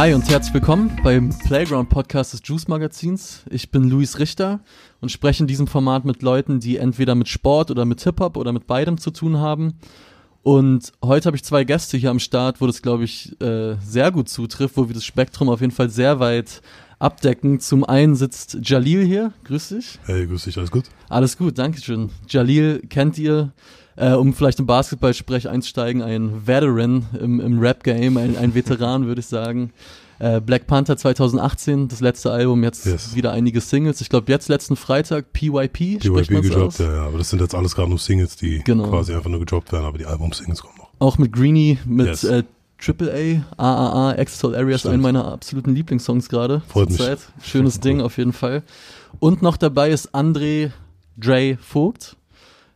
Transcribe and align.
Hi 0.00 0.14
und 0.14 0.26
herzlich 0.30 0.54
willkommen 0.54 0.98
beim 1.02 1.28
Playground 1.28 1.90
Podcast 1.90 2.32
des 2.32 2.40
Juice 2.42 2.68
Magazins. 2.68 3.42
Ich 3.50 3.70
bin 3.70 3.84
Luis 3.90 4.18
Richter 4.18 4.60
und 5.02 5.12
spreche 5.12 5.42
in 5.42 5.46
diesem 5.46 5.66
Format 5.66 6.06
mit 6.06 6.22
Leuten, 6.22 6.58
die 6.58 6.78
entweder 6.78 7.14
mit 7.14 7.28
Sport 7.28 7.70
oder 7.70 7.84
mit 7.84 8.00
Hip-Hop 8.02 8.38
oder 8.38 8.50
mit 8.52 8.66
beidem 8.66 8.96
zu 8.96 9.10
tun 9.10 9.36
haben. 9.36 9.74
Und 10.42 10.92
heute 11.04 11.26
habe 11.26 11.36
ich 11.36 11.44
zwei 11.44 11.64
Gäste 11.64 11.98
hier 11.98 12.08
am 12.08 12.18
Start, 12.18 12.62
wo 12.62 12.66
das, 12.66 12.80
glaube 12.80 13.04
ich, 13.04 13.38
äh, 13.42 13.76
sehr 13.84 14.10
gut 14.10 14.30
zutrifft, 14.30 14.78
wo 14.78 14.88
wir 14.88 14.94
das 14.94 15.04
Spektrum 15.04 15.50
auf 15.50 15.60
jeden 15.60 15.70
Fall 15.70 15.90
sehr 15.90 16.18
weit 16.18 16.62
abdecken. 16.98 17.60
Zum 17.60 17.84
einen 17.84 18.14
sitzt 18.14 18.56
Jalil 18.62 19.04
hier. 19.04 19.34
Grüß 19.44 19.68
dich. 19.68 19.98
Hey, 20.06 20.26
grüß 20.26 20.44
dich, 20.44 20.56
alles 20.56 20.70
gut? 20.70 20.84
Alles 21.10 21.36
gut, 21.36 21.58
danke 21.58 21.82
schön. 21.82 22.08
Jalil 22.26 22.80
kennt 22.88 23.18
ihr, 23.18 23.52
äh, 23.96 24.12
um 24.12 24.32
vielleicht 24.34 24.58
im 24.60 24.66
Basketball-Sprech 24.66 25.48
einzusteigen, 25.48 26.02
ein 26.02 26.46
Veteran 26.46 27.06
im, 27.20 27.40
im 27.40 27.58
Rap-Game, 27.58 28.16
ein, 28.16 28.36
ein 28.36 28.54
Veteran, 28.54 29.06
würde 29.06 29.20
ich 29.20 29.26
sagen. 29.26 29.72
Äh, 30.18 30.40
Black 30.42 30.66
Panther 30.66 30.98
2018, 30.98 31.88
das 31.88 32.00
letzte 32.00 32.30
Album, 32.30 32.62
jetzt 32.62 32.84
Yes. 32.84 33.14
wieder 33.14 33.32
einige 33.32 33.60
Singles. 33.62 34.00
Ich 34.02 34.10
glaube, 34.10 34.30
jetzt 34.30 34.48
letzten 34.48 34.76
Freitag 34.76 35.32
PYP, 35.32 35.98
PYP 35.98 36.42
gedroppt, 36.42 36.78
ja, 36.78 36.94
ja, 36.94 37.02
aber 37.06 37.16
das 37.18 37.30
sind 37.30 37.40
jetzt 37.40 37.54
alles 37.54 37.74
gerade 37.74 37.88
nur 37.88 37.98
Singles, 37.98 38.36
die 38.36 38.58
Genau. 38.64 38.88
quasi 38.90 39.14
einfach 39.14 39.30
nur 39.30 39.40
gedroppt 39.40 39.72
werden, 39.72 39.86
aber 39.86 39.96
die 39.96 40.04
Album-Singles 40.06 40.60
kommen 40.60 40.74
noch. 40.78 40.90
Auch 40.98 41.16
mit 41.16 41.32
Greenie, 41.32 41.78
mit 41.86 42.06
Yes. 42.06 42.24
äh, 42.24 42.42
AAA, 42.78 43.42
AAA, 43.58 44.12
Extol 44.14 44.54
Area 44.54 44.74
ist 44.74 44.86
einer 44.86 44.98
meiner 44.98 45.24
absoluten 45.32 45.74
Lieblingssongs 45.74 46.28
gerade. 46.28 46.62
Freut 46.68 46.88
mich. 46.88 46.98
zurzeit. 46.98 47.18
Schönes 47.42 47.80
Ding 47.80 48.00
auf 48.02 48.18
jeden 48.18 48.32
Fall. 48.34 48.62
Und 49.20 49.40
noch 49.42 49.56
dabei 49.56 49.90
ist 49.90 50.14
André 50.14 50.70
Dre 51.18 51.56
Vogt. 51.60 52.16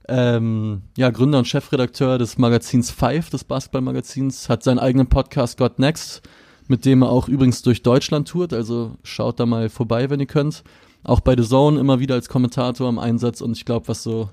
Ähm, 0.07 0.83
ja, 0.97 1.11
Gründer 1.11 1.39
und 1.39 1.49
Chefredakteur 1.49 2.19
des 2.19 2.37
Magazins 2.37 2.91
Five, 2.91 3.31
des 3.31 3.45
Basketballmagazins, 3.45 4.49
hat 4.49 4.63
seinen 4.63 4.79
eigenen 4.79 5.09
Podcast 5.09 5.57
Got 5.57 5.79
Next, 5.79 6.23
mit 6.69 6.85
dem 6.85 7.03
er 7.03 7.11
auch 7.11 7.29
übrigens 7.29 7.63
durch 7.63 7.83
Deutschland 7.83 8.29
tourt, 8.29 8.53
also 8.53 8.97
schaut 9.03 9.41
da 9.41 9.47
mal 9.47 9.69
vorbei, 9.69 10.11
wenn 10.11 10.21
ihr 10.21 10.27
könnt. 10.27 10.63
Auch 11.05 11.21
bei 11.21 11.37
The 11.37 11.47
Zone 11.47 11.81
immer 11.81 12.01
wieder 12.01 12.15
als 12.15 12.29
Kommentator 12.29 12.89
am 12.89 12.99
Einsatz 12.99 13.41
und 13.41 13.57
ich 13.57 13.65
glaube, 13.65 13.89
was 13.89 14.03
so 14.03 14.31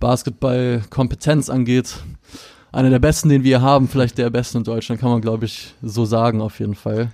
Basketball-Kompetenz 0.00 1.50
angeht, 1.50 1.96
einer 2.70 2.90
der 2.90 2.98
besten, 2.98 3.28
den 3.28 3.44
wir 3.44 3.62
haben, 3.62 3.88
vielleicht 3.88 4.18
der 4.18 4.30
beste 4.30 4.58
in 4.58 4.64
Deutschland, 4.64 5.00
kann 5.00 5.10
man 5.10 5.20
glaube 5.20 5.46
ich 5.46 5.74
so 5.82 6.04
sagen 6.04 6.40
auf 6.40 6.58
jeden 6.58 6.74
Fall. 6.74 7.12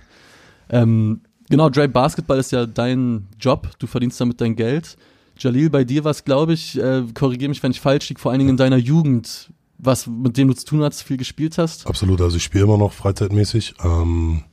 Ähm, 0.69 1.21
genau, 1.49 1.69
Dre, 1.69 1.87
Basketball 1.87 2.39
ist 2.39 2.51
ja 2.51 2.65
dein 2.65 3.27
Job, 3.39 3.69
du 3.79 3.87
verdienst 3.87 4.19
damit 4.19 4.41
dein 4.41 4.55
Geld. 4.55 4.97
Jalil, 5.37 5.69
bei 5.69 5.83
dir 5.83 6.03
war 6.03 6.11
es, 6.11 6.23
glaube 6.23 6.53
ich, 6.53 6.77
äh, 6.77 7.03
korrigiere 7.13 7.49
mich, 7.49 7.61
wenn 7.63 7.71
ich 7.71 7.81
falsch 7.81 8.09
liege, 8.09 8.21
vor 8.21 8.31
allen 8.31 8.39
Dingen 8.39 8.51
in 8.51 8.57
deiner 8.57 8.77
Jugend, 8.77 9.51
was 9.77 10.07
mit 10.07 10.37
dem 10.37 10.47
du 10.47 10.53
zu 10.53 10.65
tun 10.65 10.83
hast, 10.83 11.01
viel 11.01 11.17
gespielt 11.17 11.57
hast. 11.57 11.87
Absolut, 11.87 12.21
also 12.21 12.37
ich 12.37 12.43
spiele 12.43 12.63
immer 12.63 12.77
noch 12.77 12.93
freizeitmäßig, 12.93 13.75
ähm, 13.83 14.43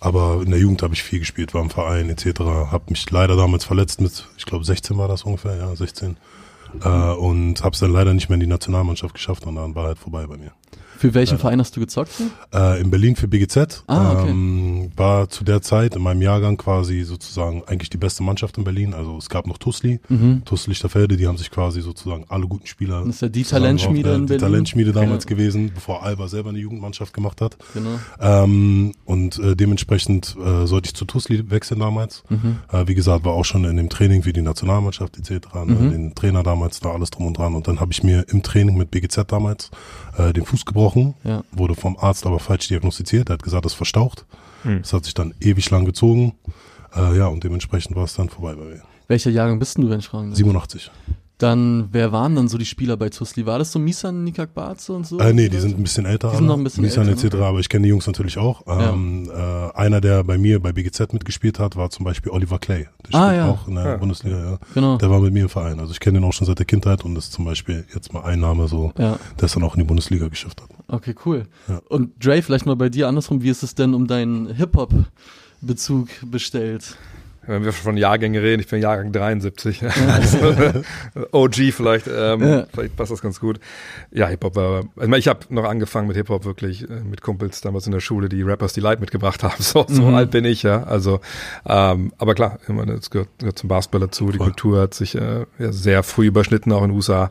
aber 0.00 0.42
in 0.42 0.50
der 0.50 0.60
Jugend 0.60 0.82
habe 0.82 0.94
ich 0.94 1.02
viel 1.02 1.18
gespielt, 1.18 1.54
war 1.54 1.62
im 1.62 1.70
Verein 1.70 2.08
etc. 2.10 2.40
Habe 2.40 2.84
mich 2.88 3.10
leider 3.10 3.36
damals 3.36 3.64
verletzt 3.64 4.00
mit, 4.00 4.26
ich 4.36 4.46
glaube 4.46 4.64
16 4.64 4.96
war 4.96 5.08
das 5.08 5.22
ungefähr, 5.22 5.56
ja 5.56 5.74
16. 5.74 6.16
Äh, 6.82 6.88
und 6.88 7.62
habe 7.62 7.74
es 7.74 7.80
dann 7.80 7.92
leider 7.92 8.14
nicht 8.14 8.28
mehr 8.28 8.34
in 8.34 8.40
die 8.40 8.46
Nationalmannschaft 8.46 9.14
geschafft 9.14 9.46
und 9.46 9.56
dann 9.56 9.74
war 9.74 9.86
halt 9.86 9.98
vorbei 9.98 10.26
bei 10.26 10.36
mir. 10.36 10.52
Für 11.04 11.12
welchen 11.12 11.36
Verein 11.38 11.60
hast 11.60 11.76
du 11.76 11.80
gezockt? 11.80 12.12
Äh, 12.54 12.80
in 12.80 12.90
Berlin 12.90 13.14
für 13.14 13.28
BGZ. 13.28 13.84
Ah, 13.88 14.12
okay. 14.22 14.30
ähm, 14.30 14.90
war 14.96 15.28
zu 15.28 15.44
der 15.44 15.60
Zeit 15.60 15.94
in 15.96 16.00
meinem 16.02 16.22
Jahrgang 16.22 16.56
quasi 16.56 17.02
sozusagen 17.02 17.62
eigentlich 17.66 17.90
die 17.90 17.98
beste 17.98 18.22
Mannschaft 18.22 18.56
in 18.56 18.64
Berlin. 18.64 18.94
Also 18.94 19.18
es 19.18 19.28
gab 19.28 19.46
noch 19.46 19.58
Tusli, 19.58 20.00
Mhm. 20.08 20.46
TuS 20.46 20.66
Lichterfelde, 20.66 21.18
die 21.18 21.26
haben 21.26 21.36
sich 21.36 21.50
quasi 21.50 21.82
sozusagen 21.82 22.24
alle 22.30 22.46
guten 22.46 22.66
Spieler. 22.66 23.00
Das 23.04 23.16
ist 23.16 23.20
ja 23.20 23.28
die 23.28 23.42
zusammen 23.44 23.64
Talentschmiede 23.64 24.14
in 24.14 24.20
Die 24.22 24.26
Berlin. 24.28 24.40
Talentschmiede 24.40 24.92
damals 24.92 25.24
Ja. 25.24 25.28
gewesen, 25.28 25.72
bevor 25.74 26.02
Alba 26.04 26.26
selber 26.28 26.48
eine 26.48 26.58
Jugendmannschaft 26.58 27.12
gemacht 27.12 27.42
hat. 27.42 27.58
Genau. 27.74 27.98
Ähm, 28.18 28.92
und 29.04 29.38
äh, 29.40 29.54
dementsprechend 29.54 30.34
äh, 30.42 30.66
sollte 30.66 30.86
ich 30.86 30.94
zu 30.94 31.04
Tusli 31.04 31.50
wechseln 31.50 31.80
damals. 31.80 32.22
Mhm. 32.30 32.56
Äh, 32.72 32.86
wie 32.88 32.94
gesagt, 32.94 33.26
war 33.26 33.34
auch 33.34 33.44
schon 33.44 33.66
in 33.66 33.76
dem 33.76 33.90
Training 33.90 34.22
für 34.22 34.32
die 34.32 34.40
Nationalmannschaft 34.40 35.18
etc. 35.18 35.48
Ne, 35.66 35.74
Mhm. 35.74 35.90
Den 35.90 36.14
Trainer 36.14 36.42
damals 36.42 36.80
da 36.80 36.92
alles 36.92 37.10
drum 37.10 37.26
und 37.26 37.36
dran. 37.36 37.54
Und 37.54 37.68
dann 37.68 37.78
habe 37.80 37.92
ich 37.92 38.02
mir 38.02 38.24
im 38.30 38.42
Training 38.42 38.78
mit 38.78 38.90
BGZ 38.90 39.24
damals 39.30 39.70
äh, 40.16 40.32
den 40.32 40.44
Fuß 40.44 40.64
gebrochen. 40.64 41.14
Ja. 41.24 41.42
Wurde 41.52 41.74
vom 41.74 41.96
Arzt 41.98 42.26
aber 42.26 42.38
falsch 42.38 42.68
diagnostiziert. 42.68 43.30
Er 43.30 43.34
hat 43.34 43.42
gesagt, 43.42 43.64
das 43.64 43.72
ist 43.72 43.76
verstaucht. 43.76 44.26
Hm. 44.62 44.82
Das 44.82 44.92
hat 44.92 45.04
sich 45.04 45.14
dann 45.14 45.34
ewig 45.40 45.68
lang 45.70 45.84
gezogen. 45.84 46.34
Äh, 46.94 47.18
ja, 47.18 47.26
und 47.26 47.44
dementsprechend 47.44 47.96
war 47.96 48.04
es 48.04 48.14
dann 48.14 48.28
vorbei 48.28 48.54
bei 48.54 48.64
mir. 48.64 48.82
Welcher 49.08 49.30
Jahrgang 49.30 49.58
bist 49.58 49.76
du, 49.78 49.90
wenn 49.90 49.98
ich 49.98 50.08
fragen 50.08 50.30
darf? 50.30 50.38
87. 50.38 50.90
Dann, 51.38 51.88
wer 51.90 52.12
waren 52.12 52.36
dann 52.36 52.46
so 52.46 52.58
die 52.58 52.64
Spieler 52.64 52.96
bei 52.96 53.08
Tusli? 53.10 53.44
War 53.44 53.58
das 53.58 53.72
so 53.72 53.80
Misan, 53.80 54.22
Nikak 54.22 54.54
Barze 54.54 54.92
und 54.92 55.04
so? 55.04 55.18
Äh, 55.18 55.32
nee, 55.32 55.48
die 55.48 55.58
sind 55.58 55.76
ein 55.76 55.82
bisschen 55.82 56.06
älter. 56.06 56.30
Die 56.30 56.36
sind 56.36 56.46
noch 56.46 56.56
ein 56.56 56.62
bisschen 56.62 56.84
Nissan 56.84 57.08
älter, 57.08 57.24
etc., 57.26 57.34
aber 57.42 57.58
ich 57.58 57.68
kenne 57.68 57.82
die 57.82 57.88
Jungs 57.88 58.06
natürlich 58.06 58.38
auch. 58.38 58.62
Ähm, 58.68 59.28
äh, 59.34 59.72
einer, 59.76 60.00
der 60.00 60.22
bei 60.22 60.38
mir 60.38 60.60
bei 60.60 60.72
BGZ 60.72 61.12
mitgespielt 61.12 61.58
hat, 61.58 61.74
war 61.74 61.90
zum 61.90 62.04
Beispiel 62.04 62.30
Oliver 62.30 62.60
Clay. 62.60 62.86
Der 63.10 63.20
Ah, 63.20 63.26
spielt 63.26 63.36
ja. 63.38 63.48
auch 63.50 63.66
in 63.66 63.74
der 63.74 63.84
Ja. 63.84 63.96
Bundesliga, 63.96 64.38
ja. 64.52 64.58
Genau. 64.74 64.96
Der 64.96 65.10
war 65.10 65.18
mit 65.18 65.32
mir 65.32 65.42
im 65.42 65.48
Verein. 65.48 65.80
Also 65.80 65.90
ich 65.92 65.98
kenne 65.98 66.20
den 66.20 66.24
auch 66.24 66.32
schon 66.32 66.46
seit 66.46 66.60
der 66.60 66.66
Kindheit 66.66 67.04
und 67.04 67.16
das 67.16 67.24
ist 67.24 67.32
zum 67.32 67.44
Beispiel 67.44 67.84
jetzt 67.92 68.12
mal 68.12 68.22
ein 68.22 68.38
Name 68.38 68.68
so, 68.68 68.92
Ja, 68.96 69.18
der 69.40 69.44
es 69.46 69.52
dann 69.54 69.64
auch 69.64 69.74
in 69.74 69.80
die 69.80 69.86
Bundesliga 69.86 70.28
geschafft 70.28 70.62
hat. 70.62 70.68
okay, 70.86 71.16
cool. 71.26 71.48
Ja. 71.66 71.80
Und 71.88 72.24
Dre, 72.24 72.42
vielleicht 72.42 72.64
mal 72.66 72.76
bei 72.76 72.90
dir 72.90 73.08
andersrum, 73.08 73.42
wie 73.42 73.48
ist 73.50 73.64
es 73.64 73.74
denn 73.74 73.92
um 73.94 74.06
deinen 74.06 74.54
Hip-Hop-Bezug 74.54 76.08
bestellt? 76.30 76.96
Wenn 77.46 77.64
wir 77.64 77.72
von 77.72 77.96
Jahrgängen 77.96 78.40
reden, 78.42 78.60
ich 78.60 78.68
bin 78.68 78.80
Jahrgang 78.80 79.12
73. 79.12 79.82
also, 79.84 80.82
OG 81.32 81.72
vielleicht, 81.72 82.06
ähm, 82.08 82.42
Ja. 82.42 82.66
vielleicht 82.72 82.96
passt 82.96 83.10
das 83.12 83.20
ganz 83.22 83.40
gut. 83.40 83.60
Ja, 84.10 84.26
Hip-Hop 84.28 84.56
war, 84.56 84.80
ich, 84.80 84.86
meine, 85.08 85.18
ich 85.18 85.28
habe 85.28 85.40
noch 85.50 85.64
angefangen 85.64 86.08
mit 86.08 86.16
Hip-Hop 86.16 86.44
wirklich 86.44 86.88
äh, 86.88 87.00
mit 87.00 87.22
Kumpels 87.22 87.60
damals 87.60 87.86
in 87.86 87.92
der 87.92 88.00
Schule, 88.00 88.28
die 88.28 88.42
Rappers 88.42 88.72
Delight 88.72 89.00
mitgebracht 89.00 89.42
haben. 89.42 89.54
So, 89.62 89.84
so 89.88 90.02
Mhm. 90.02 90.14
alt 90.14 90.30
bin 90.30 90.44
ich, 90.44 90.62
ja. 90.62 90.82
Also, 90.84 91.20
ähm, 91.66 92.12
aber 92.18 92.34
klar, 92.34 92.58
ich 92.62 92.68
meine, 92.68 92.92
es 92.92 93.10
gehört, 93.10 93.28
gehört 93.38 93.58
zum 93.58 93.68
Basketball 93.68 94.00
dazu. 94.02 94.30
Die 94.30 94.38
Voll. 94.38 94.46
Kultur 94.48 94.80
hat 94.82 94.94
sich 94.94 95.14
äh, 95.14 95.46
ja, 95.58 95.72
sehr 95.72 96.02
früh 96.02 96.26
überschnitten, 96.26 96.72
auch 96.72 96.82
in 96.82 96.90
den 96.90 96.96
USA. 96.96 97.30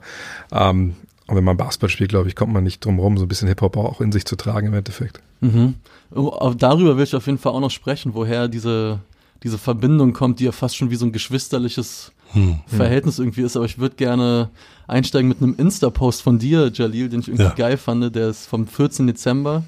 Ähm, 0.51 0.95
und 1.27 1.37
wenn 1.37 1.43
man 1.43 1.55
Basketball 1.57 1.89
spielt, 1.89 2.09
glaube 2.09 2.27
ich, 2.27 2.35
kommt 2.35 2.51
man 2.53 2.63
nicht 2.63 2.83
drum 2.83 2.99
rum, 2.99 3.17
so 3.17 3.25
ein 3.25 3.27
bisschen 3.29 3.47
Hip-Hop 3.47 3.77
auch 3.77 4.01
in 4.01 4.11
sich 4.11 4.25
zu 4.25 4.35
tragen 4.35 4.67
im 4.67 4.73
Endeffekt. 4.73 5.21
Mhm. 5.41 5.75
Oh, 6.15 6.53
darüber 6.57 6.97
will 6.97 7.03
ich 7.05 7.15
auf 7.15 7.25
jeden 7.25 7.37
Fall 7.39 7.53
auch 7.53 7.59
noch 7.59 7.71
sprechen, 7.71 8.13
woher 8.13 8.47
diese, 8.47 8.99
diese 9.43 9.57
Verbindung 9.57 10.13
kommt, 10.13 10.39
die 10.39 10.45
ja 10.45 10.51
fast 10.51 10.75
schon 10.77 10.89
wie 10.89 10.95
so 10.95 11.05
ein 11.05 11.11
geschwisterliches 11.11 12.11
Hm. 12.31 12.59
Verhältnis 12.65 13.19
irgendwie 13.19 13.41
ist. 13.41 13.55
Aber 13.55 13.65
ich 13.65 13.77
würde 13.77 13.95
gerne 13.95 14.49
einsteigen 14.87 15.27
mit 15.29 15.41
einem 15.41 15.53
Insta-Post 15.55 16.23
von 16.23 16.39
dir, 16.39 16.71
Jalil, 16.73 17.07
den 17.09 17.19
ich 17.19 17.27
irgendwie 17.27 17.43
Ja. 17.43 17.49
geil 17.51 17.77
fand. 17.77 18.15
Der 18.15 18.29
ist 18.29 18.47
vom 18.47 18.65
14. 18.65 19.05
Dezember 19.05 19.63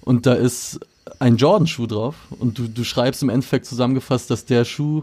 und 0.00 0.24
da 0.24 0.32
ist 0.32 0.80
ein 1.18 1.36
Jordan-Schuh 1.36 1.86
drauf. 1.86 2.14
Und 2.38 2.58
du, 2.58 2.68
du 2.68 2.84
schreibst 2.84 3.22
im 3.22 3.28
Endeffekt 3.28 3.66
zusammengefasst, 3.66 4.30
dass 4.30 4.46
der 4.46 4.64
Schuh, 4.64 5.02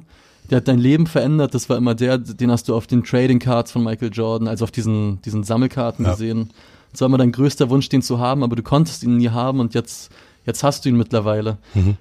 der 0.49 0.57
hat 0.57 0.67
dein 0.67 0.79
Leben 0.79 1.05
verändert. 1.05 1.53
Das 1.53 1.69
war 1.69 1.77
immer 1.77 1.93
der, 1.93 2.17
den 2.17 2.49
hast 2.49 2.67
du 2.67 2.75
auf 2.75 2.87
den 2.87 3.03
Trading 3.03 3.37
Cards 3.39 3.71
von 3.71 3.83
Michael 3.83 4.09
Jordan, 4.11 4.47
also 4.47 4.63
auf 4.63 4.71
diesen, 4.71 5.21
diesen 5.21 5.43
Sammelkarten 5.43 6.05
Ja. 6.05 6.11
gesehen. 6.13 6.49
Das 6.91 7.01
war 7.01 7.05
immer 7.07 7.17
dein 7.19 7.31
größter 7.31 7.69
Wunsch, 7.69 7.89
den 7.89 8.01
zu 8.01 8.17
haben, 8.19 8.43
aber 8.43 8.55
du 8.55 8.63
konntest 8.63 9.03
ihn 9.03 9.17
nie 9.17 9.29
haben 9.29 9.59
und 9.59 9.73
jetzt, 9.75 10.11
jetzt 10.47 10.63
hast 10.63 10.83
du 10.85 10.89
ihn 10.89 10.97
mittlerweile. 10.97 11.57
Mhm. 11.75 11.95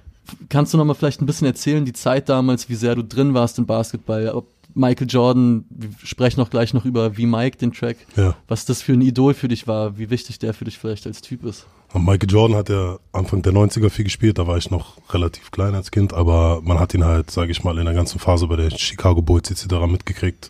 Kannst 0.49 0.73
du 0.73 0.77
noch 0.77 0.85
mal 0.85 0.93
vielleicht 0.93 1.21
ein 1.21 1.25
bisschen 1.25 1.47
erzählen, 1.47 1.83
die 1.85 1.93
Zeit 1.93 2.29
damals, 2.29 2.69
wie 2.69 2.75
sehr 2.75 2.95
du 2.95 3.03
drin 3.03 3.33
warst 3.33 3.57
im 3.59 3.65
Basketball, 3.65 4.29
ob 4.29 4.47
Michael 4.75 5.07
Jordan, 5.07 5.65
wir 5.69 5.89
sprechen 6.03 6.41
auch 6.41 6.49
gleich 6.49 6.73
noch 6.73 6.83
über 6.85 7.15
wie 7.17 7.27
Mike 7.27 7.57
den 7.57 7.71
Track, 7.73 7.97
Ja. 8.15 8.35
was 8.47 8.65
das 8.65 8.81
für 8.81 8.93
ein 8.93 9.01
Idol 9.01 9.33
für 9.35 9.47
dich 9.47 9.67
war, 9.67 9.97
wie 9.99 10.09
wichtig 10.09 10.39
der 10.39 10.53
für 10.53 10.65
dich 10.65 10.79
vielleicht 10.79 11.05
als 11.05 11.21
Typ 11.21 11.43
ist. 11.45 11.67
Michael 11.93 12.29
Jordan 12.31 12.57
hat 12.57 12.69
ja 12.69 12.97
Anfang 13.11 13.43
der 13.43 13.53
90er 13.53 13.91
viel 13.91 14.05
gespielt, 14.05 14.39
da 14.39 14.47
war 14.47 14.57
ich 14.57 14.71
noch 14.71 14.97
relativ 15.13 15.51
klein 15.51 15.75
als 15.75 15.91
Kind, 15.91 16.11
aber 16.13 16.61
man 16.63 16.79
hat 16.79 16.95
ihn 16.95 17.03
halt, 17.05 17.29
sage 17.29 17.51
ich 17.51 17.63
mal, 17.63 17.77
in 17.77 17.85
der 17.85 17.93
ganzen 17.93 18.17
Phase 18.17 18.47
bei 18.47 18.55
den 18.55 18.71
Chicago 18.71 19.21
Bulls 19.21 19.51
etc. 19.51 19.75
mitgekriegt. 19.87 20.49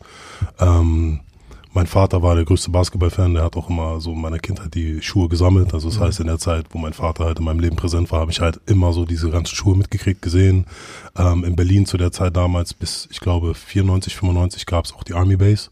Ähm, 0.60 1.20
mein 1.74 1.88
Vater 1.88 2.22
war 2.22 2.36
der 2.36 2.46
größte 2.46 2.70
Basketballfan, 2.70 3.34
der 3.34 3.44
hat 3.44 3.58
auch 3.58 3.70
immer 3.70 4.00
so 4.00 4.14
in 4.14 4.22
meiner 4.22 4.40
Kindheit 4.40 4.76
die 4.76 5.02
Schuhe 5.02 5.28
gesammelt. 5.28 5.74
Also 5.74 5.90
das 5.90 6.00
heißt, 6.00 6.20
in 6.20 6.28
der 6.28 6.38
Zeit, 6.38 6.68
wo 6.70 6.78
mein 6.78 6.94
Vater 6.94 7.26
halt 7.26 7.40
in 7.40 7.46
meinem 7.46 7.60
Leben 7.60 7.76
präsent 7.76 8.12
war, 8.12 8.20
habe 8.20 8.32
ich 8.32 8.42
halt 8.42 8.60
immer 8.68 8.94
so 8.94 9.06
diese 9.06 9.30
ganzen 9.32 9.56
Schuhe 9.56 9.76
mitgekriegt, 9.76 10.22
gesehen. 10.22 10.66
Ähm, 11.18 11.44
in 11.44 11.56
Berlin 11.56 11.86
zu 11.86 11.98
der 11.98 12.12
Zeit 12.12 12.36
damals 12.38 12.74
bis, 12.74 13.08
ich 13.12 13.20
glaube, 13.20 13.56
94, 13.56 14.16
95 14.16 14.66
gab 14.66 14.86
es 14.86 14.94
auch 14.94 15.04
die 15.04 15.14
Army 15.14 15.36
Base. 15.36 15.70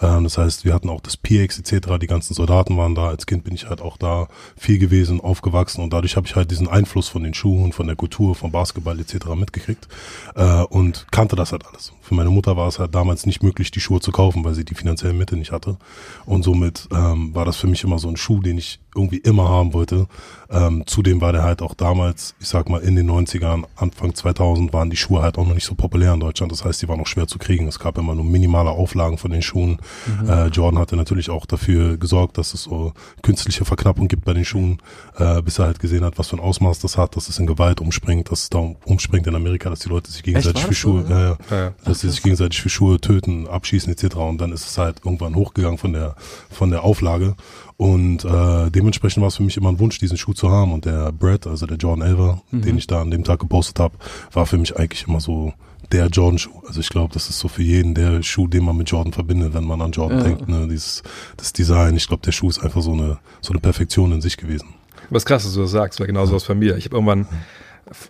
Ähm, 0.00 0.24
das 0.24 0.38
heißt, 0.38 0.64
wir 0.64 0.72
hatten 0.72 0.88
auch 0.88 1.00
das 1.00 1.16
PX 1.16 1.58
etc., 1.58 1.98
die 2.00 2.06
ganzen 2.06 2.34
Soldaten 2.34 2.76
waren 2.76 2.94
da. 2.94 3.08
Als 3.08 3.26
Kind 3.26 3.44
bin 3.44 3.54
ich 3.54 3.68
halt 3.68 3.82
auch 3.82 3.98
da 3.98 4.28
viel 4.56 4.78
gewesen, 4.78 5.20
aufgewachsen 5.20 5.82
und 5.82 5.92
dadurch 5.92 6.16
habe 6.16 6.26
ich 6.26 6.34
halt 6.34 6.50
diesen 6.50 6.68
Einfluss 6.68 7.08
von 7.08 7.22
den 7.22 7.34
Schuhen, 7.34 7.72
von 7.72 7.86
der 7.86 7.96
Kultur, 7.96 8.34
vom 8.34 8.52
Basketball 8.52 8.98
etc. 8.98 9.26
mitgekriegt 9.36 9.86
äh, 10.34 10.62
und 10.62 11.06
kannte 11.10 11.36
das 11.36 11.52
halt 11.52 11.66
alles. 11.66 11.92
Für 12.00 12.14
meine 12.14 12.30
Mutter 12.30 12.56
war 12.56 12.68
es 12.68 12.78
halt 12.78 12.94
damals 12.94 13.26
nicht 13.26 13.42
möglich, 13.42 13.70
die 13.70 13.80
Schuhe 13.80 14.00
zu 14.00 14.12
kaufen, 14.12 14.44
weil 14.44 14.54
sie 14.54 14.64
die 14.64 14.74
finanziellen 14.74 15.18
Mittel 15.18 15.41
den 15.42 15.48
ich 15.48 15.52
hatte. 15.52 15.76
Und 16.24 16.42
somit 16.42 16.88
ähm, 16.92 17.34
war 17.34 17.44
das 17.44 17.56
für 17.56 17.66
mich 17.66 17.84
immer 17.84 17.98
so 17.98 18.08
ein 18.08 18.16
Schuh, 18.16 18.40
den 18.40 18.58
ich 18.58 18.80
irgendwie 18.94 19.18
immer 19.18 19.48
haben 19.48 19.72
wollte. 19.72 20.06
Ähm, 20.50 20.82
zudem 20.86 21.20
war 21.20 21.32
der 21.32 21.42
halt 21.42 21.62
auch 21.62 21.74
damals, 21.74 22.34
ich 22.40 22.48
sag 22.48 22.68
mal 22.68 22.82
in 22.82 22.94
den 22.94 23.10
90ern, 23.10 23.64
Anfang 23.76 24.14
2000 24.14 24.72
waren 24.72 24.90
die 24.90 24.96
Schuhe 24.96 25.22
halt 25.22 25.38
auch 25.38 25.46
noch 25.46 25.54
nicht 25.54 25.64
so 25.64 25.74
populär 25.74 26.12
in 26.12 26.20
Deutschland. 26.20 26.52
Das 26.52 26.64
heißt, 26.64 26.82
die 26.82 26.88
waren 26.88 27.00
auch 27.00 27.06
schwer 27.06 27.26
zu 27.26 27.38
kriegen. 27.38 27.66
Es 27.68 27.78
gab 27.78 27.96
immer 27.96 28.14
nur 28.14 28.24
minimale 28.24 28.70
Auflagen 28.70 29.16
von 29.16 29.30
den 29.30 29.40
Schuhen. 29.40 29.78
Mhm. 30.06 30.28
Äh, 30.28 30.46
Jordan 30.48 30.78
hatte 30.78 30.96
natürlich 30.96 31.30
auch 31.30 31.46
dafür 31.46 31.96
gesorgt, 31.96 32.36
dass 32.36 32.52
es 32.52 32.64
so 32.64 32.92
künstliche 33.22 33.64
Verknappung 33.64 34.08
gibt 34.08 34.24
bei 34.24 34.34
den 34.34 34.44
Schuhen, 34.44 34.78
äh, 35.16 35.40
bis 35.40 35.58
er 35.58 35.66
halt 35.66 35.80
gesehen 35.80 36.04
hat, 36.04 36.18
was 36.18 36.28
für 36.28 36.36
ein 36.36 36.40
Ausmaß 36.40 36.80
das 36.80 36.98
hat, 36.98 37.16
dass 37.16 37.30
es 37.30 37.38
in 37.38 37.46
Gewalt 37.46 37.80
umspringt, 37.80 38.30
dass 38.30 38.42
es 38.42 38.50
da 38.50 38.58
umspringt 38.84 39.26
in 39.26 39.34
Amerika, 39.34 39.70
dass 39.70 39.80
die 39.80 39.88
Leute 39.88 40.10
sich 40.10 40.22
gegenseitig 40.22 40.64
für 40.64 40.74
Schuhe, 40.74 41.04
so, 41.04 41.14
ja? 41.14 41.20
Ja, 41.20 41.38
ja, 41.50 41.56
ja, 41.56 41.72
dass 41.84 42.00
sie 42.00 42.10
sich 42.10 42.22
gegenseitig 42.22 42.60
für 42.60 42.68
Schuhe 42.68 43.00
töten, 43.00 43.48
abschießen 43.48 43.90
etc. 43.90 44.16
Und 44.16 44.38
dann 44.38 44.52
ist 44.52 44.66
es 44.66 44.76
halt 44.76 45.00
irgendwann 45.04 45.31
hochgegangen 45.36 45.78
von 45.78 45.92
der 45.92 46.14
von 46.50 46.70
der 46.70 46.84
Auflage. 46.84 47.34
Und 47.76 48.24
äh, 48.24 48.70
dementsprechend 48.70 49.22
war 49.22 49.28
es 49.28 49.36
für 49.36 49.42
mich 49.42 49.56
immer 49.56 49.70
ein 49.70 49.80
Wunsch, 49.80 49.98
diesen 49.98 50.16
Schuh 50.16 50.34
zu 50.34 50.50
haben. 50.50 50.72
Und 50.72 50.84
der 50.84 51.10
Brad, 51.10 51.46
also 51.46 51.66
der 51.66 51.76
Jordan 51.76 52.06
Elver, 52.06 52.40
mhm. 52.50 52.62
den 52.62 52.78
ich 52.78 52.86
da 52.86 53.00
an 53.00 53.10
dem 53.10 53.24
Tag 53.24 53.40
gepostet 53.40 53.80
habe, 53.80 53.94
war 54.32 54.46
für 54.46 54.58
mich 54.58 54.76
eigentlich 54.76 55.08
immer 55.08 55.20
so 55.20 55.52
der 55.90 56.06
Jordan-Schuh. 56.06 56.62
Also 56.66 56.80
ich 56.80 56.88
glaube, 56.88 57.12
das 57.12 57.28
ist 57.28 57.38
so 57.38 57.48
für 57.48 57.62
jeden 57.62 57.94
der 57.94 58.22
Schuh, 58.22 58.46
den 58.46 58.64
man 58.64 58.76
mit 58.76 58.90
Jordan 58.90 59.12
verbindet, 59.12 59.54
wenn 59.54 59.64
man 59.64 59.80
an 59.80 59.92
Jordan 59.92 60.18
ja. 60.18 60.24
denkt. 60.24 60.48
Ne? 60.48 60.68
Dieses, 60.68 61.02
das 61.36 61.52
Design, 61.52 61.96
ich 61.96 62.06
glaube, 62.06 62.22
der 62.22 62.32
Schuh 62.32 62.48
ist 62.48 62.62
einfach 62.62 62.82
so 62.82 62.92
eine, 62.92 63.18
so 63.40 63.52
eine 63.52 63.60
Perfektion 63.60 64.12
in 64.12 64.20
sich 64.20 64.36
gewesen. 64.36 64.68
Was 65.10 65.24
krass, 65.24 65.44
dass 65.44 65.54
du 65.54 65.62
das 65.62 65.70
sagst, 65.70 66.00
weil 66.00 66.06
genauso 66.06 66.32
ja. 66.32 66.36
was 66.36 66.44
bei 66.44 66.54
mir. 66.54 66.76
Ich 66.76 66.86
habe 66.86 66.96
irgendwann, 66.96 67.26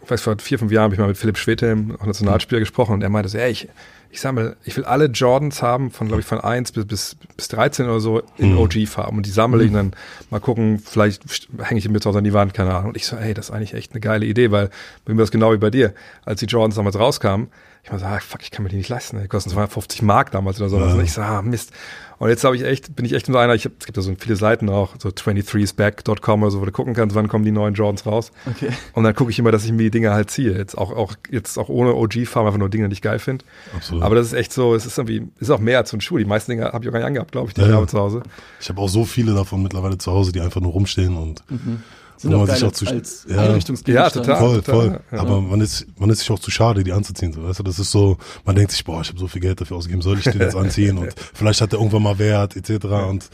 weiß 0.07 0.21
vor 0.21 0.37
vier, 0.39 0.59
fünf 0.59 0.71
Jahren 0.71 0.85
habe 0.85 0.95
ich 0.95 1.01
mal 1.01 1.09
mit 1.09 1.17
Philipp 1.17 1.39
Schwedhelm, 1.39 1.97
auch 1.99 2.07
Nationalspieler, 2.07 2.61
gesprochen 2.61 2.93
und 2.93 3.03
er 3.03 3.09
meinte 3.09 3.29
so, 3.29 3.39
ey, 3.39 3.51
ich, 3.51 3.69
ich 4.13 4.21
sammle, 4.21 4.57
ich 4.63 4.77
will 4.77 4.85
alle 4.85 5.07
Jordans 5.07 5.63
haben, 5.63 5.91
von 5.91 6.07
glaube 6.07 6.21
ich 6.21 6.27
von 6.27 6.39
1 6.39 6.73
bis, 6.73 6.85
bis, 6.85 7.17
bis 7.35 7.49
13 7.49 7.87
oder 7.87 7.99
so 7.99 8.23
in 8.37 8.53
mhm. 8.53 8.59
OG-Farben. 8.59 9.17
Und 9.17 9.25
die 9.25 9.31
sammle 9.31 9.65
ich 9.65 9.71
und 9.71 9.75
dann 9.75 9.93
mal 10.29 10.39
gucken, 10.39 10.81
vielleicht 10.81 11.23
hänge 11.63 11.79
ich 11.79 11.89
mir 11.89 11.99
zu 11.99 12.11
Hause 12.11 12.19
an 12.19 12.25
die 12.25 12.35
Wand, 12.35 12.53
keine 12.53 12.75
Ahnung. 12.75 12.91
Und 12.91 12.97
ich 12.99 13.07
so, 13.07 13.17
ey, 13.17 13.33
das 13.33 13.47
ist 13.47 13.51
eigentlich 13.51 13.73
echt 13.73 13.93
eine 13.93 14.01
geile 14.01 14.27
Idee, 14.27 14.51
weil 14.51 14.69
bei 15.07 15.15
mir 15.15 15.23
es 15.23 15.31
genau 15.31 15.51
wie 15.55 15.57
bei 15.57 15.71
dir. 15.71 15.95
Als 16.27 16.41
die 16.41 16.47
Jordans 16.47 16.75
damals 16.75 16.99
rauskamen, 16.99 17.49
ich 17.85 17.91
war 17.91 17.99
so, 17.99 18.05
ah, 18.05 18.19
fuck, 18.21 18.43
ich 18.43 18.51
kann 18.51 18.63
mir 18.63 18.69
die 18.69 18.77
nicht 18.77 18.91
leisten. 18.91 19.19
Die 19.19 19.29
kosten 19.29 19.49
250 19.49 20.03
Mark 20.03 20.31
damals 20.31 20.61
oder 20.61 20.69
so. 20.69 20.79
Ja. 20.79 20.93
Und 20.93 21.03
ich 21.03 21.13
so, 21.15 21.23
ah, 21.23 21.41
Mist. 21.41 21.73
Und 22.23 22.29
jetzt 22.29 22.45
habe 22.45 22.55
ich 22.55 22.63
echt, 22.63 22.95
bin 22.95 23.05
ich 23.05 23.15
echt 23.15 23.27
in 23.27 23.35
so 23.35 23.41
einer, 23.41 23.53
ich 23.57 23.65
hab, 23.65 23.73
es 23.81 23.85
gibt 23.85 23.97
ja 23.97 24.03
so 24.05 24.15
viele 24.17 24.37
Seiten 24.37 24.69
auch, 24.69 24.95
so 24.97 25.09
23sback.com 25.09 26.43
oder 26.43 26.53
so, 26.53 26.61
wo 26.61 26.65
du 26.65 26.71
gucken 26.71 26.95
kannst, 26.95 27.17
wann 27.17 27.27
kommen 27.27 27.45
die 27.45 27.51
neuen 27.51 27.75
Jordans 27.75 28.07
raus. 28.07 28.31
Okay. 28.49 28.69
Und 28.93 29.03
dann 29.03 29.13
gucke 29.17 29.33
ich 29.33 29.41
immer, 29.41 29.51
dass 29.51 29.65
ich 29.65 29.73
mir 29.73 29.83
die 29.83 29.91
Dinger 29.91 30.13
halt 30.15 30.31
ziehe. 30.31 30.57
Jetzt 30.57 30.79
auch, 30.79 30.93
auch, 30.93 31.15
jetzt 31.33 31.59
auch 31.59 31.69
ohne 31.69 31.97
OG-Farm, 31.97 32.47
einfach 32.47 32.61
nur 32.61 32.69
Dinge, 32.69 32.89
die 32.89 32.93
ich 32.93 33.03
geil 33.03 33.19
finde. 33.19 33.45
Absolut. 33.75 34.05
Aber 34.05 34.15
das 34.15 34.29
ist 34.29 34.35
echt 34.35 34.53
so, 34.53 34.77
es 34.77 34.87
ist 34.87 34.99
irgendwie, 34.99 35.27
ist 35.41 35.51
auch 35.51 35.59
mehr 35.59 35.79
als 35.79 35.91
so 35.91 35.97
ein 35.97 36.01
Schuh. 36.01 36.17
Die 36.17 36.25
meisten 36.25 36.53
Dinge 36.53 36.67
habe 36.67 36.85
ich 36.85 36.89
auch 36.91 36.93
gar 36.93 37.01
nicht 37.01 37.09
angehabt, 37.09 37.33
glaube 37.33 37.49
ich, 37.49 37.55
die 37.55 37.61
ja, 37.61 37.67
ich 37.67 37.73
habe 37.73 37.89
zu 37.89 37.99
Hause. 37.99 38.23
Ich 38.61 38.69
habe 38.69 38.81
auch 38.81 38.89
so 38.89 39.05
viele 39.05 39.35
davon 39.35 39.61
mittlerweile 39.61 39.99
zu 39.99 40.13
Hause, 40.13 40.31
die 40.31 40.41
einfach 40.41 40.61
nur 40.61 40.71
rumstehen 40.71 41.17
und 41.17 41.43
mhm 41.51 41.83
sind 42.23 42.35
auch 42.35 42.47
geil 42.47 42.65
als, 42.65 42.87
als 42.87 43.27
ja, 43.29 43.57
ja, 43.87 44.11
total. 44.11 44.39
Voll, 44.39 44.63
voll. 44.63 45.01
Ja. 45.11 45.19
Aber 45.19 45.41
man 45.41 45.61
ist, 45.61 45.87
man 45.99 46.09
ist 46.11 46.21
sich 46.21 46.31
auch 46.31 46.39
zu 46.39 46.51
schade, 46.51 46.85
die 46.85 46.93
anzuziehen. 46.93 47.33
So, 47.33 47.43
weißt 47.43 47.59
du, 47.59 47.63
das 47.65 47.79
ist 47.79 47.91
so, 47.91 48.17
man 48.45 48.57
denkt 48.57 48.71
sich, 48.71 48.85
boah, 48.85 49.01
ich 49.01 49.09
habe 49.09 49.19
so 49.19 49.29
viel 49.29 49.41
Geld 49.41 49.61
dafür 49.61 49.77
ausgegeben, 49.77 50.03
soll 50.03 50.19
ich 50.19 50.25
den 50.25 50.41
jetzt 50.41 50.57
anziehen? 50.57 50.99
Und 50.99 51.15
vielleicht 51.35 51.61
hat 51.61 51.73
der 51.73 51.81
irgendwann 51.81 52.03
mal 52.03 52.19
Wert, 52.19 52.57
etc. 52.57 52.85
Und 53.09 53.29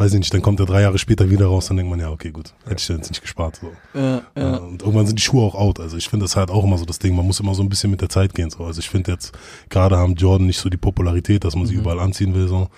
weiß 0.00 0.14
ich 0.14 0.18
nicht, 0.18 0.32
dann 0.32 0.40
kommt 0.40 0.58
er 0.58 0.66
drei 0.66 0.80
Jahre 0.80 0.98
später 0.98 1.28
wieder 1.28 1.46
raus, 1.46 1.66
dann 1.66 1.76
denkt 1.76 1.90
man, 1.90 2.00
ja, 2.00 2.10
okay, 2.10 2.30
gut, 2.30 2.54
hätte 2.64 2.76
ich 2.78 2.86
den 2.86 2.96
jetzt 2.96 3.10
nicht 3.10 3.20
gespart. 3.20 3.60
So. 3.60 3.98
Ja, 3.98 4.22
ja. 4.34 4.56
Und 4.56 4.80
irgendwann 4.80 5.06
sind 5.06 5.18
die 5.18 5.22
Schuhe 5.22 5.44
auch 5.44 5.54
out. 5.54 5.78
Also 5.78 5.98
ich 5.98 6.08
finde 6.08 6.24
das 6.24 6.36
halt 6.36 6.50
auch 6.50 6.64
immer 6.64 6.78
so 6.78 6.86
das 6.86 6.98
Ding, 6.98 7.14
man 7.14 7.26
muss 7.26 7.38
immer 7.38 7.54
so 7.54 7.62
ein 7.62 7.68
bisschen 7.68 7.90
mit 7.90 8.00
der 8.00 8.08
Zeit 8.08 8.34
gehen. 8.34 8.48
So. 8.48 8.64
Also 8.64 8.80
ich 8.80 8.88
finde 8.88 9.12
jetzt, 9.12 9.32
gerade 9.68 9.98
haben 9.98 10.14
Jordan 10.14 10.46
nicht 10.46 10.58
so 10.58 10.70
die 10.70 10.78
Popularität, 10.78 11.44
dass 11.44 11.54
man 11.54 11.66
sie 11.66 11.74
mhm. 11.74 11.80
überall 11.80 12.00
anziehen 12.00 12.34
will. 12.34 12.48
So. 12.48 12.68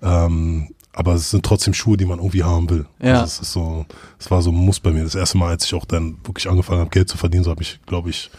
Ähm, 0.00 0.68
aber 0.92 1.14
es 1.14 1.30
sind 1.30 1.44
trotzdem 1.44 1.72
Schuhe, 1.72 1.96
die 1.96 2.04
man 2.04 2.18
irgendwie 2.18 2.42
haben 2.42 2.68
will. 2.68 2.84
Ja. 3.00 3.20
Also 3.20 3.24
es 3.24 3.40
ist 3.40 3.52
so, 3.52 3.86
es 4.18 4.30
war 4.30 4.42
so 4.42 4.50
ein 4.50 4.56
Muss 4.56 4.80
bei 4.80 4.90
mir. 4.90 5.04
Das 5.04 5.14
erste 5.14 5.38
Mal, 5.38 5.50
als 5.50 5.64
ich 5.64 5.74
auch 5.74 5.84
dann 5.84 6.16
wirklich 6.24 6.48
angefangen 6.48 6.80
habe, 6.80 6.90
Geld 6.90 7.08
zu 7.08 7.16
verdienen, 7.16 7.44
so 7.44 7.50
habe 7.50 7.62
ich, 7.62 7.78
glaube 7.86 8.10
ich, 8.10 8.30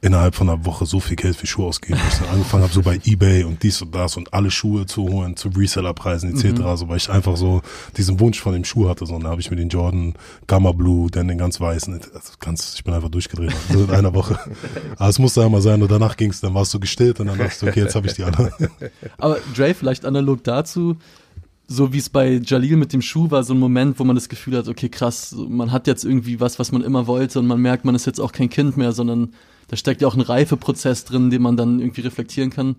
innerhalb 0.00 0.34
von 0.34 0.48
einer 0.48 0.64
Woche 0.64 0.86
so 0.86 1.00
viel 1.00 1.16
Geld 1.16 1.36
für 1.36 1.46
Schuhe 1.46 1.66
ausgegeben. 1.66 2.00
Ich 2.08 2.18
dann 2.18 2.28
angefangen 2.30 2.62
habe, 2.62 2.72
so 2.72 2.80
bei 2.80 2.98
Ebay 3.04 3.44
und 3.44 3.62
dies 3.62 3.82
und 3.82 3.94
das 3.94 4.16
und 4.16 4.32
alle 4.32 4.50
Schuhe 4.50 4.86
zu 4.86 5.02
holen, 5.02 5.36
zu 5.36 5.48
Resellerpreisen 5.48 6.30
etc. 6.30 6.60
Mhm. 6.60 6.76
So, 6.76 6.88
weil 6.88 6.96
ich 6.96 7.10
einfach 7.10 7.36
so 7.36 7.60
diesen 7.96 8.18
Wunsch 8.20 8.40
von 8.40 8.54
dem 8.54 8.64
Schuh 8.64 8.88
hatte. 8.88 9.04
So, 9.04 9.14
und 9.14 9.24
da 9.24 9.30
habe 9.30 9.42
ich 9.42 9.50
mir 9.50 9.56
den 9.56 9.68
Jordan 9.68 10.14
Gamma 10.46 10.72
Blue, 10.72 11.10
dann 11.10 11.28
den 11.28 11.38
ganz 11.38 11.60
weißen, 11.60 12.00
ganz, 12.40 12.74
ich 12.74 12.84
bin 12.84 12.94
einfach 12.94 13.10
durchgedreht. 13.10 13.54
So 13.70 13.84
in 13.84 13.90
einer 13.90 14.14
Woche. 14.14 14.38
Aber 14.96 15.08
es 15.10 15.18
musste 15.18 15.44
einmal 15.44 15.60
sein 15.60 15.82
und 15.82 15.90
danach 15.90 16.16
ging 16.16 16.30
es, 16.30 16.40
dann 16.40 16.54
warst 16.54 16.72
du 16.72 16.80
gestillt 16.80 17.20
und 17.20 17.26
dann 17.26 17.36
dachte 17.36 17.60
du, 17.60 17.70
okay, 17.70 17.80
jetzt 17.80 17.94
habe 17.94 18.06
ich 18.06 18.14
die 18.14 18.24
alle. 18.24 18.52
Aber 19.18 19.38
Dre, 19.54 19.74
vielleicht 19.74 20.06
analog 20.06 20.42
dazu, 20.44 20.96
so 21.72 21.92
wie 21.92 21.98
es 21.98 22.10
bei 22.10 22.34
Jalil 22.44 22.76
mit 22.76 22.92
dem 22.92 23.02
Schuh 23.02 23.30
war, 23.30 23.42
so 23.44 23.54
ein 23.54 23.58
Moment, 23.58 23.98
wo 23.98 24.04
man 24.04 24.14
das 24.14 24.28
Gefühl 24.28 24.58
hat, 24.58 24.68
okay, 24.68 24.88
krass, 24.88 25.34
man 25.36 25.72
hat 25.72 25.86
jetzt 25.86 26.04
irgendwie 26.04 26.38
was, 26.38 26.58
was 26.58 26.70
man 26.70 26.82
immer 26.82 27.06
wollte 27.06 27.38
und 27.38 27.46
man 27.46 27.60
merkt, 27.60 27.84
man 27.84 27.94
ist 27.94 28.06
jetzt 28.06 28.20
auch 28.20 28.32
kein 28.32 28.50
Kind 28.50 28.76
mehr, 28.76 28.92
sondern 28.92 29.32
da 29.68 29.76
steckt 29.76 30.02
ja 30.02 30.08
auch 30.08 30.14
ein 30.14 30.20
Reifeprozess 30.20 31.04
drin, 31.04 31.30
den 31.30 31.42
man 31.42 31.56
dann 31.56 31.80
irgendwie 31.80 32.02
reflektieren 32.02 32.50
kann. 32.50 32.76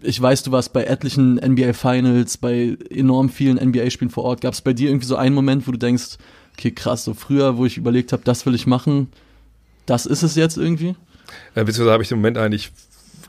Ich 0.00 0.20
weiß, 0.20 0.42
du 0.42 0.50
warst 0.50 0.72
bei 0.72 0.84
etlichen 0.84 1.34
NBA 1.34 1.74
Finals, 1.74 2.38
bei 2.38 2.76
enorm 2.88 3.28
vielen 3.28 3.56
NBA-Spielen 3.56 4.10
vor 4.10 4.24
Ort. 4.24 4.40
Gab 4.40 4.54
es 4.54 4.62
bei 4.62 4.72
dir 4.72 4.88
irgendwie 4.88 5.06
so 5.06 5.16
einen 5.16 5.34
Moment, 5.34 5.68
wo 5.68 5.72
du 5.72 5.78
denkst, 5.78 6.16
okay, 6.56 6.70
krass, 6.70 7.04
so 7.04 7.14
früher, 7.14 7.56
wo 7.56 7.66
ich 7.66 7.76
überlegt 7.76 8.12
habe, 8.12 8.22
das 8.24 8.46
will 8.46 8.54
ich 8.54 8.66
machen, 8.66 9.08
das 9.86 10.06
ist 10.06 10.22
es 10.22 10.34
jetzt 10.34 10.56
irgendwie? 10.56 10.96
Ja, 11.54 11.64
beziehungsweise 11.64 11.92
habe 11.92 12.02
ich 12.02 12.08
den 12.08 12.18
Moment 12.18 12.38
eigentlich, 12.38 12.72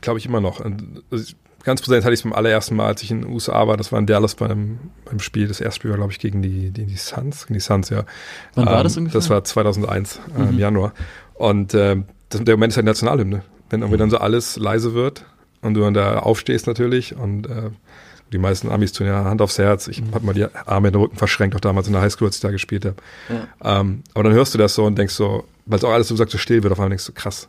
glaube 0.00 0.18
ich, 0.18 0.26
immer 0.26 0.40
noch. 0.40 0.60
Also 1.10 1.34
ganz 1.64 1.80
präsent 1.82 2.04
hatte 2.04 2.14
ich 2.14 2.20
es 2.20 2.24
beim 2.24 2.32
allerersten 2.32 2.76
Mal, 2.76 2.86
als 2.86 3.02
ich 3.02 3.10
in 3.10 3.22
den 3.22 3.30
USA 3.32 3.66
war. 3.66 3.76
Das 3.76 3.92
war 3.92 3.98
in 3.98 4.06
Dallas 4.06 4.34
beim, 4.34 4.78
beim 5.04 5.20
Spiel. 5.20 5.48
Das 5.48 5.60
erste 5.60 5.80
Spiel 5.80 5.90
war, 5.90 5.98
glaube 5.98 6.12
ich, 6.12 6.18
gegen 6.18 6.42
die, 6.42 6.70
die, 6.70 6.86
die 6.86 6.96
Suns. 6.96 7.46
Gegen 7.46 7.54
die 7.54 7.60
Suns, 7.60 7.90
ja. 7.90 8.04
Wann 8.54 8.66
ähm, 8.66 8.72
war 8.72 8.82
das 8.82 8.96
ungefähr? 8.96 9.20
Das 9.20 9.30
war 9.30 9.44
2001 9.44 10.20
äh, 10.36 10.40
im 10.40 10.52
mhm. 10.52 10.58
Januar. 10.58 10.94
Und 11.34 11.74
äh, 11.74 11.96
das, 12.28 12.42
der 12.44 12.56
Moment 12.56 12.72
ist 12.72 12.76
halt 12.76 12.86
Nationalhymne. 12.86 13.42
Wenn 13.70 13.80
irgendwie 13.80 13.98
dann 13.98 14.10
so 14.10 14.18
alles 14.18 14.56
leise 14.56 14.94
wird 14.94 15.24
und 15.62 15.74
du 15.74 15.80
dann 15.80 15.94
da 15.94 16.18
aufstehst 16.18 16.66
natürlich 16.66 17.16
und 17.16 17.46
äh, 17.46 17.70
die 18.32 18.38
meisten 18.38 18.70
Amis 18.70 18.92
tun 18.92 19.06
ja 19.06 19.24
Hand 19.24 19.42
aufs 19.42 19.58
Herz. 19.58 19.88
Ich 19.88 20.02
mhm. 20.02 20.14
habe 20.14 20.26
mal 20.26 20.34
die 20.34 20.46
Arme 20.66 20.88
in 20.88 20.94
den 20.94 21.02
Rücken 21.02 21.16
verschränkt, 21.16 21.54
auch 21.54 21.60
damals 21.60 21.86
in 21.86 21.92
der 21.92 22.02
Highschool, 22.02 22.28
als 22.28 22.36
ich 22.36 22.42
da 22.42 22.50
gespielt 22.50 22.84
habe. 22.84 22.96
Ja. 23.28 23.80
Ähm, 23.80 24.02
aber 24.14 24.24
dann 24.24 24.32
hörst 24.32 24.54
du 24.54 24.58
das 24.58 24.74
so 24.74 24.84
und 24.84 24.96
denkst 24.96 25.14
so, 25.14 25.44
weil 25.66 25.78
es 25.78 25.84
auch 25.84 25.92
alles 25.92 26.08
so 26.08 26.14
gesagt 26.14 26.30
so 26.30 26.38
still 26.38 26.62
wird, 26.62 26.72
auf 26.72 26.78
einmal 26.78 26.90
denkst 26.90 27.06
du, 27.06 27.12
krass, 27.12 27.48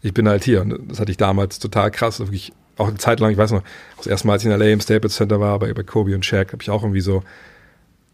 ich 0.00 0.14
bin 0.14 0.28
halt 0.28 0.44
hier. 0.44 0.62
Und 0.62 0.90
das 0.90 1.00
hatte 1.00 1.10
ich 1.10 1.16
damals 1.16 1.58
total 1.58 1.90
krass, 1.90 2.18
wirklich 2.18 2.52
auch 2.78 2.88
eine 2.88 2.98
Zeit 2.98 3.20
lang, 3.20 3.30
ich 3.30 3.38
weiß 3.38 3.52
noch, 3.52 3.62
das 3.96 4.06
erste 4.06 4.26
Mal, 4.26 4.34
als 4.34 4.44
ich 4.44 4.50
in 4.50 4.58
LA 4.58 4.66
im 4.66 4.80
Staples 4.80 5.14
Center 5.14 5.40
war, 5.40 5.58
bei, 5.58 5.72
bei 5.72 5.82
Kobe 5.82 6.14
und 6.14 6.24
Shaq, 6.24 6.52
habe 6.52 6.62
ich 6.62 6.70
auch 6.70 6.82
irgendwie 6.82 7.00
so, 7.00 7.22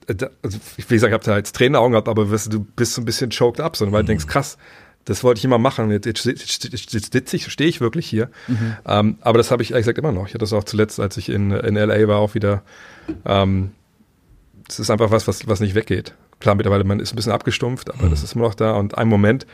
äh, 0.09 0.15
also 0.43 0.59
ich 0.77 0.89
will 0.89 0.97
nicht 0.97 1.01
sagen, 1.01 1.13
ich 1.13 1.15
habe 1.15 1.25
da 1.25 1.37
jetzt 1.37 1.55
Tränenaugen 1.55 1.93
gehabt, 1.93 2.09
aber 2.09 2.31
weißt, 2.31 2.53
du 2.53 2.61
bist 2.61 2.95
so 2.95 3.03
ein 3.03 3.05
bisschen 3.05 3.31
choked 3.31 3.61
up, 3.61 3.77
sondern 3.77 3.93
weil 3.93 4.03
mhm. 4.03 4.07
du 4.07 4.11
denkst, 4.13 4.27
krass, 4.27 4.59
das 5.05 5.25
wollte 5.25 5.39
ich 5.39 5.45
immer 5.45 5.59
machen. 5.59 5.91
Jetzt, 5.91 6.05
jetzt, 6.05 6.25
jetzt, 6.27 6.65
jetzt, 6.65 6.93
jetzt 6.93 7.13
sitze 7.13 7.37
ich, 7.37 7.51
stehe 7.51 7.71
ich 7.71 7.81
wirklich 7.81 8.07
hier. 8.07 8.29
Mhm. 8.47 8.77
Ähm, 8.87 9.19
aber 9.23 9.39
das 9.39 9.51
habe 9.51 9.63
ich 9.63 9.71
ehrlich 9.71 9.85
gesagt 9.85 9.99
immer 9.99 10.13
noch. 10.13 10.27
Ich 10.27 10.35
hatte 10.35 10.39
das 10.39 10.53
auch 10.53 10.65
zuletzt, 10.65 11.01
als 11.01 11.17
ich 11.17 11.31
in, 11.31 11.51
in 11.51 11.77
LA 11.77 12.09
war, 12.09 12.19
auch 12.19 12.35
wieder. 12.35 12.63
Ähm, 13.25 13.71
das 14.67 14.79
ist 14.79 14.91
einfach 14.91 15.11
was, 15.11 15.27
was, 15.27 15.49
was 15.49 15.61
nicht 15.61 15.75
weggeht. 15.75 16.15
Klar, 16.41 16.57
mittlerweile 16.57 16.85
man 16.85 17.01
ist 17.01 17.13
ein 17.13 17.17
bisschen 17.17 17.33
abgestumpft, 17.33 17.91
aber 17.91 18.07
mhm. 18.07 18.11
das 18.11 18.23
ist 18.23 18.35
immer 18.35 18.45
noch 18.45 18.55
da. 18.55 18.73
Und 18.73 18.99
ein 18.99 19.09
Moment, 19.09 19.47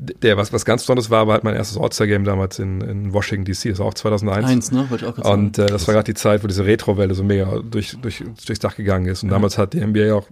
der, 0.00 0.36
was, 0.38 0.52
was 0.52 0.64
ganz 0.64 0.82
Besonderes 0.82 1.10
war, 1.10 1.26
war 1.26 1.34
halt 1.34 1.44
mein 1.44 1.54
erstes 1.54 1.76
All-Star-Game 1.76 2.24
damals 2.24 2.58
in, 2.58 2.80
in 2.80 3.12
Washington 3.12 3.44
DC, 3.44 3.70
das 3.70 3.78
war 3.80 3.86
auch 3.86 3.94
2001. 3.94 4.46
Eins, 4.46 4.72
ne? 4.72 4.86
Wollte 4.88 5.04
ich 5.04 5.24
auch 5.24 5.32
und 5.32 5.58
äh, 5.58 5.66
das 5.66 5.86
war 5.86 5.94
gerade 5.94 6.06
die 6.06 6.14
Zeit, 6.14 6.42
wo 6.42 6.46
diese 6.46 6.64
Retro-Welle 6.64 7.14
so 7.14 7.22
mega 7.22 7.58
durch, 7.58 7.96
durch, 8.00 8.24
durchs 8.46 8.60
Dach 8.60 8.76
gegangen 8.76 9.06
ist. 9.06 9.22
Und 9.22 9.28
ja. 9.28 9.34
damals 9.34 9.58
hat 9.58 9.74
die 9.74 9.80
NBA 9.84 10.14
auch 10.14 10.26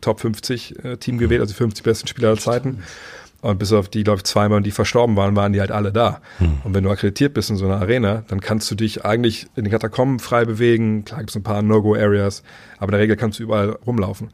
Top 0.00 0.20
50 0.20 0.84
äh, 0.84 0.96
Team 0.96 1.18
gewählt, 1.18 1.40
also 1.40 1.52
die 1.52 1.58
50 1.58 1.84
besten 1.84 2.08
Spieler 2.08 2.28
aller 2.28 2.38
Zeiten. 2.38 2.82
Und 3.42 3.58
bis 3.58 3.72
auf 3.72 3.88
die, 3.88 4.04
glaube 4.04 4.18
ich, 4.18 4.24
zweimal, 4.24 4.62
die 4.62 4.70
verstorben 4.70 5.16
waren, 5.16 5.34
waren 5.34 5.52
die 5.52 5.60
halt 5.60 5.72
alle 5.72 5.92
da. 5.92 6.20
Hm. 6.38 6.58
Und 6.62 6.74
wenn 6.74 6.84
du 6.84 6.90
akkreditiert 6.90 7.34
bist 7.34 7.50
in 7.50 7.56
so 7.56 7.64
einer 7.64 7.80
Arena, 7.80 8.24
dann 8.28 8.40
kannst 8.40 8.70
du 8.70 8.76
dich 8.76 9.04
eigentlich 9.04 9.48
in 9.56 9.64
den 9.64 9.72
Katakomben 9.72 10.20
frei 10.20 10.44
bewegen. 10.44 11.04
Klar 11.04 11.20
gibt 11.20 11.30
es 11.30 11.36
ein 11.36 11.42
paar 11.42 11.60
No-Go-Areas, 11.60 12.44
aber 12.78 12.90
in 12.90 12.92
der 12.92 13.00
Regel 13.00 13.16
kannst 13.16 13.40
du 13.40 13.42
überall 13.42 13.70
rumlaufen. 13.84 14.30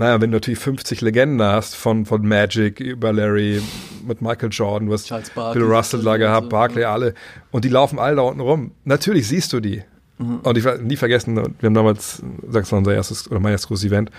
Naja, 0.00 0.18
wenn 0.18 0.30
du 0.30 0.36
natürlich 0.38 0.58
50 0.58 1.02
Legenden 1.02 1.42
hast, 1.42 1.76
von, 1.76 2.06
von 2.06 2.26
Magic 2.26 2.80
über 2.80 3.12
Larry, 3.12 3.60
mit 4.06 4.22
Michael 4.22 4.48
Jordan, 4.50 4.88
du 4.88 4.94
hast 4.94 5.10
Bill 5.34 5.62
Russell 5.62 6.02
da 6.02 6.16
gehabt, 6.16 6.44
so, 6.44 6.48
Barkley, 6.48 6.82
ja. 6.82 6.92
alle. 6.94 7.12
Und 7.50 7.66
die 7.66 7.68
laufen 7.68 7.98
alle 7.98 8.16
da 8.16 8.22
unten 8.22 8.40
rum. 8.40 8.70
Natürlich 8.84 9.28
siehst 9.28 9.52
du 9.52 9.60
die. 9.60 9.82
Mhm. 10.16 10.38
Und 10.38 10.56
ich 10.56 10.64
nie 10.80 10.96
vergessen, 10.96 11.36
wir 11.36 11.66
haben 11.66 11.74
damals, 11.74 12.22
sagst 12.48 12.72
du, 12.72 12.76
unser 12.76 12.94
erstes, 12.94 13.30
oder 13.30 13.40
mein 13.40 13.52
erstes 13.52 13.68
großes 13.68 13.84
Event, 13.84 14.10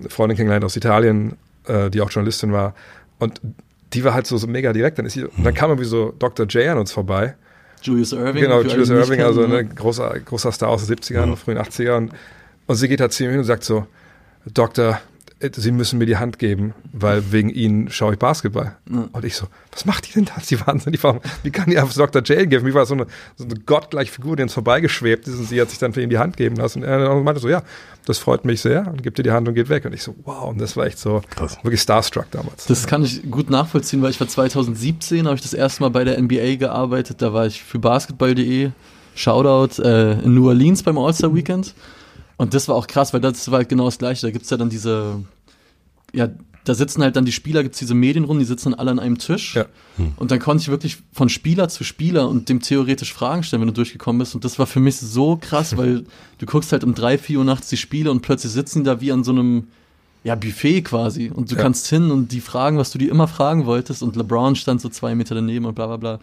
eine 0.00 0.08
Freundin 0.08 0.34
kennengelernt 0.34 0.64
aus 0.64 0.76
Italien, 0.76 1.36
äh, 1.66 1.90
die 1.90 2.00
auch 2.00 2.10
Journalistin 2.10 2.54
war. 2.54 2.74
Und 3.18 3.42
die 3.92 4.02
war 4.02 4.14
halt 4.14 4.26
so, 4.26 4.38
so 4.38 4.46
mega 4.46 4.72
direkt. 4.72 4.98
Dann, 4.98 5.04
ist 5.04 5.12
sie, 5.12 5.24
und 5.24 5.44
dann 5.44 5.52
kam 5.52 5.68
irgendwie 5.68 5.88
so 5.90 6.14
Dr. 6.18 6.46
J 6.46 6.68
an 6.68 6.78
uns 6.78 6.90
vorbei. 6.90 7.34
Julius 7.82 8.14
Irving. 8.14 8.42
Genau, 8.42 8.62
Julius 8.62 8.88
Irving, 8.88 9.20
also 9.20 9.44
ein 9.44 9.50
ne, 9.50 9.66
großer, 9.66 10.18
großer 10.20 10.52
Star 10.52 10.70
aus 10.70 10.86
den 10.86 10.96
70ern, 10.96 11.28
ja. 11.28 11.36
frühen 11.36 11.58
80ern. 11.58 11.96
Und, 11.96 12.12
und 12.64 12.76
sie 12.76 12.88
geht 12.88 13.02
halt 13.02 13.12
zu 13.12 13.24
ihm 13.24 13.30
hin 13.32 13.40
und 13.40 13.44
sagt 13.44 13.62
so, 13.62 13.86
Doktor, 14.52 15.00
äh, 15.38 15.50
sie 15.54 15.70
müssen 15.70 15.98
mir 15.98 16.06
die 16.06 16.16
Hand 16.16 16.38
geben, 16.38 16.72
weil 16.92 17.30
wegen 17.30 17.50
ihnen 17.50 17.90
schaue 17.90 18.14
ich 18.14 18.18
Basketball. 18.18 18.76
Mhm. 18.86 19.08
Und 19.12 19.24
ich 19.24 19.36
so, 19.36 19.46
was 19.70 19.84
macht 19.84 20.08
die 20.08 20.12
denn 20.12 20.24
da? 20.24 20.34
Sie 20.40 20.58
wahnsinnig. 20.66 21.02
Warum, 21.02 21.20
wie 21.42 21.50
kann 21.50 21.68
die 21.68 21.78
auf 21.78 21.92
Dr. 21.92 22.22
J 22.22 22.48
geben? 22.48 22.66
Wie 22.66 22.74
war 22.74 22.86
so 22.86 22.94
eine, 22.94 23.06
so 23.36 23.44
eine 23.44 23.54
gottgleiche 23.54 24.12
Figur, 24.12 24.36
die 24.36 24.42
uns 24.42 24.54
vorbeigeschwebt 24.54 25.28
ist 25.28 25.38
und 25.38 25.48
sie 25.48 25.60
hat 25.60 25.70
sich 25.70 25.78
dann 25.78 25.92
für 25.92 26.00
ihn 26.00 26.10
die 26.10 26.18
Hand 26.18 26.36
geben 26.36 26.56
lassen. 26.56 26.82
Und 26.82 26.88
er 26.88 27.14
meinte 27.16 27.40
so, 27.40 27.48
ja, 27.48 27.62
das 28.06 28.18
freut 28.18 28.44
mich 28.44 28.60
sehr 28.60 28.86
und 28.86 29.02
gibt 29.02 29.18
ihr 29.18 29.24
die 29.24 29.32
Hand 29.32 29.46
und 29.48 29.54
geht 29.54 29.68
weg. 29.68 29.84
Und 29.84 29.92
ich 29.92 30.02
so, 30.02 30.14
wow, 30.24 30.48
und 30.48 30.60
das 30.60 30.76
war 30.76 30.86
echt 30.86 30.98
so 30.98 31.20
Krass. 31.30 31.58
wirklich 31.62 31.82
starstruck 31.82 32.30
damals. 32.30 32.66
Das 32.66 32.86
kann 32.86 33.04
ich 33.04 33.30
gut 33.30 33.50
nachvollziehen, 33.50 34.00
weil 34.00 34.10
ich 34.10 34.20
war 34.20 34.28
2017, 34.28 35.26
habe 35.26 35.36
ich 35.36 35.42
das 35.42 35.52
erste 35.52 35.82
Mal 35.82 35.90
bei 35.90 36.04
der 36.04 36.20
NBA 36.20 36.56
gearbeitet. 36.56 37.20
Da 37.20 37.32
war 37.32 37.46
ich 37.46 37.62
für 37.62 37.78
basketball.de, 37.78 38.70
Shoutout, 39.14 39.82
äh, 39.82 40.12
in 40.22 40.34
New 40.34 40.48
Orleans 40.48 40.82
beim 40.82 40.98
All-Star 40.98 41.34
Weekend. 41.34 41.74
Und 42.36 42.54
das 42.54 42.68
war 42.68 42.76
auch 42.76 42.86
krass, 42.86 43.12
weil 43.12 43.20
das 43.20 43.50
war 43.50 43.58
halt 43.58 43.68
genau 43.68 43.86
das 43.86 43.98
Gleiche. 43.98 44.26
Da 44.26 44.30
gibt 44.30 44.44
es 44.44 44.50
ja 44.50 44.56
dann 44.56 44.68
diese, 44.68 45.24
ja, 46.12 46.28
da 46.64 46.74
sitzen 46.74 47.02
halt 47.02 47.16
dann 47.16 47.24
die 47.24 47.32
Spieler, 47.32 47.62
gibt 47.62 47.76
es 47.76 47.78
diese 47.78 47.94
Medienrunden, 47.94 48.40
die 48.40 48.46
sitzen 48.46 48.70
dann 48.70 48.80
alle 48.80 48.90
an 48.90 48.98
einem 48.98 49.18
Tisch. 49.18 49.54
Ja. 49.54 49.66
Hm. 49.96 50.12
Und 50.16 50.30
dann 50.30 50.40
konnte 50.40 50.62
ich 50.62 50.68
wirklich 50.68 50.98
von 51.12 51.28
Spieler 51.28 51.68
zu 51.68 51.84
Spieler 51.84 52.28
und 52.28 52.48
dem 52.48 52.60
theoretisch 52.60 53.12
Fragen 53.12 53.42
stellen, 53.44 53.62
wenn 53.62 53.68
du 53.68 53.74
durchgekommen 53.74 54.18
bist. 54.18 54.34
Und 54.34 54.44
das 54.44 54.58
war 54.58 54.66
für 54.66 54.80
mich 54.80 54.96
so 54.96 55.36
krass, 55.40 55.76
weil 55.76 56.04
du 56.38 56.46
guckst 56.46 56.72
halt 56.72 56.82
um 56.82 56.94
drei, 56.94 57.18
vier 57.18 57.38
Uhr 57.38 57.44
nachts 57.44 57.68
die 57.68 57.76
Spiele 57.76 58.10
und 58.10 58.20
plötzlich 58.20 58.52
sitzen 58.52 58.80
die 58.80 58.86
da 58.86 59.00
wie 59.00 59.12
an 59.12 59.22
so 59.22 59.32
einem 59.32 59.68
ja, 60.24 60.34
Buffet 60.34 60.82
quasi. 60.82 61.30
Und 61.32 61.52
du 61.52 61.54
ja. 61.54 61.62
kannst 61.62 61.86
hin 61.86 62.10
und 62.10 62.32
die 62.32 62.40
fragen, 62.40 62.78
was 62.78 62.90
du 62.90 62.98
dir 62.98 63.12
immer 63.12 63.28
fragen 63.28 63.64
wolltest. 63.64 64.02
Und 64.02 64.16
LeBron 64.16 64.56
stand 64.56 64.80
so 64.80 64.88
zwei 64.88 65.14
Meter 65.14 65.36
daneben 65.36 65.66
und 65.66 65.76
bla 65.76 65.86
bla 65.86 65.96
bla. 65.96 66.18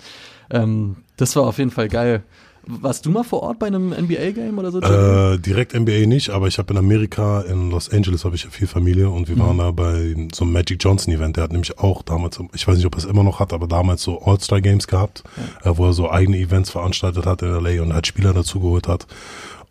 Ähm, 0.49 0.97
das 1.15 1.37
war 1.37 1.43
auf 1.43 1.57
jeden 1.57 1.71
Fall 1.71 1.87
geil. 1.87 2.21
Warst 2.65 3.05
du 3.05 3.09
mal 3.09 3.23
vor 3.23 3.43
Ort 3.43 3.59
bei 3.59 3.67
einem 3.67 3.89
NBA-Game 3.89 4.57
oder 4.57 4.71
so? 4.71 4.79
Äh, 4.79 5.37
direkt 5.37 5.73
NBA 5.73 6.05
nicht, 6.05 6.29
aber 6.29 6.47
ich 6.47 6.57
habe 6.59 6.73
in 6.73 6.79
Amerika, 6.79 7.41
in 7.41 7.69
Los 7.69 7.89
Angeles 7.89 8.23
habe 8.23 8.35
ich 8.35 8.45
ja 8.45 8.49
viel 8.49 8.67
Familie 8.67 9.09
und 9.09 9.27
wir 9.27 9.35
mhm. 9.35 9.41
waren 9.41 9.57
da 9.57 9.71
bei 9.71 10.15
so 10.33 10.45
einem 10.45 10.53
Magic 10.53 10.81
Johnson-Event. 10.81 11.35
Der 11.35 11.43
hat 11.43 11.51
nämlich 11.51 11.77
auch 11.79 12.03
damals, 12.03 12.39
ich 12.53 12.65
weiß 12.65 12.77
nicht, 12.77 12.85
ob 12.85 12.95
er 12.95 12.99
es 12.99 13.05
immer 13.05 13.23
noch 13.23 13.39
hat, 13.39 13.51
aber 13.51 13.67
damals 13.67 14.03
so 14.03 14.21
All-Star-Games 14.21 14.87
gehabt, 14.87 15.23
ja. 15.63 15.71
äh, 15.71 15.77
wo 15.77 15.87
er 15.87 15.93
so 15.93 16.09
eigene 16.09 16.37
Events 16.37 16.69
veranstaltet 16.69 17.25
hat 17.25 17.41
in 17.41 17.49
LA 17.49 17.81
und 17.81 17.93
halt 17.93 18.07
Spieler 18.07 18.33
dazugeholt 18.33 18.87
hat. 18.87 19.07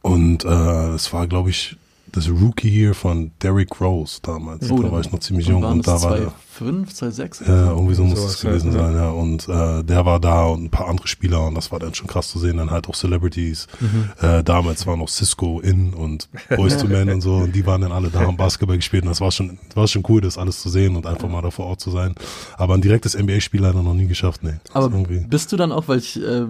Und 0.02 0.44
äh, 0.44 0.48
es 0.94 1.12
war, 1.14 1.26
glaube 1.28 1.48
ich, 1.48 1.76
das 2.12 2.28
Rookie 2.28 2.68
Year 2.68 2.94
von 2.94 3.32
Derrick 3.42 3.80
Rose 3.80 4.20
damals. 4.22 4.70
Oh, 4.70 4.82
da 4.82 4.92
war 4.92 5.00
ich 5.00 5.10
noch 5.10 5.20
ziemlich 5.20 5.48
jung 5.48 5.64
und 5.64 5.86
da 5.86 6.00
war 6.02 6.16
der. 6.16 6.32
5, 6.52 6.92
6? 6.94 7.40
Ja, 7.40 7.70
irgendwie 7.70 7.94
so 7.94 8.04
muss 8.04 8.18
es 8.18 8.40
gewesen 8.40 8.72
sein, 8.72 8.94
ja. 8.94 9.08
Und 9.08 9.48
äh, 9.48 9.82
der 9.82 10.04
war 10.04 10.20
da 10.20 10.44
und 10.44 10.64
ein 10.64 10.70
paar 10.70 10.86
andere 10.86 11.08
Spieler 11.08 11.46
und 11.46 11.54
das 11.54 11.72
war 11.72 11.78
dann 11.78 11.94
schon 11.94 12.06
krass 12.06 12.28
zu 12.28 12.38
sehen. 12.38 12.58
Dann 12.58 12.70
halt 12.70 12.88
auch 12.88 12.94
Celebrities. 12.94 13.68
Mhm. 13.80 14.10
Äh, 14.20 14.44
damals 14.44 14.86
war 14.86 14.98
noch 14.98 15.08
Cisco 15.08 15.60
in 15.60 15.94
und 15.94 16.28
Boys 16.54 16.76
to 16.76 16.86
Men 16.86 17.08
und 17.10 17.22
so 17.22 17.36
und 17.36 17.54
die 17.54 17.64
waren 17.64 17.80
dann 17.80 17.92
alle 17.92 18.10
da 18.10 18.20
haben 18.20 18.36
Basketball 18.36 18.76
gespielt 18.76 19.04
und 19.04 19.08
das 19.08 19.22
war 19.22 19.32
schon, 19.32 19.58
war 19.74 19.88
schon 19.88 20.04
cool, 20.08 20.20
das 20.20 20.36
alles 20.36 20.60
zu 20.60 20.68
sehen 20.68 20.94
und 20.94 21.06
einfach 21.06 21.28
mal 21.28 21.40
da 21.40 21.50
vor 21.50 21.66
Ort 21.66 21.80
zu 21.80 21.90
sein. 21.90 22.14
Aber 22.58 22.74
ein 22.74 22.82
direktes 22.82 23.16
NBA-Spiel 23.16 23.62
leider 23.62 23.82
noch 23.82 23.94
nie 23.94 24.06
geschafft, 24.06 24.42
nee. 24.42 24.54
Aber 24.74 24.90
bist 24.90 25.52
du 25.52 25.56
dann 25.56 25.72
auch, 25.72 25.88
weil 25.88 25.98
ich 25.98 26.22
äh, 26.22 26.46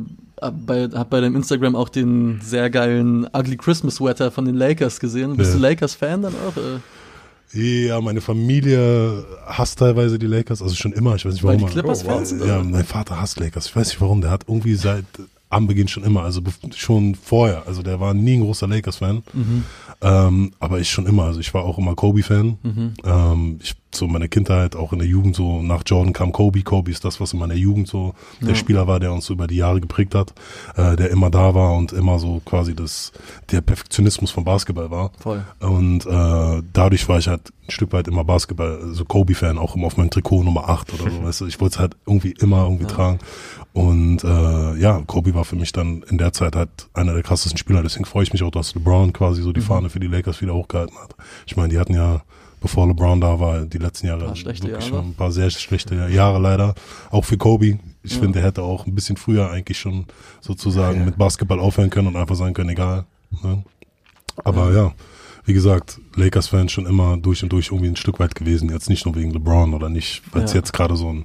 bei, 0.51 0.89
hab 0.89 1.11
bei 1.11 1.21
deinem 1.21 1.37
Instagram 1.37 1.77
auch 1.77 1.89
den 1.89 2.41
sehr 2.43 2.71
geilen 2.71 3.27
Ugly 3.33 3.57
Christmas 3.57 3.97
Sweater 3.97 4.31
von 4.31 4.45
den 4.45 4.55
Lakers 4.55 4.99
gesehen. 5.01 5.37
Bist 5.37 5.53
ja. 5.53 5.57
du 5.57 5.63
Lakers-Fan 5.63 6.23
dann 6.23 6.35
auch? 6.35 6.55
Ja, 7.53 8.01
meine 8.01 8.23
Familie 8.23 9.25
hasst 9.47 9.79
teilweise 9.79 10.19
die 10.19 10.27
Lakers, 10.27 10.63
also 10.63 10.75
schon 10.75 10.93
immer. 10.93 11.17
Ich 11.17 11.25
weiß 11.25 11.35
nicht 11.35 11.45
warum. 11.45 11.61
Weil 11.61 11.69
die 11.69 11.73
Clippers-Fans 11.73 12.31
sind? 12.31 12.47
Ja, 12.47 12.63
mein 12.63 12.85
Vater 12.85 13.21
hasst 13.21 13.39
Lakers. 13.39 13.67
Ich 13.67 13.77
weiß 13.77 13.89
nicht 13.89 14.01
warum. 14.01 14.23
Der 14.23 14.31
hat 14.31 14.45
irgendwie 14.49 14.75
seit 14.75 15.05
am 15.53 15.67
Beginn 15.67 15.89
schon 15.89 16.03
immer, 16.03 16.23
also 16.23 16.41
schon 16.75 17.15
vorher. 17.15 17.65
Also 17.67 17.83
der 17.83 18.01
war 18.01 18.15
nie 18.15 18.35
ein 18.35 18.41
großer 18.41 18.67
Lakers-Fan. 18.67 19.23
Mhm. 19.33 19.65
Ähm, 20.01 20.53
aber 20.59 20.81
ich 20.81 20.91
schon 20.91 21.07
immer. 21.07 21.25
Also 21.25 21.41
ich 21.41 21.53
war 21.53 21.65
auch 21.65 21.79
immer 21.79 21.95
Kobe-Fan. 21.95 22.59
Mhm. 22.63 22.95
Ähm, 23.05 23.59
ich 23.63 23.75
so 23.95 24.07
meine 24.07 24.29
Kindheit, 24.29 24.75
auch 24.75 24.93
in 24.93 24.99
der 24.99 25.09
Jugend 25.09 25.37
so, 25.37 25.63
nach 25.63 25.83
Jordan 25.85 26.13
kam 26.13 26.33
Kobe. 26.33 26.63
Kobe 26.63 26.91
ist 26.91 27.05
das, 27.05 27.21
was 27.21 27.33
in 27.33 27.39
meiner 27.39 27.55
Jugend 27.55 27.89
so 27.89 28.15
ja. 28.41 28.49
der 28.49 28.55
Spieler 28.55 28.87
war, 28.87 29.01
der 29.01 29.13
uns 29.13 29.27
so 29.27 29.35
über 29.35 29.47
die 29.47 29.57
Jahre 29.57 29.81
geprägt 29.81 30.15
hat, 30.15 30.33
äh, 30.77 30.97
der 30.97 31.11
immer 31.11 31.31
da 31.31 31.55
war 31.55 31.75
und 31.75 31.93
immer 31.93 32.19
so 32.19 32.41
quasi 32.45 32.75
das, 32.75 33.13
der 33.51 33.61
Perfektionismus 33.61 34.31
vom 34.31 34.45
Basketball 34.45 34.91
war. 34.91 35.11
Voll. 35.19 35.45
Und 35.61 36.07
äh, 36.07 36.63
dadurch 36.73 37.09
war 37.09 37.19
ich 37.19 37.29
halt 37.29 37.53
ein 37.67 37.71
Stück 37.71 37.93
weit 37.93 38.09
immer 38.09 38.25
Basketball, 38.25 38.81
so 38.81 38.87
also 38.89 39.05
Kobe-Fan, 39.05 39.59
auch 39.59 39.77
immer 39.77 39.87
auf 39.87 39.97
meinem 39.97 40.11
Trikot 40.11 40.43
Nummer 40.43 40.69
8 40.69 40.95
oder 40.95 41.11
so, 41.11 41.23
weißt 41.23 41.41
du, 41.43 41.47
ich 41.47 41.61
wollte 41.61 41.75
es 41.75 41.79
halt 41.79 41.97
irgendwie 42.07 42.35
immer 42.41 42.65
irgendwie 42.65 42.85
ja. 42.85 42.91
tragen. 42.91 43.19
Und 43.73 44.23
äh, 44.23 44.75
ja, 44.77 45.03
Kobe 45.07 45.35
war 45.35 45.45
für 45.45 45.57
mich 45.57 45.73
dann 45.73 46.03
in 46.03 46.19
der 46.19 46.33
Zeit 46.33 46.57
halt 46.57 46.71
einer 46.93 47.15
der 47.15 47.23
krassesten 47.23 47.57
Spieler, 47.57 47.83
deswegen 47.83 48.05
freue 48.05 48.25
ich 48.25 48.33
mich 48.33 48.43
auch, 48.43 48.51
dass 48.51 48.75
LeBron 48.75 49.13
quasi 49.13 49.41
so 49.43 49.53
die 49.53 49.61
mhm. 49.61 49.65
Fahne 49.65 49.91
für 49.91 50.01
die 50.01 50.09
Lakers 50.09 50.43
wieder 50.43 50.55
hochgehalten 50.55 50.99
hat. 50.99 51.15
Ich 51.47 51.57
meine, 51.57 51.71
die 51.71 51.79
hatten 51.79 51.95
ja 51.95 52.23
bevor 52.63 52.87
LeBron 52.87 53.21
da 53.21 53.39
war, 53.41 53.67
die 53.67 53.79
letzten 53.79 54.07
Jahre 54.07 54.29
wirklich 54.29 54.61
Jahre. 54.61 54.81
schon 54.81 55.09
ein 55.09 55.15
paar 55.15 55.33
sehr 55.33 55.51
schlechte 55.51 55.95
Jahre 56.09 56.39
leider. 56.39 56.75
Auch 57.11 57.25
für 57.25 57.37
Kobe. 57.37 57.79
Ich 58.03 58.15
ja. 58.15 58.21
finde, 58.21 58.39
er 58.39 58.47
hätte 58.47 58.63
auch 58.63 58.87
ein 58.87 58.95
bisschen 58.95 59.17
früher 59.17 59.51
eigentlich 59.51 59.79
schon 59.79 60.07
sozusagen 60.41 61.01
ja. 61.01 61.05
mit 61.05 61.19
Basketball 61.19 61.61
aufhören 61.61 61.91
können 61.91 62.09
und 62.09 62.17
einfach 62.17 62.37
sagen 62.37 62.55
können, 62.55 62.71
egal. 62.71 63.05
Ne? 63.43 63.63
Aber 64.45 64.71
ja. 64.73 64.85
ja. 64.85 64.95
wie 65.45 65.53
gesagt, 65.53 66.01
Lakers-Fans 66.15 66.73
schon 66.73 66.87
immer 66.87 67.17
durch 67.17 67.43
und 67.43 67.53
durch 67.53 67.67
irgendwie 67.67 67.89
ein 67.89 67.97
Stück 67.97 68.19
weit 68.21 68.35
gewesen. 68.35 68.71
Jetzt 68.71 68.89
nicht 68.89 69.05
nur 69.05 69.15
wegen 69.17 69.33
LeBron 69.33 69.75
oder 69.75 69.89
nicht, 69.89 70.23
weil 70.33 70.45
es 70.45 70.53
jetzt 70.53 70.73
gerade 70.73 70.97
so 70.97 71.13
ein 71.13 71.25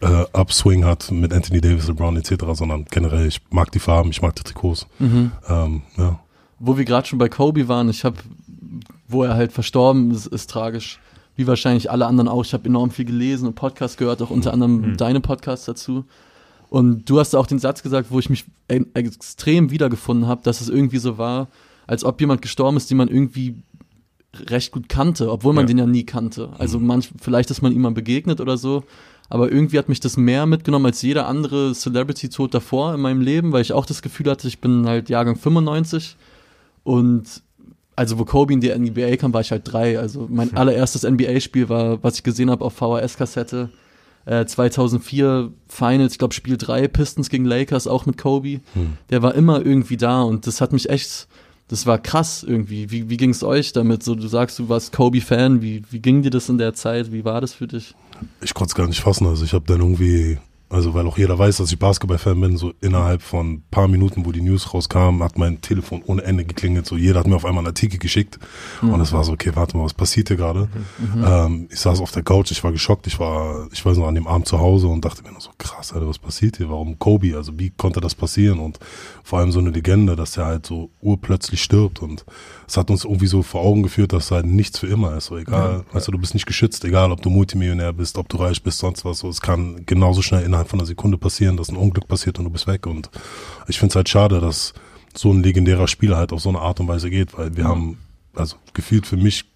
äh, 0.00 0.24
Upswing 0.32 0.84
hat 0.84 1.10
mit 1.10 1.32
Anthony 1.32 1.60
Davis, 1.60 1.88
LeBron 1.88 2.16
etc., 2.16 2.44
sondern 2.52 2.86
generell, 2.90 3.26
ich 3.26 3.40
mag 3.50 3.72
die 3.72 3.78
Farben, 3.78 4.10
ich 4.10 4.22
mag 4.22 4.34
die 4.36 4.42
Trikots. 4.42 4.86
Mhm. 4.98 5.32
Ähm, 5.48 5.82
ja. 5.96 6.20
Wo 6.58 6.76
wir 6.76 6.84
gerade 6.84 7.06
schon 7.06 7.18
bei 7.18 7.28
Kobe 7.28 7.68
waren, 7.68 7.88
ich 7.88 8.04
habe 8.04 8.16
wo 9.08 9.24
er 9.24 9.34
halt 9.34 9.52
verstorben 9.52 10.10
ist, 10.10 10.26
ist 10.26 10.50
tragisch. 10.50 11.00
Wie 11.34 11.46
wahrscheinlich 11.46 11.90
alle 11.90 12.06
anderen 12.06 12.28
auch. 12.28 12.44
Ich 12.44 12.52
habe 12.52 12.68
enorm 12.68 12.90
viel 12.90 13.04
gelesen 13.04 13.48
und 13.48 13.54
Podcasts 13.54 13.96
gehört, 13.96 14.20
auch 14.22 14.30
unter 14.30 14.52
anderem 14.52 14.80
mhm. 14.80 14.96
deine 14.96 15.20
Podcasts 15.20 15.66
dazu. 15.66 16.04
Und 16.68 17.08
du 17.08 17.18
hast 17.18 17.34
auch 17.34 17.46
den 17.46 17.58
Satz 17.58 17.82
gesagt, 17.82 18.10
wo 18.10 18.18
ich 18.18 18.28
mich 18.28 18.44
extrem 18.94 19.70
wiedergefunden 19.70 20.28
habe, 20.28 20.42
dass 20.42 20.60
es 20.60 20.68
irgendwie 20.68 20.98
so 20.98 21.16
war, 21.16 21.48
als 21.86 22.04
ob 22.04 22.20
jemand 22.20 22.42
gestorben 22.42 22.76
ist, 22.76 22.90
den 22.90 22.98
man 22.98 23.08
irgendwie 23.08 23.54
recht 24.34 24.72
gut 24.72 24.90
kannte, 24.90 25.32
obwohl 25.32 25.54
man 25.54 25.64
ja. 25.64 25.68
den 25.68 25.78
ja 25.78 25.86
nie 25.86 26.04
kannte. 26.04 26.50
Also 26.58 26.78
mhm. 26.78 26.86
manch, 26.86 27.10
vielleicht 27.18 27.50
ist 27.50 27.62
man 27.62 27.72
ihm 27.72 27.80
mal 27.80 27.92
begegnet 27.92 28.40
oder 28.40 28.58
so, 28.58 28.84
aber 29.28 29.52
irgendwie 29.52 29.78
hat 29.78 29.88
mich 29.88 30.00
das 30.00 30.16
mehr 30.16 30.46
mitgenommen 30.46 30.86
als 30.86 31.02
jeder 31.02 31.26
andere 31.26 31.72
Celebrity-Tod 31.74 32.54
davor 32.54 32.94
in 32.94 33.00
meinem 33.00 33.20
Leben, 33.20 33.52
weil 33.52 33.62
ich 33.62 33.72
auch 33.72 33.86
das 33.86 34.02
Gefühl 34.02 34.30
hatte, 34.30 34.48
ich 34.48 34.60
bin 34.60 34.86
halt 34.86 35.10
Jahrgang 35.10 35.36
95 35.36 36.16
und 36.84 37.42
also 37.98 38.18
wo 38.18 38.24
Kobe 38.24 38.52
in 38.52 38.60
die 38.60 38.70
NBA 38.70 39.16
kam, 39.16 39.34
war 39.34 39.40
ich 39.40 39.50
halt 39.50 39.70
drei. 39.70 39.98
Also 39.98 40.28
mein 40.30 40.50
hm. 40.50 40.58
allererstes 40.58 41.02
NBA-Spiel 41.02 41.68
war, 41.68 42.02
was 42.02 42.14
ich 42.14 42.22
gesehen 42.22 42.48
habe 42.48 42.64
auf 42.64 42.74
VHS-Kassette. 42.74 43.70
Äh, 44.24 44.46
2004 44.46 45.50
Finals, 45.66 46.12
ich 46.12 46.18
glaube 46.18 46.32
Spiel 46.32 46.56
3, 46.56 46.86
Pistons 46.86 47.28
gegen 47.28 47.44
Lakers, 47.44 47.88
auch 47.88 48.06
mit 48.06 48.16
Kobe. 48.16 48.60
Hm. 48.74 48.98
Der 49.10 49.22
war 49.22 49.34
immer 49.34 49.66
irgendwie 49.66 49.96
da 49.96 50.22
und 50.22 50.46
das 50.46 50.60
hat 50.60 50.72
mich 50.72 50.90
echt, 50.90 51.26
das 51.66 51.86
war 51.86 51.98
krass 51.98 52.44
irgendwie. 52.44 52.90
Wie, 52.92 53.10
wie 53.10 53.16
ging 53.16 53.30
es 53.30 53.42
euch 53.42 53.72
damit? 53.72 54.04
So, 54.04 54.14
du 54.14 54.28
sagst, 54.28 54.60
du 54.60 54.68
warst 54.68 54.92
Kobe-Fan. 54.92 55.60
Wie, 55.60 55.82
wie 55.90 55.98
ging 55.98 56.22
dir 56.22 56.30
das 56.30 56.48
in 56.48 56.58
der 56.58 56.74
Zeit? 56.74 57.10
Wie 57.10 57.24
war 57.24 57.40
das 57.40 57.52
für 57.52 57.66
dich? 57.66 57.96
Ich 58.40 58.54
konnte 58.54 58.72
es 58.72 58.74
gar 58.74 58.86
nicht 58.86 59.00
fassen. 59.00 59.26
Also 59.26 59.44
ich 59.44 59.52
habe 59.52 59.64
dann 59.66 59.80
irgendwie 59.80 60.38
also 60.70 60.92
weil 60.92 61.06
auch 61.06 61.16
jeder 61.16 61.38
weiß, 61.38 61.58
dass 61.58 61.72
ich 61.72 61.78
Basketball-Fan 61.78 62.38
bin, 62.40 62.56
so 62.58 62.74
innerhalb 62.82 63.22
von 63.22 63.62
paar 63.70 63.88
Minuten, 63.88 64.26
wo 64.26 64.32
die 64.32 64.42
News 64.42 64.74
rauskamen, 64.74 65.22
hat 65.22 65.38
mein 65.38 65.62
Telefon 65.62 66.02
ohne 66.04 66.22
Ende 66.22 66.44
geklingelt. 66.44 66.84
So 66.84 66.96
jeder 66.96 67.20
hat 67.20 67.26
mir 67.26 67.36
auf 67.36 67.46
einmal 67.46 67.62
einen 67.62 67.68
Artikel 67.68 67.98
geschickt 67.98 68.38
mhm. 68.82 68.92
und 68.92 69.00
es 69.00 69.12
war 69.12 69.24
so, 69.24 69.32
okay, 69.32 69.52
warte 69.54 69.78
mal, 69.78 69.84
was 69.84 69.94
passiert 69.94 70.28
hier 70.28 70.36
gerade? 70.36 70.68
Mhm. 70.98 71.24
Ähm, 71.24 71.68
ich 71.70 71.80
saß 71.80 72.00
auf 72.00 72.12
der 72.12 72.22
Couch, 72.22 72.50
ich 72.50 72.62
war 72.62 72.72
geschockt, 72.72 73.06
ich 73.06 73.18
war, 73.18 73.66
ich 73.72 73.84
weiß 73.84 73.96
noch, 73.96 74.08
an 74.08 74.14
dem 74.14 74.26
Abend 74.26 74.46
zu 74.46 74.58
Hause 74.58 74.88
und 74.88 75.02
dachte 75.04 75.22
mir 75.22 75.32
nur 75.32 75.40
so, 75.40 75.50
krass, 75.56 75.94
Alter, 75.94 76.06
was 76.06 76.18
passiert 76.18 76.58
hier? 76.58 76.68
Warum 76.68 76.98
Kobe? 76.98 77.34
Also 77.34 77.58
wie 77.58 77.70
konnte 77.70 78.02
das 78.02 78.14
passieren? 78.14 78.58
Und 78.58 78.78
vor 79.24 79.38
allem 79.38 79.52
so 79.52 79.60
eine 79.60 79.70
Legende, 79.70 80.16
dass 80.16 80.36
er 80.36 80.44
halt 80.44 80.66
so 80.66 80.90
urplötzlich 81.00 81.62
stirbt 81.62 82.02
und 82.02 82.26
es 82.68 82.76
hat 82.76 82.90
uns 82.90 83.04
irgendwie 83.04 83.26
so 83.26 83.42
vor 83.42 83.62
Augen 83.62 83.82
geführt, 83.82 84.12
dass 84.12 84.30
halt 84.30 84.44
nichts 84.44 84.78
für 84.78 84.86
immer 84.86 85.16
ist. 85.16 85.26
So 85.26 85.38
egal, 85.38 85.84
ja, 85.88 85.94
weißt 85.94 86.06
du, 86.08 86.12
du 86.12 86.18
bist 86.18 86.34
nicht 86.34 86.46
geschützt, 86.46 86.84
egal 86.84 87.10
ob 87.10 87.22
du 87.22 87.30
Multimillionär 87.30 87.94
bist, 87.94 88.18
ob 88.18 88.28
du 88.28 88.36
reich 88.36 88.62
bist, 88.62 88.78
sonst 88.78 89.04
was. 89.06 89.20
So, 89.20 89.28
es 89.28 89.40
kann 89.40 89.86
genauso 89.86 90.20
schnell 90.20 90.44
innerhalb 90.44 90.68
von 90.68 90.78
einer 90.78 90.86
Sekunde 90.86 91.16
passieren, 91.16 91.56
dass 91.56 91.70
ein 91.70 91.76
Unglück 91.76 92.06
passiert 92.06 92.38
und 92.38 92.44
du 92.44 92.50
bist 92.50 92.66
weg. 92.66 92.86
Und 92.86 93.10
ich 93.68 93.78
finde 93.78 93.92
es 93.92 93.96
halt 93.96 94.08
schade, 94.10 94.40
dass 94.40 94.74
so 95.16 95.32
ein 95.32 95.42
legendärer 95.42 95.88
Spieler 95.88 96.18
halt 96.18 96.32
auf 96.32 96.40
so 96.40 96.50
eine 96.50 96.60
Art 96.60 96.78
und 96.78 96.88
Weise 96.88 97.08
geht, 97.08 97.36
weil 97.36 97.56
wir 97.56 97.64
haben, 97.64 97.98
also 98.34 98.56
gefühlt 98.74 99.06
für 99.06 99.16
mich 99.16 99.46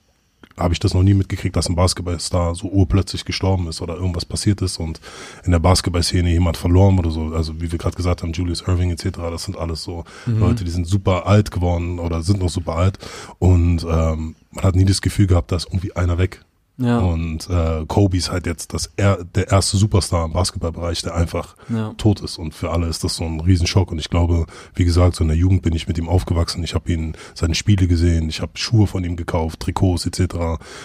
habe 0.59 0.75
ich 0.75 0.80
das 0.80 0.94
noch 0.94 1.02
nie 1.02 1.14
mitgekriegt, 1.14 1.56
dass 1.56 1.68
ein 1.68 1.76
Basketballstar 1.76 2.54
so 2.54 2.68
urplötzlich 2.68 3.25
gestorben 3.25 3.68
ist 3.68 3.80
oder 3.80 3.97
irgendwas 3.97 4.25
passiert 4.25 4.62
ist 4.62 4.78
und 4.78 5.00
in 5.44 5.52
der 5.52 5.59
Basketballszene 5.59 6.30
jemand 6.30 6.56
verloren 6.56 6.99
oder 6.99 7.11
so. 7.11 7.32
Also 7.35 7.61
wie 7.61 7.71
wir 7.73 7.78
gerade 7.78 7.97
gesagt 7.97 8.23
haben, 8.23 8.32
Julius 8.32 8.62
Irving 8.62 8.90
etc., 8.90 9.11
das 9.30 9.44
sind 9.44 9.56
alles 9.56 9.82
so 9.82 10.04
mhm. 10.26 10.40
Leute, 10.40 10.64
die 10.64 10.71
sind 10.71 10.87
super 10.87 11.26
alt 11.26 11.50
geworden 11.50 11.99
oder 11.99 12.23
sind 12.23 12.40
noch 12.40 12.50
super 12.50 12.76
alt 12.76 12.99
und 13.38 13.85
ähm, 13.85 14.37
man 14.50 14.64
hat 14.64 14.76
nie 14.76 14.85
das 14.85 15.00
Gefühl 15.00 15.26
gehabt, 15.26 15.52
dass 15.52 15.64
irgendwie 15.64 15.97
einer 15.97 16.18
weg 16.18 16.44
Ja. 16.79 16.99
Und 16.99 17.50
äh, 17.50 17.85
Kobe 17.87 18.17
ist 18.17 18.33
halt 18.33 18.47
jetzt 18.47 18.73
das 18.73 18.91
er, 18.97 19.23
der 19.25 19.50
erste 19.50 19.76
Superstar 19.76 20.25
im 20.25 20.33
Basketballbereich, 20.33 21.02
der 21.02 21.14
einfach 21.14 21.55
ja. 21.69 21.93
tot 21.99 22.21
ist. 22.21 22.38
Und 22.38 22.55
für 22.55 22.71
alle 22.71 22.87
ist 22.87 23.05
das 23.05 23.17
so 23.17 23.25
ein 23.25 23.41
Riesenschock. 23.41 23.93
Und 23.93 23.99
ich 23.99 24.09
glaube, 24.09 24.47
wie 24.75 24.85
gesagt, 24.85 25.17
so 25.17 25.23
in 25.23 25.29
der 25.29 25.37
Jugend 25.37 25.62
bin 25.62 25.75
ich 25.75 25.87
mit 25.87 25.99
ihm 25.99 26.09
aufgewachsen. 26.09 26.64
Ich 26.64 26.75
habe 26.75 26.91
ihn 26.91 27.14
seine 27.35 27.55
Spiele 27.55 27.87
gesehen, 27.87 28.29
ich 28.31 28.41
habe 28.41 28.52
Schuhe 28.55 28.87
von 28.87 29.05
ihm 29.05 29.17
gekauft, 29.17 29.61
Trikots 29.61 30.07
etc. 30.07 30.35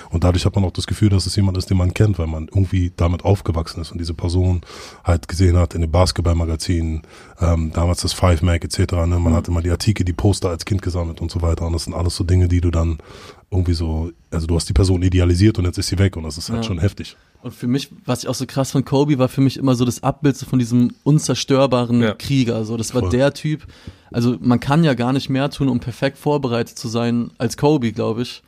Und 0.09 0.23
dadurch 0.25 0.45
hat 0.45 0.55
man 0.55 0.65
auch 0.65 0.71
das 0.71 0.87
Gefühl, 0.87 1.09
dass 1.09 1.25
es 1.25 1.35
jemand 1.37 1.57
ist, 1.57 1.69
den 1.69 1.77
man 1.77 1.93
kennt, 1.93 2.19
weil 2.19 2.27
man 2.27 2.47
irgendwie 2.47 2.91
damit 2.95 3.23
aufgewachsen 3.23 3.81
ist 3.81 3.91
und 3.91 3.97
diese 3.97 4.13
Person 4.13 4.61
halt 5.05 5.27
gesehen 5.29 5.57
hat 5.57 5.73
in 5.73 5.81
den 5.81 5.91
Basketballmagazinen, 5.91 7.03
ähm, 7.39 7.71
damals 7.73 8.01
das 8.01 8.11
Five 8.11 8.41
Mag 8.41 8.63
etc. 8.63 8.93
Ne? 8.93 9.07
Man 9.07 9.31
mhm. 9.31 9.35
hat 9.35 9.47
immer 9.47 9.61
die 9.61 9.71
Artikel, 9.71 10.03
die 10.03 10.13
Poster 10.13 10.49
als 10.49 10.65
Kind 10.65 10.81
gesammelt 10.81 11.21
und 11.21 11.31
so 11.31 11.41
weiter. 11.41 11.65
Und 11.65 11.73
das 11.73 11.85
sind 11.85 11.93
alles 11.93 12.15
so 12.17 12.25
Dinge, 12.25 12.49
die 12.49 12.59
du 12.59 12.71
dann 12.71 12.97
irgendwie 13.49 13.73
so, 13.73 14.11
also 14.29 14.45
du 14.45 14.55
hast 14.55 14.67
die 14.67 14.73
Person 14.73 15.01
idealisiert 15.01 15.57
und 15.57 15.65
jetzt 15.65 15.77
ist 15.77 15.87
sie 15.87 15.97
weg 15.97 16.17
und 16.17 16.23
das 16.23 16.37
ist 16.37 16.49
halt 16.49 16.63
ja. 16.63 16.67
schon 16.67 16.79
heftig. 16.79 17.15
Und 17.41 17.53
für 17.53 17.67
mich, 17.67 17.89
was 18.05 18.23
ich 18.23 18.29
auch 18.29 18.35
so 18.35 18.45
krass 18.45 18.71
von 18.71 18.83
Kobe 18.83 19.19
war 19.19 19.29
für 19.29 19.41
mich 19.41 19.57
immer 19.57 19.75
so 19.75 19.85
das 19.85 20.03
Abbild 20.03 20.35
so 20.35 20.45
von 20.45 20.59
diesem 20.59 20.93
unzerstörbaren 21.03 22.01
ja. 22.01 22.13
Krieger. 22.13 22.65
So, 22.65 22.75
das 22.77 22.93
war 22.93 23.01
Voll. 23.01 23.11
der 23.11 23.33
Typ. 23.33 23.65
Also 24.11 24.37
man 24.41 24.59
kann 24.59 24.83
ja 24.83 24.95
gar 24.95 25.13
nicht 25.13 25.29
mehr 25.29 25.49
tun, 25.49 25.69
um 25.69 25.79
perfekt 25.79 26.17
vorbereitet 26.17 26.77
zu 26.77 26.87
sein 26.87 27.31
als 27.37 27.55
Kobe, 27.55 27.91
glaube 27.91 28.23
ich. 28.23 28.43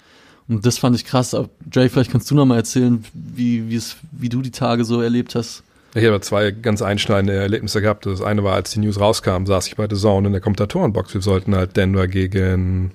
Und 0.50 0.66
das 0.66 0.80
fand 0.80 0.96
ich 0.96 1.06
krass. 1.06 1.34
Aber 1.34 1.50
Jay, 1.72 1.88
vielleicht 1.88 2.12
kannst 2.12 2.30
du 2.30 2.36
noch 2.36 2.46
mal 2.46 2.58
erzählen, 2.58 3.06
wie, 3.14 3.70
wie, 3.70 3.76
es, 3.76 3.98
wie 4.12 4.30
du 4.30 4.42
die 4.42 4.52
Tage 4.52 4.84
so 4.84 5.00
erlebt 5.00 5.36
hast. 5.36 5.64
Ich 5.96 6.06
habe 6.06 6.20
zwei 6.22 6.52
ganz 6.52 6.82
einschneidende 6.82 7.34
Erlebnisse 7.34 7.82
gehabt. 7.82 8.06
Das 8.06 8.22
eine 8.22 8.44
war, 8.44 8.56
als 8.56 8.72
die 8.72 8.80
News 8.80 9.00
rauskam, 9.00 9.46
saß 9.46 9.68
ich 9.68 9.76
bei 9.76 9.88
The 9.90 9.96
Zone 9.96 10.28
in 10.28 10.34
der 10.34 10.42
Kommentatorenbox. 10.42 11.14
Wir 11.14 11.22
sollten 11.22 11.56
halt 11.56 11.78
Denver 11.78 12.08
gegen 12.08 12.92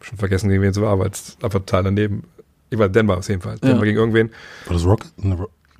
schon 0.00 0.18
vergessen, 0.18 0.48
gegen 0.48 0.62
wen 0.62 0.70
es 0.70 0.80
war, 0.80 0.98
weil 0.98 1.10
es 1.10 1.36
einfach 1.42 1.60
total 1.60 1.84
daneben. 1.84 2.24
Ich 2.70 2.78
war 2.78 2.88
Denver 2.88 3.18
auf 3.18 3.28
jeden 3.28 3.40
Fall. 3.40 3.56
Ja. 3.62 3.68
Denver 3.70 3.84
gegen 3.84 3.98
irgendwen. 3.98 4.30
War 4.66 4.74
das 4.74 4.84
Rocket? 4.84 5.12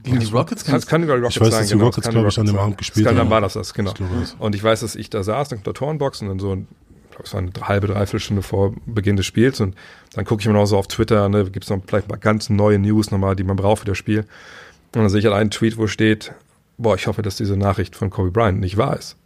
Gegen 0.02 0.18
die 0.18 0.26
Rockets? 0.26 0.64
Kann, 0.64 0.80
kann 0.80 1.02
über 1.02 1.14
Rockets 1.14 1.36
ich 1.36 1.42
weiß, 1.42 1.50
dass 1.50 1.66
die 1.66 1.72
genau, 1.74 1.84
Rockets, 1.86 2.08
glaube 2.08 2.28
ich, 2.28 2.38
an 2.38 2.46
dem 2.46 2.58
Abend 2.58 2.78
gespielt 2.78 3.06
haben. 3.06 3.16
Dann 3.16 3.30
war 3.30 3.40
das 3.40 3.52
das, 3.52 3.74
genau. 3.74 3.92
Und 4.38 4.54
ich 4.54 4.64
weiß, 4.64 4.80
dass 4.80 4.96
ich 4.96 5.10
da 5.10 5.22
saß 5.22 5.52
in 5.52 5.62
der 5.62 5.74
Torenbox 5.74 6.22
und 6.22 6.28
dann 6.28 6.38
so, 6.38 6.54
ich 6.54 7.10
glaube, 7.10 7.24
es 7.24 7.34
war 7.34 7.40
eine 7.40 7.52
halbe, 7.68 7.86
dreiviertel 7.88 8.20
Stunde 8.20 8.42
vor 8.42 8.74
Beginn 8.86 9.16
des 9.16 9.26
Spiels 9.26 9.60
und 9.60 9.74
dann 10.14 10.24
gucke 10.24 10.40
ich 10.40 10.46
mir 10.46 10.54
noch 10.54 10.66
so 10.66 10.78
auf 10.78 10.88
Twitter, 10.88 11.28
ne, 11.28 11.44
gibt 11.50 11.64
es 11.64 11.70
noch 11.70 11.80
vielleicht 11.86 12.08
mal 12.08 12.16
ganz 12.16 12.48
neue 12.48 12.78
News 12.78 13.10
nochmal, 13.10 13.36
die 13.36 13.44
man 13.44 13.56
braucht 13.56 13.80
für 13.80 13.86
das 13.86 13.98
Spiel. 13.98 14.20
Und 14.20 15.02
dann 15.02 15.08
sehe 15.10 15.20
ich 15.20 15.26
halt 15.26 15.36
einen 15.36 15.50
Tweet, 15.50 15.76
wo 15.76 15.86
steht, 15.86 16.32
boah, 16.78 16.94
ich 16.94 17.06
hoffe, 17.06 17.20
dass 17.20 17.36
diese 17.36 17.56
Nachricht 17.56 17.94
von 17.94 18.08
Kobe 18.08 18.30
Bryant 18.30 18.58
nicht 18.58 18.78
wahr 18.78 18.96
ist 18.96 19.16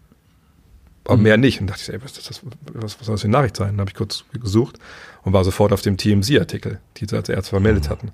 aber 1.05 1.17
mhm. 1.17 1.23
mehr 1.23 1.37
nicht. 1.37 1.61
Und 1.61 1.69
dachte 1.69 1.83
ich, 1.83 1.93
ey, 1.93 2.03
was, 2.03 2.15
das, 2.15 2.43
was, 2.73 2.99
was 2.99 3.07
soll 3.07 3.15
das 3.15 3.23
für 3.23 3.27
eine 3.27 3.33
Nachricht 3.33 3.57
sein? 3.57 3.69
Dann 3.71 3.81
habe 3.81 3.91
ich 3.91 3.97
kurz 3.97 4.25
gesucht 4.33 4.79
und 5.23 5.33
war 5.33 5.45
sofort 5.45 5.73
auf 5.73 5.83
dem 5.83 5.97
TMZ-Artikel, 5.97 6.81
die 6.97 7.07
sie 7.07 7.17
als 7.17 7.29
Ärzte 7.29 7.51
vermeldet 7.51 7.85
mhm. 7.85 7.91
hatten. 7.91 8.13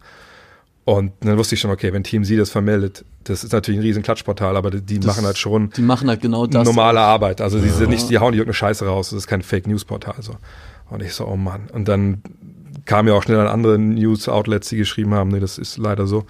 Und 0.84 1.12
dann 1.20 1.36
wusste 1.38 1.54
ich 1.54 1.60
schon, 1.60 1.70
okay, 1.70 1.92
wenn 1.92 2.02
TMZ 2.02 2.36
das 2.38 2.50
vermeldet, 2.50 3.04
das 3.24 3.44
ist 3.44 3.52
natürlich 3.52 3.78
ein 3.78 3.82
riesen 3.82 4.02
Klatschportal, 4.02 4.56
aber 4.56 4.70
die 4.70 4.98
das, 4.98 5.06
machen 5.06 5.24
halt 5.24 5.38
schon 5.38 5.70
die 5.70 5.82
machen 5.82 6.08
halt 6.08 6.20
genau 6.20 6.46
das. 6.46 6.66
normale 6.66 7.00
Arbeit. 7.00 7.40
Also 7.40 7.60
die 7.60 7.68
ja. 7.68 7.72
sind 7.72 7.90
nicht, 7.90 8.10
die 8.10 8.18
hauen 8.18 8.32
die 8.32 8.38
irgendeine 8.38 8.54
Scheiße 8.54 8.86
raus, 8.86 9.10
das 9.10 9.18
ist 9.18 9.26
kein 9.26 9.42
Fake 9.42 9.66
News 9.66 9.84
Portal. 9.84 10.16
So. 10.20 10.34
Und 10.88 11.02
ich 11.02 11.12
so, 11.12 11.26
oh 11.26 11.36
Mann. 11.36 11.68
Und 11.72 11.86
dann 11.86 12.22
kamen 12.86 13.08
ja 13.08 13.14
auch 13.14 13.22
schnell 13.22 13.38
an 13.38 13.46
andere 13.46 13.78
News-Outlets, 13.78 14.70
die 14.70 14.78
geschrieben 14.78 15.14
haben, 15.14 15.30
nee, 15.30 15.38
das 15.38 15.58
ist 15.58 15.76
leider 15.76 16.06
so. 16.06 16.24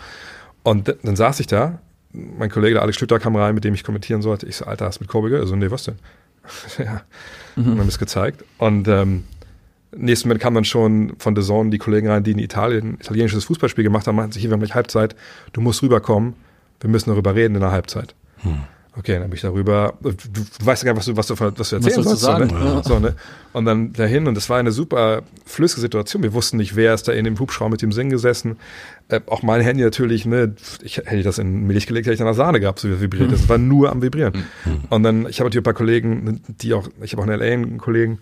Und 0.63 0.95
dann 1.03 1.17
saß 1.17 1.41
ich 1.41 1.47
da, 1.47 1.79
mein 2.13 2.51
Kollege 2.51 2.75
der 2.75 2.83
Alex 2.83 2.99
Schlüter 2.99 3.19
kam 3.19 3.37
rein, 3.37 3.55
mit 3.55 3.65
dem 3.65 3.73
ich 3.73 3.85
kommentieren 3.85 4.21
sollte. 4.21 4.47
Ich 4.47 4.57
so, 4.57 4.67
Alter, 4.67 4.87
hast 4.87 4.99
du 4.99 5.05
mit 5.05 5.11
Kobe 5.11 5.35
Also, 5.39 5.57
nee, 5.57 5.71
was 5.71 5.85
denn? 5.85 5.97
ja. 6.79 7.03
Mhm. 7.57 7.79
Haben 7.79 7.89
es 7.89 7.99
gezeigt. 7.99 8.45
Und 8.59 8.89
ähm, 8.89 9.25
nächsten 9.97 10.29
Moment 10.29 10.43
kam 10.43 10.55
dann 10.55 10.65
schon 10.65 11.15
von 11.19 11.35
The 11.37 11.43
Zone 11.43 11.71
die 11.71 11.79
Kollegen 11.79 12.09
rein, 12.09 12.23
die 12.23 12.33
in 12.33 12.39
Italien 12.39 12.95
italienisches 12.95 13.45
Fußballspiel 13.45 13.85
gemacht 13.85 14.07
haben, 14.07 14.17
meinten 14.17 14.33
sich, 14.33 14.43
hier, 14.43 14.51
wir 14.51 14.55
haben 14.55 14.61
gleich 14.61 14.75
Halbzeit, 14.75 15.17
du 15.53 15.61
musst 15.61 15.83
rüberkommen, 15.83 16.35
wir 16.81 16.91
müssen 16.91 17.11
darüber 17.11 17.35
reden 17.35 17.55
in 17.55 17.61
der 17.61 17.73
Halbzeit. 17.73 18.15
Hm. 18.39 18.61
Okay, 18.97 19.15
dann 19.15 19.31
bin 19.31 19.35
ich 19.35 19.43
darüber, 19.43 19.95
du, 20.03 20.11
du 20.11 20.67
weißt 20.67 20.83
ja 20.83 20.87
gar 20.87 20.95
nicht, 20.95 20.99
was 20.99 21.07
du, 21.07 21.17
was 21.17 21.27
du, 21.29 21.59
was 21.59 21.71
du 21.71 21.77
erzählen 21.77 22.05
was 22.05 22.21
sollst. 22.21 22.23
So, 22.23 22.39
ne? 22.39 22.49
ja. 22.53 22.83
so, 22.83 22.99
ne? 22.99 23.15
Und 23.53 23.65
dann 23.65 23.93
dahin, 23.93 24.27
und 24.27 24.35
das 24.35 24.51
war 24.51 24.59
eine 24.59 24.73
super 24.73 25.23
flüssige 25.47 25.81
Situation. 25.81 26.25
Wir 26.25 26.33
wussten 26.33 26.57
nicht, 26.57 26.75
wer 26.75 26.93
ist 26.95 27.07
da 27.07 27.13
in 27.13 27.25
dem 27.25 27.39
Hubschrauber 27.39 27.71
mit 27.71 27.83
dem 27.83 27.93
Singen 27.93 28.11
gesessen. 28.11 28.57
Äh, 29.09 29.21
auch 29.27 29.43
mein 29.43 29.61
Handy 29.61 29.85
natürlich, 29.85 30.27
ne, 30.27 30.55
ich 30.83 30.99
hätte 30.99 31.17
ich 31.17 31.25
das 31.25 31.39
in 31.39 31.69
Milch 31.69 31.87
gelegt, 31.87 32.07
hätte 32.07 32.15
ich 32.15 32.21
dann 32.21 32.35
Sahne 32.35 32.59
gehabt, 32.59 32.81
so 32.81 32.89
wie 32.89 32.95
es 32.95 33.01
vibriert. 33.01 33.31
Das 33.31 33.49
war 33.49 33.59
nur 33.59 33.91
am 33.91 34.03
Vibrieren. 34.03 34.45
Mhm. 34.65 34.81
Und 34.89 35.03
dann, 35.05 35.21
ich 35.29 35.39
habe 35.39 35.49
natürlich 35.49 35.63
ein 35.63 35.65
paar 35.65 35.75
Kollegen, 35.75 36.41
die 36.49 36.75
auch, 36.75 36.89
ich 37.01 37.13
habe 37.13 37.23
auch 37.23 37.27
in 37.27 37.33
LA 37.33 37.45
einen 37.45 37.79
Kollegen, 37.79 38.19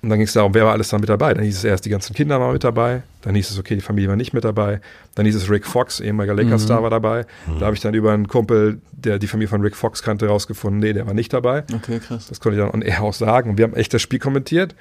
und 0.00 0.10
dann 0.10 0.18
ging 0.18 0.28
es 0.28 0.32
darum, 0.32 0.54
wer 0.54 0.64
war 0.64 0.72
alles 0.72 0.88
da 0.90 0.98
mit 0.98 1.08
dabei. 1.08 1.34
Dann 1.34 1.42
hieß 1.42 1.56
es 1.56 1.64
erst, 1.64 1.84
die 1.84 1.90
ganzen 1.90 2.14
Kinder 2.14 2.38
waren 2.38 2.52
mit 2.52 2.62
dabei. 2.62 3.02
Dann 3.22 3.34
hieß 3.34 3.50
es, 3.50 3.58
okay, 3.58 3.74
die 3.74 3.80
Familie 3.80 4.08
war 4.08 4.16
nicht 4.16 4.32
mit 4.32 4.44
dabei. 4.44 4.80
Dann 5.16 5.26
hieß 5.26 5.34
es, 5.34 5.50
Rick 5.50 5.66
Fox, 5.66 5.98
ehemaliger 5.98 6.34
Lakers-Star, 6.34 6.78
mhm. 6.78 6.82
war 6.84 6.90
dabei. 6.90 7.26
Mhm. 7.46 7.58
Da 7.58 7.66
habe 7.66 7.74
ich 7.74 7.82
dann 7.82 7.94
über 7.94 8.12
einen 8.12 8.28
Kumpel, 8.28 8.80
der 8.92 9.18
die 9.18 9.26
Familie 9.26 9.48
von 9.48 9.60
Rick 9.60 9.74
Fox 9.74 10.02
kannte, 10.02 10.28
rausgefunden, 10.28 10.78
nee, 10.78 10.92
der 10.92 11.06
war 11.06 11.14
nicht 11.14 11.32
dabei. 11.32 11.64
Okay, 11.74 11.98
krass. 11.98 12.28
Das 12.28 12.38
konnte 12.38 12.58
ich 12.58 12.64
dann 12.64 12.70
und 12.70 12.82
er 12.82 13.02
auch 13.02 13.12
sagen. 13.12 13.50
Und 13.50 13.58
wir 13.58 13.64
haben 13.64 13.74
echt 13.74 13.92
das 13.92 14.00
Spiel 14.00 14.20
kommentiert. 14.20 14.76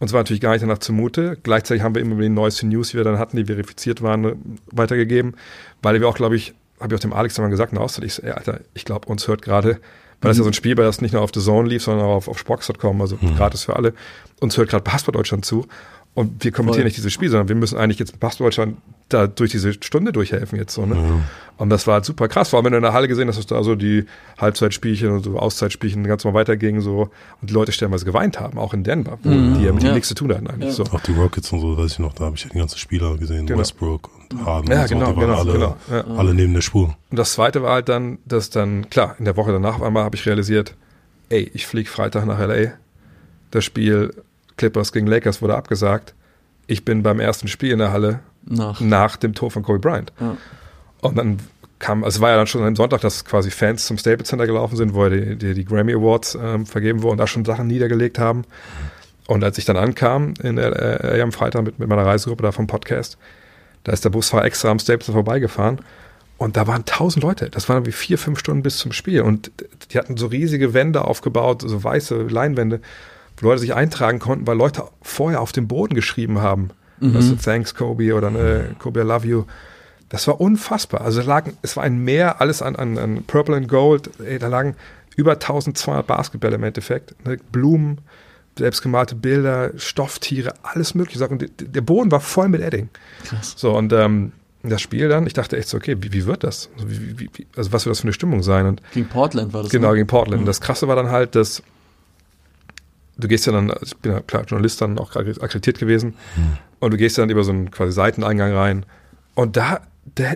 Und 0.00 0.08
zwar 0.08 0.20
natürlich 0.20 0.42
gar 0.42 0.52
nicht 0.52 0.62
danach 0.62 0.78
zumute. 0.78 1.38
Gleichzeitig 1.42 1.82
haben 1.82 1.94
wir 1.94 2.02
immer 2.02 2.20
die 2.20 2.28
neuesten 2.28 2.68
News, 2.68 2.90
die 2.90 2.98
wir 2.98 3.04
dann 3.04 3.18
hatten, 3.18 3.38
die 3.38 3.46
verifiziert 3.46 4.02
waren, 4.02 4.58
weitergegeben. 4.70 5.34
Weil 5.80 5.98
wir 5.98 6.08
auch, 6.08 6.14
glaube 6.14 6.36
ich, 6.36 6.54
habe 6.78 6.94
ich 6.94 6.98
auch 6.98 7.02
dem 7.02 7.14
Alex 7.14 7.34
dann 7.34 7.44
mal 7.44 7.50
gesagt, 7.50 7.72
na, 7.72 7.84
ich 8.02 8.22
Alter, 8.22 8.60
ich 8.74 8.84
glaube, 8.84 9.08
uns 9.08 9.26
hört 9.26 9.40
gerade 9.40 9.80
weil 10.20 10.30
das 10.30 10.38
ja 10.38 10.44
so 10.44 10.50
ein 10.50 10.54
Spiel 10.54 10.76
war, 10.76 10.84
das 10.84 11.00
nicht 11.00 11.12
nur 11.12 11.22
auf 11.22 11.30
The 11.32 11.40
Zone 11.40 11.68
lief, 11.68 11.82
sondern 11.82 12.06
auch 12.06 12.16
auf, 12.16 12.28
auf 12.28 12.38
Spox.com, 12.38 13.00
also 13.00 13.18
mhm. 13.20 13.36
gratis 13.36 13.64
für 13.64 13.76
alle. 13.76 13.94
Uns 14.40 14.56
hört 14.56 14.68
gerade 14.68 14.84
Passport 14.84 15.16
Deutschland 15.16 15.44
zu. 15.44 15.66
Und 16.14 16.42
wir 16.42 16.50
kommentieren 16.50 16.82
Voll. 16.82 16.84
nicht 16.86 16.96
dieses 16.96 17.12
Spiel, 17.12 17.28
sondern 17.28 17.48
wir 17.48 17.54
müssen 17.54 17.78
eigentlich 17.78 18.00
jetzt 18.00 18.18
Passport 18.18 18.48
Deutschland 18.48 18.78
da 19.08 19.26
durch 19.28 19.52
diese 19.52 19.72
Stunde 19.74 20.12
durchhelfen 20.12 20.58
jetzt 20.58 20.74
so. 20.74 20.84
Ne? 20.84 20.96
Ja. 20.96 21.20
Und 21.56 21.70
das 21.70 21.86
war 21.86 21.94
halt 21.94 22.04
super 22.04 22.28
krass. 22.28 22.48
Vor 22.48 22.58
allem, 22.58 22.66
wenn 22.66 22.72
du 22.72 22.78
in 22.78 22.82
der 22.82 22.92
Halle 22.92 23.08
gesehen 23.08 23.28
hast, 23.28 23.38
dass 23.38 23.46
da 23.46 23.62
so 23.62 23.76
die 23.76 24.04
Halbzeitspielchen 24.36 25.10
und 25.10 25.22
so 25.22 25.38
Auszeitspielchen 25.38 26.04
ganz 26.04 26.24
mal 26.24 26.34
weitergingen 26.34 26.80
so 26.80 27.10
und 27.40 27.50
die 27.50 27.54
Leute 27.54 27.70
stellenweise 27.72 28.04
geweint 28.04 28.40
haben, 28.40 28.58
auch 28.58 28.74
in 28.74 28.82
Denver, 28.82 29.18
mhm. 29.22 29.58
die 29.58 29.64
ja 29.64 29.72
mit 29.72 29.82
ja. 29.82 29.90
dem 29.90 29.94
nichts 29.94 30.08
zu 30.08 30.14
tun 30.14 30.32
hatten 30.32 30.48
eigentlich. 30.48 30.70
Ja. 30.70 30.74
So. 30.74 30.84
Auch 30.84 31.00
die 31.00 31.12
Rockets 31.12 31.52
und 31.52 31.60
so, 31.60 31.78
weiß 31.78 31.92
ich 31.92 31.98
noch, 32.00 32.14
da 32.14 32.24
habe 32.24 32.36
ich 32.36 32.42
ja 32.42 32.50
die 32.52 32.58
ganzen 32.58 32.78
Spieler 32.78 33.16
gesehen, 33.16 33.46
genau. 33.46 33.60
Westbrook 33.60 34.10
und 34.30 34.44
Harden 34.44 34.70
ja, 34.70 34.82
und 34.82 34.88
so, 34.88 34.94
genau, 34.94 35.12
die 35.12 35.16
waren 35.16 35.26
genau, 35.26 35.38
alle, 35.38 35.52
genau. 35.52 35.76
Ja. 35.90 36.18
alle 36.18 36.34
neben 36.34 36.54
der 36.54 36.60
Spur. 36.60 36.96
Und 37.10 37.18
das 37.18 37.32
zweite 37.32 37.62
war 37.62 37.72
halt 37.72 37.88
dann, 37.88 38.18
dass 38.24 38.50
dann, 38.50 38.90
klar, 38.90 39.16
in 39.18 39.24
der 39.24 39.36
Woche 39.36 39.52
danach 39.52 39.80
einmal 39.80 40.04
habe 40.04 40.16
ich 40.16 40.26
realisiert, 40.26 40.74
ey, 41.28 41.50
ich 41.54 41.66
fliege 41.66 41.88
Freitag 41.88 42.26
nach 42.26 42.38
LA. 42.38 42.72
Das 43.50 43.64
Spiel 43.64 44.14
Clippers 44.56 44.92
gegen 44.92 45.06
Lakers 45.06 45.40
wurde 45.40 45.56
abgesagt. 45.56 46.14
Ich 46.66 46.84
bin 46.84 47.02
beim 47.02 47.20
ersten 47.20 47.48
Spiel 47.48 47.72
in 47.72 47.78
der 47.78 47.92
Halle 47.92 48.20
nach, 48.44 48.80
nach 48.80 49.16
dem 49.16 49.34
Tor 49.34 49.50
von 49.50 49.62
Kobe 49.62 49.78
Bryant. 49.78 50.12
Ja. 50.20 50.36
Und 51.00 51.16
dann 51.16 51.38
kam, 51.78 52.04
also 52.04 52.16
es 52.16 52.20
war 52.20 52.30
ja 52.30 52.36
dann 52.36 52.46
schon 52.46 52.62
am 52.62 52.76
Sonntag, 52.76 53.00
dass 53.00 53.24
quasi 53.24 53.50
Fans 53.50 53.86
zum 53.86 53.98
Staples 53.98 54.28
Center 54.28 54.46
gelaufen 54.46 54.76
sind, 54.76 54.94
wo 54.94 55.08
die, 55.08 55.36
die, 55.36 55.54
die 55.54 55.64
Grammy 55.64 55.94
Awards 55.94 56.36
ähm, 56.40 56.66
vergeben 56.66 57.02
wurden 57.02 57.12
und 57.12 57.18
da 57.18 57.26
schon 57.26 57.44
Sachen 57.44 57.66
niedergelegt 57.66 58.18
haben. 58.18 58.44
Und 59.26 59.44
als 59.44 59.58
ich 59.58 59.64
dann 59.64 59.76
ankam 59.76 60.34
in 60.42 60.56
der, 60.56 61.04
äh, 61.04 61.20
am 61.20 61.32
Freitag 61.32 61.62
mit, 61.62 61.78
mit 61.78 61.88
meiner 61.88 62.06
Reisegruppe 62.06 62.42
da 62.42 62.52
vom 62.52 62.66
Podcast, 62.66 63.18
da 63.84 63.92
ist 63.92 64.04
der 64.04 64.10
Busfahrer 64.10 64.44
extra 64.44 64.70
am 64.70 64.78
Staples 64.78 65.06
Center 65.06 65.12
vorbeigefahren 65.14 65.80
und 66.38 66.56
da 66.56 66.68
waren 66.68 66.84
tausend 66.84 67.24
Leute. 67.24 67.50
Das 67.50 67.68
waren 67.68 67.84
wie 67.84 67.92
vier, 67.92 68.16
fünf 68.16 68.38
Stunden 68.38 68.62
bis 68.62 68.78
zum 68.78 68.92
Spiel. 68.92 69.22
Und 69.22 69.50
die 69.90 69.98
hatten 69.98 70.16
so 70.16 70.28
riesige 70.28 70.72
Wände 70.72 71.04
aufgebaut, 71.04 71.62
so 71.66 71.82
weiße 71.82 72.28
Leinwände, 72.28 72.80
wo 73.36 73.48
Leute 73.48 73.60
sich 73.60 73.74
eintragen 73.74 74.20
konnten, 74.20 74.46
weil 74.46 74.56
Leute 74.56 74.84
vorher 75.02 75.40
auf 75.40 75.50
dem 75.50 75.66
Boden 75.66 75.94
geschrieben 75.94 76.40
haben. 76.40 76.70
Mhm. 77.00 77.16
Also 77.16 77.34
Thanks 77.34 77.74
Kobe 77.74 78.14
oder 78.14 78.30
ne, 78.30 78.76
Kobe 78.78 79.00
I 79.00 79.04
love 79.04 79.26
you. 79.26 79.44
Das 80.10 80.28
war 80.28 80.40
unfassbar. 80.40 81.00
Also 81.00 81.22
lagen, 81.22 81.56
es 81.62 81.76
war 81.76 81.82
ein 81.82 81.98
Meer, 81.98 82.40
alles 82.40 82.62
an, 82.62 82.76
an, 82.76 82.98
an 82.98 83.24
Purple 83.26 83.56
and 83.56 83.68
Gold. 83.68 84.10
Ey, 84.24 84.38
da 84.38 84.46
lagen 84.46 84.76
über 85.16 85.32
1200 85.32 86.06
Basketbälle 86.06 86.54
im 86.54 86.62
Endeffekt. 86.62 87.16
Ne, 87.26 87.38
Blumen, 87.50 87.98
selbstgemalte 88.58 89.14
Bilder, 89.14 89.72
Stofftiere, 89.76 90.54
alles 90.62 90.94
mögliche 90.94 91.18
Sachen. 91.18 91.38
Der 91.38 91.80
Boden 91.80 92.10
war 92.10 92.20
voll 92.20 92.48
mit 92.48 92.60
Edding. 92.60 92.88
Krass. 93.24 93.54
So, 93.56 93.76
und 93.76 93.92
ähm, 93.92 94.32
das 94.62 94.82
Spiel 94.82 95.08
dann, 95.08 95.26
ich 95.26 95.32
dachte 95.32 95.56
echt 95.56 95.68
so, 95.68 95.76
okay, 95.76 95.96
wie, 96.00 96.12
wie 96.12 96.26
wird 96.26 96.44
das? 96.44 96.68
Also, 96.74 96.90
wie, 96.90 97.18
wie, 97.18 97.46
also 97.56 97.72
was 97.72 97.86
wird 97.86 97.92
das 97.92 98.00
für 98.00 98.04
eine 98.04 98.12
Stimmung 98.12 98.42
sein? 98.42 98.66
Und 98.66 98.82
gegen 98.92 99.08
Portland 99.08 99.52
war 99.52 99.62
das. 99.62 99.70
Genau, 99.70 99.90
ne? 99.90 99.94
gegen 99.96 100.06
Portland. 100.06 100.40
Mhm. 100.40 100.42
Und 100.42 100.46
das 100.46 100.60
Krasse 100.60 100.88
war 100.88 100.96
dann 100.96 101.10
halt, 101.10 101.34
dass 101.34 101.62
du 103.18 103.28
gehst 103.28 103.46
ja 103.46 103.52
dann, 103.52 103.70
also 103.70 103.84
ich 103.86 103.96
bin 103.96 104.12
ja 104.12 104.20
klar 104.20 104.44
Journalist 104.44 104.80
dann 104.80 104.98
auch 104.98 105.14
akkreditiert 105.14 105.78
gewesen, 105.78 106.14
mhm. 106.36 106.58
und 106.80 106.92
du 106.92 106.96
gehst 106.96 107.16
ja 107.16 107.22
dann 107.22 107.30
über 107.30 107.44
so 107.44 107.52
einen 107.52 107.70
quasi 107.70 107.92
Seiteneingang 107.92 108.52
rein. 108.52 108.86
Und 109.34 109.56
da, 109.56 109.80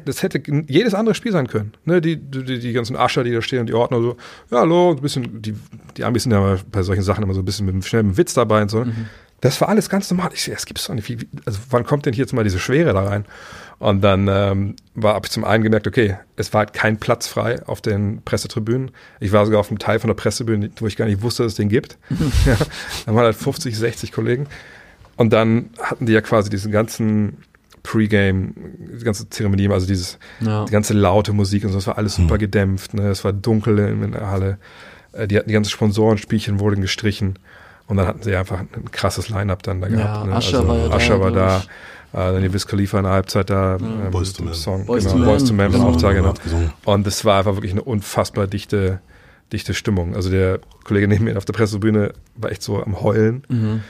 das 0.05 0.23
hätte 0.23 0.42
jedes 0.68 0.95
andere 0.95 1.14
Spiel 1.14 1.33
sein 1.33 1.47
können. 1.47 1.73
Ne, 1.85 2.01
die, 2.01 2.16
die, 2.16 2.59
die 2.59 2.73
ganzen 2.73 2.97
Ascher, 2.97 3.25
die 3.25 3.33
da 3.33 3.42
stehen 3.42 3.61
und 3.61 3.66
die 3.66 3.75
Ordner 3.75 4.01
so, 4.01 4.16
ja, 4.51 4.61
hallo, 4.61 4.92
ein 4.92 5.01
bisschen, 5.01 5.42
die, 5.42 5.55
die 5.97 6.05
Amis 6.05 6.25
sind 6.25 6.33
ja 6.33 6.57
bei 6.71 6.83
solchen 6.83 7.03
Sachen 7.03 7.23
immer 7.23 7.35
so 7.35 7.40
ein 7.40 7.45
bisschen 7.45 7.66
mit 7.66 7.75
einem 7.75 7.83
schnellen 7.83 8.16
Witz 8.16 8.35
dabei 8.35 8.62
und 8.62 8.71
so. 8.71 8.85
Mhm. 8.85 9.07
Das 9.40 9.61
war 9.61 9.68
alles 9.68 9.88
ganz 9.88 10.09
normal. 10.09 10.31
Ich 10.33 10.45
sehe, 10.45 10.55
es 10.55 10.66
gibt's 10.66 10.87
doch 10.87 10.95
nicht. 10.95 11.09
Wie, 11.09 11.18
also 11.45 11.59
wann 11.71 11.85
kommt 11.85 12.07
denn 12.07 12.14
hier 12.14 12.23
jetzt 12.23 12.33
mal 12.33 12.45
diese 12.45 12.61
Schwere 12.61 12.92
da 12.92 13.03
rein? 13.03 13.25
Und 13.81 14.01
dann 14.03 14.29
ähm, 14.29 14.77
war 14.95 15.14
habe 15.14 15.27
ich 15.27 15.33
zum 15.33 15.45
einen 15.45 15.64
gemerkt, 15.64 15.88
okay, 15.88 16.16
es 16.37 16.53
war 16.53 16.61
halt 16.61 16.73
kein 16.73 16.99
Platz 16.99 17.27
frei 17.27 17.61
auf 17.66 17.81
den 17.81 18.23
Pressetribünen. 18.23 18.92
Ich 19.18 19.33
war 19.33 19.45
sogar 19.45 19.59
auf 19.59 19.68
einem 19.68 19.81
Teil 19.81 19.99
von 19.99 20.07
der 20.07 20.14
Pressetribüne, 20.14 20.71
wo 20.79 20.87
ich 20.87 20.97
gar 20.97 21.07
nicht 21.07 21.23
wusste, 21.23 21.42
dass 21.42 21.53
es 21.53 21.57
den 21.57 21.68
gibt. 21.68 21.99
ja, 22.47 22.57
dann 23.05 23.16
waren 23.16 23.25
halt 23.25 23.37
50, 23.37 23.77
60 23.77 24.12
Kollegen. 24.12 24.47
Und 25.16 25.33
dann 25.33 25.71
hatten 25.81 26.07
die 26.07 26.12
ja 26.12 26.21
quasi 26.21 26.49
diesen 26.49 26.71
ganzen 26.71 27.38
Pre-Game, 27.83 28.55
die 28.99 29.05
ganze 29.05 29.29
Zeremonie, 29.29 29.68
also 29.68 29.87
dieses, 29.87 30.18
ja. 30.40 30.64
die 30.64 30.71
ganze 30.71 30.95
laute 30.95 31.33
Musik 31.33 31.64
und 31.64 31.71
so, 31.71 31.79
das 31.79 31.87
war 31.87 31.99
alles 31.99 32.16
super 32.16 32.35
mhm. 32.35 32.40
gedämpft, 32.40 32.95
ne? 32.95 33.09
es 33.09 33.25
war 33.25 33.33
dunkel 33.33 33.79
in, 33.79 34.12
der 34.12 34.31
Halle, 34.31 34.59
äh, 35.12 35.27
die, 35.27 35.40
die 35.45 35.53
ganzen 35.53 35.71
Sponsorenspielchen 35.71 36.61
wurden 36.61 36.81
gestrichen 36.81 37.38
und 37.88 37.97
dann 37.97 38.07
hatten 38.07 38.23
sie 38.23 38.35
einfach 38.37 38.61
ein 38.61 38.90
krasses 38.92 39.29
Line-Up 39.29 39.62
dann 39.62 39.81
da 39.81 39.88
gehabt. 39.88 40.27
Ne? 40.27 40.35
Ascher 40.35 40.59
also, 40.59 40.68
war, 40.68 40.77
ja 40.77 40.90
Ascher 40.90 41.18
da, 41.18 41.21
war 41.21 41.31
da, 41.33 41.59
äh, 42.12 42.33
dann 42.33 42.42
die 42.42 42.53
Wiz 42.53 42.66
Khalifa 42.66 42.99
in 42.99 43.05
der 43.05 43.12
Halbzeit 43.12 43.51
da, 43.51 43.77
ja. 43.77 44.07
äh, 44.07 44.11
Boys 44.11 44.33
to 44.33 44.53
Song, 44.53 44.87
Boys 44.87 45.05
genau, 45.05 45.18
to 45.18 45.25
Boys 45.25 45.45
to 45.45 45.55
Man, 45.55 45.73
genau, 45.73 45.88
Auftrag, 45.88 46.14
genau. 46.14 46.35
Und 46.85 47.07
das 47.07 47.25
war 47.25 47.38
einfach 47.38 47.57
wirklich 47.57 47.73
eine 47.73 47.83
unfassbar 47.83 48.47
dichte, 48.47 49.01
dichte 49.53 49.75
Stimmung. 49.75 50.14
Also 50.14 50.31
der 50.31 50.61
Kollege 50.85 51.09
neben 51.09 51.25
mir 51.25 51.37
auf 51.37 51.45
der 51.45 51.53
Pressebühne 51.53 52.12
war 52.37 52.53
echt 52.53 52.62
so 52.62 52.81
am 52.83 53.03
Heulen. 53.03 53.42
Mhm. 53.49 53.81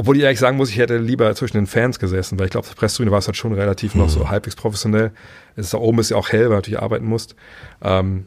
Obwohl 0.00 0.16
ich 0.16 0.22
ehrlich 0.22 0.38
sagen 0.38 0.56
muss, 0.56 0.70
ich 0.70 0.78
hätte 0.78 0.96
lieber 0.96 1.34
zwischen 1.34 1.58
den 1.58 1.66
Fans 1.66 1.98
gesessen, 1.98 2.38
weil 2.38 2.46
ich 2.46 2.52
glaube, 2.52 2.66
auf 2.66 2.72
der 2.72 2.80
Pressetribüne 2.80 3.10
war 3.10 3.18
es 3.18 3.26
halt 3.26 3.36
schon 3.36 3.52
relativ 3.52 3.94
mhm. 3.94 4.00
noch 4.00 4.08
so 4.08 4.30
halbwegs 4.30 4.56
professionell. 4.56 5.10
Es 5.56 5.66
ist 5.66 5.74
da 5.74 5.78
oben 5.78 5.98
ist 5.98 6.08
ja 6.08 6.16
auch 6.16 6.30
hell, 6.30 6.44
weil 6.44 6.48
du 6.48 6.54
natürlich 6.54 6.80
arbeiten 6.80 7.04
musst. 7.04 7.36
Ähm, 7.82 8.24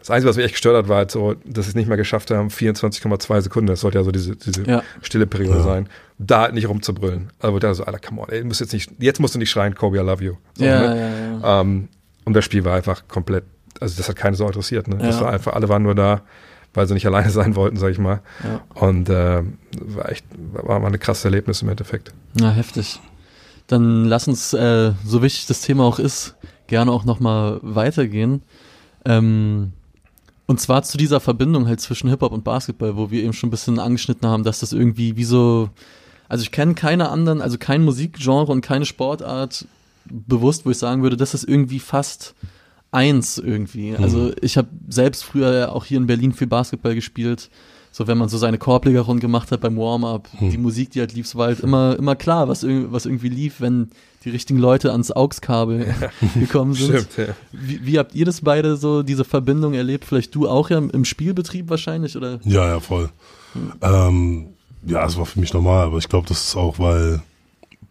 das 0.00 0.10
Einzige, 0.10 0.28
was 0.28 0.36
mich 0.36 0.46
echt 0.46 0.54
gestört 0.54 0.76
hat, 0.76 0.88
war 0.88 0.96
halt 0.96 1.12
so, 1.12 1.34
dass 1.44 1.66
sie 1.66 1.68
es 1.68 1.74
nicht 1.76 1.86
mehr 1.86 1.96
geschafft 1.96 2.32
haben, 2.32 2.48
24,2 2.48 3.42
Sekunden, 3.42 3.68
das 3.68 3.82
sollte 3.82 3.98
ja 3.98 4.02
so 4.02 4.10
diese, 4.10 4.34
diese 4.34 4.64
ja. 4.64 4.82
stille 5.02 5.28
Periode 5.28 5.58
ja. 5.58 5.62
sein, 5.62 5.88
da 6.18 6.40
halt 6.40 6.54
nicht 6.54 6.68
rumzubrüllen. 6.68 7.30
Also 7.38 7.60
da 7.60 7.72
so, 7.74 7.84
Alter, 7.84 8.00
come 8.00 8.22
on, 8.22 8.28
ey, 8.30 8.42
musst 8.42 8.60
jetzt 8.60 8.72
nicht, 8.72 8.90
jetzt 8.98 9.20
musst 9.20 9.36
du 9.36 9.38
nicht 9.38 9.50
schreien, 9.50 9.76
Kobe, 9.76 9.98
I 9.98 10.00
love 10.00 10.24
you. 10.24 10.34
So, 10.54 10.64
ja, 10.64 10.80
ne? 10.80 10.98
ja, 10.98 11.38
ja. 11.38 11.60
Ähm, 11.60 11.90
und 12.24 12.34
das 12.34 12.44
Spiel 12.44 12.64
war 12.64 12.74
einfach 12.74 13.06
komplett, 13.06 13.44
also 13.78 13.96
das 13.96 14.08
hat 14.08 14.16
keine 14.16 14.34
so 14.34 14.44
interessiert, 14.48 14.88
ne? 14.88 14.96
Das 14.96 15.20
war 15.20 15.30
einfach, 15.30 15.52
alle 15.52 15.68
waren 15.68 15.84
nur 15.84 15.94
da, 15.94 16.22
weil 16.74 16.86
sie 16.86 16.94
nicht 16.94 17.06
alleine 17.06 17.30
sein 17.30 17.56
wollten, 17.56 17.76
sag 17.76 17.90
ich 17.90 17.98
mal. 17.98 18.20
Ja. 18.42 18.60
Und 18.74 19.08
äh, 19.08 19.42
war 19.80 20.10
echt, 20.10 20.26
war 20.52 20.80
mal 20.80 20.88
eine 20.88 20.98
krasse 20.98 21.28
Erlebnis 21.28 21.62
im 21.62 21.68
Endeffekt. 21.68 22.12
Ja, 22.38 22.50
heftig. 22.50 23.00
Dann 23.66 24.04
lass 24.04 24.28
uns, 24.28 24.52
äh, 24.52 24.92
so 25.04 25.22
wichtig 25.22 25.46
das 25.46 25.62
Thema 25.62 25.84
auch 25.84 25.98
ist, 25.98 26.34
gerne 26.66 26.92
auch 26.92 27.04
nochmal 27.04 27.60
weitergehen. 27.62 28.42
Ähm, 29.04 29.72
und 30.46 30.60
zwar 30.60 30.82
zu 30.82 30.98
dieser 30.98 31.20
Verbindung 31.20 31.66
halt 31.66 31.80
zwischen 31.80 32.10
Hip-Hop 32.10 32.32
und 32.32 32.44
Basketball, 32.44 32.96
wo 32.96 33.10
wir 33.10 33.22
eben 33.22 33.32
schon 33.32 33.48
ein 33.48 33.50
bisschen 33.50 33.78
angeschnitten 33.78 34.28
haben, 34.28 34.44
dass 34.44 34.60
das 34.60 34.72
irgendwie 34.72 35.16
wie 35.16 35.24
so, 35.24 35.70
also 36.28 36.42
ich 36.42 36.52
kenne 36.52 36.74
keine 36.74 37.08
anderen, 37.08 37.40
also 37.40 37.56
kein 37.56 37.82
Musikgenre 37.82 38.52
und 38.52 38.60
keine 38.60 38.84
Sportart 38.84 39.66
bewusst, 40.04 40.66
wo 40.66 40.70
ich 40.70 40.78
sagen 40.78 41.02
würde, 41.02 41.16
das 41.16 41.32
ist 41.32 41.44
irgendwie 41.44 41.80
fast 41.80 42.34
eins 42.94 43.38
irgendwie. 43.38 43.90
Mhm. 43.92 44.02
Also 44.02 44.32
ich 44.40 44.56
habe 44.56 44.68
selbst 44.88 45.24
früher 45.24 45.72
auch 45.72 45.84
hier 45.84 45.98
in 45.98 46.06
Berlin 46.06 46.32
viel 46.32 46.46
Basketball 46.46 46.94
gespielt. 46.94 47.50
So 47.90 48.08
wenn 48.08 48.18
man 48.18 48.28
so 48.28 48.38
seine 48.38 48.58
Korblegerrunde 48.58 49.20
gemacht 49.20 49.52
hat 49.52 49.60
beim 49.60 49.76
Warm-up, 49.76 50.28
mhm. 50.40 50.50
die 50.50 50.58
Musik, 50.58 50.90
die 50.90 51.00
halt 51.00 51.12
lief, 51.12 51.32
war 51.36 51.46
halt 51.46 51.60
immer, 51.60 51.96
immer 51.96 52.16
klar, 52.16 52.48
was, 52.48 52.64
was 52.64 53.06
irgendwie 53.06 53.28
lief, 53.28 53.60
wenn 53.60 53.90
die 54.24 54.30
richtigen 54.30 54.58
Leute 54.58 54.90
ans 54.90 55.12
AUX-Kabel 55.12 55.94
ja. 56.00 56.10
gekommen 56.40 56.74
sind. 56.74 57.08
Stimmt, 57.08 57.28
ja. 57.28 57.34
wie, 57.52 57.86
wie, 57.86 57.98
habt 57.98 58.14
ihr 58.14 58.24
das 58.24 58.40
beide 58.40 58.76
so, 58.76 59.04
diese 59.04 59.24
Verbindung 59.24 59.74
erlebt? 59.74 60.06
Vielleicht 60.06 60.34
du 60.34 60.48
auch 60.48 60.70
ja 60.70 60.78
im 60.78 61.04
Spielbetrieb 61.04 61.70
wahrscheinlich, 61.70 62.16
oder? 62.16 62.40
Ja, 62.44 62.66
ja, 62.66 62.80
voll. 62.80 63.10
Mhm. 63.54 63.72
Ähm, 63.82 64.46
ja, 64.86 65.06
es 65.06 65.16
war 65.16 65.26
für 65.26 65.38
mich 65.38 65.52
normal, 65.52 65.86
aber 65.86 65.98
ich 65.98 66.08
glaube, 66.08 66.26
das 66.26 66.48
ist 66.48 66.56
auch, 66.56 66.80
weil 66.80 67.22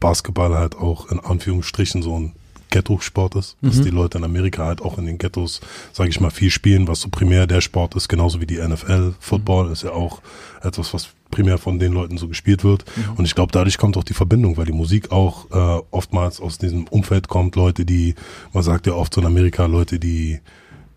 Basketball 0.02 0.54
halt 0.54 0.76
auch 0.76 1.10
in 1.12 1.20
Anführungsstrichen 1.22 2.02
so 2.02 2.20
ein 2.20 2.34
Ghetto-Sport 2.74 3.36
ist, 3.36 3.56
dass 3.62 3.78
mhm. 3.78 3.84
die 3.84 3.90
Leute 3.92 4.18
in 4.18 4.24
Amerika 4.24 4.66
halt 4.66 4.82
auch 4.82 4.98
in 4.98 5.06
den 5.06 5.20
Ghettos, 5.20 5.62
sage 5.92 6.10
ich 6.10 6.20
mal, 6.20 6.32
viel 6.32 6.50
spielen, 6.50 6.88
was 6.88 7.02
so 7.02 7.10
primär 7.10 7.46
der 7.46 7.62
Sport 7.62 7.96
ist, 7.96 8.10
genauso 8.10 8.42
wie 8.42 8.48
die 8.48 8.58
NFL. 8.58 9.14
Football 9.20 9.68
mhm. 9.68 9.74
ist 9.74 9.84
ja 9.84 9.92
auch 9.92 10.22
etwas, 10.64 10.94
was 10.94 11.10
primär 11.30 11.60
von 11.60 11.78
den 11.78 11.94
Leuten 11.94 12.18
so 12.18 12.28
gespielt 12.28 12.64
wird. 12.64 12.84
Mhm. 12.96 13.14
Und 13.18 13.26
ich 13.26 13.36
glaube, 13.36 13.52
dadurch 13.52 13.78
kommt 13.78 13.96
auch 13.96 14.04
die 14.04 14.16
Verbindung, 14.16 14.58
weil 14.58 14.66
die 14.66 14.74
Musik 14.74 15.12
auch 15.12 15.52
äh, 15.52 15.84
oftmals 15.92 16.42
aus 16.42 16.58
diesem 16.58 16.88
Umfeld 16.88 17.28
kommt. 17.28 17.56
Leute, 17.56 17.86
die, 17.86 18.16
man 18.54 18.64
sagt 18.64 18.88
ja 18.88 18.94
oft 18.94 19.14
so 19.14 19.22
in 19.22 19.28
Amerika, 19.28 19.68
Leute, 19.68 20.00
die 20.00 20.40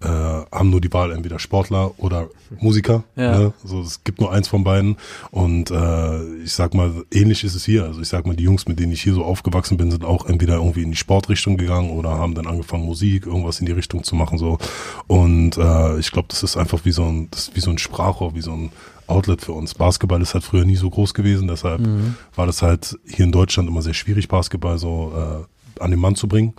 äh, 0.03 0.09
haben 0.09 0.71
nur 0.71 0.81
die 0.81 0.93
Wahl, 0.93 1.13
entweder 1.13 1.39
Sportler 1.39 1.93
oder 1.99 2.29
Musiker. 2.61 3.05
Ja. 3.17 3.39
Ne? 3.39 3.53
Also 3.63 3.81
es 3.81 4.05
gibt 4.05 4.21
nur 4.21 4.31
eins 4.31 4.49
von 4.49 4.63
beiden. 4.63 4.97
Und 5.31 5.71
äh, 5.71 6.43
ich 6.43 6.53
sag 6.53 6.75
mal, 6.75 6.93
ähnlich 7.11 7.45
ist 7.45 7.55
es 7.55 7.65
hier. 7.65 7.85
Also 7.85 8.01
ich 8.03 8.09
sag 8.09 8.27
mal, 8.27 8.37
die 8.37 8.45
Jungs, 8.45 8.69
mit 8.69 8.79
denen 8.79 8.93
ich 8.93 9.03
hier 9.03 9.15
so 9.15 9.25
aufgewachsen 9.25 9.77
bin, 9.77 9.91
sind 9.91 10.05
auch 10.05 10.27
entweder 10.27 10.57
irgendwie 10.57 10.83
in 10.83 10.91
die 10.91 10.97
Sportrichtung 10.97 11.57
gegangen 11.57 11.91
oder 11.91 12.11
haben 12.11 12.35
dann 12.35 12.47
angefangen, 12.47 12.85
Musik, 12.85 13.27
irgendwas 13.27 13.61
in 13.61 13.67
die 13.67 13.73
Richtung 13.73 14.05
zu 14.05 14.15
machen. 14.17 14.39
so 14.39 14.59
Und 15.07 15.57
äh, 15.57 15.99
ich 15.99 16.13
glaube, 16.13 16.29
das 16.29 16.43
ist 16.43 16.57
einfach 16.57 16.85
wie 16.85 16.93
so 16.93 17.05
ein, 17.05 17.29
das 17.31 17.49
ist 17.49 17.57
wie 17.57 17.61
so 17.61 17.71
ein 17.71 17.79
Sprachrohr, 17.79 18.35
wie 18.35 18.43
so 18.43 18.53
ein 18.53 18.71
Outlet 19.07 19.41
für 19.41 19.53
uns. 19.53 19.75
Basketball 19.75 20.21
ist 20.21 20.35
halt 20.35 20.45
früher 20.45 20.65
nie 20.65 20.77
so 20.77 20.91
groß 20.91 21.15
gewesen, 21.15 21.49
deshalb 21.49 21.81
mhm. 21.81 22.17
war 22.35 22.47
das 22.47 22.63
halt 22.63 22.99
hier 23.07 23.25
in 23.25 23.33
Deutschland 23.33 23.69
immer 23.69 23.83
sehr 23.83 23.95
schwierig, 23.95 24.29
Basketball 24.29 24.79
so 24.79 25.13
äh, 25.17 25.83
an 25.83 25.91
den 25.91 26.01
Mann 26.01 26.17
zu 26.17 26.29
bringen. 26.29 26.55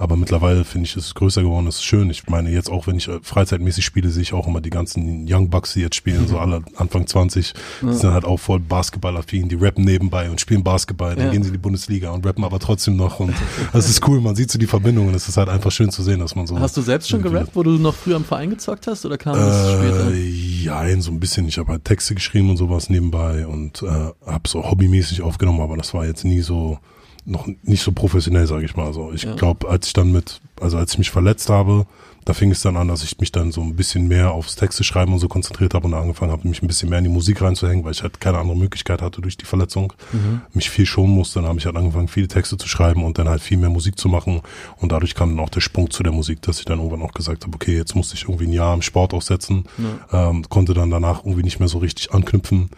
Aber 0.00 0.16
mittlerweile 0.16 0.64
finde 0.64 0.86
ich, 0.86 0.96
ist 0.96 1.04
es 1.04 1.14
größer 1.14 1.42
geworden, 1.42 1.66
das 1.66 1.74
ist 1.74 1.84
schön. 1.84 2.08
Ich 2.08 2.26
meine, 2.26 2.50
jetzt 2.50 2.70
auch, 2.70 2.86
wenn 2.86 2.96
ich 2.96 3.06
äh, 3.06 3.18
freizeitmäßig 3.20 3.84
spiele, 3.84 4.08
sehe 4.08 4.22
ich 4.22 4.32
auch 4.32 4.46
immer 4.46 4.62
die 4.62 4.70
ganzen 4.70 5.26
Young 5.28 5.50
Bucks, 5.50 5.74
die 5.74 5.80
jetzt 5.80 5.94
spielen, 5.94 6.26
so 6.26 6.38
alle 6.38 6.62
Anfang 6.76 7.06
20, 7.06 7.52
die 7.82 7.86
ja. 7.86 7.92
sind 7.92 8.10
halt 8.10 8.24
auch 8.24 8.38
voll 8.38 8.60
Basketballaffin, 8.60 9.50
die 9.50 9.56
rappen 9.56 9.84
nebenbei 9.84 10.30
und 10.30 10.40
spielen 10.40 10.64
Basketball, 10.64 11.16
dann 11.16 11.26
ja. 11.26 11.32
gehen 11.32 11.42
sie 11.42 11.48
in 11.48 11.52
die 11.52 11.58
Bundesliga 11.58 12.12
und 12.12 12.24
rappen 12.24 12.44
aber 12.44 12.58
trotzdem 12.60 12.96
noch 12.96 13.20
und 13.20 13.34
das 13.74 13.90
ist 13.90 14.08
cool, 14.08 14.22
man 14.22 14.34
sieht 14.36 14.50
so 14.50 14.58
die 14.58 14.66
Verbindungen, 14.66 15.14
es 15.14 15.28
ist 15.28 15.36
halt 15.36 15.50
einfach 15.50 15.70
schön 15.70 15.90
zu 15.90 16.02
sehen, 16.02 16.18
dass 16.18 16.34
man 16.34 16.46
so. 16.46 16.58
Hast 16.58 16.78
du 16.78 16.80
selbst 16.80 17.10
schon 17.10 17.20
gerappt, 17.20 17.50
wo 17.52 17.62
du 17.62 17.72
noch 17.72 17.94
früher 17.94 18.16
im 18.16 18.24
Verein 18.24 18.48
gezockt 18.48 18.86
hast 18.86 19.04
oder 19.04 19.18
kam 19.18 19.36
das 19.36 19.66
äh, 19.66 19.76
später? 19.76 20.14
Ja, 20.14 21.00
so 21.02 21.10
ein 21.10 21.20
bisschen. 21.20 21.46
Ich 21.46 21.58
habe 21.58 21.72
halt 21.72 21.84
Texte 21.84 22.14
geschrieben 22.14 22.48
und 22.48 22.56
sowas 22.56 22.88
nebenbei 22.88 23.46
und 23.46 23.82
äh, 23.82 23.86
habe 23.86 24.48
so 24.48 24.64
hobbymäßig 24.64 25.20
aufgenommen, 25.20 25.60
aber 25.60 25.76
das 25.76 25.92
war 25.92 26.06
jetzt 26.06 26.24
nie 26.24 26.40
so 26.40 26.78
noch 27.24 27.46
nicht 27.62 27.82
so 27.82 27.92
professionell, 27.92 28.46
sage 28.46 28.64
ich 28.64 28.76
mal. 28.76 28.86
Also 28.86 29.12
ich 29.12 29.22
ja. 29.22 29.34
glaube, 29.34 29.68
als 29.68 29.88
ich 29.88 29.92
dann 29.92 30.12
mit, 30.12 30.40
also 30.60 30.78
als 30.78 30.92
ich 30.92 30.98
mich 30.98 31.10
verletzt 31.10 31.50
habe, 31.50 31.86
da 32.24 32.34
fing 32.34 32.50
es 32.50 32.60
dann 32.60 32.76
an, 32.76 32.88
dass 32.88 33.02
ich 33.02 33.18
mich 33.18 33.32
dann 33.32 33.50
so 33.50 33.62
ein 33.62 33.76
bisschen 33.76 34.06
mehr 34.06 34.32
aufs 34.32 34.54
Texte 34.54 34.84
schreiben 34.84 35.12
und 35.12 35.18
so 35.18 35.28
konzentriert 35.28 35.72
habe 35.72 35.86
und 35.86 35.94
angefangen 35.94 36.32
habe, 36.32 36.46
mich 36.46 36.62
ein 36.62 36.66
bisschen 36.66 36.90
mehr 36.90 36.98
in 36.98 37.04
die 37.04 37.10
Musik 37.10 37.40
reinzuhängen, 37.40 37.84
weil 37.84 37.92
ich 37.92 38.02
halt 38.02 38.20
keine 38.20 38.38
andere 38.38 38.56
Möglichkeit 38.56 39.00
hatte 39.00 39.22
durch 39.22 39.38
die 39.38 39.46
Verletzung. 39.46 39.92
Mhm. 40.12 40.42
Mich 40.52 40.68
viel 40.68 40.86
schonen 40.86 41.14
musste. 41.14 41.40
Dann 41.40 41.48
habe 41.48 41.58
ich 41.58 41.66
halt 41.66 41.76
angefangen, 41.76 42.08
viele 42.08 42.28
Texte 42.28 42.58
zu 42.58 42.68
schreiben 42.68 43.04
und 43.04 43.18
dann 43.18 43.28
halt 43.28 43.40
viel 43.40 43.56
mehr 43.56 43.70
Musik 43.70 43.98
zu 43.98 44.08
machen. 44.08 44.42
Und 44.76 44.92
dadurch 44.92 45.14
kam 45.14 45.30
dann 45.30 45.44
auch 45.44 45.48
der 45.48 45.60
Sprung 45.60 45.90
zu 45.90 46.02
der 46.02 46.12
Musik, 46.12 46.42
dass 46.42 46.58
ich 46.58 46.66
dann 46.66 46.78
irgendwann 46.78 47.02
auch 47.02 47.14
gesagt 47.14 47.44
habe, 47.44 47.54
okay, 47.54 47.76
jetzt 47.76 47.96
musste 47.96 48.16
ich 48.16 48.24
irgendwie 48.24 48.46
ein 48.46 48.52
Jahr 48.52 48.74
im 48.74 48.82
Sport 48.82 49.14
aussetzen, 49.14 49.64
ja. 50.12 50.30
ähm, 50.30 50.48
konnte 50.48 50.74
dann 50.74 50.90
danach 50.90 51.24
irgendwie 51.24 51.42
nicht 51.42 51.58
mehr 51.58 51.68
so 51.68 51.78
richtig 51.78 52.12
anknüpfen 52.12 52.68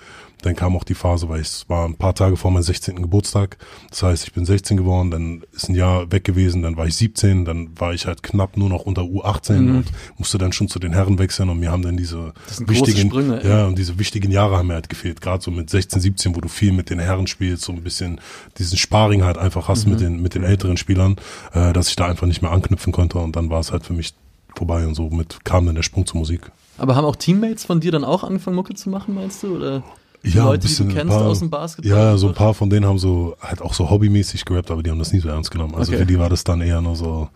dann 0.43 0.57
kam 0.57 0.77
auch 0.77 0.85
die 0.85 0.95
Phase, 0.95 1.29
weil 1.29 1.41
es 1.41 1.69
war 1.69 1.87
ein 1.87 1.95
paar 1.95 2.15
Tage 2.15 2.37
vor 2.37 2.51
meinem 2.51 2.63
16. 2.63 3.01
Geburtstag. 3.01 3.59
Das 3.91 4.03
heißt, 4.03 4.25
ich 4.25 4.33
bin 4.33 4.45
16 4.45 4.77
geworden, 4.77 5.11
dann 5.11 5.43
ist 5.53 5.69
ein 5.69 5.75
Jahr 5.75 6.11
weg 6.11 6.25
gewesen, 6.25 6.63
dann 6.63 6.77
war 6.77 6.87
ich 6.87 6.97
17, 6.97 7.45
dann 7.45 7.71
war 7.79 7.95
ich 7.95 8.07
halt 8.07 8.23
knapp 8.23 8.57
nur 8.57 8.69
noch 8.69 8.83
unter 8.83 9.03
U18 9.03 9.53
mhm. 9.55 9.77
und 9.77 9.85
musste 10.19 10.39
dann 10.39 10.53
schon 10.53 10.69
zu 10.69 10.79
den 10.79 10.93
Herren 10.93 11.19
wechseln 11.19 11.49
und 11.49 11.61
mir 11.61 11.71
haben 11.71 11.83
dann 11.83 11.97
diese 11.97 12.33
wichtigen, 12.67 13.09
Sprünge, 13.09 13.47
ja, 13.47 13.67
und 13.67 13.79
diese 13.79 13.99
wichtigen 13.99 14.31
Jahre 14.31 14.59
haben 14.59 14.69
mir 14.69 14.75
halt 14.75 14.89
gefehlt. 14.89 15.21
Gerade 15.21 15.43
so 15.43 15.51
mit 15.51 15.71
16, 15.71 16.01
17, 16.01 16.37
wo 16.37 16.41
du 16.41 16.49
viel 16.49 16.73
mit 16.73 16.91
den 16.91 16.99
Herren 16.99 17.27
spielst, 17.27 17.63
so 17.63 17.73
ein 17.73 17.83
bisschen 17.83 18.21
diesen 18.59 18.79
Sparring 18.79 19.25
halt 19.25 19.39
einfach 19.39 19.69
hast 19.69 19.87
mhm. 19.87 19.93
mit 19.93 20.01
den, 20.01 20.23
mit 20.23 20.35
den 20.35 20.43
älteren 20.43 20.77
Spielern, 20.77 21.17
äh, 21.55 21.73
dass 21.73 21.89
ich 21.89 21.97
da 21.97 22.07
einfach 22.07 22.27
nicht 22.27 22.43
mehr 22.43 22.51
anknüpfen 22.51 22.93
konnte 22.93 23.19
und 23.19 23.37
dann 23.37 23.49
war 23.49 23.61
es 23.61 23.71
halt 23.71 23.87
für 23.87 23.93
mich 23.93 24.15
vorbei 24.57 24.87
und 24.87 24.95
so 24.95 25.09
mit 25.09 25.45
kam 25.45 25.67
dann 25.67 25.77
der 25.77 25.83
Sprung 25.83 26.05
zur 26.05 26.19
Musik. 26.19 26.51
Aber 26.79 26.97
haben 26.97 27.05
auch 27.05 27.17
Teammates 27.17 27.65
von 27.65 27.81
dir 27.81 27.93
dann 27.93 28.05
auch 28.05 28.25
angefangen, 28.25 28.57
Mucke 28.57 28.75
zu 28.75 28.91
machen, 28.91 29.15
meinst 29.15 29.43
du? 29.43 29.57
Oder? 29.57 29.83
Ja, 30.25 30.45
Leute, 30.45 30.63
bisschen, 30.63 30.89
die 30.89 30.95
du 30.95 31.01
kennst 31.01 31.17
paar, 31.17 31.27
aus 31.27 31.39
dem 31.41 31.51
Basketball? 31.51 31.91
Ja, 31.91 32.17
so 32.17 32.29
ein 32.29 32.35
paar 32.35 32.55
von 32.55 32.71
denen 32.71 32.87
haben 32.87 32.99
so 32.99 33.37
halt 33.41 33.61
auch 33.61 33.75
so 33.75 33.91
hobbymäßig 33.91 34.45
gerappt, 34.45 34.71
aber 34.71 34.83
die 34.83 34.91
haben 34.91 34.99
das 34.99 35.13
nie 35.13 35.21
so 35.21 35.29
ernst 35.29 35.51
genommen. 35.51 35.75
Also 35.75 35.93
okay. 35.93 36.01
für 36.01 36.07
die 36.07 36.19
war 36.19 36.29
das 36.29 36.45
dann 36.45 36.61
eher 36.61 36.81
nur 36.81 36.97
so 36.97 37.29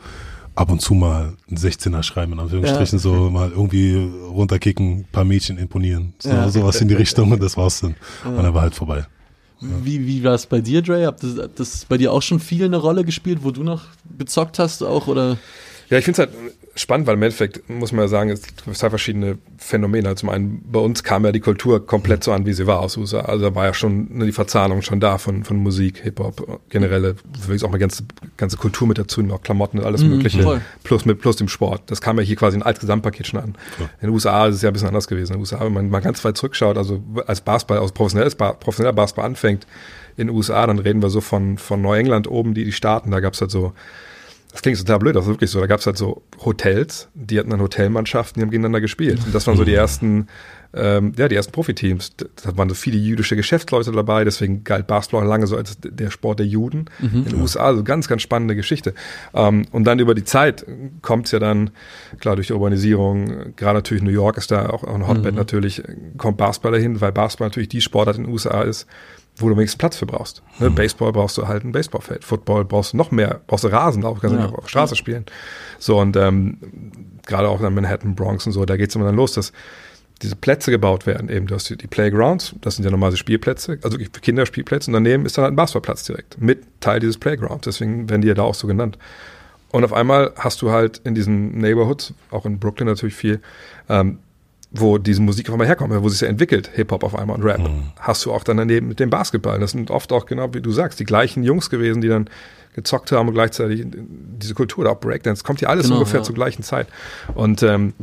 ab 0.55 0.70
und 0.70 0.81
zu 0.81 0.94
mal 0.94 1.35
ein 1.51 1.57
16er 1.57 2.03
schreiben, 2.03 2.33
in 2.33 2.40
Anführungsstrichen, 2.40 2.99
ja. 2.99 3.03
so 3.03 3.31
mal 3.31 3.51
irgendwie 3.51 4.11
runterkicken, 4.29 5.05
paar 5.12 5.25
Mädchen 5.25 5.59
imponieren, 5.59 6.14
so, 6.18 6.31
ja. 6.31 6.49
sowas 6.49 6.81
in 6.81 6.88
die 6.88 6.94
Richtung 6.94 7.31
und 7.33 7.42
das 7.42 7.57
war's 7.57 7.81
dann. 7.81 7.94
Ja. 8.25 8.31
Und 8.31 8.42
dann 8.42 8.55
war 8.55 8.62
halt 8.62 8.75
vorbei. 8.75 9.07
Wie, 9.61 10.07
wie 10.07 10.22
war 10.22 10.35
es 10.35 10.46
bei 10.46 10.61
dir, 10.61 10.83
Dre? 10.83 11.07
Hat 11.07 11.22
das, 11.22 11.38
hat 11.38 11.59
das 11.59 11.85
bei 11.87 11.96
dir 11.96 12.12
auch 12.12 12.22
schon 12.22 12.40
viel 12.40 12.64
eine 12.64 12.77
Rolle 12.77 13.05
gespielt, 13.05 13.40
wo 13.42 13.51
du 13.51 13.62
noch 13.62 13.85
gezockt 14.18 14.59
hast 14.59 14.83
auch 14.83 15.07
oder? 15.07 15.38
Ja, 15.88 15.99
ich 15.99 16.05
finde 16.05 16.22
es 16.22 16.29
halt 16.29 16.37
spannend, 16.77 17.07
weil 17.07 17.15
im 17.15 17.23
Endeffekt 17.23 17.69
muss 17.69 17.93
man 17.93 18.03
ja 18.03 18.09
sagen, 18.09 18.31
es 18.31 18.43
gibt 18.43 18.77
zwei 18.77 18.91
verschiedene 18.91 19.39
Phänomene. 19.59 20.09
Also 20.09 20.21
zum 20.21 20.29
einen, 20.29 20.62
bei 20.71 20.79
uns 20.79 21.03
kam 21.03 21.25
ja 21.25 21.33
die 21.33 21.41
Kultur 21.41 21.85
komplett 21.85 22.23
so 22.23 22.33
an, 22.33 22.47
wie 22.47 22.53
sie 22.53 22.67
war 22.67 22.81
aus 22.81 22.97
USA. 22.97 23.21
Also 23.21 23.47
da 23.47 23.55
war 23.55 23.65
ja 23.65 23.75
schon 23.75 24.09
ne, 24.11 24.27
die 24.27 24.33
Verzahnung 24.33 24.83
schon 24.83 25.01
da 25.01 25.19
von, 25.19 25.45
von 25.45 25.57
Musik, 25.57 25.99
Hip-Hop, 26.03 26.61
generelle, 26.69 27.17
wirklich 27.41 27.65
auch 27.65 27.71
mal 27.71 27.79
ganze, 27.79 28.05
ganze 28.37 28.59
Kultur 28.59 28.87
mit 28.87 28.99
dazu, 28.99 29.23
noch 29.23 29.43
Klamotten 29.43 29.79
und 29.79 29.87
alles 29.87 30.03
mhm, 30.03 30.11
Mögliche. 30.11 30.43
Voll. 30.43 30.61
Plus 30.85 31.07
mit, 31.07 31.21
plus 31.21 31.37
dem 31.37 31.49
Sport. 31.49 31.83
Das 31.87 32.01
kam 32.01 32.19
ja 32.19 32.25
hier 32.25 32.37
quasi 32.37 32.59
ein 32.59 32.62
altes 32.62 32.81
Gesamtpaket 32.81 33.27
schon 33.27 33.41
an. 33.41 33.55
Ja. 33.79 33.87
In 34.01 34.09
den 34.09 34.11
USA 34.11 34.47
ist 34.47 34.57
es 34.57 34.62
ja 34.62 34.71
ein 34.71 34.73
bisschen 34.75 34.89
anders 34.89 35.09
gewesen. 35.09 35.33
In 35.33 35.39
den 35.39 35.41
USA, 35.41 35.61
wenn 35.65 35.73
man 35.73 35.89
mal 35.89 36.01
ganz 36.01 36.25
weit 36.25 36.37
zurückschaut, 36.37 36.77
also 36.77 37.03
als 37.27 37.41
Basketball, 37.41 37.79
als 37.79 37.93
professionelles, 37.93 38.35
professioneller 38.35 38.93
Basketball 38.93 39.25
anfängt 39.25 39.67
in 40.17 40.29
den 40.29 40.37
USA, 40.37 40.67
dann 40.67 40.79
reden 40.79 41.03
wir 41.03 41.11
so 41.11 41.21
von, 41.21 41.59
von 41.59 41.81
Neuengland 41.81 42.29
oben, 42.29 42.55
die, 42.55 42.65
die 42.65 42.73
Staaten, 42.73 43.11
da 43.11 43.21
gab 43.21 43.35
es 43.35 43.41
halt 43.41 43.51
so 43.51 43.73
das 44.57 44.62
klingt 44.62 44.79
total 44.79 44.99
blöd, 44.99 45.14
das 45.14 45.25
ist 45.25 45.29
wirklich 45.29 45.51
so. 45.51 45.61
Da 45.61 45.66
gab 45.66 45.81
es 45.81 45.87
halt 45.87 45.99
so 45.99 46.23
Hotels, 46.42 47.09
die 47.12 47.38
hatten 47.38 47.51
dann 47.51 47.61
Hotelmannschaften, 47.61 48.40
die 48.40 48.42
haben 48.42 48.51
gegeneinander 48.51 48.81
gespielt. 48.81 49.21
Und 49.27 49.35
das 49.35 49.47
waren 49.47 49.55
so 49.55 49.64
die 49.64 49.75
ersten, 49.75 50.29
ähm, 50.73 51.12
ja, 51.19 51.29
die 51.29 51.35
ersten 51.35 51.53
Profiteams. 51.53 52.16
Da 52.16 52.57
waren 52.57 52.71
so 52.71 52.75
viele 52.75 52.97
jüdische 52.97 53.37
Geschäftsleute 53.37 53.92
dabei, 53.92 54.25
deswegen 54.25 54.64
galt 54.64 54.87
Basketball 54.87 55.27
lange 55.27 55.47
so 55.47 55.59
als 55.59 55.77
der 55.83 56.09
Sport 56.11 56.38
der 56.38 56.47
Juden 56.47 56.87
mhm. 57.01 57.19
in 57.19 57.25
den 57.25 57.40
USA. 57.42 57.66
Also 57.66 57.85
ganz, 57.85 58.09
ganz 58.09 58.23
spannende 58.23 58.57
Geschichte. 58.57 58.95
Ähm, 59.35 59.66
und 59.73 59.85
dann 59.85 59.99
über 59.99 60.14
die 60.14 60.25
Zeit 60.25 60.64
kommt 61.03 61.27
es 61.27 61.33
ja 61.33 61.38
dann, 61.38 61.69
klar, 62.19 62.37
durch 62.37 62.47
die 62.47 62.55
Urbanisierung, 62.55 63.55
gerade 63.57 63.77
natürlich 63.77 64.03
New 64.03 64.11
York 64.11 64.38
ist 64.38 64.51
da 64.51 64.71
auch, 64.71 64.85
auch 64.85 64.95
ein 64.95 65.07
Hotbed 65.07 65.33
mhm. 65.33 65.38
natürlich, 65.38 65.83
kommt 66.16 66.38
Basketball 66.38 66.73
dahin, 66.73 66.99
weil 67.03 67.12
Basketball 67.12 67.49
natürlich 67.49 67.69
die 67.69 67.83
Sportart 67.83 68.16
in 68.16 68.25
den 68.25 68.33
USA 68.33 68.62
ist, 68.62 68.87
wo 69.38 69.49
du 69.49 69.57
wenigstens 69.57 69.79
Platz 69.79 69.96
für 69.96 70.07
brauchst. 70.07 70.42
Ne? 70.59 70.70
Mhm. 70.70 70.75
Baseball 70.75 71.12
brauchst 71.12 71.37
du 71.38 71.46
halt 71.46 71.64
ein 71.64 71.72
Baseballfeld. 71.72 72.25
Football 72.25 72.64
brauchst 72.64 72.92
du 72.92 72.96
noch 72.96 73.11
mehr, 73.11 73.40
brauchst 73.46 73.64
du 73.64 73.68
Rasen, 73.68 74.05
auch 74.05 74.20
kannst 74.20 74.37
ja. 74.37 74.46
du 74.46 74.55
auf 74.55 74.64
der 74.64 74.68
Straße 74.68 74.96
spielen. 74.96 75.27
So 75.79 75.99
und 76.01 76.16
ähm, 76.16 76.59
gerade 77.27 77.49
auch 77.49 77.61
in 77.61 77.75
Manhattan, 77.75 78.14
Bronx 78.14 78.46
und 78.46 78.53
so, 78.53 78.64
da 78.64 78.77
geht's 78.77 78.94
immer 78.94 79.05
dann 79.05 79.16
los, 79.16 79.35
dass 79.35 79.53
diese 80.22 80.37
Plätze 80.37 80.70
gebaut 80.70 81.07
werden. 81.07 81.29
Eben, 81.29 81.46
du 81.46 81.55
hast 81.55 81.68
die, 81.68 81.77
die 81.77 81.87
Playgrounds, 81.87 82.55
das 82.62 82.77
sind 82.77 82.85
ja 82.85 82.90
normale 82.90 83.16
Spielplätze, 83.16 83.79
also 83.83 83.99
Kinderspielplätze 83.99 84.90
und 84.90 84.94
daneben 84.94 85.27
ist 85.27 85.37
dann 85.37 85.44
halt 85.44 85.53
ein 85.53 85.57
Basketballplatz 85.57 86.05
direkt 86.05 86.40
mit 86.40 86.64
Teil 86.81 87.01
dieses 87.01 87.18
Playgrounds. 87.18 87.64
Deswegen 87.64 88.09
werden 88.09 88.22
die 88.22 88.29
ja 88.29 88.35
da 88.35 88.42
auch 88.42 88.55
so 88.55 88.66
genannt. 88.66 88.99
Und 89.70 89.85
auf 89.85 89.92
einmal 89.92 90.33
hast 90.37 90.62
du 90.62 90.70
halt 90.70 91.03
in 91.05 91.14
diesen 91.14 91.59
Neighborhoods, 91.59 92.14
auch 92.31 92.46
in 92.46 92.59
Brooklyn 92.59 92.87
natürlich 92.87 93.14
viel, 93.14 93.40
ähm, 93.88 94.18
wo 94.71 94.99
diese 94.99 95.23
Musik 95.23 95.49
auf 95.49 95.55
einmal 95.55 95.67
herkommt, 95.67 95.95
wo 96.03 96.09
sich 96.09 96.21
ja 96.21 96.29
entwickelt, 96.29 96.71
Hip-Hop 96.75 97.05
auf 97.05 97.17
einmal 97.17 97.37
und 97.37 97.43
Rap, 97.45 97.61
mhm. 97.61 97.93
hast 97.99 98.25
du 98.25 98.33
auch 98.33 98.45
dann 98.45 98.57
daneben 98.57 98.89
mit 98.89 99.01
dem 99.01 99.11
Basketball. 99.11 99.59
Das 99.59 99.71
sind 99.73 99.91
oft 99.91 100.13
auch 100.13 100.27
genau 100.27 100.53
wie 100.55 100.61
du 100.61 100.73
sagst, 100.73 101.01
die 101.01 101.05
gleichen 101.05 101.43
Jungs 101.43 101.71
gewesen, 101.71 102.01
die 102.01 102.09
dann 102.09 102.29
gezockt 102.75 103.11
haben 103.13 103.29
und 103.29 103.35
gleichzeitig 103.35 103.87
diese 103.87 104.55
Kultur, 104.55 104.85
da 104.85 104.91
auch 104.91 105.01
Breakdance, 105.01 105.43
kommt 105.45 105.61
ja 105.61 105.69
alles 105.69 105.87
genau, 105.87 105.97
ungefähr 105.97 106.21
ja. 106.21 106.25
zur 106.25 106.35
gleichen 106.35 106.63
Zeit. 106.63 106.89
Und 107.35 107.63
ähm, 107.63 107.95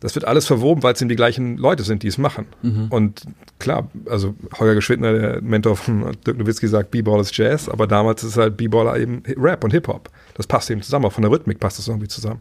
das 0.00 0.14
wird 0.14 0.26
alles 0.26 0.46
verwoben, 0.46 0.82
weil 0.82 0.94
es 0.94 1.00
eben 1.00 1.08
die 1.08 1.16
gleichen 1.16 1.56
Leute 1.56 1.82
sind, 1.82 2.02
die 2.02 2.08
es 2.08 2.18
machen. 2.18 2.46
Mhm. 2.62 2.86
Und 2.90 3.22
klar, 3.58 3.90
also 4.08 4.34
Holger 4.58 4.76
Geschwindner, 4.76 5.12
der 5.12 5.42
Mentor 5.42 5.76
von 5.76 6.16
Dirk 6.24 6.38
Nowitzki, 6.38 6.68
sagt, 6.68 6.90
B-Ball 6.90 7.20
ist 7.20 7.36
Jazz, 7.36 7.68
aber 7.68 7.86
damals 7.86 8.22
ist 8.22 8.36
halt 8.36 8.56
B-Ball 8.56 9.00
eben 9.00 9.22
Rap 9.36 9.64
und 9.64 9.72
Hip-Hop. 9.72 10.10
Das 10.34 10.46
passt 10.46 10.70
eben 10.70 10.82
zusammen, 10.82 11.06
auch 11.06 11.12
von 11.12 11.22
der 11.22 11.32
Rhythmik 11.32 11.58
passt 11.58 11.78
das 11.78 11.88
irgendwie 11.88 12.06
zusammen. 12.06 12.40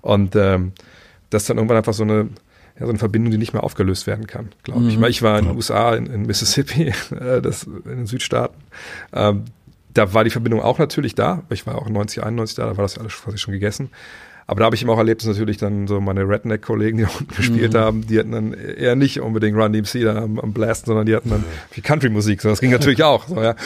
Und 0.00 0.36
ähm, 0.36 0.72
das 1.30 1.42
ist 1.42 1.50
dann 1.50 1.56
irgendwann 1.56 1.78
einfach 1.78 1.94
so 1.94 2.04
eine, 2.04 2.28
ja, 2.78 2.84
so 2.84 2.90
eine 2.90 2.98
Verbindung, 2.98 3.30
die 3.30 3.38
nicht 3.38 3.52
mehr 3.52 3.64
aufgelöst 3.64 4.06
werden 4.06 4.26
kann, 4.26 4.50
glaube 4.62 4.80
mhm. 4.80 4.88
ich. 4.88 5.00
Ich 5.08 5.22
war 5.22 5.38
in 5.38 5.46
den 5.46 5.56
USA, 5.56 5.94
in, 5.94 6.06
in 6.06 6.26
Mississippi, 6.26 6.92
äh, 7.18 7.40
das, 7.40 7.64
in 7.64 7.82
den 7.84 8.06
Südstaaten. 8.06 8.56
Ähm, 9.12 9.44
da 9.94 10.12
war 10.12 10.24
die 10.24 10.30
Verbindung 10.30 10.60
auch 10.60 10.78
natürlich 10.78 11.14
da. 11.14 11.42
Ich 11.48 11.66
war 11.66 11.76
auch 11.76 11.88
90, 11.88 12.22
91 12.22 12.56
da, 12.56 12.66
da 12.66 12.76
war 12.76 12.82
das 12.82 12.98
alles 12.98 13.14
quasi 13.14 13.38
schon 13.38 13.52
gegessen. 13.52 13.90
Aber 14.48 14.60
da 14.60 14.66
habe 14.66 14.76
ich 14.76 14.82
eben 14.82 14.90
auch 14.90 14.98
erlebt, 14.98 15.22
dass 15.22 15.28
natürlich 15.28 15.56
dann 15.56 15.88
so 15.88 16.00
meine 16.00 16.28
Redneck-Kollegen, 16.28 16.98
die 16.98 17.04
unten 17.18 17.34
gespielt 17.34 17.72
mhm. 17.72 17.78
haben, 17.78 18.06
die 18.06 18.18
hatten 18.18 18.32
dann 18.32 18.52
eher 18.52 18.94
nicht 18.94 19.20
unbedingt 19.20 19.56
Run 19.56 19.72
DMC 19.72 20.02
da 20.02 20.16
am, 20.16 20.38
am 20.38 20.52
Blasten, 20.52 20.86
sondern 20.86 21.06
die 21.06 21.16
hatten 21.16 21.30
dann 21.30 21.44
viel 21.70 21.82
Country-Musik. 21.82 22.42
So, 22.42 22.50
das 22.50 22.60
ging 22.60 22.70
natürlich 22.70 23.02
auch. 23.02 23.26
So, 23.26 23.42
ja. 23.42 23.56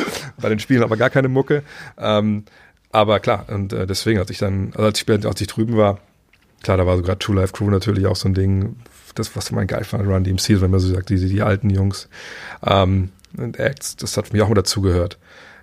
Bei 0.40 0.48
den 0.48 0.58
Spielen 0.58 0.82
aber 0.82 0.96
gar 0.96 1.10
keine 1.10 1.28
Mucke. 1.28 1.62
Ähm, 1.98 2.44
aber 2.92 3.20
klar, 3.20 3.46
und 3.48 3.72
äh, 3.72 3.86
deswegen, 3.86 4.18
als 4.18 4.30
ich 4.30 4.38
dann, 4.38 4.72
also 4.74 4.84
als 4.84 5.02
ich, 5.02 5.26
als 5.26 5.40
ich 5.40 5.46
drüben 5.46 5.76
war, 5.76 5.98
klar, 6.62 6.76
da 6.76 6.86
war 6.86 6.96
so 6.96 7.02
gerade 7.02 7.18
True 7.18 7.36
Life 7.36 7.52
Crew 7.52 7.70
natürlich 7.70 8.06
auch 8.06 8.16
so 8.16 8.28
ein 8.28 8.34
Ding, 8.34 8.76
das, 9.14 9.34
was 9.36 9.50
man 9.50 9.66
geil 9.66 9.84
fand, 9.84 10.06
Run 10.06 10.24
DMC, 10.24 10.60
wenn 10.60 10.70
man 10.70 10.80
so 10.80 10.92
sagt, 10.92 11.10
die, 11.10 11.16
die 11.16 11.42
alten 11.42 11.70
Jungs 11.70 12.08
ähm, 12.64 13.10
und 13.36 13.58
Acts, 13.58 13.96
das 13.96 14.16
hat 14.16 14.28
für 14.28 14.32
mich 14.32 14.42
auch 14.42 14.48
mal 14.48 14.54
dazugehört. 14.54 15.18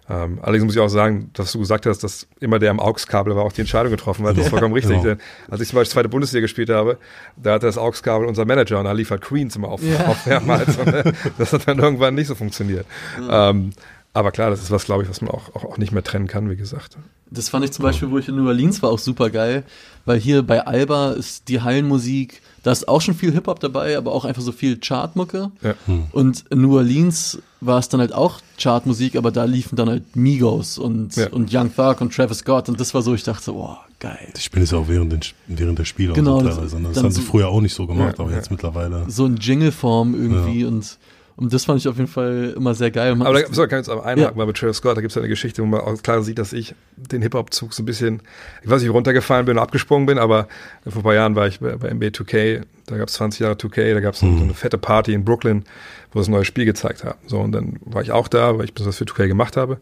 Ähm, 0.10 0.40
allerdings 0.42 0.64
muss 0.64 0.76
ich 0.76 0.82
auch 0.82 0.88
sagen, 0.88 1.32
dass 1.34 1.52
du 1.52 1.60
gesagt 1.60 1.86
hast, 1.86 2.02
dass 2.04 2.28
immer 2.40 2.60
der 2.60 2.72
am 2.72 2.80
AUX-Kabel 2.80 3.36
war 3.36 3.44
auch 3.44 3.52
die 3.52 3.62
Entscheidung 3.62 3.92
getroffen 3.92 4.26
hat. 4.26 4.38
Das 4.38 4.46
ist 4.46 4.50
vollkommen 4.52 4.74
richtig. 4.74 5.02
Genau. 5.02 5.18
Als 5.50 5.60
ich 5.60 5.68
zum 5.68 5.78
Beispiel 5.78 5.92
zweite 5.92 6.10
Bundesliga 6.10 6.42
gespielt 6.42 6.70
habe, 6.70 6.98
da 7.36 7.54
hatte 7.54 7.66
das 7.66 7.78
AUX-Kabel 7.78 8.26
unser 8.26 8.46
Manager 8.46 8.80
und 8.80 8.86
da 8.86 8.94
liefert 8.94 9.22
Queens 9.22 9.58
immer 9.58 9.68
auf, 9.68 9.84
ja. 9.84 10.06
auf 10.06 10.26
mehrmals. 10.26 10.78
Äh, 10.88 11.12
das 11.38 11.52
hat 11.52 11.68
dann 11.68 11.80
irgendwann 11.80 12.16
nicht 12.16 12.28
so 12.28 12.36
funktioniert. 12.36 12.86
Ja. 13.20 13.50
Ähm, 13.50 13.72
aber 14.14 14.32
klar, 14.32 14.50
das 14.50 14.62
ist 14.62 14.72
was, 14.72 14.86
glaube 14.86 15.04
ich, 15.04 15.10
was 15.10 15.22
man 15.22 15.32
auch, 15.32 15.54
auch, 15.54 15.66
auch, 15.66 15.78
nicht 15.78 15.92
mehr 15.92 16.04
trennen 16.04 16.28
kann, 16.28 16.50
wie 16.50 16.56
gesagt. 16.56 16.98
Das 17.30 17.50
fand 17.50 17.66
ich 17.66 17.72
zum 17.72 17.84
Beispiel, 17.84 18.10
wo 18.10 18.18
ich 18.18 18.30
in 18.30 18.36
New 18.36 18.48
Orleans 18.48 18.82
war, 18.82 18.90
auch 18.90 19.00
super 19.00 19.30
geil, 19.30 19.64
weil 20.06 20.20
hier 20.20 20.44
bei 20.44 20.66
Alba 20.66 21.12
ist 21.12 21.50
die 21.50 21.62
Hallenmusik, 21.62 22.42
da 22.68 22.74
ist 22.74 22.90
auch 22.90 23.00
schon 23.00 23.14
viel 23.14 23.32
Hip-Hop 23.32 23.62
dabei, 23.62 23.98
aber 23.98 24.12
auch 24.12 24.26
einfach 24.26 24.42
so 24.42 24.52
viel 24.52 24.78
Chartmucke. 24.78 25.52
Ja. 25.62 25.74
Hm. 25.86 26.08
Und 26.12 26.44
in 26.50 26.62
New 26.62 26.76
Orleans 26.76 27.42
war 27.62 27.80
es 27.80 27.88
dann 27.88 28.02
halt 28.02 28.12
auch 28.12 28.42
Chartmusik, 28.62 29.16
aber 29.16 29.32
da 29.32 29.46
liefen 29.46 29.78
dann 29.78 29.88
halt 29.88 30.18
Migos 30.18 30.78
und, 30.78 31.16
ja. 31.16 31.30
und 31.30 31.54
Young 31.54 31.74
Thug 31.74 32.02
und 32.02 32.14
Travis 32.14 32.40
Scott 32.40 32.68
und 32.68 32.78
das 32.78 32.94
war 32.94 33.02
so, 33.02 33.16
ich 33.16 33.24
dachte 33.24 33.42
so, 33.42 33.56
oh, 33.56 33.78
geil. 34.00 34.34
Die 34.36 34.42
spielen 34.42 34.64
es 34.64 34.72
ja 34.72 34.80
auch 34.80 34.90
während, 34.90 35.14
den, 35.14 35.22
während 35.48 35.80
der 35.80 35.86
Spiele 35.86 36.12
genau, 36.12 36.42
so 36.42 36.50
teilweise. 36.50 36.82
Ne? 36.82 36.90
Das 36.94 37.02
haben 37.02 37.12
sie 37.12 37.22
so, 37.22 37.28
früher 37.28 37.48
auch 37.48 37.62
nicht 37.62 37.74
so 37.74 37.88
gemacht, 37.88 38.18
ja, 38.18 38.26
aber 38.26 38.34
jetzt 38.34 38.52
mittlerweile. 38.52 39.06
So 39.08 39.26
in 39.26 39.38
Jingle-Form 39.38 40.14
irgendwie 40.14 40.66
und 40.66 40.98
und 41.38 41.54
das 41.54 41.66
fand 41.66 41.80
ich 41.80 41.88
auf 41.88 41.98
jeden 41.98 42.10
Fall 42.10 42.56
immer 42.58 42.74
sehr 42.74 42.90
geil. 42.90 43.12
Aber 43.12 43.32
da 43.32 43.48
so, 43.52 43.62
kann 43.68 43.80
ich 43.80 43.86
jetzt 43.86 43.90
aber 43.90 44.06
einhaken, 44.06 44.34
ja. 44.34 44.38
weil 44.38 44.48
mit 44.48 44.58
Travis 44.58 44.78
Scott, 44.78 44.98
da 44.98 45.02
gibt 45.02 45.12
es 45.12 45.18
eine 45.18 45.28
Geschichte, 45.28 45.62
wo 45.62 45.68
man 45.68 45.82
auch 45.82 46.02
klar 46.02 46.24
sieht, 46.24 46.40
dass 46.40 46.52
ich 46.52 46.74
den 46.96 47.22
Hip-Hop-Zug 47.22 47.74
so 47.74 47.84
ein 47.84 47.86
bisschen, 47.86 48.24
ich 48.64 48.70
weiß 48.70 48.82
nicht, 48.82 48.92
runtergefallen 48.92 49.46
bin 49.46 49.58
und 49.58 49.64
abgesprungen 49.64 50.08
bin, 50.08 50.18
aber 50.18 50.48
vor 50.88 51.02
ein 51.02 51.04
paar 51.04 51.14
Jahren 51.14 51.36
war 51.36 51.46
ich 51.46 51.60
bei, 51.60 51.76
bei 51.76 51.94
NBA 51.94 52.08
2K, 52.08 52.64
da 52.88 52.98
gab 52.98 53.10
es 53.10 53.14
20 53.14 53.42
Jahre 53.42 53.54
2K, 53.54 53.94
da 53.94 54.00
gab 54.00 54.16
es 54.16 54.24
mhm. 54.24 54.38
so 54.40 54.44
eine 54.46 54.54
fette 54.56 54.80
Party 54.80 55.14
in 55.14 55.26
Brooklyn, 55.26 55.64
wo 56.12 56.24
sie 56.24 56.32
ein 56.32 56.34
neues 56.34 56.48
Spiel 56.48 56.66
gezeigt 56.66 57.04
haben. 57.04 57.20
So, 57.28 57.40
und 57.40 57.52
dann 57.52 57.78
war 57.86 58.02
ich 58.02 58.12
auch 58.12 58.28
da, 58.28 58.58
weil 58.58 58.66
ich 58.66 58.74
das 58.74 58.98
für 58.98 59.06
2K 59.06 59.28
gemacht 59.28 59.58
habe. 59.58 59.78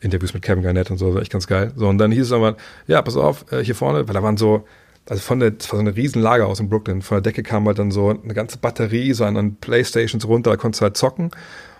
Interviews 0.00 0.34
mit 0.34 0.42
Kevin 0.42 0.64
Garnett 0.64 0.90
und 0.90 0.98
so, 0.98 1.06
das 1.06 1.14
war 1.14 1.22
echt 1.22 1.32
ganz 1.32 1.46
geil. 1.46 1.72
So, 1.76 1.88
und 1.88 1.98
dann 1.98 2.10
hieß 2.10 2.24
es 2.24 2.32
aber, 2.32 2.56
ja, 2.88 3.00
pass 3.00 3.16
auf, 3.16 3.44
äh, 3.52 3.62
hier 3.62 3.76
vorne, 3.76 4.08
weil 4.08 4.14
da 4.14 4.24
waren 4.24 4.36
so, 4.36 4.64
also 5.08 5.22
von 5.22 5.40
der, 5.40 5.52
das 5.52 5.70
war 5.70 5.76
so 5.76 5.80
eine 5.80 5.94
riesen 5.94 6.20
Lager 6.20 6.46
aus 6.46 6.60
in 6.60 6.68
Brooklyn. 6.68 7.02
Von 7.02 7.16
der 7.16 7.22
Decke 7.22 7.42
kam 7.42 7.66
halt 7.66 7.78
dann 7.78 7.90
so 7.90 8.10
eine 8.10 8.34
ganze 8.34 8.58
Batterie, 8.58 9.12
so 9.12 9.24
an 9.24 9.56
Playstations 9.56 10.26
runter, 10.26 10.50
da 10.50 10.56
konntest 10.56 10.80
du 10.80 10.84
halt 10.84 10.96
zocken. 10.96 11.30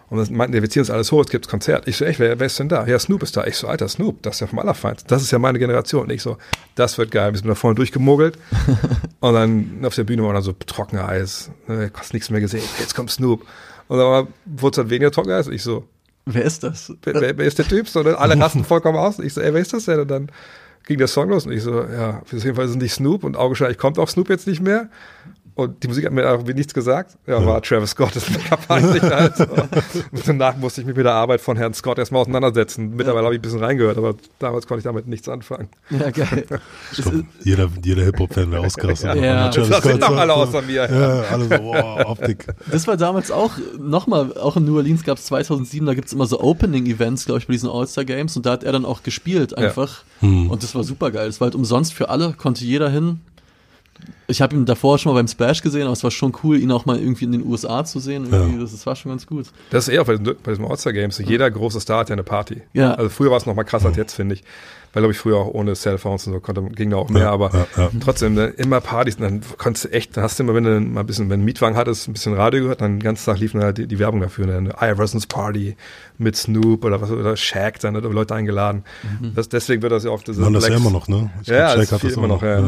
Und 0.08 0.18
dann 0.18 0.36
meinten, 0.36 0.52
wir 0.52 0.70
ziehen 0.70 0.80
uns 0.80 0.90
alles 0.90 1.10
hoch, 1.10 1.22
es 1.24 1.30
gibt 1.30 1.48
Konzert. 1.48 1.88
Ich 1.88 1.96
so, 1.96 2.04
echt, 2.04 2.20
wer, 2.20 2.38
wer 2.38 2.46
ist 2.46 2.58
denn 2.60 2.68
da? 2.68 2.86
Ja, 2.86 2.96
Snoop 2.98 3.24
ist 3.24 3.36
da. 3.36 3.44
Ich 3.44 3.56
so, 3.56 3.66
alter 3.66 3.88
Snoop, 3.88 4.22
das 4.22 4.36
ist 4.36 4.40
ja 4.40 4.46
vom 4.46 4.60
Allerfeinsten. 4.60 5.08
Das 5.08 5.20
ist 5.20 5.32
ja 5.32 5.40
meine 5.40 5.58
Generation. 5.58 6.04
Und 6.04 6.12
ich 6.12 6.22
so, 6.22 6.36
das 6.76 6.96
wird 6.96 7.10
geil. 7.10 7.32
Wir 7.32 7.38
sind 7.38 7.48
da 7.48 7.56
vorne 7.56 7.74
durchgemogelt. 7.74 8.38
und 9.20 9.34
dann 9.34 9.84
auf 9.84 9.96
der 9.96 10.04
Bühne 10.04 10.22
war 10.22 10.32
dann 10.32 10.42
so 10.42 10.52
trockener 10.52 11.08
Eis. 11.08 11.50
Ne, 11.66 11.90
hast 11.94 12.14
nichts 12.14 12.30
mehr 12.30 12.40
gesehen. 12.40 12.62
Jetzt 12.78 12.94
kommt 12.94 13.10
Snoop. 13.10 13.44
Und 13.88 13.98
dann 13.98 14.28
wurde 14.44 14.74
es 14.74 14.78
halt 14.78 14.90
weniger 14.90 15.10
trockener 15.10 15.38
Eis. 15.38 15.48
Ich 15.48 15.64
so, 15.64 15.88
wer 16.24 16.44
ist 16.44 16.62
das? 16.62 16.92
Wer, 17.02 17.20
wer, 17.20 17.38
wer 17.38 17.46
ist 17.46 17.58
der 17.58 17.66
Typ? 17.66 17.88
So, 17.88 18.04
ne? 18.04 18.16
alle 18.16 18.38
rasten 18.38 18.64
vollkommen 18.64 18.98
aus. 18.98 19.18
Ich 19.18 19.34
so, 19.34 19.40
ey, 19.40 19.52
wer 19.52 19.60
ist 19.60 19.72
das 19.72 19.86
denn? 19.86 19.98
Und 19.98 20.08
dann 20.08 20.30
ging 20.86 20.98
der 20.98 21.08
Song 21.08 21.28
los 21.28 21.46
und 21.46 21.52
ich 21.52 21.62
so, 21.62 21.82
ja, 21.82 22.20
auf 22.20 22.32
jeden 22.32 22.54
Fall 22.54 22.64
ist 22.64 22.70
es 22.70 22.76
nicht 22.76 22.94
Snoop 22.94 23.24
und 23.24 23.36
augenscheinlich 23.36 23.76
kommt 23.76 23.98
auch 23.98 24.08
Snoop 24.08 24.30
jetzt 24.30 24.46
nicht 24.46 24.62
mehr. 24.62 24.88
Und 25.56 25.82
die 25.82 25.88
Musik 25.88 26.04
hat 26.04 26.12
mir 26.12 26.20
irgendwie 26.20 26.52
nichts 26.52 26.74
gesagt. 26.74 27.16
Ja, 27.26 27.44
war 27.44 27.62
Travis 27.62 27.90
Scott, 27.92 28.14
das 28.14 28.28
Make-up 28.28 28.60
halt. 28.68 29.40
Und 30.12 30.28
danach 30.28 30.54
musste 30.58 30.82
ich 30.82 30.86
mich 30.86 30.94
mit 30.94 31.06
der 31.06 31.14
Arbeit 31.14 31.40
von 31.40 31.56
Herrn 31.56 31.72
Scott 31.72 31.98
erstmal 31.98 32.20
auseinandersetzen. 32.20 32.94
Mittlerweile 32.94 33.24
habe 33.24 33.36
ich 33.36 33.38
ein 33.38 33.42
bisschen 33.42 33.64
reingehört, 33.64 33.96
aber 33.96 34.16
damals 34.38 34.66
konnte 34.66 34.80
ich 34.80 34.84
damit 34.84 35.08
nichts 35.08 35.30
anfangen. 35.30 35.70
Ja, 35.88 36.10
geil. 36.10 36.44
Glaub, 36.94 37.14
jeder 37.42 37.70
jeder 37.82 38.04
Hip-Hop-Fan 38.04 38.52
wäre 38.52 38.66
ausgerastet. 38.66 39.16
Ja, 39.26 39.48
das 39.48 39.66
Scott 39.66 39.82
sind 39.84 40.02
doch 40.02 40.14
alle 40.14 40.34
außer 40.34 40.60
mir. 40.60 40.90
Ja, 40.90 41.22
alle 41.30 41.44
so, 41.44 41.64
wow, 41.64 42.04
Optik. 42.04 42.46
Das 42.70 42.86
war 42.86 42.98
damals 42.98 43.30
auch, 43.30 43.52
nochmal, 43.78 44.36
auch 44.36 44.58
in 44.58 44.66
New 44.66 44.76
Orleans 44.76 45.04
gab 45.04 45.16
es 45.16 45.24
2007, 45.24 45.86
da 45.86 45.94
gibt 45.94 46.08
es 46.08 46.12
immer 46.12 46.26
so 46.26 46.38
Opening-Events, 46.38 47.24
glaube 47.24 47.40
ich, 47.40 47.46
bei 47.46 47.52
diesen 47.52 47.70
All-Star-Games 47.70 48.36
und 48.36 48.44
da 48.44 48.52
hat 48.52 48.62
er 48.62 48.72
dann 48.72 48.84
auch 48.84 49.02
gespielt 49.02 49.56
einfach. 49.56 50.04
Ja. 50.20 50.28
Hm. 50.28 50.50
Und 50.50 50.62
das 50.62 50.74
war 50.74 50.84
super 50.84 51.10
geil. 51.10 51.28
Das 51.28 51.40
war 51.40 51.46
halt 51.46 51.54
umsonst 51.54 51.94
für 51.94 52.10
alle, 52.10 52.34
konnte 52.34 52.62
jeder 52.62 52.90
hin 52.90 53.20
ich 54.26 54.42
habe 54.42 54.56
ihn 54.56 54.66
davor 54.66 54.98
schon 54.98 55.12
mal 55.12 55.18
beim 55.18 55.28
Splash 55.28 55.62
gesehen, 55.62 55.84
aber 55.84 55.92
es 55.92 56.02
war 56.02 56.10
schon 56.10 56.32
cool, 56.42 56.58
ihn 56.58 56.72
auch 56.72 56.86
mal 56.86 56.98
irgendwie 56.98 57.24
in 57.24 57.32
den 57.32 57.46
USA 57.46 57.84
zu 57.84 58.00
sehen. 58.00 58.26
Ja. 58.30 58.46
Das, 58.60 58.72
das, 58.72 58.86
war 58.86 58.96
schon 58.96 59.10
ganz 59.12 59.26
gut. 59.26 59.46
Das 59.70 59.86
ist 59.86 59.94
eher 59.94 60.04
bei, 60.04 60.16
bei 60.16 60.50
diesem 60.50 60.64
All-Star 60.64 60.92
Games. 60.92 61.18
Jeder 61.18 61.50
große 61.50 61.80
Star 61.80 62.00
hat 62.00 62.08
ja 62.08 62.14
eine 62.14 62.24
Party. 62.24 62.62
Ja. 62.72 62.94
Also 62.94 63.08
früher 63.10 63.30
war 63.30 63.36
es 63.36 63.46
noch 63.46 63.54
mal 63.54 63.64
krasser 63.64 63.88
als 63.88 63.96
jetzt, 63.96 64.14
finde 64.14 64.34
ich 64.34 64.44
weil 64.96 65.02
glaube 65.02 65.12
ich 65.12 65.18
früher 65.18 65.36
auch 65.36 65.52
ohne 65.52 65.74
Cellphones 65.74 66.26
und 66.26 66.32
so 66.32 66.40
konnte, 66.40 66.62
ging 66.62 66.88
da 66.88 66.96
auch 66.96 67.10
mehr, 67.10 67.24
ja, 67.24 67.30
aber 67.30 67.50
ja, 67.52 67.66
ja. 67.76 67.90
trotzdem 68.00 68.32
ne, 68.32 68.46
immer 68.46 68.80
Partys, 68.80 69.18
dann 69.18 69.42
konntest 69.58 69.84
du 69.84 69.92
echt, 69.92 70.16
dann 70.16 70.24
hast 70.24 70.38
du 70.38 70.42
immer, 70.42 70.54
wenn 70.54 70.64
du 70.64 70.80
mal 70.80 71.00
ein 71.00 71.06
bisschen, 71.06 71.24
wenn 71.24 71.28
du 71.28 71.34
einen 71.34 71.44
Mietwagen 71.44 71.76
hattest, 71.76 72.08
ein 72.08 72.14
bisschen 72.14 72.32
Radio 72.32 72.62
gehört, 72.62 72.80
dann 72.80 72.92
den 72.92 73.02
ganzen 73.02 73.26
Tag 73.26 73.38
lief 73.38 73.52
halt 73.52 73.76
die, 73.76 73.86
die 73.86 73.98
Werbung 73.98 74.22
dafür, 74.22 74.46
ne, 74.46 74.56
eine 74.56 74.70
Iversons 74.80 75.26
Party 75.26 75.76
mit 76.16 76.34
Snoop 76.34 76.82
oder 76.82 76.98
was 77.02 77.10
oder 77.10 77.36
Shaq, 77.36 77.78
dann 77.80 77.94
hat 77.94 78.04
Leute 78.04 78.34
eingeladen. 78.34 78.84
Mhm. 79.20 79.34
Das, 79.34 79.50
deswegen 79.50 79.82
wird 79.82 79.92
das 79.92 80.04
ja 80.04 80.10
auch 80.10 80.22
das 80.22 80.38
Man, 80.38 80.54
das 80.54 80.66
ja 80.66 80.76
immer 80.76 80.90
noch, 80.90 81.08
ne? 81.08 81.30
Ich 81.42 81.48
ja, 81.48 81.74
glaub, 81.74 82.00
das 82.00 82.04
ist 82.04 82.16
immer 82.16 82.28
noch, 82.28 82.42
ja. 82.42 82.62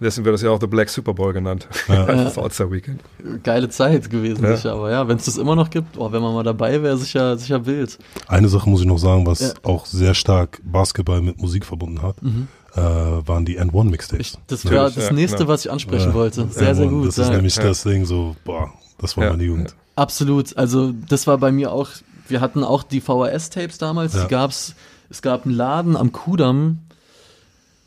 Deswegen 0.00 0.24
wird 0.24 0.34
das 0.34 0.42
ja 0.42 0.50
auch 0.50 0.60
The 0.60 0.66
Black 0.66 0.88
Super 0.88 1.14
Bowl 1.14 1.32
genannt. 1.32 1.68
Ja. 1.86 2.06
das 2.24 2.36
All-Star 2.36 2.72
Weekend. 2.72 3.00
Geile 3.44 3.68
Zeit 3.68 4.10
gewesen, 4.10 4.44
sicher, 4.44 4.72
aber 4.72 4.90
ja, 4.90 5.06
wenn 5.06 5.18
es 5.18 5.26
das 5.26 5.36
immer 5.36 5.54
noch 5.54 5.70
gibt, 5.70 5.98
oh, 5.98 6.10
wenn 6.10 6.20
man 6.20 6.34
mal 6.34 6.42
dabei 6.42 6.82
wäre, 6.82 6.96
sicher, 6.96 7.38
sicher 7.38 7.64
wild. 7.64 7.96
Eine 8.26 8.48
Sache 8.48 8.68
muss 8.68 8.80
ich 8.80 8.86
noch 8.86 8.98
sagen, 8.98 9.24
was 9.24 9.54
auch 9.62 9.86
sehr 9.86 10.14
stark 10.14 10.60
Basketball 10.64 11.20
mit 11.20 11.38
Musik 11.38 11.59
verbunden 11.64 12.02
hat. 12.02 12.22
Mhm 12.22 12.48
äh, 12.76 12.80
waren 12.80 13.44
die 13.44 13.60
N1-Mixtapes. 13.60 14.38
Das 14.46 14.64
war 14.64 14.90
das 14.90 14.96
ja, 14.96 15.12
nächste, 15.12 15.38
genau. 15.38 15.48
was 15.48 15.64
ich 15.64 15.72
ansprechen 15.72 16.10
ja, 16.10 16.14
wollte. 16.14 16.46
Sehr, 16.50 16.72
N1, 16.72 16.74
sehr 16.74 16.86
gut. 16.86 17.08
Das 17.08 17.18
ist 17.18 17.30
nämlich 17.30 17.54
das 17.56 17.82
Ding 17.82 18.04
so, 18.04 18.36
boah, 18.44 18.72
das 18.98 19.16
war 19.16 19.30
meine 19.30 19.42
Jugend. 19.42 19.74
Absolut. 19.96 20.56
Also 20.56 20.92
das 21.08 21.26
war 21.26 21.38
bei 21.38 21.50
mir 21.50 21.72
auch, 21.72 21.88
wir 22.28 22.40
hatten 22.40 22.62
auch 22.62 22.84
die 22.84 23.00
VHS-Tapes 23.00 23.78
damals, 23.78 24.12
die 24.12 24.28
gab's, 24.28 24.74
es 25.08 25.20
gab 25.20 25.46
einen 25.46 25.54
Laden 25.54 25.96
am 25.96 26.12
Kudamm, 26.12 26.78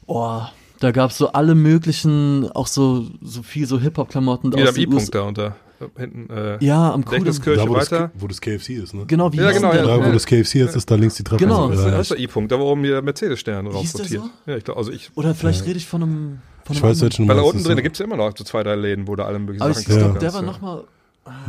Oh, 0.06 0.42
da 0.80 0.92
gab 0.92 1.12
es 1.12 1.18
so 1.18 1.32
alle 1.32 1.56
möglichen, 1.56 2.52
auch 2.52 2.68
so, 2.68 3.08
so 3.22 3.42
viel 3.42 3.68
so 3.68 3.80
Hip-Hop-Klamotten 3.80 4.54
aus 4.54 4.74
den 4.74 4.84
I-Punkt 4.84 5.02
USA. 5.02 5.12
da 5.12 5.22
unter. 5.22 5.56
Hinten, 5.98 6.30
äh, 6.34 6.64
Ja, 6.64 6.92
am 6.94 7.04
Kudamm. 7.06 7.26
Da, 7.26 7.68
wo 7.70 7.76
das, 7.76 7.92
weiter. 7.92 8.12
wo 8.16 8.28
das 8.28 8.42
KFC 8.42 8.70
ist, 8.72 8.94
ne? 8.94 9.06
Genau, 9.08 9.32
wie 9.34 9.38
Ja, 9.38 9.52
genau, 9.52 9.68
ja. 9.74 9.86
der? 9.86 9.98
Da, 9.98 10.06
wo 10.06 10.12
das 10.12 10.26
KFC 10.26 10.56
jetzt 10.56 10.76
ist, 10.76 10.90
da 10.90 10.96
links 10.96 11.16
die 11.16 11.24
Treppe. 11.24 11.44
Genau. 11.44 11.70
Das 11.70 11.80
Ja, 11.80 11.86
ist, 11.86 11.92
ja. 11.92 11.98
das 11.98 12.02
ist 12.12 12.18
der 12.18 12.20
I-Punkt, 12.20 12.52
da 12.52 12.60
wo 12.60 12.64
oben 12.72 12.84
hier 12.84 13.02
Mercedes-Stern 13.02 13.66
der 13.66 13.74
rausrotiert. 13.74 14.24
so? 14.24 14.30
Ja, 14.52 14.58
ich 14.58 14.64
glaub, 14.64 14.78
also 14.78 14.92
ich, 14.92 15.12
Oder 15.16 15.34
vielleicht 15.36 15.66
rede 15.66 15.78
ich 15.78 15.88
von 15.88 16.04
einem. 16.04 16.40
Von 16.66 16.76
Ich 16.78 16.82
einem 16.84 16.92
weiß 16.92 17.02
welchen 17.02 17.26
du 17.28 17.30
weil 17.30 17.36
da 17.38 17.42
unten 17.44 17.58
drin, 17.64 17.68
da 17.68 17.74
ist- 17.80 17.84
gibt 17.84 17.96
es 17.96 18.00
ja 18.00 18.06
immer 18.06 18.16
noch 18.16 18.32
so 18.38 18.44
zwei, 18.46 18.64
drei 18.64 18.76
Läden, 18.76 19.08
wo 19.08 19.16
da 19.18 19.26
alle 19.26 19.38
möglichen 19.40 19.62
Aber 19.64 19.72
ich 19.72 19.78
Sachen 19.80 19.98
glaube, 19.98 20.14
der 20.20 20.30
kannst, 20.30 20.36
war 20.36 20.42
ja. 20.44 20.48
nochmal. 20.52 20.84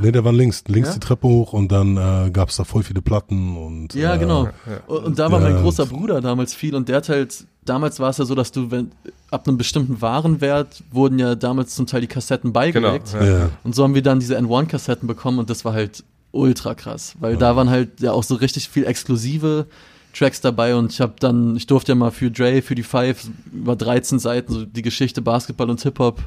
Nee, 0.00 0.12
der 0.12 0.24
war 0.24 0.32
links. 0.32 0.62
Links 0.68 0.88
Ja? 0.90 0.94
die 0.94 1.00
Treppe 1.00 1.26
hoch 1.26 1.52
und 1.52 1.72
dann 1.72 1.96
äh, 1.96 2.30
gab 2.30 2.48
es 2.50 2.56
da 2.56 2.64
voll 2.64 2.82
viele 2.84 3.02
Platten 3.02 3.56
und. 3.56 3.94
Ja, 3.94 4.14
äh, 4.14 4.18
genau. 4.18 4.44
ja. 4.44 4.52
Und 4.87 5.04
und 5.04 5.18
da 5.18 5.30
war 5.32 5.40
Ja. 5.42 5.50
mein 5.50 5.62
großer 5.62 5.87
Bruder 5.87 6.20
damals 6.20 6.54
viel 6.54 6.74
und 6.74 6.88
der 6.88 6.96
hat 6.98 7.08
halt, 7.08 7.44
damals 7.64 7.98
war 7.98 8.10
es 8.10 8.18
ja 8.18 8.24
so, 8.24 8.34
dass 8.34 8.52
du, 8.52 8.70
wenn, 8.70 8.92
ab 9.30 9.48
einem 9.48 9.56
bestimmten 9.58 10.00
Warenwert 10.00 10.82
wurden 10.92 11.18
ja 11.18 11.34
damals 11.34 11.74
zum 11.74 11.87
Teil 11.87 12.02
die 12.02 12.06
Kassetten 12.06 12.52
Genau. 12.52 12.60
beigelegt. 12.60 13.12
Ja. 13.14 13.24
Ja. 13.24 13.50
Und 13.64 13.74
so 13.74 13.82
haben 13.82 13.94
wir 13.94 14.02
dann 14.02 14.20
diese 14.20 14.38
N1-Kassetten 14.38 15.06
bekommen 15.08 15.38
und 15.40 15.50
das 15.50 15.64
war 15.64 15.72
halt 15.72 16.04
ultra 16.30 16.74
krass, 16.74 17.14
weil 17.20 17.37
da 17.37 17.54
waren 17.56 17.70
halt 17.70 18.00
ja 18.00 18.12
auch 18.12 18.22
so 18.24 18.34
richtig 18.37 18.68
viel 18.68 18.84
exklusive 18.87 19.66
Tracks 20.12 20.40
dabei 20.40 20.76
und 20.76 20.92
ich 20.92 21.00
habe 21.00 21.14
dann, 21.18 21.56
ich 21.56 21.66
durfte 21.66 21.92
ja 21.92 21.96
mal 21.96 22.10
für 22.12 22.30
Dre, 22.30 22.62
für 22.62 22.76
die 22.76 22.82
Five 22.84 23.26
über 23.52 23.74
13 23.74 24.18
Seiten 24.20 24.52
so 24.52 24.64
die 24.64 24.82
Geschichte 24.82 25.20
Basketball 25.22 25.68
und 25.70 25.80
Hip-Hop 25.82 26.22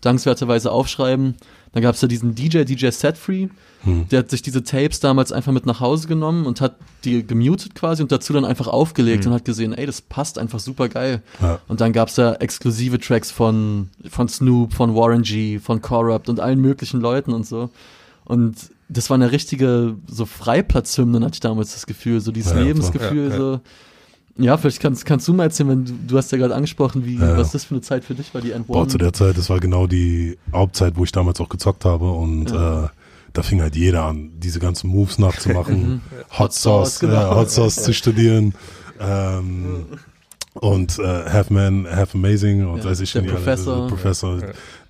dankenswerterweise 0.00 0.70
aufschreiben. 0.72 1.34
Dann 1.72 1.82
gab 1.82 1.94
es 1.94 2.00
ja 2.00 2.08
diesen 2.08 2.34
DJ, 2.34 2.64
DJ 2.64 2.90
Set 2.90 3.16
Free, 3.16 3.48
Hm. 3.82 4.08
der 4.10 4.20
hat 4.20 4.30
sich 4.30 4.42
diese 4.42 4.62
Tapes 4.62 5.00
damals 5.00 5.32
einfach 5.32 5.52
mit 5.52 5.64
nach 5.64 5.80
Hause 5.80 6.06
genommen 6.06 6.44
und 6.44 6.60
hat 6.60 6.76
die 7.04 7.26
gemutet 7.26 7.74
quasi 7.74 8.02
und 8.02 8.12
dazu 8.12 8.34
dann 8.34 8.44
einfach 8.44 8.68
aufgelegt 8.68 9.26
und 9.26 9.32
hat 9.32 9.46
gesehen, 9.46 9.72
ey, 9.72 9.86
das 9.86 10.02
passt 10.02 10.38
einfach 10.38 10.60
super 10.60 10.90
geil. 10.90 11.22
Ja. 11.40 11.60
Und 11.66 11.80
dann 11.80 11.94
gab's 11.94 12.14
da 12.14 12.34
exklusive 12.34 12.98
Tracks 12.98 13.30
von, 13.30 13.88
von 14.10 14.28
Snoop, 14.28 14.74
von 14.74 14.94
Warren 14.94 15.22
G, 15.22 15.58
von 15.58 15.80
Corrupt 15.80 16.28
und 16.28 16.40
allen 16.40 16.60
möglichen 16.60 17.00
Leuten 17.00 17.32
und 17.32 17.46
so. 17.46 17.70
Und 18.26 18.56
das 18.90 19.08
war 19.08 19.14
eine 19.14 19.32
richtige, 19.32 19.96
so 20.06 20.26
Freiplatzhymnen, 20.26 21.24
hatte 21.24 21.34
ich 21.34 21.40
damals 21.40 21.72
das 21.72 21.86
Gefühl, 21.86 22.20
so 22.20 22.32
dieses 22.32 22.52
Ja, 22.52 22.58
ja, 22.58 22.64
Lebensgefühl. 22.64 23.30
Ja, 23.30 23.36
so. 23.36 23.60
Ja, 24.40 24.56
vielleicht 24.56 24.80
kannst, 24.80 25.04
kannst 25.06 25.28
du 25.28 25.34
mal 25.34 25.44
erzählen, 25.44 25.68
wenn 25.68 25.84
du, 25.84 25.92
du 26.08 26.16
hast 26.18 26.32
ja 26.32 26.38
gerade 26.38 26.54
angesprochen, 26.54 27.04
wie, 27.04 27.16
Ja. 27.16 27.36
was 27.36 27.52
das 27.52 27.64
für 27.64 27.74
eine 27.74 27.82
Zeit 27.82 28.04
für 28.04 28.14
dich 28.14 28.32
war, 28.34 28.40
die 28.40 28.52
End 28.52 28.66
Boah, 28.66 28.88
zu 28.88 28.98
der 28.98 29.12
Zeit, 29.12 29.36
das 29.38 29.50
war 29.50 29.60
genau 29.60 29.86
die 29.86 30.38
Hauptzeit, 30.52 30.96
wo 30.96 31.04
ich 31.04 31.12
damals 31.12 31.40
auch 31.40 31.48
gezockt 31.48 31.84
habe 31.84 32.10
und 32.10 32.50
Ja. 32.50 32.84
äh, 32.84 32.88
da 33.32 33.42
fing 33.42 33.60
halt 33.60 33.76
jeder 33.76 34.04
an, 34.06 34.30
diese 34.38 34.58
ganzen 34.58 34.88
Moves 34.88 35.18
nachzumachen, 35.18 36.00
Hot 36.32 36.38
Hot 36.38 36.52
Sauce, 36.54 36.98
genau. 37.00 37.12
ja, 37.14 37.34
Hot 37.36 37.50
Sauce 37.50 37.76
zu 37.76 37.92
studieren 37.94 38.54
ähm, 38.98 39.86
und 40.54 40.98
äh, 40.98 41.02
Half 41.04 41.50
Man, 41.50 41.86
Half 41.88 42.14
Amazing 42.14 42.66
und 42.66 42.78
Ja, 42.78 42.84
weiß 42.86 43.00
ich 43.00 43.12
der 43.12 43.22
nicht, 43.22 43.30
alle, 43.32 43.86
Professor. 43.88 44.40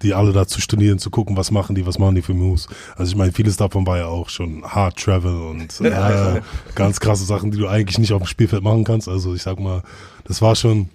Die 0.03 0.15
alle 0.15 0.33
da 0.33 0.47
zu 0.47 0.61
studieren, 0.61 0.99
zu 0.99 1.11
gucken, 1.11 1.37
was 1.37 1.51
machen 1.51 1.75
die, 1.75 1.87
was 1.87 1.99
machen 1.99 2.15
die 2.15 2.23
für 2.23 2.35
Moves. 2.35 2.69
Also 2.97 3.11
ich 3.11 3.17
meine, 3.17 3.33
vieles 3.33 3.57
davon 3.57 3.87
war 3.87 3.99
ja 3.99 4.07
auch 4.07 4.29
schon 4.29 4.63
Hard 4.65 4.97
Travel 4.97 5.35
und 5.35 5.81
äh, 5.81 6.41
ganz 6.75 7.01
krasse 7.01 7.25
Sachen, 7.25 7.51
die 7.51 7.59
du 7.59 7.69
eigentlich 7.69 7.99
nicht 7.99 8.13
auf 8.13 8.23
dem 8.23 8.27
Spielfeld 8.27 8.63
machen 8.63 8.85
kannst. 8.85 9.09
Also 9.09 9.35
ich 9.35 9.43
sag 9.43 9.61
mal, 9.61 9.83
das 10.25 10.41
war 10.41 10.57
schon 10.57 10.89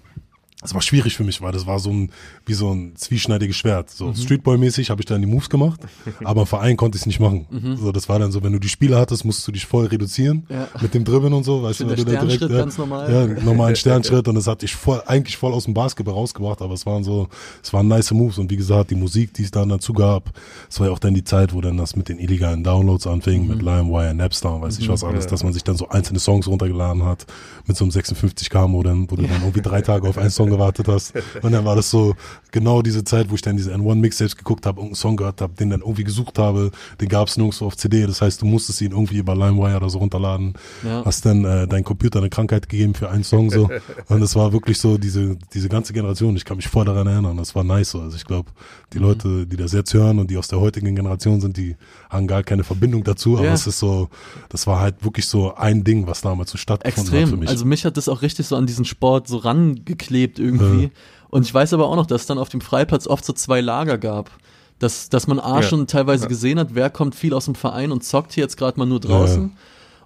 das 0.61 0.73
war 0.73 0.81
schwierig 0.81 1.15
für 1.15 1.23
mich, 1.23 1.41
weil 1.41 1.51
das 1.51 1.67
war 1.67 1.77
so 1.79 1.91
ein, 1.91 2.09
wie 2.45 2.53
so 2.53 2.71
ein 2.73 2.95
zwieschneidiges 2.95 3.55
Schwert. 3.55 3.89
So 3.91 4.07
Mhm. 4.07 4.15
Streetboy-mäßig 4.15 4.89
habe 4.89 5.01
ich 5.01 5.05
dann 5.05 5.21
die 5.21 5.27
Moves 5.27 5.49
gemacht, 5.49 5.79
aber 6.23 6.41
im 6.41 6.47
Verein 6.47 6.75
konnte 6.77 6.95
ich 6.95 7.01
es 7.03 7.05
nicht 7.05 7.19
machen. 7.19 7.45
Mhm. 7.51 7.77
So, 7.77 7.91
das 7.91 8.09
war 8.09 8.17
dann 8.19 8.31
so, 8.31 8.41
wenn 8.41 8.53
du 8.53 8.59
die 8.59 8.69
Spiele 8.69 8.97
hattest, 8.97 9.25
musst 9.25 9.47
du 9.47 9.51
dich 9.51 9.65
voll 9.65 9.85
reduzieren 9.87 10.47
Ja. 10.49 10.67
mit 10.81 10.93
dem 10.93 11.03
Dribbeln 11.03 11.33
und 11.33 11.43
so, 11.43 11.61
weißt 11.61 11.81
du, 11.81 11.87
weil 11.89 11.97
du 11.97 12.05
dann 12.05 12.15
Sternschritt 12.29 12.49
ja, 12.51 12.57
ganz 12.57 12.77
normal. 12.79 13.11
Ja, 13.37 13.43
normalen 13.43 13.75
Sternschritt 13.75 14.27
und 14.27 14.35
das 14.35 14.47
hat 14.47 14.61
dich 14.63 14.73
voll, 14.75 15.01
eigentlich 15.05 15.37
voll 15.37 15.53
aus 15.53 15.65
dem 15.65 15.73
Basketball 15.75 16.15
rausgebracht, 16.15 16.61
aber 16.61 16.73
es 16.73 16.85
waren 16.85 17.03
so, 17.03 17.27
es 17.61 17.71
waren 17.73 17.87
nice 17.87 18.11
Moves 18.11 18.37
und 18.39 18.49
wie 18.49 18.57
gesagt, 18.57 18.89
die 18.91 18.95
Musik, 18.95 19.33
die 19.33 19.43
es 19.43 19.51
dann 19.51 19.69
dazu 19.69 19.93
gab, 19.93 20.31
es 20.69 20.79
war 20.79 20.87
ja 20.87 20.93
auch 20.93 20.99
dann 20.99 21.13
die 21.13 21.23
Zeit, 21.25 21.53
wo 21.53 21.61
dann 21.61 21.77
das 21.77 21.95
mit 21.95 22.09
den 22.09 22.17
illegalen 22.17 22.63
Downloads 22.63 23.05
anfing, 23.07 23.43
Mhm. 23.43 23.47
mit 23.49 23.61
LimeWire, 23.61 24.15
Napster 24.15 24.55
und 24.55 24.61
weiß 24.61 24.79
ich 24.79 24.87
was 24.89 25.03
alles, 25.03 25.25
Ja. 25.25 25.31
dass 25.31 25.43
man 25.43 25.53
sich 25.53 25.63
dann 25.63 25.75
so 25.77 25.89
einzelne 25.89 26.19
Songs 26.19 26.47
runtergeladen 26.47 27.03
hat 27.03 27.25
mit 27.67 27.77
so 27.77 27.83
einem 27.85 27.91
56k 27.91 28.67
Modem, 28.67 29.11
wo 29.11 29.15
du 29.17 29.23
dann 29.23 29.41
irgendwie 29.41 29.61
drei 29.61 29.81
Tage 29.81 30.07
auf 30.07 30.17
einen 30.17 30.29
Song 30.31 30.45
gewartet 30.55 30.87
hast. 30.87 31.13
Und 31.41 31.51
dann 31.51 31.65
war 31.65 31.75
das 31.75 31.89
so 31.89 32.15
genau 32.51 32.81
diese 32.81 33.03
Zeit, 33.03 33.29
wo 33.29 33.35
ich 33.35 33.41
dann 33.41 33.57
diese 33.57 33.73
N1 33.73 33.95
Mixtapes 33.95 34.35
geguckt 34.35 34.65
habe, 34.65 34.77
irgendeinen 34.79 34.95
Song 34.95 35.17
gehört 35.17 35.41
habe, 35.41 35.53
den 35.53 35.69
dann 35.69 35.81
irgendwie 35.81 36.03
gesucht 36.03 36.39
habe, 36.39 36.71
den 37.01 37.09
gab 37.09 37.27
es 37.27 37.37
nirgendwo 37.37 37.65
auf 37.65 37.75
CD, 37.77 38.05
das 38.05 38.21
heißt, 38.21 38.41
du 38.41 38.45
musstest 38.45 38.81
ihn 38.81 38.91
irgendwie 38.91 39.17
über 39.17 39.35
LimeWire 39.35 39.77
oder 39.77 39.89
so 39.89 39.99
runterladen, 39.99 40.53
Ja. 40.83 41.03
hast 41.05 41.25
dann 41.25 41.43
äh, 41.43 41.67
dein 41.67 41.83
Computer 41.83 42.19
eine 42.19 42.29
Krankheit 42.29 42.69
gegeben 42.69 42.93
für 42.93 43.09
einen 43.09 43.23
Song 43.23 43.49
so. 43.51 43.69
Und 44.07 44.21
es 44.21 44.35
war 44.35 44.53
wirklich 44.53 44.79
so 44.79 44.97
diese 44.97 45.37
diese 45.53 45.67
ganze 45.69 45.91
Generation, 45.93 46.35
ich 46.35 46.45
kann 46.45 46.57
mich 46.57 46.67
voll 46.67 46.85
daran 46.85 47.07
erinnern, 47.07 47.37
das 47.37 47.55
war 47.55 47.63
nice 47.63 47.91
so, 47.91 47.99
also 48.01 48.15
ich 48.15 48.25
glaube, 48.25 48.51
die 48.93 48.99
Leute, 48.99 49.45
die 49.45 49.57
das 49.57 49.73
jetzt 49.73 49.93
hören 49.93 50.19
und 50.19 50.31
die 50.31 50.37
aus 50.37 50.47
der 50.47 50.59
heutigen 50.59 50.95
Generation 50.95 51.41
sind, 51.41 51.57
die 51.57 51.75
haben 52.09 52.27
gar 52.27 52.43
keine 52.43 52.63
Verbindung 52.63 53.03
dazu, 53.03 53.37
aber 53.37 53.47
Ja. 53.47 53.53
es 53.53 53.67
ist 53.67 53.79
so, 53.79 54.09
das 54.49 54.65
war 54.67 54.79
halt 54.79 55.03
wirklich 55.03 55.27
so 55.27 55.53
ein 55.55 55.83
Ding, 55.83 56.07
was 56.07 56.21
damals 56.21 56.51
so 56.51 56.57
stattgefunden 56.57 57.05
hat 57.11 57.11
für 57.13 57.19
Extrem. 57.21 57.39
mich. 57.39 57.49
Also 57.49 57.65
mich 57.65 57.83
hat 57.85 57.97
das 57.97 58.07
auch 58.07 58.21
richtig 58.21 58.47
so 58.47 58.55
an 58.55 58.65
diesen 58.65 58.85
Sport 58.85 59.27
so 59.27 59.37
rangeklebt 59.37 60.34
irgendwie. 60.39 60.83
Ja. 60.83 60.89
Und 61.29 61.45
ich 61.45 61.53
weiß 61.53 61.73
aber 61.73 61.87
auch 61.87 61.95
noch, 61.95 62.05
dass 62.05 62.21
es 62.21 62.27
dann 62.27 62.37
auf 62.37 62.49
dem 62.49 62.61
Freiplatz 62.61 63.07
oft 63.07 63.25
so 63.25 63.33
zwei 63.33 63.61
Lager 63.61 63.97
gab. 63.97 64.31
Dass, 64.79 65.07
dass 65.09 65.27
man 65.27 65.39
A 65.39 65.57
Ja. 65.57 65.63
schon 65.63 65.87
teilweise 65.87 66.27
gesehen 66.27 66.59
hat, 66.59 66.69
wer 66.75 66.89
kommt 66.89 67.15
viel 67.15 67.33
aus 67.33 67.45
dem 67.45 67.55
Verein 67.55 67.91
und 67.93 68.03
zockt 68.03 68.33
hier 68.33 68.43
jetzt 68.43 68.57
gerade 68.57 68.77
mal 68.77 68.85
nur 68.85 68.99
draußen. 68.99 69.43
Ja. 69.43 69.49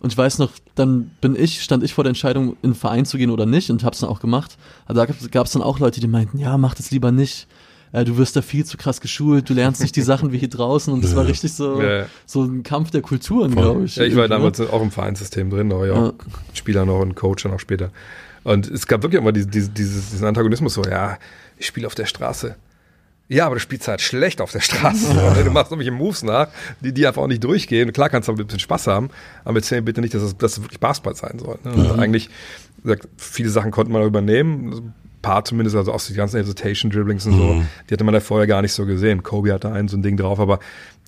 Und 0.02 0.12
ich 0.14 0.18
weiß 0.18 0.38
noch, 0.38 0.52
dann 0.76 1.10
bin 1.22 1.36
ich, 1.36 1.62
stand 1.64 1.84
ich 1.84 1.94
vor 1.94 2.04
der 2.04 2.10
Entscheidung, 2.10 2.52
in 2.62 2.72
den 2.72 2.76
Verein 2.76 3.06
zu 3.06 3.18
gehen 3.18 3.32
oder 3.32 3.46
nicht 3.48 3.70
und 3.72 3.84
hab's 3.84 4.00
dann 4.00 4.10
auch 4.10 4.20
gemacht. 4.20 4.58
Aber 4.86 5.06
da 5.06 5.14
gab 5.32 5.48
es 5.48 5.52
dann 5.54 5.62
auch 5.64 5.80
Leute, 5.80 6.00
die 6.00 6.08
meinten, 6.08 6.38
ja, 6.38 6.58
mach 6.58 6.76
das 6.76 6.92
lieber 6.92 7.12
nicht. 7.12 7.48
Äh, 7.92 8.06
du 8.06 8.16
wirst 8.18 8.36
da 8.36 8.44
viel 8.44 8.64
zu 8.64 8.78
krass 8.78 9.02
geschult, 9.02 9.50
du 9.50 9.56
lernst 9.56 9.82
nicht 9.82 9.96
die 9.96 10.04
Sachen 10.04 10.32
wie 10.32 10.38
hier 10.38 10.48
draußen 10.50 10.94
und 10.94 11.04
das 11.04 11.12
Ja. 11.12 11.18
war 11.18 11.26
richtig 11.26 11.52
so, 11.52 11.82
Ja. 11.82 12.06
so 12.28 12.44
ein 12.44 12.62
Kampf 12.62 12.92
der 12.92 13.02
Kulturen, 13.02 13.56
glaube 13.56 13.86
ich. 13.86 13.96
Ja, 13.96 14.04
ich 14.04 14.16
war 14.16 14.24
ne? 14.24 14.30
damals 14.30 14.62
auch 14.62 14.82
im 14.84 14.92
Vereinssystem 14.92 15.50
drin, 15.50 15.72
war 15.72 15.88
ja 15.88 15.94
auch 15.94 16.06
Ja. 16.06 16.14
Spieler 16.54 16.86
noch 16.86 17.00
und 17.00 17.16
Coach 17.16 17.42
dann 17.44 17.54
auch 17.54 17.60
später. 17.60 17.90
Und 18.50 18.68
es 18.68 18.88
gab 18.88 19.04
wirklich 19.04 19.22
immer 19.22 19.32
diese, 19.32 19.46
diese, 19.46 19.70
dieses, 19.70 20.10
diesen 20.10 20.26
Antagonismus 20.26 20.74
so, 20.74 20.84
ja, 20.84 21.20
ich 21.60 21.68
spiele 21.68 21.86
auf 21.86 21.94
der 21.94 22.08
Straße. 22.08 22.56
Ja, 23.28 23.46
aber 23.46 23.58
du 23.58 23.62
spielst 23.62 23.88
halt 23.88 24.02
schlecht 24.02 24.42
auf 24.42 24.52
der 24.52 24.60
Straße. 24.60 25.14
Du 25.44 25.52
machst 25.52 25.72
irgendwelche 25.72 25.92
Moves 25.92 26.24
nach, 26.24 26.48
die, 26.82 26.92
die 26.92 27.06
einfach 27.06 27.22
auch 27.22 27.28
nicht 27.28 27.44
durchgehen. 27.44 27.94
Klar 27.94 28.10
kannst 28.10 28.28
du 28.28 28.32
ein 28.32 28.38
bisschen 28.38 28.60
Spaß 28.60 28.88
haben, 28.88 29.12
aber 29.46 29.58
erzähl 29.58 29.84
bitte 29.84 30.02
nicht, 30.02 30.16
dass 30.16 30.24
es, 30.24 30.36
dass 30.36 30.54
es 30.54 30.64
wirklich 30.64 30.80
Basketball 30.80 31.14
sein 31.16 31.38
soll. 31.38 31.60
Ne? 31.64 31.74
Und 31.74 32.00
eigentlich, 32.00 32.32
wie 32.78 32.90
gesagt, 32.90 33.08
viele 33.18 33.50
Sachen 33.50 33.70
konnte 33.70 33.92
man 33.92 34.02
übernehmen. 34.02 34.74
Ein 34.74 34.94
paar 35.22 35.46
zumindest, 35.46 35.76
also 35.76 35.94
auch 35.94 36.02
die 36.02 36.16
ganzen 36.16 36.38
Hesitation 36.38 36.90
Dribblings 36.90 37.28
und 37.28 37.34
so, 37.34 37.64
die 37.88 37.94
hatte 37.94 38.04
man 38.04 38.16
da 38.16 38.20
vorher 38.20 38.48
gar 38.48 38.64
nicht 38.64 38.74
so 38.74 38.88
gesehen. 38.88 39.22
Kobe 39.22 39.54
hatte 39.54 39.72
ein 39.72 39.88
so 39.88 39.96
ein 39.96 40.02
Ding 40.02 40.18
drauf, 40.18 40.40
aber 40.40 40.58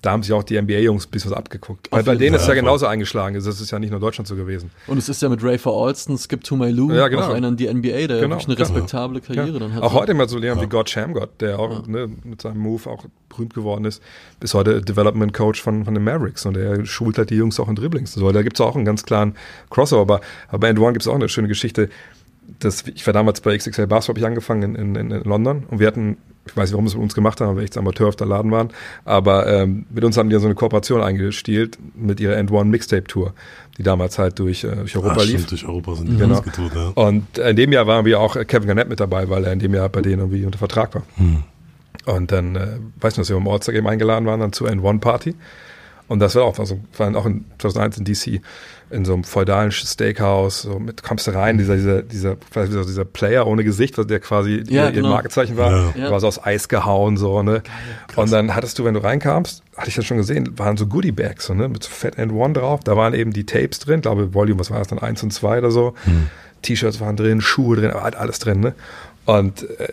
da 0.02 0.10
haben 0.10 0.22
sich 0.24 0.32
auch 0.32 0.42
die 0.42 0.60
NBA-Jungs 0.60 1.06
ein 1.06 1.10
bisschen 1.10 1.30
was 1.30 1.38
abgeguckt. 1.38 1.88
Weil 1.92 2.02
bei 2.02 2.16
denen 2.16 2.34
ist 2.34 2.42
es 2.42 2.48
ja 2.48 2.54
genauso 2.54 2.86
eingeschlagen. 2.86 3.34
Das 3.36 3.46
ist 3.46 3.70
ja 3.70 3.78
nicht 3.78 3.90
nur 3.92 4.00
Deutschland 4.00 4.26
so 4.26 4.34
gewesen. 4.36 4.70
Und 4.88 4.98
es 4.98 5.08
ist 5.08 5.22
ja 5.22 5.28
mit 5.28 5.42
Rafer 5.42 5.70
Alston, 5.70 6.18
Skip 6.18 6.42
to 6.42 6.56
My 6.56 6.70
Lou, 6.70 6.92
Ja, 6.92 7.06
genau. 7.08 7.22
auch 7.22 7.28
einer 7.34 7.48
in 7.48 7.56
die 7.56 7.72
NBA, 7.72 8.08
der 8.08 8.20
Genau, 8.20 8.30
wirklich 8.36 8.46
eine 8.48 8.56
klar. 8.56 8.68
respektable 8.68 9.20
Karriere 9.20 9.52
Ja. 9.52 9.58
dann 9.60 9.74
hat. 9.74 9.82
Auch 9.82 9.94
heute 9.94 10.12
mal 10.14 10.28
so 10.28 10.38
jemand 10.40 10.60
wie 10.60 10.66
God 10.66 10.90
Shamgott, 10.90 11.40
der 11.40 11.58
auch 11.60 11.86
ne, 11.86 12.10
mit 12.24 12.42
seinem 12.42 12.58
Move 12.58 12.90
auch 12.90 13.04
berühmt 13.28 13.54
geworden 13.54 13.84
ist, 13.84 14.02
bis 14.40 14.54
heute 14.54 14.82
Development 14.82 15.32
Coach 15.32 15.62
von, 15.62 15.84
von 15.84 15.94
den 15.94 16.02
Mavericks 16.04 16.44
und 16.46 16.54
der 16.54 16.84
schult 16.84 17.16
halt 17.16 17.30
die 17.30 17.36
Jungs 17.36 17.58
auch 17.60 17.68
in 17.68 17.76
Dribblings. 17.76 18.12
So, 18.12 18.30
da 18.32 18.42
gibt's 18.42 18.60
auch 18.60 18.74
einen 18.74 18.84
ganz 18.84 19.04
klaren 19.04 19.36
Crossover. 19.70 20.02
Aber, 20.02 20.20
aber 20.48 20.58
bei 20.58 20.68
End 20.68 20.80
One 20.80 20.92
gibt's 20.94 21.06
auch 21.06 21.14
eine 21.14 21.28
schöne 21.28 21.46
Geschichte. 21.48 21.88
Das, 22.58 22.84
ich 22.92 23.06
war 23.06 23.14
damals 23.14 23.40
bei 23.40 23.56
XXL 23.56 23.86
Basketball, 23.86 24.08
habe 24.08 24.18
ich 24.18 24.26
angefangen 24.26 24.74
in, 24.74 24.96
in, 24.96 25.10
in 25.12 25.22
London 25.22 25.62
und 25.70 25.78
wir 25.78 25.86
hatten, 25.86 26.16
ich 26.46 26.56
weiß 26.56 26.70
nicht, 26.70 26.72
warum 26.72 26.86
sie 26.88 26.92
es 26.92 26.96
mit 26.96 27.04
uns 27.04 27.14
gemacht 27.14 27.40
haben, 27.40 27.50
weil 27.50 27.56
wir 27.58 27.62
echt 27.62 27.76
Amateur 27.76 28.08
auf 28.08 28.16
der 28.16 28.26
Laden 28.26 28.50
waren, 28.50 28.70
aber 29.04 29.46
ähm, 29.46 29.86
mit 29.90 30.02
uns 30.04 30.16
haben 30.16 30.28
die 30.28 30.38
so 30.38 30.46
eine 30.46 30.54
Kooperation 30.54 31.00
eingestielt 31.00 31.78
mit 31.94 32.18
ihrer 32.20 32.36
End 32.36 32.50
One 32.50 32.68
Mixtape 32.68 33.04
Tour, 33.04 33.32
die 33.78 33.82
damals 33.82 34.18
halt 34.18 34.38
durch, 34.38 34.64
äh, 34.64 34.74
durch 34.74 34.96
Europa 34.96 35.20
ah, 35.20 35.22
lief. 35.22 35.30
stimmt, 35.34 35.50
durch 35.52 35.66
Europa 35.66 35.94
sind 35.94 36.10
die 36.10 36.16
Genau. 36.16 36.40
getut, 36.40 36.74
ja. 36.74 36.88
Und 36.94 37.38
in 37.38 37.56
dem 37.56 37.72
Jahr 37.72 37.86
waren 37.86 38.04
wir 38.04 38.18
auch 38.20 38.36
äh, 38.36 38.44
Kevin 38.44 38.66
Garnett 38.66 38.88
mit 38.88 38.98
dabei, 39.00 39.28
weil 39.28 39.44
er 39.44 39.52
in 39.52 39.60
dem 39.60 39.72
Jahr 39.74 39.88
bei 39.88 40.02
denen 40.02 40.18
irgendwie 40.18 40.44
unter 40.44 40.58
Vertrag 40.58 40.94
war. 40.94 41.02
Und 42.06 42.32
dann, 42.32 42.56
äh, 42.56 42.78
weiß 43.00 43.12
nicht, 43.12 43.18
dass 43.18 43.28
wir 43.30 43.36
im 43.36 43.46
All-Star 43.46 43.72
Game 43.72 43.86
eingeladen 43.86 44.26
waren, 44.26 44.40
dann 44.40 44.52
zur 44.52 44.68
N1-Party. 44.68 45.36
Und 46.08 46.18
das 46.18 46.34
war 46.34 46.42
auch, 46.44 46.58
also 46.58 46.80
waren 46.98 47.14
auch 47.14 47.26
in 47.26 47.44
2001 47.58 47.98
in 47.98 48.04
DC, 48.04 48.42
in 48.92 49.04
so 49.04 49.14
einem 49.14 49.24
feudalen 49.24 49.72
Steakhouse, 49.72 50.62
so 50.62 50.78
mit, 50.78 51.02
kommst 51.02 51.26
du 51.26 51.30
rein, 51.32 51.58
dieser, 51.58 51.76
dieser, 51.76 52.02
dieser, 52.02 52.36
dieser, 52.36 53.04
Player 53.04 53.46
ohne 53.46 53.64
Gesicht, 53.64 53.96
der 53.98 54.20
quasi 54.20 54.62
Ja, 54.68 54.86
ihr, 54.86 54.92
genau. 54.92 55.08
ihr 55.08 55.14
Markezeichen 55.14 55.56
war, 55.56 55.70
Ja. 55.72 56.04
Ja. 56.04 56.10
war 56.10 56.20
so 56.20 56.26
aus 56.28 56.44
Eis 56.44 56.68
gehauen, 56.68 57.16
so, 57.16 57.42
ne. 57.42 57.62
und 58.16 58.30
dann 58.30 58.54
hattest 58.54 58.78
du, 58.78 58.84
wenn 58.84 58.94
du 58.94 59.02
reinkamst, 59.02 59.62
hatte 59.76 59.88
ich 59.88 59.94
das 59.94 60.04
schon 60.04 60.18
gesehen, 60.18 60.58
waren 60.58 60.76
so 60.76 60.86
Goodie-Bags, 60.86 61.46
so, 61.46 61.54
ne, 61.54 61.68
mit 61.68 61.82
so 61.82 61.90
Fat 61.90 62.18
and 62.18 62.32
One 62.32 62.52
drauf, 62.52 62.80
da 62.84 62.96
waren 62.96 63.14
eben 63.14 63.32
die 63.32 63.46
Tapes 63.46 63.78
drin, 63.80 64.02
glaube 64.02 64.34
Volume, 64.34 64.60
was 64.60 64.70
war 64.70 64.78
das 64.78 64.88
dann, 64.88 64.98
eins 64.98 65.22
und 65.22 65.32
zwei 65.32 65.58
oder 65.58 65.70
so, 65.70 65.94
T-Shirts 66.62 67.00
waren 67.00 67.16
drin, 67.16 67.40
Schuhe 67.40 67.76
drin, 67.76 67.90
aber 67.90 68.02
halt 68.02 68.16
alles 68.16 68.38
drin, 68.38 68.60
ne, 68.60 68.74
und, 69.24 69.68
äh, 69.80 69.88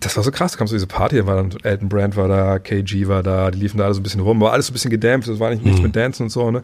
das 0.00 0.16
war 0.18 0.22
so 0.22 0.30
krass, 0.30 0.52
da 0.52 0.58
kamst 0.58 0.70
du 0.70 0.76
diese 0.76 0.86
Party, 0.86 1.16
da 1.16 1.26
war 1.26 1.36
dann 1.36 1.50
Elton 1.62 1.88
Brand 1.88 2.14
war 2.14 2.28
da, 2.28 2.58
KG 2.58 3.08
war 3.08 3.22
da, 3.22 3.50
die 3.50 3.58
liefen 3.58 3.78
da 3.78 3.84
alle 3.84 3.94
so 3.94 4.00
ein 4.00 4.02
bisschen 4.02 4.20
rum, 4.20 4.38
war 4.40 4.52
alles 4.52 4.66
so 4.66 4.72
ein 4.72 4.74
bisschen 4.74 4.90
gedämpft, 4.90 5.28
das 5.28 5.40
war 5.40 5.48
nicht 5.48 5.64
nichts 5.64 5.80
mit 5.80 5.96
Dancen 5.96 6.24
und 6.24 6.28
so, 6.28 6.50
ne. 6.50 6.62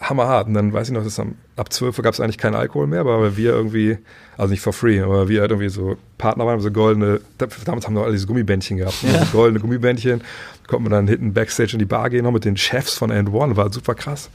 Hammerhart. 0.00 0.48
Und 0.48 0.54
dann 0.54 0.72
weiß 0.72 0.88
ich 0.88 0.94
noch, 0.94 1.04
dass 1.04 1.20
am, 1.20 1.36
ab 1.56 1.72
12 1.72 1.98
Uhr 1.98 2.04
gab 2.04 2.14
es 2.14 2.20
eigentlich 2.20 2.38
keinen 2.38 2.54
Alkohol 2.54 2.86
mehr, 2.86 3.00
aber 3.00 3.20
weil 3.20 3.36
wir 3.36 3.52
irgendwie, 3.52 3.98
also 4.36 4.50
nicht 4.50 4.62
for 4.62 4.72
free, 4.72 5.00
aber 5.00 5.28
wir 5.28 5.42
halt 5.42 5.50
irgendwie 5.50 5.68
so 5.68 5.96
Partner 6.18 6.46
waren, 6.46 6.60
so 6.60 6.70
goldene, 6.70 7.20
damals 7.64 7.86
haben 7.86 7.94
wir 7.94 8.02
alle 8.02 8.12
diese 8.12 8.26
Gummibändchen 8.26 8.78
gehabt, 8.78 9.02
ja. 9.02 9.24
so 9.26 9.32
goldene 9.32 9.60
Gummibändchen, 9.60 10.22
konnten 10.66 10.86
wir 10.86 10.90
dann 10.90 11.06
hinten 11.06 11.34
Backstage 11.34 11.74
in 11.74 11.78
die 11.78 11.84
Bar 11.84 12.10
gehen, 12.10 12.24
noch 12.24 12.32
mit 12.32 12.44
den 12.44 12.56
Chefs 12.56 12.94
von 12.94 13.10
And 13.10 13.32
One, 13.32 13.56
war 13.56 13.72
super 13.72 13.94
krass. 13.94 14.30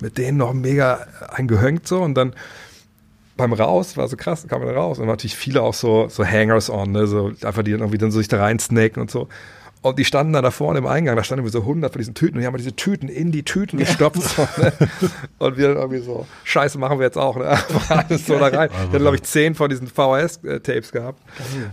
Mit 0.00 0.18
denen 0.18 0.36
noch 0.36 0.52
mega 0.52 1.06
eingehängt 1.30 1.88
so 1.88 2.02
und 2.02 2.14
dann 2.14 2.34
beim 3.38 3.52
Raus, 3.52 3.96
war 3.96 4.08
so 4.08 4.16
krass, 4.16 4.46
kam 4.48 4.62
man 4.62 4.74
raus 4.74 4.98
und 4.98 5.06
natürlich 5.06 5.36
viele 5.36 5.62
auch 5.62 5.74
so, 5.74 6.08
so 6.08 6.24
Hangers 6.24 6.70
on, 6.70 6.92
ne, 6.92 7.06
so 7.06 7.32
einfach 7.42 7.62
die 7.62 7.70
dann 7.72 7.80
irgendwie 7.80 7.98
dann 7.98 8.10
so 8.10 8.18
sich 8.18 8.28
da 8.28 8.38
rein 8.38 8.58
snaken 8.58 9.00
und 9.00 9.10
so. 9.10 9.28
Und 9.86 10.00
die 10.00 10.04
standen 10.04 10.32
da, 10.32 10.42
da 10.42 10.50
vorne 10.50 10.80
im 10.80 10.86
Eingang, 10.86 11.14
da 11.14 11.22
standen 11.22 11.46
so 11.48 11.60
100 11.60 11.92
von 11.92 12.00
diesen 12.00 12.14
Tüten 12.14 12.34
und 12.34 12.40
die 12.40 12.46
haben 12.48 12.56
diese 12.56 12.74
Tüten 12.74 13.08
in 13.08 13.30
die 13.30 13.44
Tüten 13.44 13.78
gestopft. 13.78 14.16
So, 14.36 14.42
ne? 14.60 14.72
Und 15.38 15.56
wir 15.56 15.68
dann 15.68 15.76
irgendwie 15.76 16.00
so, 16.00 16.26
Scheiße 16.42 16.78
machen 16.78 16.98
wir 16.98 17.06
jetzt 17.06 17.16
auch. 17.16 17.36
Ne? 17.36 17.56
Alles 17.88 18.26
so 18.26 18.36
da 18.36 18.46
rein. 18.48 18.68
Ich 18.72 18.78
hatte, 18.78 18.98
glaube 18.98 19.16
ich, 19.16 19.22
zehn 19.22 19.54
von 19.54 19.70
diesen 19.70 19.86
VHS-Tapes 19.86 20.90
gehabt. 20.90 21.22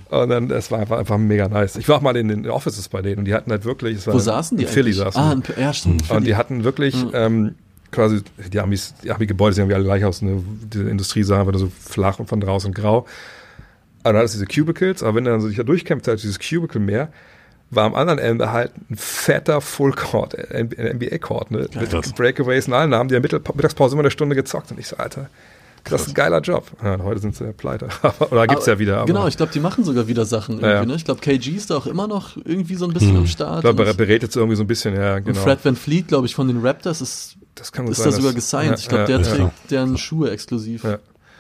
Und 0.10 0.30
dann, 0.30 0.48
das 0.48 0.70
war 0.70 0.80
einfach, 0.80 1.00
einfach 1.00 1.18
mega 1.18 1.48
nice. 1.48 1.78
Ich 1.78 1.90
war 1.90 1.98
auch 1.98 2.02
mal 2.02 2.16
in 2.16 2.28
den 2.28 2.48
Offices 2.50 2.88
bei 2.90 3.02
denen 3.02 3.20
und 3.20 3.26
die 3.26 3.34
hatten 3.34 3.50
halt 3.50 3.66
wirklich, 3.66 4.06
Wo 4.06 4.20
saßen 4.20 4.58
die? 4.58 4.66
In 4.66 4.70
Philly 4.70 4.94
saßen. 4.94 5.20
Ah, 5.20 5.32
in, 5.32 5.44
ja, 5.60 5.74
stimmt. 5.74 6.10
Und 6.12 6.26
die 6.26 6.36
hatten 6.36 6.64
wirklich, 6.64 6.96
mhm. 7.04 7.12
ähm, 7.14 7.56
quasi, 7.92 8.22
die 8.52 8.60
Amis, 8.60 8.94
die 9.04 9.12
Ami-Gebäude 9.12 9.56
sehen 9.56 9.64
irgendwie 9.64 9.76
alle 9.76 9.86
gleich 9.86 10.06
aus, 10.06 10.22
ne? 10.22 10.44
diese 10.72 10.88
Industriesachen, 10.88 11.48
wenn 11.48 11.58
so 11.58 11.72
flach 11.84 12.20
und 12.20 12.28
von 12.28 12.40
draußen 12.40 12.74
grau. 12.74 13.08
Aber 14.04 14.14
dann 14.14 14.18
hat 14.18 14.26
es 14.26 14.34
diese 14.34 14.46
Cubicles, 14.46 15.02
aber 15.02 15.16
wenn 15.16 15.24
du 15.24 15.32
dann 15.32 15.42
so 15.42 15.48
sich 15.48 15.58
da 15.58 15.64
durchkämpft, 15.64 16.08
halt 16.08 16.22
dieses 16.22 16.38
Cubicle 16.38 16.82
mehr, 16.82 17.12
war 17.76 17.86
am 17.86 17.96
anderen 17.96 18.20
Ende 18.20 18.52
halt 18.52 18.72
ein 18.90 18.96
fetter 18.96 19.62
Full-Court, 19.62 20.36
NBA-Court, 20.52 21.52
ne? 21.52 21.68
mit 21.74 21.90
Krass. 21.90 22.14
Breakaways 22.14 22.68
und 22.68 22.74
allen. 22.74 22.94
Haben 22.94 23.10
die 23.10 23.16
in 23.16 23.22
der 23.22 23.42
Mittagspause 23.56 23.96
immer 23.96 24.02
eine 24.02 24.12
Stunde 24.12 24.36
gezockt 24.36 24.72
und 24.72 24.80
ich 24.80 24.88
so, 24.88 24.98
Alter, 24.98 25.30
das 25.90 26.04
ist 26.04 26.08
ein 26.10 26.14
geiler 26.14 26.40
Job. 26.40 26.66
Ja, 26.82 26.98
heute 27.04 27.20
sind 27.20 27.36
sie 27.36 27.44
ja 27.44 27.52
pleite. 27.52 27.90
Oder 28.32 28.48
gibt 28.48 28.62
es 28.62 28.68
ja 28.68 28.80
wieder. 28.80 29.06
genau, 29.06 29.28
ich 29.28 29.38
glaube, 29.38 29.52
die 29.52 29.60
machen 29.60 29.84
sogar 29.84 30.08
wieder 30.08 30.26
Sachen 30.26 30.56
irgendwie. 30.56 30.70
Ja. 30.70 30.86
Ne? 30.86 30.96
Ich 30.96 31.06
glaube, 31.06 31.20
KG 31.20 31.52
ist 31.52 31.70
da 31.70 31.78
auch 31.78 31.88
immer 31.88 32.08
noch 32.08 32.38
irgendwie 32.38 32.76
so 32.76 32.86
ein 32.86 32.94
bisschen 32.94 33.12
hm. 33.12 33.18
am 33.18 33.28
Start. 33.28 33.66
Ich 33.66 33.76
glaube, 33.76 33.94
berät 33.94 34.24
jetzt 34.24 34.36
irgendwie 34.36 34.56
so 34.56 34.64
ein 34.64 34.68
bisschen, 34.68 34.96
ja, 34.96 35.20
genau. 35.20 35.38
Und 35.38 35.44
Fred 35.44 35.64
Van 35.64 35.76
Fleet, 35.76 36.08
glaube 36.08 36.26
ich, 36.26 36.36
von 36.36 36.48
den 36.48 36.66
Raptors 36.66 37.02
ist, 37.02 37.36
das 37.56 37.72
kann 37.72 37.88
ist 37.88 37.98
sein, 37.98 38.12
da 38.12 38.12
sogar 38.12 38.34
gesigned. 38.34 38.80
Ich 38.80 38.88
glaube, 38.88 39.06
der 39.06 39.22
trägt 39.22 39.52
deren 39.72 39.98
Schuhe 39.98 40.32
exklusiv. 40.32 40.86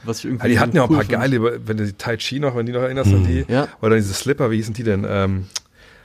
Was 0.06 0.20
ich 0.20 0.26
irgendwie 0.26 0.48
ja, 0.48 0.50
die 0.50 0.60
hatten 0.60 0.76
ja 0.76 0.84
auch 0.84 0.90
ein 0.90 0.96
paar 0.96 1.06
geile, 1.06 1.66
wenn 1.66 1.78
du 1.78 1.86
die 1.86 1.94
Tai 1.94 2.18
Chi 2.18 2.40
noch, 2.40 2.58
wenn 2.58 2.66
die 2.66 2.74
noch 2.74 2.82
erinnerst 2.82 3.12
mhm. 3.12 3.18
an 3.18 3.28
die. 3.28 3.46
Ja. 3.48 3.70
Oder 3.82 3.96
diese 3.96 4.14
Slipper, 4.14 4.52
wie 4.52 4.58
hießen 4.58 4.74
die 4.74 4.84
denn? 4.84 5.06
Ähm, 5.08 5.46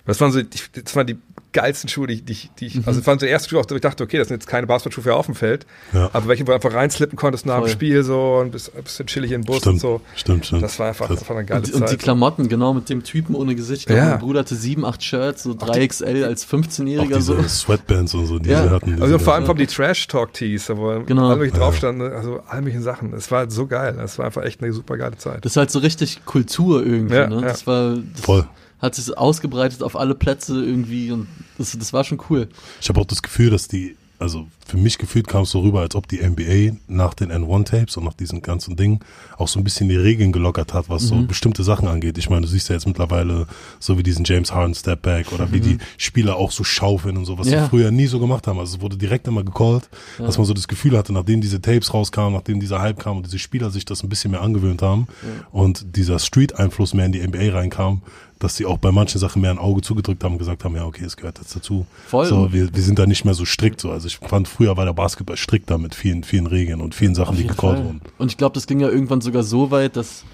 das 0.08 0.20
waren 0.20 0.32
so, 0.32 0.40
das 0.42 0.96
waren 0.96 1.06
die 1.06 1.16
geilsten 1.52 1.88
Schuhe, 1.88 2.06
die, 2.06 2.22
die, 2.22 2.36
die 2.58 2.66
ich, 2.66 2.74
mhm. 2.76 2.82
also 2.86 3.00
das 3.00 3.06
waren 3.06 3.18
so 3.18 3.26
die 3.26 3.32
ersten 3.32 3.50
Schuhe, 3.50 3.62
wo 3.68 3.74
ich 3.74 3.80
dachte, 3.80 4.04
okay, 4.04 4.18
das 4.18 4.28
sind 4.28 4.36
jetzt 4.36 4.46
keine 4.46 4.66
Basketballschuhe 4.66 5.04
für 5.04 5.14
auf 5.14 5.26
dem 5.26 5.34
Feld, 5.34 5.66
ja. 5.92 6.10
aber 6.12 6.28
welche, 6.28 6.44
wo 6.44 6.46
du 6.46 6.54
einfach 6.54 6.72
reinslippen 6.72 7.16
konntest 7.16 7.46
nach 7.46 7.58
Voll. 7.58 7.68
dem 7.68 7.72
Spiel 7.72 8.02
so 8.02 8.38
und 8.40 8.52
bist 8.52 8.74
ein 8.76 8.82
bisschen 8.82 9.06
chillig 9.06 9.32
in 9.32 9.42
den 9.42 9.46
Bus 9.46 9.58
stimmt, 9.58 9.74
und 9.74 9.80
so. 9.80 10.00
Stimmt, 10.16 10.46
stimmt. 10.46 10.62
Das 10.62 10.78
war 10.78 10.88
einfach, 10.88 11.08
das 11.08 11.28
war 11.28 11.36
eine 11.36 11.46
geile 11.46 11.60
und, 11.60 11.66
Zeit. 11.66 11.80
Und 11.82 11.90
die 11.90 11.96
Klamotten, 11.96 12.48
genau, 12.48 12.74
mit 12.74 12.88
dem 12.88 13.02
Typen 13.02 13.34
ohne 13.34 13.54
Gesicht. 13.54 13.82
Ich 13.82 13.86
glaube, 13.86 14.00
ja. 14.00 14.10
mein 14.10 14.18
Bruder 14.18 14.40
hatte 14.40 14.54
sieben, 14.54 14.84
acht 14.84 15.02
Shirts, 15.02 15.42
so 15.42 15.52
3XL 15.52 16.24
als 16.24 16.46
15-Jähriger 16.46 17.20
so. 17.20 17.42
Sweatbands 17.42 18.14
und 18.14 18.26
so, 18.26 18.38
die 18.38 18.50
ja. 18.50 18.62
sie 18.62 18.70
hatten. 18.70 19.02
Also 19.02 19.18
vor 19.18 19.34
allem 19.34 19.44
kommen 19.44 19.58
die 19.58 19.66
Trash-Talk-Tees, 19.66 20.70
wo 20.70 21.02
genau. 21.04 21.30
alle 21.30 21.48
drauf 21.50 21.76
standen, 21.76 22.02
also 22.02 22.40
all 22.48 22.60
möglichen 22.60 22.82
Sachen. 22.82 23.12
Es 23.14 23.30
war 23.30 23.40
halt 23.40 23.52
so 23.52 23.66
geil. 23.66 23.98
Es 24.02 24.18
war 24.18 24.26
einfach 24.26 24.42
echt 24.42 24.62
eine 24.62 24.72
super 24.72 24.96
geile 24.96 25.16
Zeit. 25.16 25.44
Das 25.44 25.52
ist 25.52 25.56
halt 25.56 25.70
so 25.70 25.78
richtig 25.80 26.24
Kultur 26.24 26.84
irgendwie, 26.84 27.14
ne? 27.14 27.40
Das 27.42 27.66
war, 27.66 27.96
das 27.96 28.20
Voll 28.20 28.46
hat 28.78 28.94
sich 28.94 29.16
ausgebreitet 29.16 29.82
auf 29.82 29.96
alle 29.96 30.14
Plätze 30.14 30.64
irgendwie 30.64 31.10
und 31.10 31.26
das, 31.56 31.76
das 31.76 31.92
war 31.92 32.04
schon 32.04 32.20
cool. 32.30 32.48
Ich 32.80 32.88
habe 32.88 33.00
auch 33.00 33.06
das 33.06 33.22
Gefühl, 33.22 33.50
dass 33.50 33.68
die 33.68 33.96
also 34.18 34.48
für 34.66 34.76
mich 34.76 34.98
gefühlt 34.98 35.28
kam 35.28 35.42
es 35.42 35.50
so 35.50 35.60
rüber, 35.60 35.80
als 35.80 35.94
ob 35.94 36.08
die 36.08 36.18
NBA 36.18 36.76
nach 36.88 37.14
den 37.14 37.30
N1-Tapes 37.30 37.96
und 37.96 38.04
nach 38.04 38.14
diesen 38.14 38.42
ganzen 38.42 38.74
Dingen 38.74 39.00
auch 39.36 39.46
so 39.46 39.60
ein 39.60 39.64
bisschen 39.64 39.88
die 39.88 39.96
Regeln 39.96 40.32
gelockert 40.32 40.74
hat, 40.74 40.88
was 40.88 41.04
mhm. 41.04 41.06
so 41.06 41.26
bestimmte 41.26 41.62
Sachen 41.62 41.86
angeht. 41.86 42.18
Ich 42.18 42.28
meine, 42.28 42.42
du 42.42 42.48
siehst 42.48 42.68
ja 42.68 42.74
jetzt 42.74 42.86
mittlerweile 42.86 43.46
so 43.78 43.96
wie 43.96 44.02
diesen 44.02 44.24
James 44.24 44.52
Harden 44.52 44.74
Stepback 44.74 45.32
oder 45.32 45.46
mhm. 45.46 45.52
wie 45.52 45.60
die 45.60 45.78
Spieler 45.96 46.36
auch 46.36 46.50
so 46.50 46.64
schaufeln 46.64 47.16
und 47.16 47.26
so, 47.26 47.38
was 47.38 47.48
ja. 47.48 47.62
sie 47.62 47.70
früher 47.70 47.90
nie 47.92 48.08
so 48.08 48.18
gemacht 48.18 48.46
haben. 48.48 48.58
Also 48.58 48.76
es 48.76 48.82
wurde 48.82 48.96
direkt 48.96 49.28
immer 49.28 49.44
gecallt, 49.44 49.88
ja. 50.18 50.26
dass 50.26 50.36
man 50.36 50.46
so 50.46 50.52
das 50.52 50.66
Gefühl 50.66 50.98
hatte, 50.98 51.12
nachdem 51.12 51.40
diese 51.40 51.62
Tapes 51.62 51.94
rauskamen, 51.94 52.34
nachdem 52.34 52.58
dieser 52.58 52.80
Hype 52.80 52.98
kam 52.98 53.18
und 53.18 53.26
diese 53.26 53.38
Spieler 53.38 53.70
sich 53.70 53.84
das 53.84 54.02
ein 54.02 54.08
bisschen 54.08 54.32
mehr 54.32 54.42
angewöhnt 54.42 54.82
haben 54.82 55.06
ja. 55.22 55.46
und 55.52 55.96
dieser 55.96 56.18
Street-Einfluss 56.18 56.92
mehr 56.92 57.06
in 57.06 57.12
die 57.12 57.26
NBA 57.26 57.52
reinkam, 57.52 58.02
dass 58.38 58.56
sie 58.56 58.66
auch 58.66 58.78
bei 58.78 58.92
manchen 58.92 59.18
Sachen 59.18 59.42
mehr 59.42 59.50
ein 59.50 59.58
Auge 59.58 59.82
zugedrückt 59.82 60.22
haben 60.24 60.32
und 60.32 60.38
gesagt 60.38 60.64
haben, 60.64 60.74
ja, 60.76 60.84
okay, 60.84 61.04
es 61.04 61.16
gehört 61.16 61.38
jetzt 61.38 61.54
dazu. 61.54 61.86
Voll. 62.06 62.26
So, 62.26 62.52
wir, 62.52 62.74
wir 62.74 62.82
sind 62.82 62.98
da 62.98 63.06
nicht 63.06 63.24
mehr 63.24 63.34
so 63.34 63.44
strikt 63.44 63.80
so. 63.80 63.90
Also 63.90 64.06
ich 64.06 64.18
fand, 64.18 64.48
früher 64.48 64.76
war 64.76 64.84
der 64.84 64.92
Basketball 64.92 65.36
strikter 65.36 65.78
mit 65.78 65.94
vielen, 65.94 66.24
vielen 66.24 66.46
Regeln 66.46 66.80
und 66.80 66.94
vielen 66.94 67.14
Sachen, 67.14 67.36
die 67.36 67.46
gecallt 67.46 67.84
wurden. 67.84 68.00
Und 68.18 68.30
ich 68.30 68.36
glaube, 68.36 68.54
das 68.54 68.66
ging 68.66 68.80
ja 68.80 68.88
irgendwann 68.88 69.20
sogar 69.20 69.42
so 69.42 69.70
weit, 69.70 69.96
dass 69.96 70.24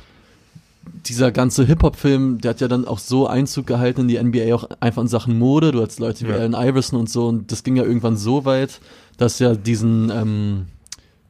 dieser 1.07 1.33
ganze 1.33 1.65
Hip-Hop-Film, 1.65 2.41
der 2.41 2.51
hat 2.51 2.61
ja 2.61 2.69
dann 2.69 2.87
auch 2.87 2.99
so 2.99 3.27
Einzug 3.27 3.67
gehalten 3.67 4.03
in 4.03 4.09
die 4.09 4.23
NBA, 4.23 4.55
auch 4.55 4.69
einfach 4.81 5.03
in 5.03 5.09
Sachen 5.09 5.39
Mode. 5.39 5.73
Du 5.73 5.83
hast 5.83 5.99
Leute 5.99 6.27
wie 6.27 6.31
ja. 6.31 6.37
Allen 6.37 6.55
Iverson 6.55 6.99
und 6.99 7.11
so. 7.11 7.29
Und 7.29 7.53
das 7.53 7.63
ging 7.63 7.77
ja 7.77 7.85
irgendwann 7.85 8.17
so 8.17 8.45
weit, 8.45 8.81
dass 9.17 9.39
ja 9.39 9.55
diesen, 9.55 10.11
ähm, 10.11 10.67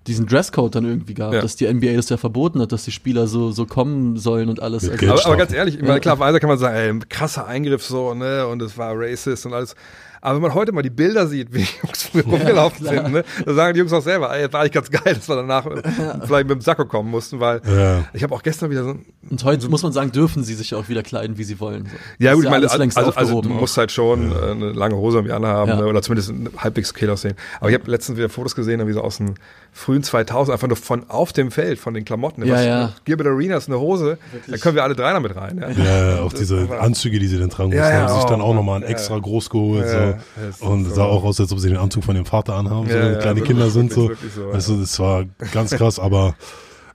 diesen 0.07 0.27
Dresscode 0.27 0.75
dann 0.75 0.85
irgendwie 0.85 1.15
gab, 1.15 1.33
ja. 1.33 1.41
dass 1.41 1.57
die 1.57 1.73
NBA 1.73 1.95
das 1.95 2.09
ja 2.11 2.17
verboten 2.17 2.61
hat, 2.61 2.73
dass 2.73 2.85
die 2.85 2.93
Spieler 2.93 3.27
so, 3.27 3.53
so 3.53 3.65
kommen 3.65 4.17
sollen 4.17 4.49
und 4.49 4.61
alles. 4.61 4.89
Also 4.89 5.07
aber, 5.07 5.27
aber, 5.27 5.37
ganz 5.37 5.53
ehrlich, 5.53 5.79
ja. 5.81 5.99
klar, 5.99 6.19
weiter 6.19 6.41
kann 6.41 6.49
man 6.49 6.59
sagen, 6.59 6.77
ey, 6.77 6.99
krasser 7.09 7.47
Eingriff 7.47 7.83
so, 7.83 8.15
ne, 8.15 8.47
und 8.47 8.61
es 8.61 8.77
war 8.77 8.93
racist 8.97 9.47
und 9.47 9.55
alles. 9.55 9.75
Aber 10.21 10.37
wenn 10.37 10.43
man 10.43 10.55
heute 10.55 10.73
mal 10.73 10.81
die 10.81 10.89
Bilder 10.89 11.27
sieht, 11.27 11.53
wie 11.53 11.59
die 11.59 11.69
Jungs 11.83 12.05
früher 12.05 12.25
rumgelaufen 12.25 12.87
sind, 12.87 13.13
ne, 13.13 13.25
da 13.45 13.53
sagen 13.53 13.75
die 13.75 13.81
Jungs 13.81 13.93
auch 13.93 14.01
selber, 14.01 14.35
ey, 14.35 14.51
war 14.51 14.61
eigentlich 14.61 14.73
ganz 14.73 14.91
geil, 14.91 15.15
dass 15.15 15.29
wir 15.29 15.37
danach 15.37 15.65
vielleicht 16.27 16.49
mit 16.49 16.51
dem 16.51 16.61
Sacko 16.63 16.87
kommen 16.87 17.11
mussten, 17.11 17.41
weil 17.41 17.61
ja. 17.67 18.05
ich 18.15 18.23
habe 18.23 18.35
auch 18.35 18.43
gestern 18.43 18.71
wieder 18.71 18.85
so 18.85 18.97
Und 19.31 19.45
heute 19.45 19.63
so 19.63 19.69
muss 19.69 19.83
man 19.83 19.93
sagen, 19.93 20.13
dürfen 20.13 20.43
sie 20.43 20.55
sich 20.55 20.75
auch 20.75 20.89
wieder 20.89 21.03
kleiden, 21.03 21.37
wie 21.37 21.45
sie 21.45 21.61
wollen. 21.61 21.85
So. 21.85 22.25
Ja, 22.25 22.33
gut, 22.33 22.45
ich 22.45 22.51
meine, 22.51 22.71
also, 22.71 22.83
also, 22.83 23.13
also 23.13 23.41
du 23.43 23.51
musst 23.51 23.77
halt 23.77 23.93
schon 23.93 24.31
ja. 24.31 24.53
eine 24.53 24.73
lange 24.73 24.97
Hose 24.97 25.19
irgendwie 25.19 25.35
anhaben 25.35 25.69
ja. 25.69 25.77
ne, 25.77 25.87
oder 25.87 26.01
zumindest 26.01 26.33
halbwegs 26.57 26.91
okay 26.91 27.07
aussehen. 27.09 27.35
Aber 27.61 27.69
ich 27.69 27.75
habe 27.75 27.91
letztens 27.91 28.17
wieder 28.17 28.31
Fotos 28.31 28.55
gesehen, 28.55 28.87
wie 28.87 28.93
so 28.93 29.03
aus 29.03 29.19
dem 29.19 29.35
frühen 29.75 30.05
2000, 30.05 30.55
einfach 30.55 30.69
nur 30.69 30.77
von 30.77 31.11
auf 31.11 31.33
dem 31.33 31.51
Feld, 31.51 31.81
von 31.81 31.95
den 31.95 32.05
Klamotten. 32.05 32.47
Ja, 32.47 32.63
ja. 32.63 32.93
Gilbert 33.05 33.27
Arenas 33.27 33.67
eine 33.67 33.81
Hose, 33.81 34.19
da 34.47 34.57
können 34.57 34.77
wir 34.77 34.85
alle 34.85 34.95
drei 34.95 35.13
damit 35.13 35.35
rein. 35.35 35.59
Ja, 35.59 35.71
ja, 35.71 36.15
ja 36.15 36.23
auch 36.23 36.33
diese 36.33 36.69
Anzüge, 36.81 37.19
die 37.19 37.27
sie 37.27 37.39
dann 37.39 37.51
tragen 37.51 37.71
mussten, 37.71 37.85
haben 37.85 38.15
sich 38.15 38.25
dann 38.25 38.41
auch 38.41 38.55
nochmal 38.55 38.83
ein 38.83 38.89
extra 38.89 39.19
groß 39.19 39.51
geholt. 39.51 39.87
so. 40.59 40.67
Und 40.67 40.85
sah 40.95 41.05
auch 41.05 41.25
aus, 41.25 41.41
als 41.41 41.53
ob 41.53 41.59
sie 41.59 41.69
den 41.69 41.77
Anzug 41.77 42.05
von 42.05 42.15
dem 42.15 42.25
Vater 42.25 42.55
anhaben, 42.55 42.89
so 42.89 43.19
kleine 43.21 43.41
Kinder 43.43 43.69
sind. 43.69 43.93
so. 43.93 44.13
so 44.35 44.51
also, 44.51 44.77
das 44.79 44.99
war 45.01 45.25
ganz 45.53 45.73
krass, 45.73 45.99
aber 45.99 46.37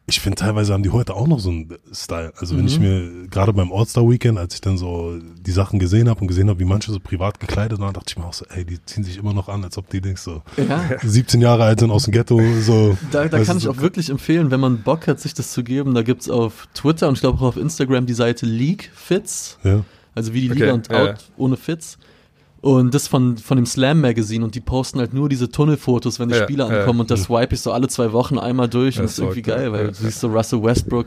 ich 0.09 0.19
finde, 0.19 0.35
teilweise 0.35 0.73
haben 0.73 0.83
die 0.83 0.89
heute 0.89 1.13
auch 1.13 1.27
noch 1.27 1.39
so 1.39 1.49
einen 1.49 1.77
Style. 1.93 2.33
Also 2.37 2.55
wenn 2.55 2.63
mhm. 2.63 2.67
ich 2.67 2.79
mir, 2.79 3.27
gerade 3.29 3.53
beim 3.53 3.71
All-Star-Weekend, 3.71 4.37
als 4.37 4.55
ich 4.55 4.61
dann 4.61 4.77
so 4.77 5.17
die 5.19 5.51
Sachen 5.51 5.79
gesehen 5.79 6.09
habe 6.09 6.19
und 6.21 6.27
gesehen 6.27 6.49
habe, 6.49 6.59
wie 6.59 6.65
manche 6.65 6.91
so 6.91 6.99
privat 6.99 7.39
gekleidet 7.39 7.79
waren, 7.79 7.93
dachte 7.93 8.07
ich 8.09 8.17
mir 8.17 8.25
auch 8.25 8.33
so, 8.33 8.45
ey, 8.49 8.65
die 8.65 8.83
ziehen 8.83 9.03
sich 9.03 9.17
immer 9.17 9.33
noch 9.33 9.47
an, 9.47 9.63
als 9.63 9.77
ob 9.77 9.89
die 9.89 10.01
Dings 10.01 10.23
so 10.23 10.41
ja. 10.57 10.89
17 11.01 11.39
Jahre 11.41 11.63
alt 11.63 11.79
sind 11.79 11.91
aus 11.91 12.03
dem 12.03 12.11
Ghetto. 12.11 12.41
So, 12.61 12.97
da 13.11 13.27
da 13.27 13.43
kann 13.43 13.57
ich 13.57 13.63
so 13.63 13.71
auch 13.71 13.77
wirklich 13.77 14.09
empfehlen, 14.09 14.51
wenn 14.51 14.59
man 14.59 14.81
Bock 14.81 15.07
hat, 15.07 15.19
sich 15.19 15.33
das 15.33 15.51
zu 15.51 15.63
geben, 15.63 15.93
da 15.93 16.01
gibt's 16.01 16.29
auf 16.29 16.67
Twitter 16.73 17.07
und 17.07 17.13
ich 17.15 17.21
glaube 17.21 17.37
auch 17.37 17.47
auf 17.47 17.57
Instagram 17.57 18.05
die 18.05 18.13
Seite 18.13 18.45
League 18.45 18.91
Fits. 18.93 19.57
Ja. 19.63 19.83
Also 20.15 20.33
wie 20.33 20.41
die 20.41 20.49
Liga 20.49 20.65
okay, 20.65 20.73
und 20.73 20.91
ja. 20.91 21.11
Out 21.11 21.31
ohne 21.37 21.55
Fits. 21.55 21.97
Und 22.61 22.93
das 22.93 23.07
von, 23.07 23.37
von 23.37 23.55
dem 23.55 23.65
Slam 23.65 24.01
Magazine 24.01 24.43
und 24.43 24.53
die 24.53 24.59
posten 24.59 24.99
halt 24.99 25.13
nur 25.13 25.29
diese 25.29 25.49
Tunnelfotos, 25.49 26.19
wenn 26.19 26.29
die 26.29 26.35
ja, 26.35 26.43
Spieler 26.43 26.65
ankommen 26.65 26.99
ja. 26.99 27.01
und 27.01 27.11
das 27.11 27.23
swipe 27.23 27.55
ich 27.55 27.61
so 27.61 27.71
alle 27.71 27.87
zwei 27.87 28.11
Wochen 28.11 28.37
einmal 28.37 28.67
durch 28.67 28.95
ja, 28.95 29.01
und 29.01 29.05
das 29.05 29.13
ist 29.13 29.19
irgendwie 29.19 29.41
geil, 29.41 29.71
weil 29.71 29.87
du 29.87 29.93
siehst 29.93 30.19
so 30.19 30.27
Russell 30.27 30.61
Westbrook, 30.61 31.05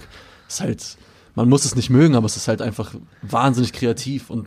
ist 0.48 0.60
halt, 0.60 0.96
man 1.34 1.48
muss 1.48 1.64
es 1.64 1.74
nicht 1.74 1.88
mögen, 1.88 2.14
aber 2.14 2.26
es 2.26 2.36
ist 2.36 2.46
halt 2.46 2.60
einfach 2.60 2.94
wahnsinnig 3.22 3.72
kreativ 3.72 4.28
und 4.28 4.46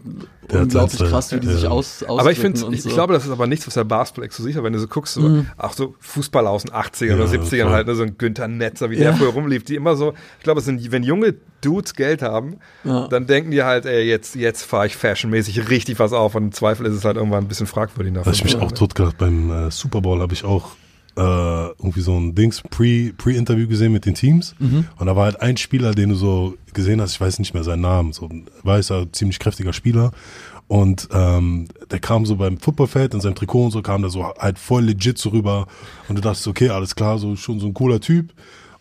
der 0.51 0.61
unglaublich 0.61 0.99
krass, 0.99 1.31
wie 1.31 1.39
die 1.39 1.47
sich 1.47 1.65
aus 1.67 2.03
Aber 2.07 2.31
ich 2.31 2.38
finde, 2.38 2.59
ich, 2.71 2.83
so. 2.83 2.89
ich, 2.89 2.93
glaube, 2.93 3.13
das 3.13 3.25
ist 3.25 3.31
aber 3.31 3.47
nichts, 3.47 3.65
was 3.65 3.73
der 3.73 3.86
Basketball 3.86 4.25
exklusiv 4.25 4.55
hat, 4.55 4.63
wenn 4.63 4.73
du 4.73 4.79
so 4.79 4.88
guckst, 4.88 5.15
so, 5.15 5.21
mhm. 5.21 5.47
ach 5.57 5.73
so 5.73 5.95
Fußball 5.99 6.45
aus 6.45 6.63
den 6.63 6.73
80ern 6.73 7.15
oder 7.15 7.25
70ern 7.25 7.69
halt, 7.69 7.88
ne, 7.88 7.95
so 7.95 8.03
ein 8.03 8.17
Günther 8.17 8.47
Netzer, 8.47 8.91
wie 8.91 8.97
der 8.97 9.15
früher 9.15 9.29
rumlief, 9.29 9.63
die 9.63 9.75
immer 9.75 9.95
so, 9.95 10.13
ich 10.38 10.43
glaube, 10.43 10.59
es 10.59 10.65
sind, 10.65 10.91
wenn 10.91 11.01
junge 11.01 11.36
Dudes 11.61 11.95
Geld 11.95 12.21
haben, 12.21 12.57
ja. 12.83 13.07
dann 13.07 13.25
denken 13.25 13.49
die 13.49 13.63
halt, 13.63 13.88
ey, 13.88 14.03
jetzt, 14.03 14.36
jetzt 14.36 14.63
fahre 14.63 14.86
ich 14.86 14.95
fashionmäßig 14.95 15.69
richtig 15.69 15.97
was 15.97 16.13
auf 16.13 16.36
und 16.36 16.43
im 16.43 16.51
Zweifel 16.51 16.86
ist 16.86 16.93
es 16.93 17.03
halt 17.03 17.17
irgendwann 17.17 17.45
ein 17.45 17.47
bisschen 17.47 17.67
fragwürdig. 17.67 18.13
Davon. 18.13 18.31
Was 18.31 18.38
ich 18.38 18.43
mich 18.43 18.57
auch 18.57 18.71
tot 18.71 18.93
gedacht, 18.93 19.17
beim 19.17 19.49
äh, 19.49 19.71
Super 19.71 20.01
Bowl 20.01 20.21
habe 20.21 20.33
ich 20.33 20.43
auch 20.43 20.75
äh, 21.18 21.22
irgendwie 21.22 22.01
so 22.01 22.18
ein 22.18 22.36
Dings 22.36 22.61
Pre 22.61 23.13
Pre-Interview 23.18 23.68
gesehen 23.68 23.91
mit 23.93 24.05
den 24.05 24.16
Teams. 24.16 24.55
Mhm. 24.59 24.86
und 24.97 25.05
da 25.05 25.16
war 25.16 25.26
halt 25.26 25.41
ein 25.41 25.57
Spieler, 25.57 25.93
den 25.93 26.09
du 26.09 26.16
so 26.16 26.55
gesehen 26.74 27.01
hast, 27.01 27.13
ich 27.13 27.22
weiß 27.22 27.39
nicht 27.39 27.53
mehr 27.53 27.63
seinen 27.63 27.82
Namen, 27.82 28.13
so 28.13 28.28
ein 28.28 28.47
weißer, 28.63 29.11
ziemlich 29.11 29.39
kräftiger 29.39 29.74
Spieler. 29.74 30.11
Und 30.68 31.09
ähm, 31.11 31.68
der 31.91 31.99
kam 31.99 32.26
so 32.26 32.38
beim 32.38 32.57
Footballfeld 32.57 33.13
in 33.13 33.22
seinem 33.22 33.36
Trikot 33.36 33.66
und 33.66 33.72
so 33.72 33.82
kam 33.84 34.01
der 34.01 34.09
so 34.09 34.34
halt 34.38 34.57
voll 34.57 34.84
legit 34.84 35.18
so 35.18 35.30
rüber. 35.30 35.68
Und 36.09 36.16
du 36.16 36.22
dachtest, 36.22 36.47
okay, 36.47 36.70
alles 36.70 36.95
klar, 36.95 37.20
so 37.20 37.36
schon 37.36 37.59
so 37.59 37.68
ein 37.68 37.74
cooler 37.74 37.99
Typ 37.99 38.34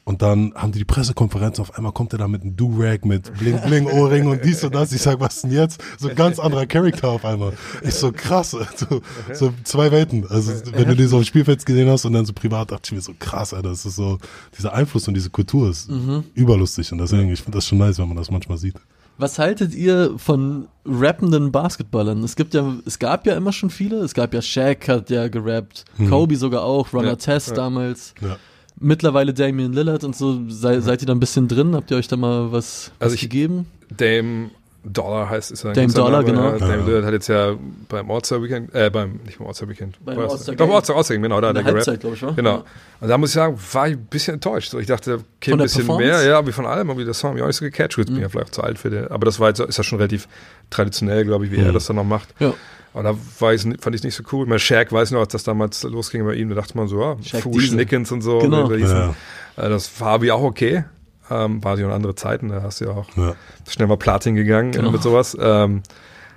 Und 0.05 0.21
dann 0.21 0.53
haben 0.55 0.73
die 0.73 0.81
die 0.81 0.85
Pressekonferenz, 0.85 1.59
auf 1.59 1.77
einmal 1.77 1.93
kommt 1.93 2.13
er 2.13 2.19
da 2.19 2.29
mit 2.29 2.43
einem 2.43 2.57
Do-Rag, 2.57 3.07
mit 3.07 3.33
Bling-Bling-Ohrring 3.39 4.27
und 4.27 4.45
dies 4.45 4.63
und 4.63 4.75
das. 4.75 4.93
Ich 4.93 5.01
sag, 5.01 5.19
was 5.19 5.41
denn 5.43 5.51
jetzt? 5.51 5.83
So 5.99 6.09
ein 6.09 6.15
ganz 6.15 6.39
anderer 6.39 6.67
Charakter 6.67 7.09
auf 7.09 7.25
einmal. 7.25 7.55
Ich 7.83 7.95
so, 7.95 8.13
krass, 8.13 8.51
so, 8.51 9.01
so 9.33 9.55
zwei 9.65 9.91
Welten. 9.91 10.27
Also, 10.29 10.53
wenn 10.73 10.89
du 10.89 10.95
den 10.95 11.09
so 11.09 11.17
auf 11.17 11.23
dem 11.23 11.27
Spielfeld 11.27 11.65
gesehen 11.65 11.89
hast 11.89 12.05
und 12.05 12.13
dann 12.13 12.27
so 12.27 12.35
privat, 12.35 12.71
dachte 12.71 12.83
ich 12.85 12.93
mir 12.93 13.01
so, 13.01 13.15
krass, 13.19 13.55
Alter, 13.55 13.71
das 13.71 13.87
ist 13.87 13.97
so, 13.97 14.19
dieser 14.57 14.75
Einfluss 14.75 15.09
und 15.09 15.15
diese 15.15 15.31
Kultur 15.31 15.71
ist 15.71 15.91
überlustig. 16.35 16.93
Und 16.93 16.99
deswegen, 16.99 17.31
ich 17.31 17.41
finde 17.41 17.57
das 17.57 17.67
schon 17.67 17.79
nice, 17.79 17.99
wenn 17.99 18.09
man 18.09 18.19
das 18.19 18.31
manchmal 18.31 18.59
sieht. 18.59 18.75
Was 19.17 19.39
haltet 19.39 19.75
ihr 19.75 20.15
von 20.19 20.67
rappenden 20.85 21.53
Basketballern? 21.53 22.25
Es 22.25 22.35
gibt 22.35 22.53
ja, 22.53 22.75
es 22.85 22.99
gab 22.99 23.27
ja 23.27 23.37
immer 23.37 23.53
schon 23.53 23.71
viele. 23.71 23.99
Es 23.99 24.13
gab 24.13 24.35
ja 24.35 24.43
Shaq 24.43 24.89
hat 24.89 25.09
ja 25.09 25.29
gerappt, 25.29 25.85
Kobe 26.11 26.37
sogar 26.37 26.65
auch, 26.65 26.93
Runner 26.93 27.11
Ja, 27.11 27.17
Test 27.17 27.51
ja. 27.51 27.55
damals. 27.55 28.15
Ja. 28.21 28.37
Mittlerweile 28.81 29.33
Damian 29.33 29.73
Lillard 29.73 30.05
und 30.05 30.17
so. 30.17 30.41
Sei, 30.49 30.81
Seid 30.81 31.03
ihr 31.03 31.07
da 31.07 31.15
ein 31.15 31.21
bisschen 31.21 31.49
drin? 31.49 31.75
Habt 31.75 31.91
ihr 31.91 31.97
euch 31.97 32.09
da 32.09 32.17
mal 32.17 32.53
was, 32.53 32.91
Also 32.99 33.13
was 33.13 33.15
ich- 33.15 33.21
gegeben? 33.21 33.67
Dame 33.97 34.51
Dollar 34.85 35.31
heißt 35.31 35.51
ist 35.51 35.61
sein 35.61 35.75
Dame 35.75 35.93
Dollar, 35.93 36.23
Name. 36.23 36.25
genau. 36.25 36.43
Ja, 36.53 36.59
Dame 36.59 36.77
Ja. 36.77 36.85
Lillard 36.87 37.05
hat 37.07 37.13
jetzt 37.15 37.29
ja 37.29 37.55
beim 37.89 38.11
All-Star 38.11 38.43
Weekend, 38.43 38.75
äh, 38.75 38.91
beim, 38.91 39.21
nicht 39.25 39.39
beim 39.39 39.47
All-Star 39.49 39.69
Weekend. 39.69 39.99
Beim 40.05 40.17
das- 40.19 40.33
All-Star 40.33 40.55
Doch. 40.57 40.69
All-Star, 40.75 40.97
All-Star 40.97 41.15
Game, 41.17 41.23
genau, 41.23 41.41
da 41.41 41.49
hat 41.49 41.57
der 41.57 41.65
er. 41.67 41.73
Halbzeit, 41.73 42.01
glaube 42.01 42.17
ich, 42.17 42.23
war. 42.23 42.33
Genau. 42.35 42.65
Und 43.01 43.09
da 43.09 43.19
muss 43.19 43.31
ich 43.31 43.35
sagen, 43.35 43.59
war 43.73 43.89
ich 43.89 43.95
ein 43.95 44.05
bisschen 44.07 44.35
enttäuscht. 44.35 44.71
So, 44.71 44.79
ich 44.79 44.87
dachte, 44.87 45.21
okay, 45.39 45.51
Von 45.51 45.61
ein 45.61 45.65
bisschen 45.65 45.87
mehr, 45.97 46.23
ja, 46.25 46.47
wie 46.47 46.53
von 46.53 46.67
allem, 46.67 46.91
aber 46.91 47.05
der 47.05 47.15
Song 47.15 47.31
hat 47.31 47.35
mich 47.35 47.43
auch 47.43 47.47
nicht 47.49 47.57
so 47.57 47.65
gecatcht. 47.65 47.97
Gut, 47.97 48.07
bin 48.07 48.21
ja 48.21 48.29
vielleicht 48.29 48.49
auch 48.49 48.53
zu 48.53 48.63
alt 48.63 48.79
für 48.79 48.91
den. 48.91 49.09
Aber 49.09 49.25
das 49.25 49.41
war 49.41 49.49
jetzt, 49.49 49.61
ist 49.61 49.77
ja 49.79 49.85
schon 49.85 49.99
relativ 49.99 50.29
traditionell, 50.71 51.25
glaube 51.25 51.47
ich, 51.47 51.53
wie 51.53 51.57
er 51.59 51.73
das 51.73 51.87
dann 51.87 51.97
noch 51.97 52.05
macht. 52.05 52.29
Ja. 52.39 52.53
Aber 52.93 53.03
da 53.03 53.15
war 53.41 53.53
ich, 53.53 53.63
fand 53.81 53.97
ich 53.97 54.03
nicht 54.05 54.15
so 54.15 54.23
cool. 54.33 54.47
Mein 54.47 54.59
Shaq 54.61 54.93
weiß 54.93 55.11
noch, 55.11 55.21
als 55.21 55.33
das 55.33 55.43
damals 55.43 55.83
losging 55.83 56.25
bei 56.25 56.35
ihm, 56.35 56.49
da 56.51 56.55
dachte 56.55 56.77
man 56.77 56.87
so, 56.87 57.01
ja, 57.01 57.17
Shaq 57.25 57.43
Fuß. 57.43 57.73
Nickens 57.73 58.13
und 58.13 58.23
so. 58.23 58.39
Genau. 58.39 58.71
hießen. 58.71 58.97
Ja. 58.97 59.15
Äh, 59.57 59.69
Das 59.69 60.01
war 60.01 60.23
wie 60.23 60.31
auch 60.31 60.43
okay. 60.43 60.85
Ähm, 61.31 61.65
war 61.65 61.79
ja 61.79 61.89
auch 61.89 61.93
andere 61.95 62.15
Zeiten, 62.15 62.49
da 62.51 62.63
hast 62.63 62.81
du 62.81 62.85
ja 62.87 62.91
auch 62.93 63.09
Ja. 63.17 63.35
schnell 63.69 63.89
mal 63.89 63.97
Platin 63.97 64.35
gegangen 64.35 64.73
Genau. 64.73 64.91
mit 64.91 65.03
sowas. 65.03 65.37
Ähm, 65.41 65.83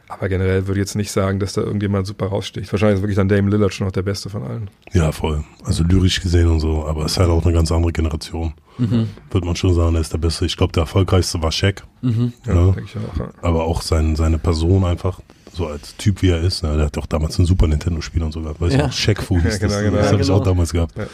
aber 0.10 0.30
generell 0.30 0.66
würde 0.68 0.80
ich 0.80 0.86
jetzt 0.86 0.96
nicht 0.96 1.12
sagen, 1.12 1.40
dass 1.40 1.52
da 1.54 1.62
irgendjemand 1.62 2.08
super 2.08 2.28
raussticht. 2.28 2.72
Wahrscheinlich 2.72 2.96
ist 3.00 3.02
wirklich 3.02 3.18
dann 3.18 3.28
Dame 3.28 3.50
Lillard 3.50 3.74
schon 3.74 3.86
noch 3.86 3.92
der 3.92 4.04
Beste 4.04 4.30
von 4.30 4.44
allen. 4.44 4.70
Ja, 4.94 5.12
voll. 5.12 5.44
Also 5.66 5.84
lyrisch 5.84 6.22
gesehen 6.22 6.48
und 6.48 6.62
so, 6.62 6.86
aber 6.86 7.04
es 7.04 7.12
ist 7.14 7.18
halt 7.20 7.30
auch 7.30 7.44
eine 7.44 7.54
ganz 7.54 7.70
andere 7.74 7.92
Generation. 7.92 8.54
Mhm. 8.78 9.10
Würde 9.30 9.46
man 9.46 9.58
schon 9.58 9.74
sagen, 9.74 9.96
er 9.96 10.02
ist 10.02 10.14
der 10.14 10.20
Beste. 10.20 10.46
Ich 10.46 10.56
glaube, 10.56 10.72
der 10.72 10.84
erfolgreichste 10.84 11.42
war 11.42 11.52
Shaq. 11.52 11.84
Mhm. 12.02 12.32
Ja, 12.46 12.54
Ja. 12.56 12.66
denke 12.72 12.84
ich 12.86 12.96
auch. 12.96 13.18
Ja. 13.20 13.30
Aber 13.42 13.66
auch 13.66 13.82
sein, 13.82 14.16
seine 14.16 14.38
Person 14.38 14.86
einfach, 14.86 15.20
so 15.52 15.68
als 15.68 15.98
Typ 15.98 16.22
wie 16.22 16.30
er 16.30 16.40
ist. 16.40 16.64
Ne? 16.64 16.78
Der 16.78 16.86
hat 16.86 16.98
auch 16.98 17.08
damals 17.08 17.38
ein 17.40 17.46
Super 17.46 17.68
Nintendo-Spiel 17.68 18.24
und 18.24 18.32
so 18.32 18.42
gehabt. 18.42 18.62
Weißt 18.62 18.72
Ja. 18.76 18.80
du, 18.84 18.86
noch? 18.88 18.94
Shaq 18.94 19.22
Fu 19.22 19.36
hieß 19.42 19.44
Ja, 19.44 19.50
das. 19.50 19.60
genau, 19.60 19.80
genau. 19.82 19.92
Das 19.98 20.06
Ja, 20.06 20.12
habe 20.14 20.22
ich 20.22 20.28
genau. 20.28 20.40
auch 20.40 20.44
damals 20.44 20.72
gehabt. 20.72 20.98
Ja. 20.98 21.08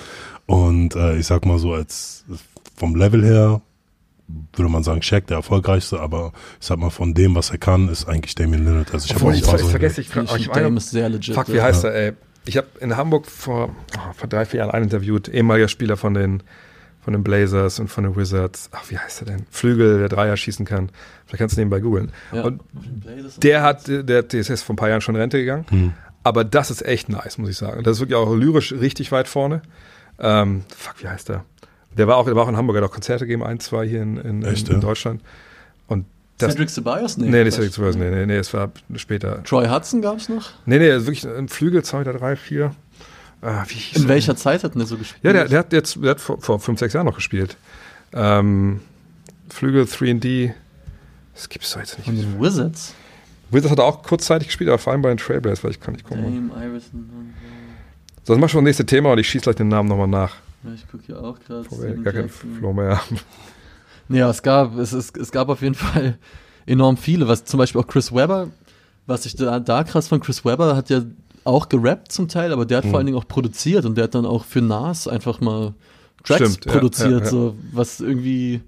Und 0.46 0.96
äh, 0.96 1.18
ich 1.18 1.26
sag 1.26 1.46
mal 1.48 1.58
so, 1.58 1.74
als 1.74 2.26
vom 2.76 2.96
Level 2.96 3.24
her 3.24 3.62
würde 4.54 4.72
man 4.72 4.84
sagen, 4.84 5.02
Shaq 5.02 5.28
der 5.28 5.38
erfolgreichste, 5.38 6.00
aber 6.00 6.32
ich 6.60 6.68
sag 6.68 6.78
mal, 6.78 6.90
von 6.90 7.14
dem, 7.14 7.36
was 7.36 7.52
er 7.52 7.58
kann, 7.58 7.90
ist 7.90 8.08
eigentlich 8.08 8.36
Damien 8.36 8.66
Lillard. 8.66 8.94
Also 8.94 9.06
ich 9.06 9.16
habe 9.16 9.26
auch 9.26 9.34
ich, 9.34 9.44
so- 9.44 9.68
vergesse, 9.68 10.02
ich, 10.02 10.10
Finde 10.10 10.32
ich, 10.36 10.42
ich 10.42 10.48
meine, 10.50 10.76
ist 10.78 10.92
sehr 10.92 11.10
legit. 11.10 11.36
fuck, 11.36 11.50
wie 11.50 11.58
ja. 11.58 11.64
heißt 11.64 11.84
er, 11.84 11.94
ey? 11.94 12.14
Ich 12.46 12.58
habe 12.58 12.68
in 12.80 12.98
Hamburg 12.98 13.28
vor, 13.28 13.70
oh, 13.96 14.14
vor 14.14 14.28
drei, 14.28 14.46
vier 14.46 14.60
Jahren 14.60 14.72
einen 14.72 14.86
interviewt, 14.86 15.30
ehemaliger 15.30 15.68
Spieler 15.68 15.96
von 15.96 16.14
den, 16.14 16.44
von 17.02 17.14
den 17.14 17.24
Blazers 17.24 17.80
und 17.80 17.88
von 17.88 18.04
den 18.04 18.16
Wizards. 18.16 18.70
Ach, 18.74 18.84
wie 18.90 18.98
heißt 18.98 19.22
er 19.22 19.26
denn? 19.28 19.46
Flügel, 19.50 20.00
der 20.00 20.10
Dreier 20.10 20.36
schießen 20.36 20.66
kann. 20.66 20.90
Vielleicht 21.26 21.40
kannst 21.40 21.56
du 21.56 21.62
nebenbei 21.62 21.80
googeln. 21.80 22.12
Ja. 22.34 22.44
Und 22.44 22.62
der 23.38 23.62
hat, 23.62 23.88
der, 23.88 24.04
der 24.04 24.40
ist 24.40 24.50
jetzt 24.50 24.64
vor 24.64 24.74
ein 24.74 24.78
paar 24.78 24.90
Jahren 24.90 25.02
schon 25.02 25.16
in 25.16 25.22
Rente 25.22 25.38
gegangen. 25.40 25.66
Hm. 25.70 25.94
Aber 26.24 26.44
das 26.44 26.70
ist 26.72 26.86
echt 26.86 27.08
nice, 27.10 27.38
muss 27.38 27.50
ich 27.50 27.58
sagen. 27.58 27.84
Das 27.84 27.98
ist 27.98 28.00
wirklich 28.02 28.18
auch 28.18 28.34
lyrisch 28.34 28.74
richtig 28.74 29.12
weit 29.12 29.28
vorne. 29.28 29.62
Ähm, 30.20 30.64
fuck, 30.76 30.96
wie 31.02 31.08
heißt 31.08 31.30
der? 31.30 31.46
Der 31.98 32.08
war 32.08 32.18
auch, 32.18 32.26
der 32.26 32.36
war 32.36 32.44
auch 32.44 32.50
in 32.50 32.58
Hamburg, 32.58 32.78
hat 32.78 32.84
auch 32.84 32.92
Konzerte 32.92 33.26
gegeben, 33.26 33.44
ein, 33.44 33.60
zwei 33.60 33.88
hier 33.88 34.02
in, 34.02 34.18
in, 34.18 34.44
Echt, 34.44 34.68
in, 34.68 34.76
in 34.76 34.82
ja? 34.82 34.88
Deutschland. 34.88 35.22
Und 35.88 36.06
das, 36.38 36.54
Cedric 36.54 36.70
Ceballos? 36.70 37.18
Nee, 37.18 37.30
nee, 37.30 37.44
nicht. 37.44 37.54
Cedric 37.54 37.74
Ceballos, 37.74 37.96
nee, 37.96 38.10
nee, 38.10 38.26
nee, 38.26 38.38
es 38.38 38.54
war 38.54 38.72
später. 38.96 39.44
Troy 39.44 39.68
Hudson 39.68 40.02
gab 40.02 40.18
es 40.18 40.30
noch? 40.30 40.52
Nee, 40.66 40.80
nee, 40.80 40.90
wirklich 40.90 41.28
ein 41.28 41.48
Flügel, 41.48 41.84
zwei, 41.84 42.04
drei, 42.04 42.36
vier. 42.36 42.76
Ah, 43.42 43.66
wie 43.68 43.76
hieß 43.76 43.98
In 43.98 44.04
er? 44.04 44.10
welcher 44.10 44.36
Zeit 44.36 44.64
hat 44.64 44.74
denn 44.74 44.80
der 44.80 44.88
so 44.88 44.98
gespielt? 44.98 45.24
Ja, 45.24 45.34
der, 45.34 45.48
der 45.48 45.60
hat 45.60 45.74
jetzt 45.74 46.02
der 46.02 46.12
hat 46.12 46.22
vor, 46.22 46.40
vor 46.42 46.60
fünf, 46.60 46.80
sechs 46.80 46.94
Jahren 46.94 47.06
noch 47.06 47.16
gespielt. 47.16 47.58
Ähm, 48.14 48.80
Flügel 49.50 49.84
3D. 49.84 50.54
Das 51.36 51.50
gibt's 51.50 51.72
doch 51.74 51.80
jetzt 51.80 51.96
Von 51.96 52.14
nicht. 52.14 52.26
den 52.26 52.40
Wizards? 52.42 52.94
Wizards 53.52 53.72
hat 53.72 53.80
er 53.80 53.86
auch 53.86 54.02
kurzzeitig 54.04 54.48
gespielt, 54.48 54.70
aber 54.70 54.80
vor 54.80 54.94
allem 54.94 55.02
bei 55.02 55.10
den 55.10 55.18
Trailblazers, 55.18 55.64
weil 55.64 55.72
ich 55.72 55.80
kann 55.80 55.94
nicht 55.94 56.06
gucken. 56.06 56.50
Dame, 56.50 56.66
Iverson. 56.68 57.34
Sonst 58.24 58.40
mach 58.40 58.50
schon 58.50 58.64
das 58.64 58.70
nächste 58.70 58.86
Thema 58.86 59.12
und 59.12 59.20
ich 59.20 59.28
schieße 59.28 59.44
gleich 59.44 59.56
den 59.58 59.68
Namen 59.68 59.90
nochmal 59.90 60.08
nach. 60.08 60.38
Ja, 60.64 60.74
ich 60.74 60.88
gucke 60.88 61.04
hier 61.06 61.22
auch 61.22 61.40
gerade. 61.40 61.64
Bevor 61.64 61.82
wir 61.82 61.96
gar 61.96 62.14
keinen 62.14 62.30
Flow 62.30 62.74
mehr 62.74 62.98
haben. 62.98 63.20
Ja, 64.10 64.30
es 64.30 64.42
gab, 64.44 64.78
es, 64.78 64.92
es, 64.94 65.12
es 65.12 65.32
gab 65.32 65.50
auf 65.50 65.62
jeden 65.62 65.76
Fall 65.76 66.18
enorm 66.66 66.98
viele. 66.98 67.28
Was 67.28 67.46
zum 67.46 67.58
Beispiel 67.58 67.82
auch 67.82 67.88
Chris 67.88 68.14
Webber, 68.14 68.50
was 69.06 69.26
ich 69.26 69.36
da, 69.36 69.60
da 69.60 69.84
krass 69.84 70.08
von 70.08 70.20
Chris 70.20 70.44
Webber 70.46 70.76
hat 70.76 70.90
ja 70.90 71.04
auch 71.46 71.68
gerappt 71.70 72.12
zum 72.12 72.28
Teil, 72.28 72.54
aber 72.54 72.66
der 72.66 72.78
hat 72.78 72.86
vor 72.86 72.98
allen 72.98 73.06
Dingen 73.06 73.18
auch 73.18 73.28
produziert 73.28 73.86
und 73.86 73.96
der 73.96 74.06
hat 74.06 74.16
dann 74.16 74.26
auch 74.26 74.46
für 74.46 74.62
Nas 74.62 75.08
einfach 75.08 75.42
mal 75.42 75.74
Tracks 76.24 76.54
Stimmt, 76.54 76.66
ja, 76.66 76.72
produziert, 76.72 77.12
ja, 77.12 77.26
ja. 77.26 77.26
so 77.26 77.56
was 77.74 78.00
irgendwie 78.00 78.62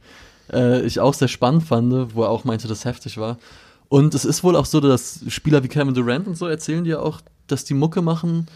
äh, 0.52 0.82
ich 0.86 1.00
auch 1.00 1.14
sehr 1.14 1.30
spannend 1.30 1.64
fand, 1.64 2.16
wo 2.16 2.24
er 2.24 2.30
auch 2.30 2.44
meinte, 2.44 2.68
dass 2.68 2.86
heftig 2.86 3.18
war. 3.18 3.38
Und 3.88 4.14
es 4.14 4.26
ist 4.26 4.44
wohl 4.44 4.56
auch 4.56 4.66
so, 4.66 4.80
dass 4.80 5.22
Spieler 5.30 5.64
wie 5.64 5.68
Kevin 5.68 5.94
Durant 5.94 6.28
und 6.28 6.36
so 6.36 6.48
erzählen 6.48 6.84
dir 6.84 7.02
auch, 7.02 7.22
dass 7.48 7.64
die 7.64 7.76
Mucke 7.76 8.02
machen. 8.02 8.48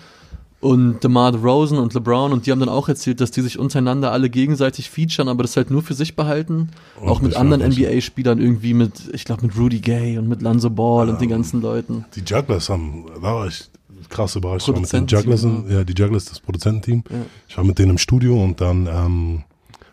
Und 0.62 1.04
DeMar 1.04 1.32
DeRozan 1.32 1.78
und 1.78 1.94
LeBron 1.94 2.34
und 2.34 2.46
die 2.46 2.52
haben 2.52 2.60
dann 2.60 2.68
auch 2.68 2.90
erzählt, 2.90 3.22
dass 3.22 3.32
die 3.32 3.42
sich 3.42 3.58
untereinander 3.58 4.12
alle 4.12 4.30
gegenseitig 4.30 4.90
featuren, 4.90 5.30
aber 5.30 5.44
das 5.44 5.56
halt 5.56 5.72
nur 5.72 5.82
für 5.82 5.94
sich 5.94 6.18
behalten. 6.18 6.70
Oh, 7.00 7.08
auch 7.08 7.22
mit 7.22 7.36
anderen. 7.36 7.62
NBA-Spielern 7.72 8.40
irgendwie 8.40 8.74
mit, 8.74 9.10
ich 9.14 9.24
glaube 9.24 9.46
mit 9.46 9.58
Rudy 9.58 9.80
Gay 9.80 10.18
und 10.18 10.28
mit 10.28 10.42
Lanzo 10.42 10.70
Ball 10.70 11.10
und 11.10 11.22
den 11.22 11.30
ganzen 11.30 11.62
Leuten. 11.62 12.04
Die 12.16 12.24
Jugglers 12.26 12.70
haben, 12.70 13.06
da 13.16 13.22
war 13.22 13.48
ich 13.48 13.70
krass 14.10 14.36
überrascht. 14.36 14.68
Ich 14.68 14.74
war 14.74 14.82
mit 14.82 14.92
den 14.92 15.08
Jugglers, 15.08 15.48
ja, 15.70 15.84
die 15.84 15.94
Jugglers, 15.94 16.26
das 16.26 16.40
Produzententeam. 16.42 17.04
Ja. 17.10 17.16
Ich 17.48 17.58
war 17.58 17.64
mit 17.64 17.80
denen 17.80 17.92
im 17.92 17.98
Studio 17.98 18.44
und 18.44 18.60
dann 18.60 18.88
ähm, 18.88 19.44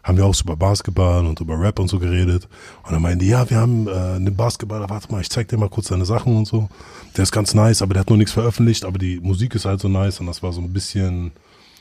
haben 0.06 0.16
wir 0.18 0.24
auch 0.24 0.34
so 0.34 0.44
über 0.44 0.54
Basketball 0.56 1.26
und 1.26 1.40
über 1.40 1.60
Rap 1.60 1.80
und 1.80 1.88
so 1.88 1.98
geredet. 1.98 2.48
Und 2.84 2.92
dann 2.92 3.02
meinten 3.02 3.18
die, 3.18 3.26
ja, 3.26 3.50
wir 3.50 3.56
haben 3.56 3.88
äh, 3.88 3.90
einen 3.90 4.36
Basketballer, 4.36 4.88
warte 4.88 5.10
mal, 5.10 5.20
ich 5.20 5.28
zeig 5.28 5.48
dir 5.48 5.56
mal 5.58 5.68
kurz 5.68 5.88
deine 5.88 6.04
Sachen 6.04 6.36
und 6.36 6.46
so. 6.46 6.68
Der 7.16 7.24
ist 7.24 7.32
ganz 7.32 7.54
nice, 7.54 7.82
aber 7.82 7.94
der 7.94 8.02
hat 8.02 8.10
noch 8.10 8.16
nichts 8.16 8.32
veröffentlicht, 8.32 8.84
aber 8.84 8.98
die 8.98 9.18
Musik 9.18 9.56
ist 9.56 9.64
halt 9.64 9.80
so 9.80 9.88
nice 9.88 10.20
und 10.20 10.26
das 10.26 10.44
war 10.44 10.52
so 10.52 10.60
ein 10.60 10.72
bisschen 10.72 11.32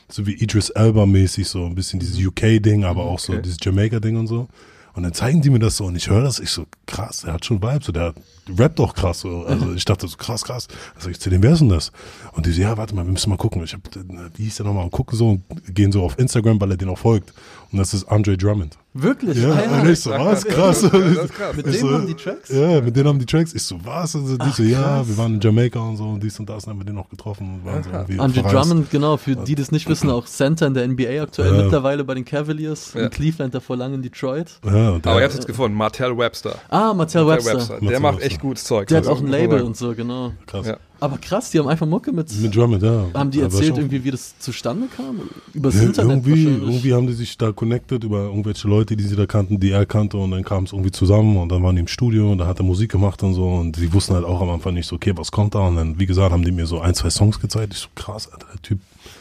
so 0.08 0.26
wie 0.26 0.34
Idris 0.34 0.70
Elba 0.70 1.06
mäßig, 1.06 1.48
so 1.48 1.66
ein 1.66 1.74
bisschen 1.76 2.00
dieses 2.00 2.18
UK-Ding, 2.24 2.84
aber 2.84 3.04
auch 3.04 3.20
so 3.20 3.32
Okay. 3.32 3.42
dieses 3.42 3.58
Jamaica-Ding 3.62 4.16
und 4.16 4.26
so. 4.26 4.48
Und 4.96 5.02
dann 5.02 5.12
zeigen 5.12 5.42
die 5.42 5.50
mir 5.50 5.58
das 5.58 5.76
so 5.76 5.84
und 5.84 5.94
ich 5.94 6.08
höre 6.08 6.22
das, 6.22 6.38
ich 6.38 6.50
so, 6.50 6.64
krass, 6.86 7.20
der 7.20 7.34
hat 7.34 7.44
schon 7.44 7.62
Vibes, 7.62 7.84
so, 7.84 7.92
der 7.92 8.14
rappt 8.48 8.78
doch 8.78 8.94
krass, 8.94 9.20
so. 9.20 9.44
Also 9.44 9.74
ich 9.74 9.84
dachte 9.84 10.08
so, 10.08 10.16
krass, 10.16 10.42
krass. 10.42 10.68
Also 10.94 11.10
ich 11.10 11.20
zu 11.20 11.28
dem, 11.28 11.42
wer 11.42 11.52
ist 11.52 11.58
denn 11.58 11.68
das? 11.68 11.92
Und 12.32 12.46
die 12.46 12.52
so, 12.52 12.62
ja, 12.62 12.78
warte 12.78 12.94
mal, 12.94 13.04
wir 13.04 13.12
müssen 13.12 13.28
mal 13.28 13.36
gucken. 13.36 13.62
Ich 13.62 13.74
hab, 13.74 13.86
äh, 13.94 14.00
wie 14.34 14.44
hieß 14.44 14.56
der 14.56 14.64
nochmal? 14.64 14.84
Und 14.84 14.92
gucken 14.92 15.18
so 15.18 15.28
und 15.28 15.42
gehen 15.74 15.92
so 15.92 16.02
auf 16.02 16.18
Instagram, 16.18 16.58
weil 16.62 16.70
er 16.70 16.76
den 16.78 16.88
auch 16.88 16.98
folgt. 16.98 17.34
Und 17.70 17.78
das 17.78 17.92
ist 17.92 18.04
Andre 18.04 18.38
Drummond. 18.38 18.78
Wirklich? 19.02 19.36
Ja, 19.42 19.50
Ah, 19.52 19.80
und 19.82 19.88
ich 19.90 20.00
so, 20.00 20.10
was? 20.10 20.44
Krass. 20.44 20.80
Das 20.82 20.92
ist 20.92 21.32
krass. 21.34 21.56
Mit 21.56 21.66
Ich 21.66 21.72
dem 21.78 21.80
so, 21.88 21.94
haben 21.94 22.06
die 22.06 22.14
Tracks? 22.14 22.48
Ja, 22.48 22.80
mit 22.80 22.96
denen 22.96 23.08
haben 23.08 23.18
die 23.18 23.26
Tracks. 23.26 23.52
Ich 23.54 23.62
so, 23.62 23.78
was? 23.84 24.14
Und 24.14 24.26
die 24.28 24.36
Ach, 24.38 24.54
so, 24.54 24.62
ja, 24.62 24.80
krass. 24.80 25.08
wir 25.08 25.18
waren 25.18 25.34
in 25.34 25.40
Jamaika 25.40 25.78
und 25.80 25.96
so 25.96 26.04
und 26.04 26.22
dies 26.22 26.38
und 26.38 26.48
das 26.48 26.64
und 26.64 26.70
haben 26.70 26.80
wir 26.80 26.84
den 26.84 26.98
auch 26.98 27.08
getroffen 27.08 27.60
und 27.60 27.64
waren 27.64 27.82
so 27.82 27.90
Andre 28.22 28.42
verreist. 28.42 28.70
Drummond, 28.70 28.90
genau, 28.90 29.16
für 29.16 29.36
die 29.36 29.54
das 29.54 29.70
nicht 29.72 29.88
wissen, 29.88 30.10
auch 30.10 30.26
Center 30.26 30.66
in 30.66 30.74
der 30.74 30.84
NBA 30.88 31.22
aktuell, 31.22 31.54
Ja. 31.56 31.62
mittlerweile 31.62 32.04
bei 32.04 32.14
den 32.14 32.24
Cavaliers, 32.24 32.92
Ja. 32.94 33.02
in 33.04 33.10
Cleveland, 33.10 33.54
davor 33.54 33.76
lang 33.76 33.94
in 33.94 34.02
Detroit. 34.02 34.58
Ja, 34.64 34.70
der, 34.72 35.10
Aber 35.10 35.16
ihr 35.20 35.22
habt 35.22 35.30
es 35.30 35.34
jetzt 35.36 35.46
gefunden, 35.46 35.76
Martell 35.76 36.16
Webster. 36.16 36.56
Ah, 36.68 36.92
Martell 36.94 37.24
Martell 37.24 37.26
Webster. 37.26 37.74
Der 37.74 37.80
Martell 37.82 38.00
macht 38.00 38.14
Webster. 38.16 38.26
echt 38.30 38.40
gutes 38.40 38.64
Zeug. 38.64 38.88
Der 38.88 38.98
hat 38.98 39.06
auch 39.06 39.20
ein 39.20 39.26
Label 39.28 39.62
und 39.62 39.76
so, 39.76 39.94
genau. 39.94 40.32
krass. 40.46 40.66
Aber 40.98 41.18
krass, 41.18 41.50
die 41.50 41.58
haben 41.58 41.68
einfach 41.68 41.86
Mucke 41.86 42.12
mit. 42.12 42.32
Mit 42.40 42.56
Drummond, 42.56 42.82
ja. 42.82 43.06
haben 43.12 43.30
die 43.30 43.40
erzählt 43.40 43.76
irgendwie, 43.76 44.02
wie 44.02 44.10
das 44.10 44.38
zustande 44.38 44.86
kam? 44.94 45.20
Übers 45.52 45.74
Ja, 45.74 45.82
Internet 45.82 46.26
irgendwie, 46.26 46.44
irgendwie 46.44 46.94
haben 46.94 47.06
die 47.06 47.12
sich 47.12 47.36
da 47.36 47.52
connected 47.52 48.02
über 48.04 48.24
irgendwelche 48.24 48.66
Leute, 48.66 48.96
die 48.96 49.04
sie 49.04 49.16
da 49.16 49.26
kannten, 49.26 49.60
die 49.60 49.70
er 49.70 49.84
kannte 49.84 50.16
und 50.16 50.30
dann 50.30 50.42
kam 50.42 50.64
es 50.64 50.72
irgendwie 50.72 50.92
zusammen 50.92 51.36
und 51.36 51.50
dann 51.50 51.62
waren 51.62 51.76
die 51.76 51.80
im 51.80 51.88
Studio 51.88 52.32
und 52.32 52.38
da 52.38 52.46
hat 52.46 52.60
er 52.60 52.64
Musik 52.64 52.90
gemacht 52.92 53.22
und 53.22 53.34
so 53.34 53.46
und 53.46 53.76
sie 53.76 53.92
wussten 53.92 54.14
halt 54.14 54.24
auch 54.24 54.40
am 54.40 54.48
Anfang 54.50 54.74
nicht 54.74 54.86
so, 54.86 54.96
okay, 54.96 55.12
was 55.16 55.30
kommt 55.30 55.54
da 55.54 55.60
und 55.68 55.76
dann, 55.76 55.98
wie 55.98 56.06
gesagt, 56.06 56.32
haben 56.32 56.44
die 56.44 56.52
mir 56.52 56.66
so 56.66 56.80
ein, 56.80 56.94
zwei 56.94 57.10
Songs 57.10 57.40
gezeigt. 57.40 57.74
Ich 57.74 57.80
so, 57.80 57.88
krass, 57.94 58.32
Alter, 58.32 58.46
der 58.52 58.62
Typ, 58.62 58.78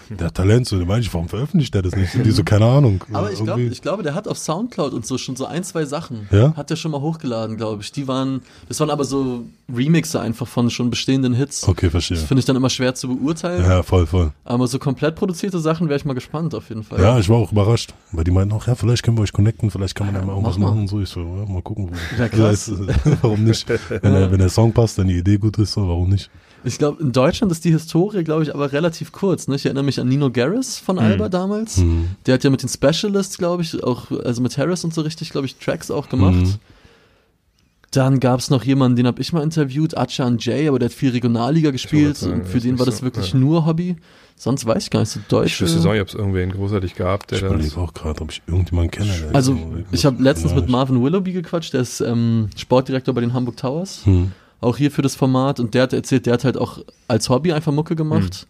der 0.09 0.27
hat 0.27 0.35
Talent, 0.35 0.67
so, 0.67 0.77
der 0.77 0.85
meine 0.85 1.01
ich, 1.01 1.13
warum 1.13 1.27
veröffentlicht 1.27 1.73
der 1.73 1.81
das 1.81 1.95
nicht? 1.95 2.13
Die 2.13 2.31
so, 2.31 2.43
keine 2.43 2.65
Ahnung. 2.65 3.03
Aber 3.13 3.31
ich 3.31 3.41
ich 3.41 3.81
glaube, 3.81 4.03
der 4.03 4.13
hat 4.13 4.27
auf 4.27 4.37
Soundcloud 4.37 4.93
und 4.93 5.05
so 5.05 5.17
schon 5.17 5.35
so 5.35 5.45
ein, 5.45 5.63
zwei 5.63 5.85
Sachen. 5.85 6.27
Ja? 6.31 6.55
Hat 6.55 6.69
der 6.69 6.75
schon 6.75 6.91
mal 6.91 7.01
hochgeladen, 7.01 7.57
glaube 7.57 7.81
ich. 7.81 7.91
Die 7.91 8.07
waren, 8.07 8.41
das 8.67 8.79
waren 8.79 8.89
aber 8.89 9.03
so 9.05 9.45
Remixe 9.73 10.19
einfach 10.19 10.47
von 10.47 10.69
schon 10.69 10.89
bestehenden 10.89 11.33
Hits. 11.33 11.67
Okay, 11.67 11.89
verstehe. 11.89 12.17
Das 12.17 12.25
finde 12.25 12.39
ich 12.39 12.45
dann 12.45 12.55
immer 12.55 12.69
schwer 12.69 12.95
zu 12.95 13.07
beurteilen. 13.07 13.63
Ja, 13.63 13.83
voll, 13.83 14.05
voll. 14.05 14.31
Aber 14.43 14.67
so 14.67 14.79
komplett 14.79 15.15
produzierte 15.15 15.59
Sachen 15.59 15.87
wäre 15.89 15.97
ich 15.97 16.05
mal 16.05 16.13
gespannt, 16.13 16.53
auf 16.53 16.69
jeden 16.69 16.83
Fall. 16.83 17.01
Ja, 17.01 17.17
ich 17.19 17.29
war 17.29 17.37
auch 17.37 17.51
überrascht, 17.51 17.93
weil 18.11 18.23
die 18.23 18.31
meinten 18.31 18.53
auch, 18.53 18.67
ja, 18.67 18.75
vielleicht 18.75 19.03
können 19.03 19.17
wir 19.17 19.23
euch 19.23 19.33
connecten, 19.33 19.71
vielleicht 19.71 19.95
kann 19.95 20.07
man 20.07 20.15
ja 20.15 20.21
mal 20.21 20.33
irgendwas 20.33 20.57
mach 20.57 20.67
mal. 20.67 20.69
machen 20.69 20.81
und 20.81 20.87
so. 20.87 21.01
Ich 21.01 21.09
so, 21.09 21.21
ja, 21.21 21.51
mal 21.51 21.61
gucken. 21.61 21.89
Wo, 21.89 22.21
Ja, 22.21 22.27
krass. 22.29 22.71
Warum 23.21 23.43
nicht? 23.43 23.67
Wenn 23.67 24.13
der, 24.13 24.31
wenn 24.31 24.39
der 24.39 24.49
Song 24.49 24.71
passt, 24.71 24.97
dann 24.97 25.07
die 25.07 25.17
Idee 25.17 25.37
gut 25.37 25.57
ist, 25.57 25.73
so, 25.73 25.87
warum 25.87 26.09
nicht? 26.09 26.29
Ich 26.65 26.77
glaube, 26.77 27.01
in 27.01 27.11
Deutschland 27.11 27.51
ist 27.51 27.63
die 27.63 27.71
Historie, 27.71 28.23
glaube 28.23 28.43
ich, 28.43 28.53
aber 28.53 28.71
relativ 28.71 29.11
kurz. 29.11 29.47
Ne? 29.47 29.55
Ich 29.55 29.65
erinnere 29.65 29.83
mich 29.83 29.99
an 29.99 30.07
Nino 30.07 30.31
Garris 30.31 30.77
von 30.79 30.97
Alba 30.99 31.29
damals. 31.29 31.77
Mhm. 31.77 32.09
Der 32.25 32.33
hat 32.35 32.43
ja 32.43 32.49
mit 32.49 32.61
den 32.63 32.69
Specialists, 32.69 33.37
glaube 33.37 33.61
ich, 33.63 33.83
auch, 33.83 34.09
also 34.23 34.41
mit 34.41 34.57
Harris 34.57 34.83
und 34.83 34.93
so 34.93 35.01
richtig, 35.01 35.29
glaube 35.31 35.45
ich, 35.47 35.55
Tracks 35.57 35.91
auch 35.91 36.09
gemacht. 36.09 36.35
Mhm. 36.35 36.55
Dann 37.91 38.19
gab 38.19 38.39
es 38.41 38.49
noch 38.49 38.63
jemanden, 38.63 38.97
den 38.97 39.07
habe 39.07 39.21
ich 39.21 39.31
mal 39.31 39.41
interviewt, 39.41 39.95
Achan 39.95 40.37
Jay, 40.39 40.67
aber 40.67 40.79
der 40.79 40.89
hat 40.89 40.93
viel 40.95 41.11
Regionalliga 41.11 41.71
gespielt. 41.71 42.17
sagen, 42.17 42.41
und 42.41 42.47
für 42.47 42.59
den 42.59 42.77
war 42.77 42.85
das 42.85 42.97
so, 42.97 43.03
wirklich 43.05 43.31
ja. 43.31 43.39
nur 43.39 43.65
Hobby. 43.65 43.95
Sonst 44.35 44.65
weiß 44.65 44.83
ich 44.83 44.89
gar 44.89 44.99
nicht, 44.99 45.09
so 45.11 45.21
Deutsch. 45.29 45.53
Ich 45.53 45.61
wüsste 45.61 45.87
auch 45.87 45.93
nicht, 45.93 46.01
ob 46.01 46.09
es 46.09 46.13
irgendwen 46.13 46.51
großartig 46.51 46.95
gab, 46.95 47.25
der 47.27 47.37
Ich 47.37 47.45
überlege 47.45 47.77
auch 47.77 47.93
gerade, 47.93 48.21
ob 48.21 48.31
ich 48.31 48.41
irgendjemanden 48.47 48.91
kenne. 48.91 49.11
Also, 49.31 49.53
so- 49.53 49.83
ich 49.93 50.05
habe 50.05 50.21
letztens 50.21 50.53
mit. 50.53 50.67
Marvin 50.67 51.01
Willoughby 51.01 51.31
gequatscht, 51.31 51.73
der 51.73 51.81
ist 51.81 52.01
ähm, 52.01 52.49
Sportdirektor 52.57 53.13
bei 53.13 53.21
den 53.21 53.31
Hamburg 53.31 53.55
Towers, 53.55 54.01
Hm. 54.05 54.33
Auch 54.65 54.77
hier 54.77 54.91
für 54.91 55.01
das 55.01 55.15
Format. 55.15 55.59
Und 55.59 55.73
der 55.73 55.83
hat 55.83 55.93
erzählt, 55.93 56.25
der 56.25 56.33
hat 56.33 56.43
halt 56.43 56.57
auch 56.57 56.79
als 57.07 57.29
Hobby 57.29 57.53
einfach 57.53 57.71
Mucke 57.71 57.95
gemacht. 57.95 58.47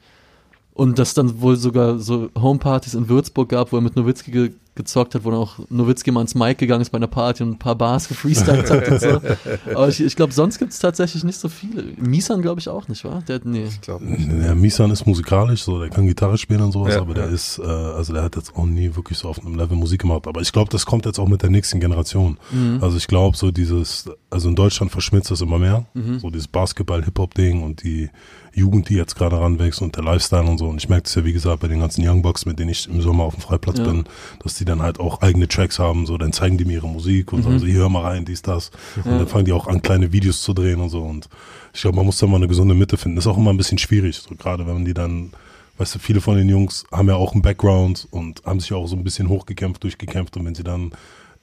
Und 0.74 1.00
dass 1.00 1.14
dann 1.14 1.42
wohl 1.42 1.56
sogar 1.56 2.00
so 2.00 2.30
Homepartys 2.38 2.96
in 2.96 3.08
Würzburg 3.08 3.50
gab, 3.50 3.72
wo 3.72 3.78
er 3.78 3.82
mit 3.82 3.96
Nowitzki 3.96 4.32
ge 4.32 4.52
gezockt 4.76 5.16
hat, 5.16 5.24
wo 5.24 5.32
dann 5.32 5.40
auch 5.40 5.60
Nowitzki 5.70 6.12
mal 6.12 6.22
ins 6.22 6.36
Mic 6.36 6.56
gegangen 6.56 6.82
ist 6.82 6.90
bei 6.92 6.98
einer 6.98 7.08
Party 7.08 7.44
und 7.44 7.50
ein 7.52 7.60
paar 7.60 7.76
Bars 7.76 8.08
gefreestylt 8.08 8.70
hat 8.70 8.88
und 8.90 9.00
so. 9.02 9.22
Aber 9.76 9.88
ich, 9.90 10.02
ich 10.02 10.16
glaube, 10.16 10.34
sonst 10.34 10.60
gibt 10.60 10.74
es 10.74 10.80
tatsächlich 10.80 11.24
nicht 11.24 11.38
so 11.40 11.48
viele. 11.50 11.84
Misan 11.98 12.42
glaube 12.42 12.60
ich 12.60 12.68
auch 12.70 12.88
nicht, 12.88 13.04
wa? 13.06 13.22
Der 13.28 13.36
hat, 13.36 13.46
nee. 13.46 13.66
Ich 13.66 13.82
glaube 13.82 14.06
Der 14.06 14.54
Misan 14.56 14.92
ist 14.92 15.06
musikalisch, 15.06 15.64
so 15.64 15.80
der 15.80 15.90
kann 15.90 16.06
Gitarre 16.08 16.38
spielen 16.38 16.62
und 16.62 16.72
sowas, 16.72 16.94
Ja, 16.96 17.02
aber 17.02 17.14
der 17.14 17.26
ja. 17.26 17.32
ist, 17.32 17.58
äh, 17.60 17.64
also 17.64 18.14
der 18.14 18.24
hat 18.24 18.36
jetzt 18.36 18.56
auch 18.56 18.66
nie 18.66 18.96
wirklich 18.96 19.18
so 19.18 19.30
auf 19.30 19.40
einem 19.46 19.56
Level 19.56 19.78
Musik 19.78 20.02
gemacht. 20.02 20.28
Aber 20.28 20.42
ich 20.42 20.52
glaube, 20.52 20.70
das 20.72 20.86
kommt 20.86 21.06
jetzt 21.06 21.20
auch 21.20 21.28
mit 21.28 21.42
der 21.42 21.50
nächsten 21.50 21.80
Generation. 21.80 22.38
Mhm. 22.52 22.80
Also 22.82 22.98
ich 22.98 23.08
glaube, 23.08 23.38
so 23.38 23.52
dieses, 23.52 24.10
also 24.30 24.50
in 24.50 24.56
Deutschland 24.56 24.92
verschmilzt 24.92 25.32
das 25.32 25.42
immer 25.42 25.58
mehr, 25.60 25.86
Mhm. 25.94 26.20
so 26.20 26.30
dieses 26.30 26.48
Basketball-Hip-Hop-Ding 26.48 27.64
und 27.64 27.84
die 27.84 28.10
Jugend, 28.56 28.88
die 28.90 28.96
jetzt 28.96 29.16
gerade 29.16 29.40
ranwächst 29.40 29.82
und 29.82 29.96
der 29.98 30.04
Lifestyle 30.04 30.44
und 30.44 30.58
so. 30.58 30.68
Und 30.68 30.78
ich 30.78 30.88
merke 30.90 31.04
das 31.04 31.16
ja, 31.16 31.26
wie 31.26 31.34
gesagt, 31.34 31.60
bei 31.60 31.68
den 31.68 31.82
ganzen 31.82 32.08
Young 32.08 32.22
Bucks, 32.22 32.46
mit 32.46 32.58
denen 32.58 32.70
ich 32.72 32.88
im 32.88 33.02
Sommer 33.02 33.24
auf 33.26 33.36
dem 33.36 33.42
Freiplatz 33.42 33.78
Ja. 33.80 33.84
bin, 33.84 34.06
dass 34.44 34.56
die 34.56 34.66
dann 34.66 34.82
halt 34.82 35.00
auch 35.00 35.22
eigene 35.22 35.48
Tracks 35.48 35.78
haben, 35.78 36.06
so 36.06 36.18
dann 36.18 36.32
zeigen 36.32 36.58
die 36.58 36.66
mir 36.66 36.74
ihre 36.74 36.88
Musik 36.88 37.34
und 37.34 37.44
sagen 37.44 37.60
so, 37.60 37.66
hier 37.66 37.80
hör 37.80 37.90
mal 37.90 38.04
rein, 38.04 38.24
dies, 38.26 38.42
das. 38.42 38.72
Und 38.96 39.06
Ja. 39.12 39.18
dann 39.20 39.28
fangen 39.28 39.46
die 39.46 39.52
auch 39.52 39.68
an, 39.68 39.82
kleine 39.82 40.12
Videos 40.14 40.42
zu 40.42 40.54
drehen 40.54 40.80
und 40.80 40.90
so. 40.90 41.02
Und 41.02 41.28
ich 41.74 41.82
glaube, 41.82 41.98
man 41.98 42.06
muss 42.06 42.18
da 42.18 42.28
mal 42.28 42.38
eine 42.38 42.48
gesunde 42.48 42.74
Mitte 42.76 42.96
finden. 42.98 43.18
Das 43.18 43.26
ist 43.26 43.32
auch 43.32 43.38
immer 43.38 43.52
ein 43.52 43.58
bisschen 43.58 43.78
schwierig, 43.78 44.16
so 44.18 44.34
gerade 44.36 44.66
wenn 44.66 44.86
die 44.86 44.94
dann, 44.94 45.32
weißt 45.78 45.96
du, 45.96 46.00
viele 46.00 46.22
von 46.22 46.38
den 46.38 46.48
Jungs 46.48 46.86
haben 46.92 47.10
ja 47.10 47.16
auch 47.16 47.34
einen 47.34 47.42
Background 47.42 48.08
und 48.12 48.42
haben 48.46 48.62
sich 48.62 48.72
auch 48.72 48.88
so 48.88 48.96
ein 48.96 49.04
bisschen 49.04 49.28
hochgekämpft, 49.28 49.84
durchgekämpft 49.84 50.38
und 50.38 50.46
wenn 50.46 50.56
sie 50.56 50.64
dann 50.64 50.92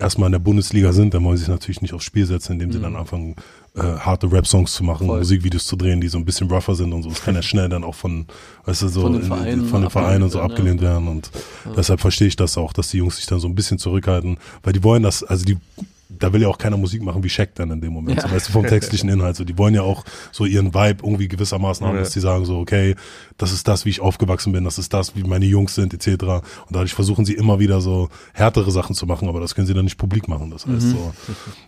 erstmal 0.02 0.26
in 0.28 0.32
der 0.32 0.38
Bundesliga 0.38 0.92
sind, 0.92 1.14
dann 1.14 1.24
wollen 1.24 1.36
sie 1.36 1.44
sich 1.44 1.48
natürlich 1.50 1.80
nicht 1.82 1.94
aufs 1.94 2.04
Spiel 2.04 2.26
setzen, 2.26 2.52
indem 2.52 2.72
sie 2.72 2.80
dann 2.80 2.96
anfangen, 2.96 3.36
äh, 3.74 3.80
harte 3.82 4.30
Rap-Songs 4.30 4.72
zu 4.74 4.84
machen, 4.84 5.06
Voll. 5.06 5.18
Musikvideos 5.20 5.66
zu 5.66 5.76
drehen, 5.76 6.00
die 6.00 6.08
so 6.08 6.18
ein 6.18 6.24
bisschen 6.24 6.50
rougher 6.50 6.74
sind 6.74 6.92
und 6.92 7.02
so. 7.04 7.08
Das 7.08 7.22
kann 7.22 7.34
ja 7.34 7.42
schnell 7.50 7.68
dann 7.68 7.84
auch 7.84 7.94
von, 7.94 8.26
weißt 8.66 8.82
du, 8.82 8.88
so 8.88 9.00
Von 9.02 9.12
den 9.14 9.22
in- 9.22 9.28
Vereinen 9.28 9.64
von 9.66 9.80
den 9.80 9.90
Vereinen 9.90 10.22
und 10.24 10.30
so 10.30 10.40
abgelehnt 10.40 10.80
werden 10.82 11.08
und 11.08 11.30
deshalb 11.76 12.00
verstehe 12.00 12.28
ich 12.28 12.36
das 12.36 12.58
auch, 12.58 12.72
dass 12.72 12.90
die 12.90 12.98
Jungs 12.98 13.16
sich 13.16 13.26
dann 13.26 13.40
so 13.40 13.48
ein 13.48 13.54
bisschen 13.54 13.78
zurückhalten, 13.78 14.36
weil 14.62 14.72
die 14.74 14.82
wollen 14.82 15.02
das, 15.02 15.22
also 15.24 15.44
die 15.44 15.56
da 16.18 16.32
will 16.32 16.42
ja 16.42 16.48
auch 16.48 16.58
keiner 16.58 16.76
Musik 16.76 17.02
machen 17.02 17.22
wie 17.24 17.28
Shaq 17.28 17.54
dann 17.54 17.70
in 17.70 17.80
dem 17.80 17.92
Moment, 17.92 18.16
Ja. 18.22 18.28
so, 18.28 18.34
weißt 18.34 18.48
du, 18.48 18.52
vom 18.52 18.66
textlichen 18.66 19.08
Inhalt. 19.08 19.36
So, 19.36 19.44
die 19.44 19.56
wollen 19.58 19.74
ja 19.74 19.82
auch 19.82 20.04
so 20.30 20.44
ihren 20.44 20.74
Vibe 20.74 21.02
irgendwie 21.04 21.28
gewissermaßen 21.28 21.86
haben, 21.86 21.94
Ja. 21.94 22.00
dass 22.00 22.10
die 22.12 22.20
sagen 22.20 22.44
so, 22.44 22.58
okay, 22.58 22.94
das 23.38 23.52
ist 23.52 23.66
das, 23.68 23.84
wie 23.84 23.90
ich 23.90 24.00
aufgewachsen 24.00 24.52
bin, 24.52 24.64
das 24.64 24.78
ist 24.78 24.92
das, 24.94 25.16
wie 25.16 25.22
meine 25.24 25.44
Jungs 25.46 25.74
sind, 25.74 25.94
etc. 25.94 26.22
Und 26.24 26.42
dadurch 26.70 26.94
versuchen 26.94 27.24
sie 27.24 27.34
immer 27.34 27.58
wieder 27.58 27.80
so 27.80 28.08
härtere 28.34 28.70
Sachen 28.70 28.94
zu 28.94 29.06
machen, 29.06 29.28
aber 29.28 29.40
das 29.40 29.54
können 29.54 29.66
sie 29.66 29.74
dann 29.74 29.84
nicht 29.84 29.98
publik 29.98 30.28
machen. 30.28 30.50
Das 30.50 30.66
heißt 30.66 30.90
so, 30.90 31.12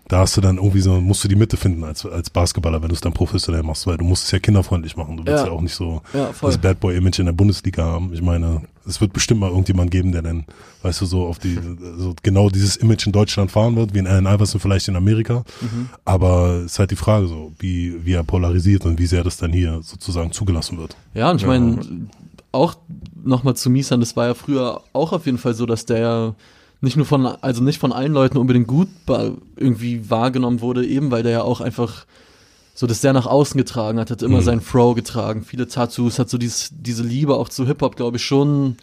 da 0.09 0.19
hast 0.21 0.37
du 0.37 0.41
dann 0.41 0.57
irgendwie 0.57 0.81
so, 0.81 1.01
musst 1.01 1.25
du 1.25 1.29
die 1.29 1.37
Mitte 1.37 1.57
finden 1.57 1.85
als, 1.85 2.05
als 2.07 2.31
Basketballer, 2.31 2.83
wenn 2.83 2.89
du 2.91 2.95
es 2.95 3.01
dann 3.01 3.13
professionell 3.13 3.63
machst, 3.63 3.87
weil 3.87 3.97
du 3.97 4.05
musst 4.05 4.25
es 4.27 4.31
ja 4.31 4.39
kinderfreundlich 4.39 4.97
machen. 4.97 5.17
Du 5.17 5.27
willst 5.27 5.43
ja, 5.45 5.47
Ja. 5.51 5.53
auch 5.53 5.61
nicht 5.61 5.75
so 5.75 6.03
das 6.41 6.59
Bad 6.59 6.81
Boy 6.81 6.97
Image 6.97 7.19
in 7.19 7.27
der 7.27 7.33
Bundesliga 7.33 7.85
haben. 7.85 8.13
Ich 8.13 8.23
meine, 8.23 8.63
es 8.87 9.01
wird 9.01 9.13
bestimmt 9.13 9.41
mal 9.41 9.49
irgendjemand 9.51 9.91
geben, 9.91 10.13
der 10.13 10.23
dann, 10.23 10.45
weißt 10.83 11.01
du, 11.01 11.07
so 11.07 11.27
auf 11.27 11.39
die, 11.39 11.59
so 11.97 12.15
genau 12.23 12.51
dieses 12.51 12.77
Image 12.77 13.07
in 13.07 13.13
Deutschland 13.13 13.51
fahren 13.51 13.77
wird, 13.77 13.95
wie 13.95 13.99
in 13.99 14.07
Allen 14.07 14.27
Iverson 14.27 14.61
vielleicht 14.61 14.89
in 14.89 14.97
Amerika. 14.97 15.45
Aber 16.05 16.63
es 16.65 16.73
ist 16.73 16.79
halt 16.79 16.91
die 16.91 16.97
Frage 16.97 17.27
so, 17.27 17.53
wie, 17.59 18.05
wie 18.05 18.13
er 18.13 18.25
polarisiert 18.25 18.85
und 18.85 18.99
wie 18.99 19.07
sehr 19.07 19.25
das 19.25 19.37
dann 19.39 19.53
hier 19.53 19.81
sozusagen 19.83 20.33
zugelassen 20.33 20.79
wird. 20.79 20.97
Ja, 21.15 21.31
und 21.31 21.37
ich 21.37 21.43
Ja. 21.43 21.49
meine, 21.49 22.09
auch 22.53 22.77
nochmal 23.25 23.57
zu 23.57 23.71
Misan, 23.71 24.01
das 24.01 24.17
war 24.17 24.27
ja 24.27 24.35
früher 24.35 24.83
auch 24.93 25.13
auf 25.13 25.27
jeden 25.27 25.39
Fall 25.39 25.55
so, 25.55 25.67
dass 25.67 25.87
der 25.87 25.99
ja 25.99 26.35
nicht 26.81 26.97
nur 26.97 27.07
von, 27.07 27.27
also 27.27 27.63
nicht 27.63 27.79
von 27.81 27.93
allen 27.93 28.13
Leuten 28.13 28.37
unbedingt 28.37 28.67
gut 28.67 28.89
irgendwie 29.57 30.09
wahrgenommen 30.11 30.61
wurde, 30.61 30.87
eben 30.87 31.11
weil 31.11 31.23
der 31.23 31.33
ja 31.33 31.43
auch 31.43 31.61
einfach 31.61 32.05
so 32.75 32.87
das 32.89 33.01
sehr 33.01 33.13
nach 33.13 33.27
außen 33.27 33.57
getragen 33.57 33.99
hat, 34.01 34.11
hat 34.11 34.23
immer 34.23 34.39
Mhm. 34.41 34.45
sein 34.45 34.61
Fro 34.61 34.95
getragen, 34.95 35.45
viele 35.45 35.69
Tattoos, 35.69 36.19
hat 36.19 36.29
so 36.29 36.39
dieses, 36.39 36.71
diese 36.73 37.03
Liebe 37.05 37.37
auch 37.37 37.49
zu 37.49 37.67
Hip-Hop, 37.67 37.95
glaube 37.97 38.17
ich, 38.17 38.25
schon, 38.25 38.77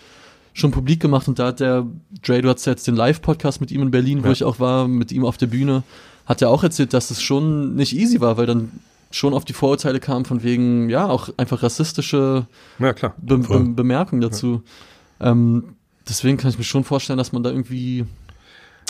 schon 0.54 0.72
publik 0.72 1.02
gemacht 1.02 1.28
und 1.28 1.40
da 1.40 1.48
hat 1.48 1.60
der, 1.60 1.86
Dre, 2.24 2.42
du 2.42 2.50
hattest 2.50 2.68
jetzt 2.68 2.88
den 2.88 2.96
Live-Podcast 2.96 3.60
mit 3.62 3.70
ihm 3.72 3.82
in 3.82 3.92
Berlin, 3.92 4.24
wo 4.24 4.28
Ja. 4.28 4.32
ich 4.34 4.44
auch 4.46 4.60
war, 4.60 4.88
mit 4.88 5.12
ihm 5.12 5.26
auf 5.26 5.38
der 5.38 5.48
Bühne, 5.48 5.84
hat 6.26 6.42
er 6.42 6.50
auch 6.50 6.64
erzählt, 6.64 6.94
dass 6.94 7.12
es 7.12 7.22
schon 7.22 7.76
nicht 7.76 7.94
easy 7.96 8.22
war, 8.22 8.38
weil 8.38 8.46
dann 8.46 8.72
schon 9.14 9.34
auf 9.34 9.44
die 9.44 9.52
Vorurteile 9.54 10.00
kam 10.00 10.24
von 10.24 10.42
wegen, 10.42 10.90
ja, 10.90 11.10
auch 11.10 11.28
einfach 11.36 11.62
rassistische 11.64 12.48
Ja. 12.80 12.94
Be 13.18 13.38
Be. 13.40 13.60
Bemerkungen 13.76 14.22
dazu. 14.22 14.62
Ähm, 15.20 15.76
deswegen 16.08 16.38
kann 16.38 16.50
ich 16.50 16.58
mir 16.58 16.64
schon 16.64 16.86
vorstellen, 16.86 17.18
dass 17.18 17.34
man 17.34 17.44
da 17.44 17.50
irgendwie 17.50 18.06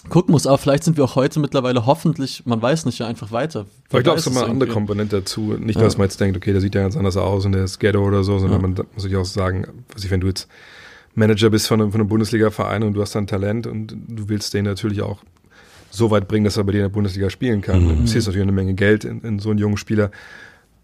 gucken 0.09 0.31
muss. 0.31 0.47
Aber 0.47 0.57
vielleicht 0.57 0.83
sind 0.83 0.97
wir 0.97 1.03
auch 1.03 1.15
heute 1.15 1.39
mittlerweile 1.39 1.85
hoffentlich, 1.85 2.43
man 2.45 2.61
weiß 2.61 2.85
nicht, 2.85 2.99
ja 2.99 3.07
einfach 3.07 3.31
weiter. 3.31 3.65
Ich 3.91 3.99
es 3.99 4.05
weiß 4.05 4.19
ist 4.21 4.27
immer 4.27 4.41
eine 4.43 4.51
andere. 4.51 4.69
Komponente 4.69 5.17
dazu. 5.17 5.53
Nicht 5.59 5.77
Ja. 5.77 5.83
dass 5.85 5.97
man 5.97 6.05
jetzt 6.05 6.19
denkt, 6.19 6.37
okay, 6.37 6.51
der 6.51 6.61
sieht 6.61 6.75
ja 6.75 6.81
ganz 6.81 6.97
anders 6.97 7.17
aus 7.17 7.45
und 7.45 7.51
der 7.53 7.63
ist 7.63 7.79
Ghetto 7.79 8.03
oder 8.05 8.23
so, 8.23 8.39
sondern 8.39 8.61
Ja. 8.61 8.67
man 8.67 8.85
muss 8.93 9.03
sich 9.03 9.15
auch 9.15 9.25
sagen, 9.25 9.65
was 9.93 10.03
ich, 10.03 10.11
wenn 10.11 10.21
du 10.21 10.27
jetzt 10.27 10.47
Manager 11.13 11.49
bist 11.49 11.67
von 11.67 11.81
einem, 11.81 11.91
von 11.91 12.01
einem 12.01 12.07
Bundesliga-Verein 12.09 12.83
und 12.83 12.93
du 12.93 13.01
hast 13.01 13.13
dann 13.15 13.27
Talent 13.27 13.67
und 13.67 13.95
du 14.07 14.29
willst 14.29 14.53
den 14.53 14.65
natürlich 14.65 15.01
auch 15.01 15.19
so 15.89 16.09
weit 16.09 16.27
bringen, 16.29 16.45
dass 16.45 16.55
er 16.55 16.63
bei 16.63 16.71
dir 16.71 16.77
in 16.79 16.83
der 16.85 16.89
Bundesliga 16.89 17.29
spielen 17.29 17.61
kann. 17.61 17.81
Mhm. 17.83 17.87
Du 17.87 17.93
investierst 17.95 18.27
natürlich 18.27 18.43
eine 18.43 18.53
Menge 18.53 18.73
Geld 18.75 19.03
in, 19.03 19.21
in 19.21 19.39
so 19.39 19.49
einen 19.49 19.59
jungen 19.59 19.75
Spieler. 19.77 20.09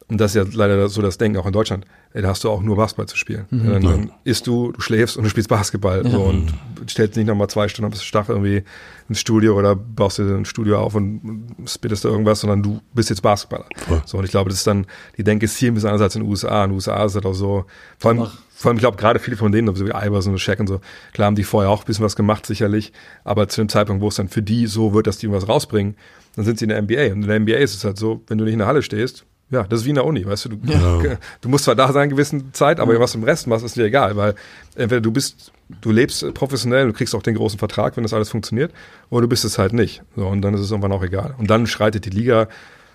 Und 0.09 0.21
das 0.21 0.33
ist 0.33 0.35
ja 0.35 0.57
leider 0.57 0.87
so 0.87 1.01
das 1.01 1.17
Denken 1.17 1.37
auch 1.37 1.45
in 1.45 1.51
Deutschland. 1.51 1.85
Ey, 2.13 2.21
Da 2.21 2.29
hast 2.29 2.43
du 2.45 2.49
auch 2.49 2.61
nur 2.61 2.77
Basketball 2.77 3.07
zu 3.07 3.17
spielen. 3.17 3.45
Mhm. 3.49 3.69
Dann, 3.69 3.81
dann 3.81 4.11
isst 4.23 4.47
du, 4.47 4.71
du 4.71 4.79
schläfst 4.79 5.17
und 5.17 5.23
du 5.23 5.29
spielst 5.29 5.49
Basketball. 5.49 6.05
Ja. 6.05 6.09
So, 6.09 6.21
und 6.21 6.53
stellst 6.89 7.17
nicht 7.17 7.27
nochmal 7.27 7.49
zwei 7.49 7.67
Stunden 7.67 7.91
bis 7.91 8.03
Stach 8.03 8.29
irgendwie 8.29 8.63
ins 9.09 9.19
Studio 9.19 9.57
oder 9.57 9.75
baust 9.75 10.17
dir 10.17 10.23
ein 10.23 10.45
Studio 10.45 10.79
auf 10.79 10.95
und 10.95 11.45
spittest 11.65 12.05
da 12.05 12.09
irgendwas, 12.09 12.39
sondern 12.39 12.63
du 12.63 12.79
bist 12.93 13.09
jetzt 13.09 13.21
Basketballer. 13.21 13.65
Voll. 13.75 14.01
So, 14.05 14.17
und 14.17 14.23
ich 14.23 14.31
glaube, 14.31 14.49
das 14.49 14.59
ist 14.59 14.67
dann, 14.67 14.85
die 15.17 15.25
Denke 15.25 15.43
ist 15.45 15.57
hier 15.57 15.71
ein 15.71 15.73
bisschen 15.73 15.89
anders 15.89 16.01
als 16.01 16.15
in 16.15 16.23
den 16.23 16.29
USA. 16.29 16.63
In 16.63 16.69
den 16.69 16.75
USA 16.75 17.03
ist 17.03 17.17
das 17.17 17.25
auch 17.25 17.33
so, 17.33 17.65
vor 17.97 18.11
allem, 18.11 18.21
Ach. 18.21 18.33
vor 18.49 18.69
allem, 18.69 18.77
ich 18.77 18.81
glaube, 18.81 18.95
gerade 18.95 19.19
viele 19.19 19.35
von 19.35 19.51
denen, 19.51 19.75
so 19.75 19.85
wie 19.85 19.91
Iverson 19.91 20.33
und 20.33 20.39
Shaq 20.39 20.61
und 20.61 20.67
so, 20.67 20.79
klar 21.11 21.25
haben 21.25 21.35
die 21.35 21.43
vorher 21.43 21.69
auch 21.69 21.81
ein 21.81 21.85
bisschen 21.85 22.05
was 22.05 22.15
gemacht, 22.15 22.45
sicherlich, 22.45 22.93
aber 23.25 23.49
zu 23.49 23.61
dem 23.61 23.67
Zeitpunkt, 23.67 24.01
wo 24.01 24.07
es 24.07 24.15
dann 24.15 24.29
für 24.29 24.41
die 24.41 24.67
so 24.67 24.93
wird, 24.93 25.05
dass 25.07 25.17
die 25.17 25.25
irgendwas 25.25 25.49
rausbringen, 25.49 25.95
dann 26.37 26.45
sind 26.45 26.59
sie 26.59 26.65
in 26.65 26.69
der 26.69 26.81
NBA. 26.81 27.13
Und 27.13 27.23
in 27.23 27.27
der 27.27 27.39
NBA 27.39 27.55
ist 27.57 27.75
es 27.75 27.83
halt 27.83 27.97
so, 27.97 28.21
wenn 28.27 28.37
du 28.37 28.45
nicht 28.45 28.53
in 28.53 28.59
der 28.59 28.67
Halle 28.67 28.81
stehst, 28.81 29.25
ja, 29.49 29.63
das 29.63 29.79
ist 29.81 29.85
wie 29.85 29.89
in 29.89 29.95
der 29.95 30.05
Uni, 30.05 30.25
weißt 30.25 30.45
du, 30.45 30.49
du, 30.49 30.71
Ja. 30.71 31.17
du 31.41 31.49
musst 31.49 31.65
zwar 31.65 31.75
da 31.75 31.87
sein, 31.91 32.03
eine 32.03 32.11
gewisse 32.11 32.51
Zeit, 32.51 32.79
aber 32.79 32.99
was 32.99 33.13
du 33.13 33.19
im 33.19 33.23
Rest 33.23 33.47
machst, 33.47 33.63
ist 33.65 33.75
dir 33.75 33.85
egal, 33.85 34.15
weil 34.17 34.35
entweder 34.75 35.01
du 35.01 35.11
bist, 35.11 35.51
du 35.81 35.91
lebst 35.91 36.33
professionell, 36.33 36.87
du 36.87 36.93
kriegst 36.93 37.15
auch 37.15 37.23
den 37.23 37.35
großen 37.35 37.57
Vertrag, 37.59 37.95
wenn 37.95 38.03
das 38.03 38.13
alles 38.13 38.29
funktioniert, 38.29 38.71
oder 39.09 39.21
du 39.21 39.27
bist 39.29 39.45
es 39.45 39.57
halt 39.57 39.73
nicht. 39.73 40.01
So, 40.15 40.27
und 40.27 40.41
dann 40.41 40.53
ist 40.53 40.61
es 40.61 40.71
irgendwann 40.71 40.91
auch 40.91 41.03
egal. 41.03 41.33
Und 41.37 41.49
dann 41.49 41.65
schreitet 41.67 42.05
die 42.05 42.09
Liga 42.09 42.41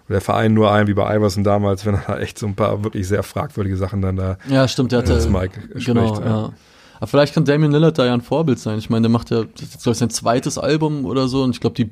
oder 0.09 0.17
der 0.17 0.21
Verein 0.21 0.53
nur 0.53 0.71
ein, 0.73 0.89
wie 0.89 0.95
bei 0.95 1.17
Iverson 1.17 1.45
damals, 1.45 1.87
wenn 1.87 1.95
er 1.95 2.03
da 2.07 2.19
echt 2.19 2.39
so 2.39 2.47
ein 2.47 2.55
paar 2.55 2.85
wirklich 2.85 3.09
sehr 3.09 3.23
fragwürdige 3.23 3.77
Sachen 3.77 4.03
dann 4.03 4.17
da 4.17 4.37
Ja, 4.49 4.69
stimmt, 4.69 4.93
der 4.93 4.99
hatte. 5.01 5.15
das 5.15 5.29
Mike 5.29 5.59
spricht. 5.71 5.87
genau, 5.87 6.21
ja. 6.21 6.27
ja. 6.27 6.53
Aber 6.99 7.07
vielleicht 7.09 7.35
kann 7.35 7.45
Damian 7.45 7.73
Lillard 7.73 7.99
da 7.99 8.07
ja 8.07 8.15
ein 8.15 8.21
Vorbild 8.21 8.61
sein. 8.61 8.79
Ich 8.79 8.89
meine, 8.89 9.03
der 9.03 9.11
macht 9.11 9.31
ja, 9.31 9.43
das 9.45 9.63
ist 9.63 9.83
glaube 9.83 9.93
ich, 9.95 9.99
sein 9.99 10.11
zweites 10.11 10.57
Album 10.57 11.05
oder 11.05 11.27
so. 11.27 11.43
Und 11.43 11.51
ich 11.51 11.61
glaube, 11.61 11.75
die 11.75 11.91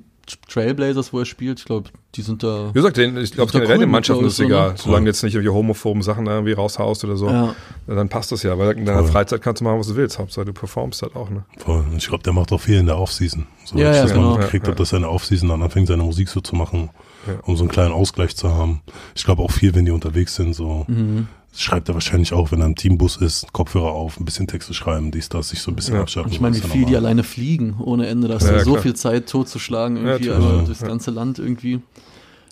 Trailblazers, 0.49 1.12
wo 1.12 1.18
er 1.20 1.24
spielt, 1.24 1.59
ich 1.61 1.64
glaube, 1.64 1.91
die 2.14 2.22
sind 2.22 2.43
da. 2.43 2.70
Wie 2.70 2.72
gesagt, 2.74 2.97
den, 2.97 3.16
ich 3.16 3.33
glaube, 3.33 3.53
generell 3.53 3.76
cool, 3.76 3.81
den 3.85 3.91
Mannschaften 3.91 4.20
glaub 4.22 4.28
ist 4.28 4.33
es 4.35 4.39
so, 4.39 4.45
egal. 4.45 4.70
ne? 4.70 4.74
Solange 4.76 5.05
du 5.05 5.11
jetzt 5.11 5.22
nicht 5.22 5.35
irgendwie 5.35 5.53
homophoben 5.55 6.03
Sachen 6.03 6.24
da 6.24 6.33
irgendwie 6.33 6.53
raushaust 6.53 7.05
oder 7.05 7.16
so, 7.16 7.28
Ja. 7.28 7.55
dann 7.87 8.09
passt 8.09 8.33
das 8.33 8.43
ja. 8.43 8.59
Weil 8.59 8.72
in 8.76 8.85
deiner 8.85 9.03
Voll. 9.03 9.12
Freizeit 9.12 9.43
kannst 9.43 9.61
du 9.61 9.64
machen, 9.64 9.78
was 9.78 9.87
du 9.89 9.97
willst. 9.97 10.18
Hauptsache 10.18 10.45
du 10.45 10.53
performst 10.53 11.03
halt 11.03 11.14
auch, 11.16 11.31
ne? 11.31 11.45
Voll. 11.59 11.78
Und 11.91 11.97
ich 11.97 12.09
glaube, 12.09 12.22
der 12.24 12.33
macht 12.33 12.51
auch 12.53 12.61
viel 12.61 12.78
in 12.78 12.87
der 12.87 12.99
Offseason. 12.99 13.47
So, 13.64 13.78
Ja, 13.78 13.91
ich 13.91 13.97
ja, 13.97 14.03
das 14.03 14.12
genau. 14.12 14.31
mal 14.31 14.39
gekriegt 14.41 14.66
Ja, 14.66 14.72
habe, 14.72 14.78
dass 14.78 14.93
er 14.93 14.97
in 14.97 15.03
der 15.03 15.12
Offseason 15.12 15.49
dann 15.49 15.62
anfängt, 15.62 15.87
seine 15.89 16.03
Musik 16.03 16.28
so 16.28 16.41
zu 16.41 16.57
machen, 16.57 16.91
Ja. 17.26 17.35
um 17.45 17.57
so 17.57 17.62
einen 17.62 17.70
kleinen 17.70 17.93
Ausgleich 17.93 18.35
zu 18.37 18.53
haben. 18.53 18.81
Ich 19.14 19.24
glaube 19.24 19.43
auch 19.43 19.51
viel, 19.53 19.74
wenn 19.74 19.85
die 19.85 19.91
unterwegs 19.93 20.35
sind, 20.35 20.55
so. 20.55 20.85
Mhm. 20.89 21.28
Das 21.53 21.61
schreibt 21.62 21.88
er 21.88 21.94
wahrscheinlich 21.94 22.32
auch, 22.32 22.53
wenn 22.53 22.61
er 22.61 22.66
im 22.66 22.76
Teambus 22.76 23.16
ist, 23.16 23.53
Kopfhörer 23.53 23.90
auf, 23.90 24.20
ein 24.20 24.24
bisschen 24.24 24.46
Texte 24.46 24.72
schreiben, 24.72 25.11
dies, 25.11 25.28
das, 25.28 25.48
sich 25.48 25.61
so 25.61 25.70
ein 25.72 25.76
bisschen 25.76 25.94
Ja. 25.94 26.03
abschalten. 26.03 26.30
Und 26.30 26.34
ich 26.34 26.40
meine, 26.40 26.55
wie 26.57 26.61
ja 26.61 26.66
viel 26.68 26.84
die 26.86 26.96
alleine 26.96 27.24
fliegen 27.24 27.76
ohne 27.80 28.07
Ende. 28.07 28.28
Da 28.28 28.34
hast 28.34 28.44
Ja, 28.44 28.51
du 28.53 28.57
ja, 28.59 28.64
so 28.64 28.70
klar. 28.72 28.82
viel 28.82 28.94
Zeit 28.94 29.28
totzuschlagen 29.28 29.96
Ja, 29.96 30.03
irgendwie, 30.03 30.28
natürlich. 30.28 30.44
also 30.46 30.59
Ja. 30.61 30.64
durchs 30.66 30.80
ganze 30.82 31.11
Land 31.11 31.38
irgendwie. 31.40 31.80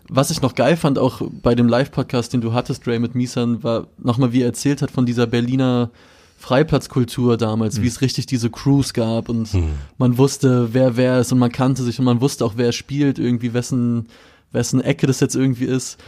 Was 0.08 0.30
ich 0.30 0.40
noch 0.42 0.54
geil 0.54 0.76
fand, 0.76 0.98
auch 0.98 1.20
bei 1.42 1.54
dem 1.54 1.68
Live-Podcast, 1.68 2.32
den 2.32 2.40
du 2.40 2.54
hattest, 2.54 2.86
Dre, 2.86 2.98
mit 2.98 3.14
Misan, 3.14 3.62
war 3.62 3.86
nochmal, 3.98 4.32
wie 4.32 4.40
er 4.40 4.46
erzählt 4.46 4.80
hat 4.82 4.90
von 4.90 5.06
dieser 5.06 5.26
Berliner 5.26 5.90
Freiplatzkultur 6.38 7.36
damals, 7.36 7.82
wie 7.82 7.86
es 7.88 8.00
richtig 8.00 8.26
diese 8.26 8.48
Crews 8.48 8.94
gab 8.94 9.28
und 9.28 9.48
Hm. 9.52 9.64
man 9.98 10.16
wusste, 10.18 10.72
wer 10.72 10.96
wer 10.96 11.20
ist 11.20 11.30
und 11.32 11.38
man 11.38 11.52
kannte 11.52 11.82
sich 11.82 11.98
und 11.98 12.04
man 12.04 12.20
wusste 12.20 12.44
auch, 12.44 12.54
wer 12.56 12.72
spielt, 12.72 13.18
irgendwie 13.18 13.52
wessen, 13.54 14.06
wessen 14.50 14.80
Ecke 14.80 15.06
das 15.06 15.20
jetzt 15.20 15.36
irgendwie 15.36 15.66
ist. 15.66 15.98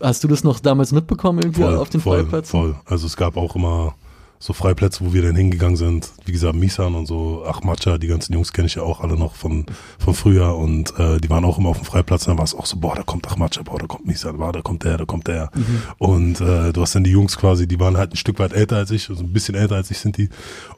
Hast 0.00 0.24
du 0.24 0.28
das 0.28 0.44
noch 0.44 0.60
damals 0.60 0.92
mitbekommen, 0.92 1.40
irgendwie 1.40 1.62
voll, 1.62 1.76
auf 1.76 1.88
den 1.88 2.00
voll, 2.00 2.22
Freiplätzen? 2.22 2.50
voll. 2.50 2.76
Also 2.84 3.06
es 3.06 3.16
gab 3.16 3.36
auch 3.36 3.56
immer 3.56 3.94
so 4.38 4.52
Freiplätze, 4.52 5.04
wo 5.04 5.12
wir 5.12 5.22
dann 5.22 5.36
hingegangen 5.36 5.76
sind. 5.76 6.10
Wie 6.24 6.32
gesagt, 6.32 6.54
Misan 6.54 6.94
und 6.94 7.06
so, 7.06 7.44
Achmacha, 7.44 7.98
die 7.98 8.06
ganzen 8.06 8.32
Jungs 8.32 8.52
kenne 8.52 8.66
ich 8.66 8.74
ja 8.74 8.82
auch 8.82 9.00
alle 9.00 9.16
noch 9.16 9.34
von, 9.34 9.66
von 9.98 10.14
früher 10.14 10.54
und 10.56 10.98
äh, 10.98 11.18
die 11.18 11.30
waren 11.30 11.44
auch 11.44 11.58
immer 11.58 11.70
auf 11.70 11.78
dem 11.78 11.86
Freiplatz. 11.86 12.26
Und 12.26 12.32
dann 12.32 12.38
war 12.38 12.44
es 12.44 12.54
auch 12.54 12.66
so, 12.66 12.76
boah, 12.76 12.94
da 12.94 13.02
kommt 13.02 13.26
Achmacha, 13.26 13.62
boah, 13.62 13.78
da 13.78 13.86
kommt 13.86 14.06
Misan, 14.06 14.36
boah, 14.36 14.52
da 14.52 14.62
kommt 14.62 14.84
der, 14.84 14.98
da 14.98 15.04
kommt 15.04 15.26
der. 15.26 15.50
Mhm. 15.54 15.82
Und 15.98 16.40
äh, 16.40 16.72
du 16.72 16.82
hast 16.82 16.94
dann 16.94 17.04
die 17.04 17.10
Jungs 17.10 17.36
quasi, 17.36 17.66
die 17.66 17.80
waren 17.80 17.96
halt 17.96 18.12
ein 18.12 18.16
Stück 18.16 18.38
weit 18.38 18.52
älter 18.52 18.76
als 18.76 18.90
ich, 18.90 19.08
also 19.08 19.22
ein 19.22 19.32
bisschen 19.32 19.54
älter 19.54 19.76
als 19.76 19.90
ich 19.90 19.98
sind 19.98 20.16
die. 20.16 20.28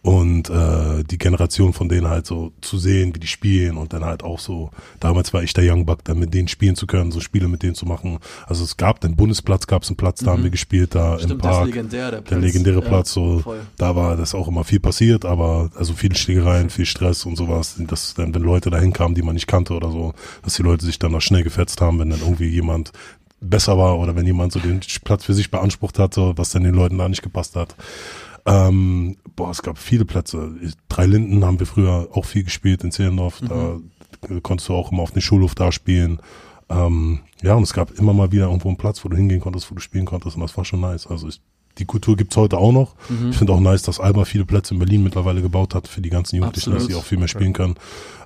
Und 0.02 0.50
äh, 0.50 1.04
die 1.04 1.18
Generation 1.18 1.72
von 1.72 1.88
denen 1.88 2.08
halt 2.08 2.26
so 2.26 2.52
zu 2.60 2.78
sehen, 2.78 3.14
wie 3.14 3.20
die 3.20 3.26
spielen 3.26 3.76
und 3.76 3.92
dann 3.92 4.04
halt 4.04 4.22
auch 4.22 4.38
so, 4.38 4.70
damals 5.00 5.32
war 5.34 5.42
ich 5.42 5.52
der 5.52 5.72
Young 5.72 5.84
Buck, 5.86 6.04
dann 6.04 6.18
mit 6.18 6.32
denen 6.32 6.48
spielen 6.48 6.76
zu 6.76 6.86
können, 6.86 7.10
so 7.10 7.20
Spiele 7.20 7.48
mit 7.48 7.62
denen 7.62 7.74
zu 7.74 7.86
machen. 7.86 8.18
Also 8.46 8.64
es 8.64 8.76
gab 8.76 9.00
den 9.00 9.16
Bundesplatz, 9.16 9.66
gab 9.66 9.82
es 9.82 9.88
einen 9.88 9.96
Platz, 9.96 10.20
da 10.20 10.26
mhm. 10.26 10.36
haben 10.36 10.42
wir 10.44 10.50
gespielt, 10.50 10.94
da 10.94 11.18
Stimmt, 11.18 11.32
im 11.32 11.38
Park. 11.38 11.66
Legendär, 11.66 12.10
der, 12.10 12.18
Platz. 12.18 12.28
der 12.28 12.38
legendäre 12.38 12.80
ja, 12.80 12.88
Platz, 12.88 13.12
so 13.12 13.42
voll. 13.48 13.66
da 13.76 13.96
war 13.96 14.16
das 14.16 14.34
auch 14.34 14.48
immer 14.48 14.64
viel 14.64 14.80
passiert, 14.80 15.24
aber 15.24 15.70
also 15.74 15.94
viel 15.94 16.14
Schlägereien, 16.16 16.70
viel 16.70 16.86
Stress 16.86 17.24
und 17.26 17.36
sowas. 17.36 17.76
Dass 17.78 18.14
dann, 18.14 18.34
wenn 18.34 18.42
Leute 18.42 18.70
dahin 18.70 18.92
kamen, 18.92 19.14
die 19.14 19.22
man 19.22 19.34
nicht 19.34 19.46
kannte 19.46 19.74
oder 19.74 19.90
so, 19.90 20.14
dass 20.42 20.54
die 20.54 20.62
Leute 20.62 20.84
sich 20.84 20.98
dann 20.98 21.12
noch 21.12 21.20
schnell 21.20 21.42
gefetzt 21.42 21.80
haben, 21.80 21.98
wenn 21.98 22.10
dann 22.10 22.20
irgendwie 22.20 22.48
jemand 22.48 22.92
besser 23.40 23.78
war 23.78 23.98
oder 23.98 24.16
wenn 24.16 24.26
jemand 24.26 24.52
so 24.52 24.58
den 24.58 24.80
Platz 25.04 25.24
für 25.24 25.34
sich 25.34 25.50
beansprucht 25.50 25.98
hat, 25.98 26.14
so, 26.14 26.36
was 26.36 26.50
dann 26.50 26.64
den 26.64 26.74
Leuten 26.74 26.98
da 26.98 27.08
nicht 27.08 27.22
gepasst 27.22 27.56
hat. 27.56 27.76
Ähm, 28.46 29.16
boah, 29.36 29.50
es 29.50 29.62
gab 29.62 29.78
viele 29.78 30.04
Plätze. 30.04 30.52
Drei 30.88 31.06
Linden 31.06 31.44
haben 31.44 31.58
wir 31.58 31.66
früher 31.66 32.08
auch 32.12 32.24
viel 32.24 32.44
gespielt 32.44 32.82
in 32.82 32.92
Zehlendorf. 32.92 33.42
Mhm. 33.42 33.48
Da 33.48 33.78
konntest 34.42 34.68
du 34.68 34.74
auch 34.74 34.90
immer 34.90 35.02
auf 35.02 35.12
den 35.12 35.22
Schulhof 35.22 35.54
da 35.54 35.70
spielen. 35.70 36.20
Ähm, 36.70 37.20
ja, 37.42 37.54
und 37.54 37.62
es 37.62 37.72
gab 37.72 37.92
immer 37.92 38.12
mal 38.12 38.32
wieder 38.32 38.46
irgendwo 38.46 38.68
einen 38.68 38.76
Platz, 38.76 39.04
wo 39.04 39.08
du 39.08 39.16
hingehen 39.16 39.40
konntest, 39.40 39.70
wo 39.70 39.74
du 39.74 39.80
spielen 39.80 40.04
konntest 40.06 40.36
und 40.36 40.42
das 40.42 40.56
war 40.56 40.64
schon 40.64 40.80
nice. 40.80 41.06
Also 41.06 41.28
ich, 41.28 41.40
die 41.78 41.84
Kultur 41.84 42.16
gibt's 42.16 42.36
heute 42.36 42.58
auch 42.58 42.72
noch. 42.72 42.94
Mhm. 43.08 43.30
Ich 43.30 43.36
finde 43.36 43.52
auch 43.52 43.60
nice, 43.60 43.82
dass 43.82 44.00
Alba 44.00 44.24
viele 44.24 44.44
Plätze 44.44 44.74
in 44.74 44.80
Berlin 44.80 45.02
mittlerweile 45.02 45.42
gebaut 45.42 45.74
hat 45.74 45.88
für 45.88 46.00
die 46.00 46.10
ganzen 46.10 46.36
Jugendlichen, 46.36 46.72
Absolut. 46.72 46.80
dass 46.80 46.86
sie 46.88 47.00
auch 47.00 47.04
viel 47.04 47.18
mehr 47.18 47.28
spielen 47.28 47.52
können. 47.52 47.76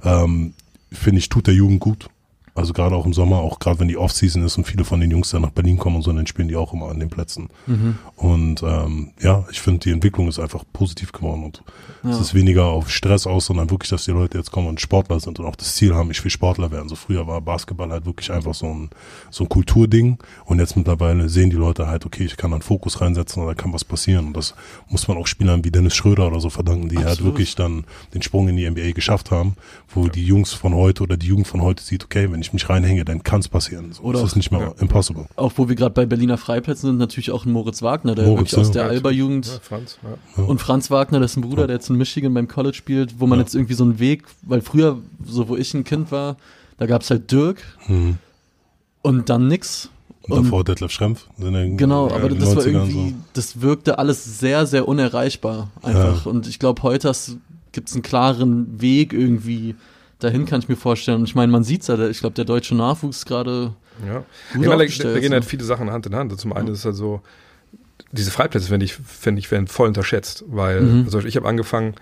Ähm, 0.05 0.55
finde 0.91 1.19
ich, 1.19 1.29
tut 1.29 1.47
der 1.47 1.55
Jugend 1.55 1.81
gut. 1.81 2.09
Also 2.55 2.75
gerade 2.75 2.95
auch 2.95 3.07
im 3.07 3.15
Sommer, 3.15 3.39
auch 3.39 3.59
gerade 3.59 3.81
wenn 3.81 3.89
die 3.89 3.97
Offseason 3.97 4.45
ist 4.45 4.59
und 4.59 4.65
viele 4.65 4.85
von 4.85 5.01
den 5.01 5.11
Jungs 5.11 5.31
dann 5.31 5.41
nach 5.41 5.51
Berlin 5.51 5.79
kommen 5.79 5.97
und 5.97 6.03
so, 6.03 6.13
dann 6.13 6.27
spielen 6.27 6.49
die 6.49 6.57
auch 6.57 6.75
immer 6.75 6.91
an 6.91 7.01
den 7.01 7.09
Plätzen. 7.09 7.49
Mhm. 7.67 7.99
Und 8.17 8.63
ähm, 8.63 9.13
ja, 9.21 9.47
ich 9.51 9.61
finde, 9.61 9.81
die 9.81 9.91
Entwicklung 9.91 10.29
ist 10.29 10.39
einfach 10.39 10.63
positiv 10.73 11.13
geworden 11.13 11.45
und 11.45 11.63
ja. 12.03 12.11
es 12.11 12.21
ist 12.21 12.35
weniger 12.35 12.67
auf 12.67 12.91
Stress 12.91 13.27
aus, 13.27 13.47
sondern 13.47 13.71
wirklich, 13.71 13.89
dass 13.89 14.05
die 14.05 14.11
Leute 14.11 14.37
jetzt 14.37 14.53
kommen 14.53 14.69
und 14.69 14.83
Sportler 14.83 15.19
sind 15.19 15.39
und 15.41 15.47
auch 15.47 15.57
das 15.57 15.77
Ziel 15.77 15.95
haben, 15.95 16.11
ich 16.11 16.23
will 16.23 16.31
Sportler 16.31 16.71
werden. 16.71 16.91
So 16.91 16.95
früher 16.95 17.27
war 17.27 17.41
Basketball 17.41 17.91
halt 17.91 18.05
wirklich 18.05 18.31
einfach 18.31 18.53
so 18.53 18.67
ein, 18.67 18.91
so 19.31 19.45
ein 19.45 19.49
Kulturding 19.49 20.19
und 20.45 20.59
jetzt 20.59 20.77
mittlerweile 20.77 21.31
sehen 21.31 21.49
die 21.49 21.57
Leute 21.57 21.87
halt, 21.87 22.05
okay, 22.05 22.25
ich 22.25 22.37
kann 22.37 22.53
einen 22.53 22.61
Fokus 22.61 23.01
reinsetzen 23.01 23.43
und 23.43 23.49
da 23.49 23.55
kann 23.55 23.73
was 23.73 23.85
passieren. 23.85 24.27
Und 24.27 24.37
das 24.37 24.55
muss 24.91 25.09
man 25.09 25.17
auch 25.17 25.27
Spielern 25.27 25.65
wie 25.65 25.71
Dennis 25.71 25.95
Schröder 25.95 26.27
oder 26.27 26.41
so 26.41 26.51
verdanken, 26.51 26.91
die 26.91 26.99
halt 26.99 27.07
Absolut. 27.07 27.25
halt 27.25 27.39
wirklich 27.39 27.55
dann 27.55 27.85
den 28.13 28.21
Sprung 28.21 28.49
in 28.49 28.57
die 28.57 28.69
NBA 28.69 28.93
geschafft 28.93 29.31
haben, 29.31 29.57
wo 29.89 30.05
ja. 30.05 30.11
die 30.11 30.27
Jungs 30.27 30.53
von 30.53 30.75
heute 30.75 31.03
oder 31.03 31.17
die 31.17 31.29
Jugend 31.29 31.47
von 31.47 31.63
heute 31.63 31.83
sieht, 31.83 32.05
okay, 32.05 32.31
wenn 32.31 32.42
ich 32.43 32.53
mich 32.53 32.69
reinhänge, 32.69 33.05
dann 33.05 33.23
kann 33.23 33.41
es 33.41 33.49
passieren. 33.49 33.93
So, 33.93 34.03
Oder 34.03 34.21
das 34.21 34.31
ist 34.31 34.37
nicht 34.37 34.51
mehr 34.51 34.61
ja. 34.61 34.75
impossible. 34.79 35.27
Auch 35.37 35.53
wo 35.57 35.69
wir 35.69 35.77
gerade 35.77 35.95
bei 35.95 36.07
Berliner 36.07 36.39
Freiplätzen 36.39 36.91
sind, 36.91 36.99
natürlich 36.99 37.31
auch 37.31 37.45
ein 37.45 37.53
Moritz 37.53 37.83
Wagner, 37.83 38.15
der 38.15 38.27
Moritz, 38.27 38.53
wirklich 38.53 38.61
aus 38.61 38.71
der 38.71 38.85
Alba-Jugend. 38.85 39.47
Ja, 39.47 39.59
Franz, 39.63 39.99
ja. 40.03 40.45
Und 40.45 40.61
Franz 40.61 40.91
Wagner, 40.91 41.21
das 41.21 41.33
ist 41.33 41.37
ein 41.39 41.43
Bruder, 41.43 41.67
der 41.67 41.77
jetzt 41.77 41.89
in 41.91 41.97
Michigan 41.97 42.35
beim 42.35 42.49
College 42.49 42.77
spielt, 42.77 43.19
wo 43.19 43.27
man 43.27 43.39
jetzt 43.39 43.55
irgendwie 43.55 43.75
so 43.75 43.85
einen 43.85 43.99
Weg, 43.99 44.25
weil 44.43 44.61
früher, 44.61 44.99
so 45.25 45.49
wo 45.49 45.57
ich 45.57 45.73
ein 45.75 45.85
Kind 45.85 46.13
war, 46.13 46.37
da 46.79 46.87
gab 46.87 47.03
es 47.03 47.11
halt 47.11 47.31
Dirk 47.31 47.63
mhm. 47.89 48.19
und 49.03 49.29
dann 49.29 49.49
nix. 49.49 49.89
Und 50.23 50.45
davor 50.45 50.65
Detlef 50.65 50.93
Schrempf. 50.93 51.27
Genau, 51.39 52.11
aber 52.11 52.29
das 52.29 52.55
war 52.55 52.65
irgendwie, 52.65 53.11
so. 53.11 53.17
das 53.33 53.61
wirkte 53.61 53.99
alles 53.99 54.39
sehr, 54.39 54.67
sehr 54.67 54.87
unerreichbar 54.87 55.71
einfach. 55.83 56.27
Und 56.27 56.47
ich 56.47 56.59
glaube, 56.59 56.83
heute 56.83 57.13
gibt 57.73 57.89
es 57.89 57.95
einen 57.95 58.03
klaren 58.03 58.81
Weg 58.81 59.13
irgendwie 59.13 59.75
dahin 60.23 60.47
kann 60.47 60.61
ich 60.61 60.69
mir 60.69 60.77
vorstellen. 60.77 61.19
Und 61.21 61.25
ich 61.25 61.35
meine, 61.35 61.51
man 61.51 61.65
sieht 61.65 61.83
es 61.83 61.89
ja, 61.89 61.99
ich 62.09 62.21
glaube, 62.21 62.35
der 62.35 62.45
deutsche 62.45 62.75
Nachwuchs 62.75 63.25
gerade. 63.25 63.75
Ja, 64.07 64.25
gut 64.55 64.65
ja, 64.65 64.77
da, 64.77 65.13
da, 65.13 65.21
gehen 65.21 65.33
halt 65.33 65.45
viele 65.45 65.65
Sachen 65.65 65.91
Hand 65.91 66.07
in 66.07 66.15
Hand. 66.15 66.39
Zum 66.41 66.53
einen 66.53 66.69
ja. 66.69 66.73
ist 66.73 66.81
es 66.81 66.85
halt 66.85 66.97
so, 66.97 67.21
diese 68.13 68.31
Freiplätze, 68.31 68.69
finde 68.69 68.85
ich, 68.85 68.95
finde 68.95 69.41
ich, 69.41 69.51
werden 69.51 69.67
voll 69.67 69.89
unterschätzt, 69.89 70.45
weil, 70.47 70.81
mhm. 70.81 71.05
also 71.05 71.21
ich 71.21 71.37
habe 71.37 71.49
angefangen, 71.49 71.95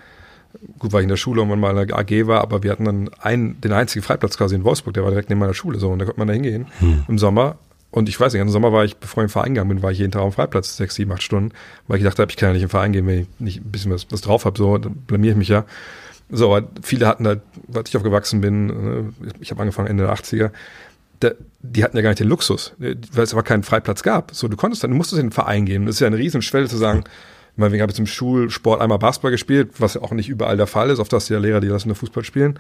gut, 0.78 0.92
weil 0.92 1.00
ich 1.00 1.04
in 1.04 1.08
der 1.08 1.16
Schule 1.16 1.40
irgendwann 1.40 1.60
mal 1.60 1.76
in 1.76 1.88
der 1.88 1.98
AG 1.98 2.26
war, 2.26 2.40
aber 2.40 2.62
wir 2.62 2.72
hatten 2.72 2.84
dann 2.84 3.10
einen, 3.20 3.60
den 3.60 3.72
einzigen 3.72 4.04
Freiplatz 4.04 4.36
quasi 4.36 4.54
in 4.54 4.64
Wolfsburg, 4.64 4.94
der 4.94 5.04
war 5.04 5.10
direkt 5.10 5.30
neben 5.30 5.40
meiner 5.40 5.54
Schule, 5.54 5.78
so, 5.78 5.90
und 5.90 5.98
da 5.98 6.04
konnte 6.04 6.18
man 6.18 6.28
da 6.28 6.34
hingehen 6.34 6.66
mhm. 6.80 7.04
im 7.08 7.18
Sommer. 7.18 7.58
Und 7.92 8.08
ich 8.08 8.20
weiß 8.20 8.32
nicht, 8.32 8.42
im 8.42 8.48
Sommer 8.50 8.72
war 8.72 8.84
ich, 8.84 8.96
bevor 8.98 9.22
ich 9.22 9.28
im 9.28 9.30
Verein 9.30 9.54
gegangen 9.54 9.68
bin, 9.68 9.82
war 9.82 9.90
ich 9.90 9.98
jeden 9.98 10.12
Tag 10.12 10.22
am 10.22 10.30
Freiplatz, 10.30 10.76
sechs, 10.76 10.94
sieben, 10.94 11.10
acht 11.12 11.22
Stunden, 11.22 11.52
weil 11.88 11.96
ich 11.96 12.04
gedacht 12.04 12.20
habe, 12.20 12.30
ich 12.30 12.36
kann 12.36 12.50
ja 12.50 12.52
nicht 12.54 12.62
im 12.62 12.68
Verein 12.68 12.92
gehen, 12.92 13.06
wenn 13.06 13.22
ich 13.22 13.28
nicht 13.40 13.64
ein 13.64 13.70
bisschen 13.70 13.90
was, 13.90 14.06
was 14.10 14.20
drauf 14.20 14.44
habe, 14.44 14.56
so, 14.56 14.78
dann 14.78 14.94
blamier 14.94 15.32
ich 15.32 15.36
mich 15.36 15.48
ja. 15.48 15.64
So, 16.30 16.54
aber 16.54 16.68
viele 16.82 17.06
hatten 17.06 17.26
halt, 17.26 17.40
als 17.74 17.88
ich 17.88 17.96
aufgewachsen 17.96 18.40
bin, 18.40 18.66
ne, 18.66 19.12
ich 19.40 19.50
habe 19.50 19.60
angefangen 19.60 19.88
Ende 19.88 20.04
der 20.04 20.14
80er, 20.14 20.50
da, 21.20 21.32
die 21.60 21.84
hatten 21.84 21.96
ja 21.96 22.02
gar 22.02 22.10
nicht 22.10 22.20
den 22.20 22.28
Luxus, 22.28 22.72
weil 22.78 23.24
es 23.24 23.32
aber 23.32 23.42
keinen 23.42 23.62
Freiplatz 23.62 24.02
gab. 24.02 24.34
So, 24.34 24.48
du 24.48 24.56
konntest 24.56 24.82
dann, 24.82 24.90
du 24.90 24.96
musstest 24.96 25.20
in 25.20 25.26
den 25.26 25.32
Verein 25.32 25.66
gehen. 25.66 25.86
Das 25.86 25.96
ist 25.96 26.00
ja 26.00 26.06
eine 26.06 26.16
Riesenschwelle 26.18 26.68
zu 26.68 26.76
sagen, 26.76 27.04
ich 27.52 27.58
meine, 27.58 27.72
wir 27.72 27.82
haben 27.82 27.90
jetzt 27.90 27.98
im 27.98 28.06
Schulsport 28.06 28.80
einmal 28.80 28.98
Basketball 28.98 29.32
gespielt, 29.32 29.72
was 29.78 29.94
ja 29.94 30.02
auch 30.02 30.12
nicht 30.12 30.28
überall 30.28 30.56
der 30.56 30.66
Fall 30.66 30.88
ist. 30.88 30.98
Hast 30.98 31.28
du 31.28 31.34
ja 31.34 31.40
Lehrer, 31.40 31.60
die 31.60 31.66
lassen 31.66 31.88
nur 31.88 31.96
Fußball 31.96 32.24
spielen. 32.24 32.58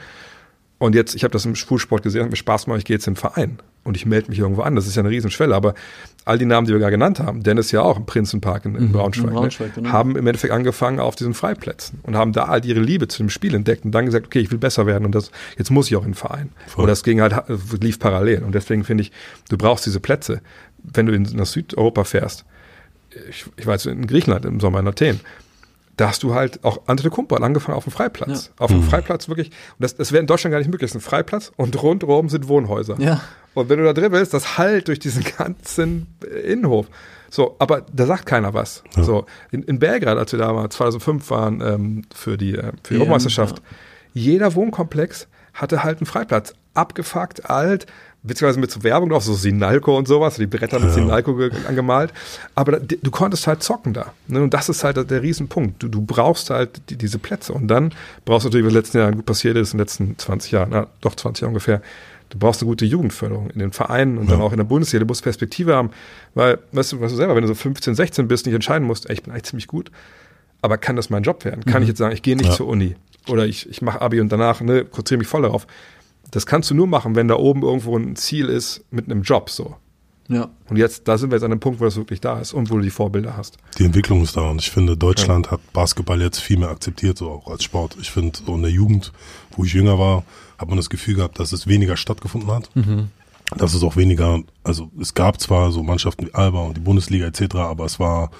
Und 0.80 0.94
jetzt, 0.94 1.14
ich 1.14 1.24
habe 1.24 1.32
das 1.32 1.44
im 1.44 1.54
Schulsport 1.56 2.02
gesehen, 2.02 2.22
hat 2.22 2.30
mir 2.30 2.36
Spaß 2.36 2.64
gemacht, 2.64 2.78
ich 2.78 2.86
gehe 2.86 2.96
jetzt 2.96 3.06
in 3.06 3.12
den 3.12 3.20
Verein 3.20 3.58
und 3.84 3.98
ich 3.98 4.06
melde 4.06 4.30
mich 4.30 4.38
irgendwo 4.38 4.62
an. 4.62 4.76
Das 4.76 4.86
ist 4.86 4.96
ja 4.96 5.02
eine 5.02 5.10
Riesenschwelle. 5.10 5.54
Aber 5.54 5.74
all 6.24 6.38
die 6.38 6.46
Namen, 6.46 6.66
die 6.66 6.72
wir 6.72 6.78
gerade 6.78 6.92
genannt 6.92 7.20
haben, 7.20 7.42
Dennis 7.42 7.70
ja 7.70 7.82
auch 7.82 7.98
im 7.98 8.06
Prinzenpark 8.06 8.64
in, 8.64 8.76
in 8.76 8.84
mhm, 8.84 8.92
Braunschweig, 8.92 9.28
in 9.28 9.34
Braunschweig 9.34 9.76
ne, 9.76 9.82
genau. 9.82 9.92
haben 9.92 10.16
im 10.16 10.26
Endeffekt 10.26 10.54
angefangen 10.54 10.98
auf 10.98 11.16
diesen 11.16 11.34
Freiplätzen 11.34 12.00
und 12.02 12.16
haben 12.16 12.32
da 12.32 12.48
halt 12.48 12.64
ihre 12.64 12.80
Liebe 12.80 13.08
zu 13.08 13.22
dem 13.22 13.28
Spiel 13.28 13.54
entdeckt 13.54 13.84
und 13.84 13.92
dann 13.92 14.06
gesagt, 14.06 14.24
okay, 14.24 14.40
ich 14.40 14.50
will 14.50 14.56
besser 14.56 14.86
werden 14.86 15.04
und 15.04 15.14
das, 15.14 15.30
jetzt 15.58 15.70
muss 15.70 15.88
ich 15.88 15.96
auch 15.96 16.02
in 16.04 16.12
den 16.12 16.14
Verein. 16.14 16.48
Voll. 16.66 16.84
Und 16.84 16.88
das 16.88 17.02
ging 17.02 17.20
halt, 17.20 17.34
lief 17.78 17.98
parallel. 17.98 18.42
Und 18.42 18.54
deswegen 18.54 18.82
finde 18.82 19.02
ich, 19.02 19.12
du 19.50 19.58
brauchst 19.58 19.84
diese 19.84 20.00
Plätze. 20.00 20.40
Wenn 20.82 21.04
du 21.04 21.12
in, 21.12 21.24
nach 21.24 21.44
Südeuropa 21.44 22.04
fährst, 22.04 22.46
ich, 23.28 23.44
ich 23.58 23.66
war 23.66 23.74
jetzt 23.74 23.84
in 23.84 24.06
Griechenland 24.06 24.46
im 24.46 24.60
Sommer 24.60 24.80
in 24.80 24.88
Athen, 24.88 25.20
da 26.00 26.08
hast 26.08 26.22
du 26.22 26.34
halt 26.34 26.64
auch 26.64 26.86
Antetokounmpo 26.86 27.36
hat 27.36 27.42
angefangen 27.42 27.76
auf 27.76 27.84
dem 27.84 27.92
Freiplatz. 27.92 28.46
Ja. 28.46 28.64
Auf 28.64 28.70
dem 28.70 28.80
mhm. 28.80 28.84
Freiplatz 28.84 29.28
wirklich. 29.28 29.48
Und 29.48 29.80
das, 29.80 29.96
das 29.96 30.12
wäre 30.12 30.20
in 30.22 30.26
Deutschland 30.26 30.52
gar 30.52 30.58
nicht 30.58 30.70
möglich. 30.70 30.90
Das 30.90 30.96
ist 30.96 31.06
ein 31.06 31.08
Freiplatz 31.08 31.52
und 31.56 31.80
rundherum 31.82 32.30
sind 32.30 32.48
Wohnhäuser. 32.48 32.98
Ja. 32.98 33.20
Und 33.52 33.68
wenn 33.68 33.78
du 33.78 33.84
da 33.84 33.92
dribbelst, 33.92 34.32
das 34.32 34.56
halt 34.56 34.88
durch 34.88 34.98
diesen 34.98 35.24
ganzen 35.38 36.06
Innenhof. 36.44 36.86
So, 37.28 37.56
aber 37.58 37.84
da 37.92 38.06
sagt 38.06 38.24
keiner 38.24 38.54
was. 38.54 38.82
Ja. 38.96 39.02
So, 39.02 39.26
in, 39.50 39.62
in 39.62 39.78
Belgrad, 39.78 40.16
als 40.16 40.32
wir 40.32 40.38
da 40.38 40.52
mal 40.52 40.70
2005 40.70 41.30
waren 41.30 41.60
ähm, 41.60 42.02
für 42.14 42.38
die, 42.38 42.54
äh, 42.54 42.72
für 42.82 42.94
die 42.94 43.00
Europameisterschaft, 43.00 43.58
ja. 43.58 43.64
jeder 44.14 44.54
Wohnkomplex 44.54 45.28
hatte 45.52 45.84
halt 45.84 45.98
einen 45.98 46.06
Freiplatz. 46.06 46.54
Abgefuckt, 46.72 47.50
alt, 47.50 47.86
beziehungsweise 48.22 48.60
mit 48.60 48.70
so 48.70 48.82
Werbung 48.82 49.10
drauf, 49.10 49.24
so 49.24 49.34
Sinalco 49.34 49.96
und 49.96 50.06
sowas, 50.06 50.36
die 50.36 50.46
Bretter 50.46 50.78
mit 50.78 50.90
ja. 50.90 50.94
Sinalco 50.94 51.38
angemalt. 51.66 52.12
Aber 52.54 52.72
da, 52.72 52.78
du 52.78 53.10
konntest 53.10 53.46
halt 53.46 53.62
zocken 53.62 53.94
da. 53.94 54.12
Ne? 54.28 54.42
Und 54.42 54.52
das 54.52 54.68
ist 54.68 54.84
halt 54.84 55.10
der 55.10 55.22
Riesenpunkt. 55.22 55.82
Du, 55.82 55.88
du 55.88 56.02
brauchst 56.02 56.50
halt 56.50 56.82
die, 56.90 56.96
diese 56.96 57.18
Plätze. 57.18 57.52
Und 57.52 57.68
dann 57.68 57.92
brauchst 58.24 58.44
du 58.44 58.48
natürlich, 58.48 58.66
was 58.66 58.70
in 58.70 58.74
den 58.74 58.82
letzten 58.82 58.98
Jahren 58.98 59.16
gut 59.16 59.26
passiert 59.26 59.56
ist, 59.56 59.72
in 59.72 59.78
den 59.78 59.84
letzten 59.84 60.18
20 60.18 60.52
Jahren, 60.52 60.68
na, 60.70 60.86
doch 61.00 61.14
20 61.14 61.42
Jahre 61.42 61.48
ungefähr, 61.48 61.80
du 62.28 62.38
brauchst 62.38 62.60
eine 62.60 62.68
gute 62.68 62.84
Jugendförderung 62.84 63.50
in 63.50 63.58
den 63.58 63.72
Vereinen 63.72 64.18
und 64.18 64.26
ja. 64.26 64.32
dann 64.32 64.42
auch 64.42 64.52
in 64.52 64.58
der 64.58 64.64
Bundesliga. 64.64 65.00
Du 65.00 65.08
musst 65.08 65.22
Perspektive 65.22 65.74
haben, 65.74 65.90
weil, 66.34 66.58
weißt 66.72 66.92
du, 66.92 67.00
weißt 67.00 67.12
du 67.12 67.16
selber, 67.16 67.34
wenn 67.34 67.42
du 67.42 67.48
so 67.48 67.54
15, 67.54 67.94
16 67.94 68.28
bist, 68.28 68.46
nicht 68.46 68.54
entscheiden 68.54 68.86
musst, 68.86 69.08
ey, 69.08 69.14
ich 69.14 69.22
bin 69.22 69.32
eigentlich 69.32 69.44
ziemlich 69.44 69.66
gut, 69.66 69.90
aber 70.62 70.76
kann 70.78 70.96
das 70.96 71.08
mein 71.08 71.22
Job 71.22 71.44
werden? 71.44 71.64
Kann 71.64 71.76
mhm. 71.76 71.82
ich 71.82 71.88
jetzt 71.88 71.98
sagen, 71.98 72.14
ich 72.14 72.22
gehe 72.22 72.36
nicht 72.36 72.50
ja. 72.50 72.54
zur 72.54 72.68
Uni 72.68 72.96
oder 73.28 73.46
ich, 73.46 73.68
ich 73.68 73.82
mache 73.82 74.00
Abi 74.00 74.20
und 74.20 74.30
danach 74.30 74.60
ne, 74.60 74.84
konzentriere 74.84 75.18
mich 75.18 75.28
voll 75.28 75.42
darauf. 75.42 75.66
Das 76.30 76.46
kannst 76.46 76.70
du 76.70 76.74
nur 76.74 76.86
machen, 76.86 77.14
wenn 77.14 77.28
da 77.28 77.36
oben 77.36 77.62
irgendwo 77.62 77.96
ein 77.96 78.16
Ziel 78.16 78.48
ist 78.48 78.84
mit 78.90 79.06
einem 79.06 79.22
Job 79.22 79.50
so. 79.50 79.76
Ja. 80.28 80.48
Und 80.68 80.76
jetzt, 80.76 81.08
da 81.08 81.18
sind 81.18 81.30
wir 81.30 81.36
jetzt 81.36 81.44
an 81.44 81.50
dem 81.50 81.58
Punkt, 81.58 81.80
wo 81.80 81.84
das 81.84 81.96
wirklich 81.96 82.20
da 82.20 82.38
ist 82.38 82.52
und 82.52 82.70
wo 82.70 82.76
du 82.76 82.82
die 82.82 82.90
Vorbilder 82.90 83.36
hast. 83.36 83.58
Die 83.78 83.84
Entwicklung 83.84 84.22
ist 84.22 84.36
da 84.36 84.42
und 84.42 84.60
ich 84.60 84.70
finde, 84.70 84.96
Deutschland 84.96 85.46
ja. 85.46 85.52
hat 85.52 85.72
Basketball 85.72 86.22
jetzt 86.22 86.38
viel 86.38 86.56
mehr 86.56 86.68
akzeptiert, 86.68 87.18
so 87.18 87.30
auch 87.30 87.50
als 87.50 87.64
Sport. 87.64 87.96
Ich 88.00 88.12
finde, 88.12 88.38
so 88.46 88.54
in 88.54 88.62
der 88.62 88.70
Jugend, 88.70 89.12
wo 89.56 89.64
ich 89.64 89.72
jünger 89.72 89.98
war, 89.98 90.22
hat 90.56 90.68
man 90.68 90.76
das 90.76 90.88
Gefühl 90.88 91.16
gehabt, 91.16 91.40
dass 91.40 91.50
es 91.50 91.66
weniger 91.66 91.96
stattgefunden 91.96 92.52
hat. 92.52 92.70
Mhm. 92.76 93.08
Dass 93.56 93.74
es 93.74 93.82
auch 93.82 93.96
weniger, 93.96 94.40
also 94.62 94.88
es 95.00 95.14
gab 95.14 95.40
zwar 95.40 95.72
so 95.72 95.82
Mannschaften 95.82 96.28
wie 96.28 96.34
Alba 96.34 96.60
und 96.60 96.76
die 96.76 96.80
Bundesliga 96.80 97.26
etc., 97.26 97.56
aber 97.56 97.84
es 97.86 97.98
war 97.98 98.30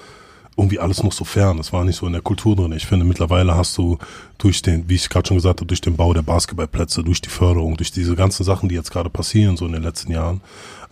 irgendwie 0.57 0.79
alles 0.79 1.01
noch 1.01 1.13
so 1.13 1.23
fern. 1.23 1.57
Das 1.57 1.71
war 1.71 1.85
nicht 1.85 1.95
so 1.95 2.05
in 2.05 2.13
der 2.13 2.21
Kultur 2.21 2.55
drin. 2.55 2.73
Ich 2.73 2.85
finde, 2.85 3.05
mittlerweile 3.05 3.55
hast 3.55 3.77
du 3.77 3.97
durch 4.37 4.61
den, 4.61 4.89
wie 4.89 4.95
ich 4.95 5.09
gerade 5.09 5.27
schon 5.27 5.37
gesagt 5.37 5.61
habe, 5.61 5.67
durch 5.67 5.81
den 5.81 5.95
Bau 5.95 6.13
der 6.13 6.23
Basketballplätze, 6.23 7.03
durch 7.03 7.21
die 7.21 7.29
Förderung, 7.29 7.77
durch 7.77 7.91
diese 7.91 8.15
ganzen 8.15 8.43
Sachen, 8.43 8.67
die 8.67 8.75
jetzt 8.75 8.91
gerade 8.91 9.09
passieren, 9.09 9.55
so 9.55 9.65
in 9.65 9.71
den 9.71 9.83
letzten 9.83 10.11
Jahren, 10.11 10.41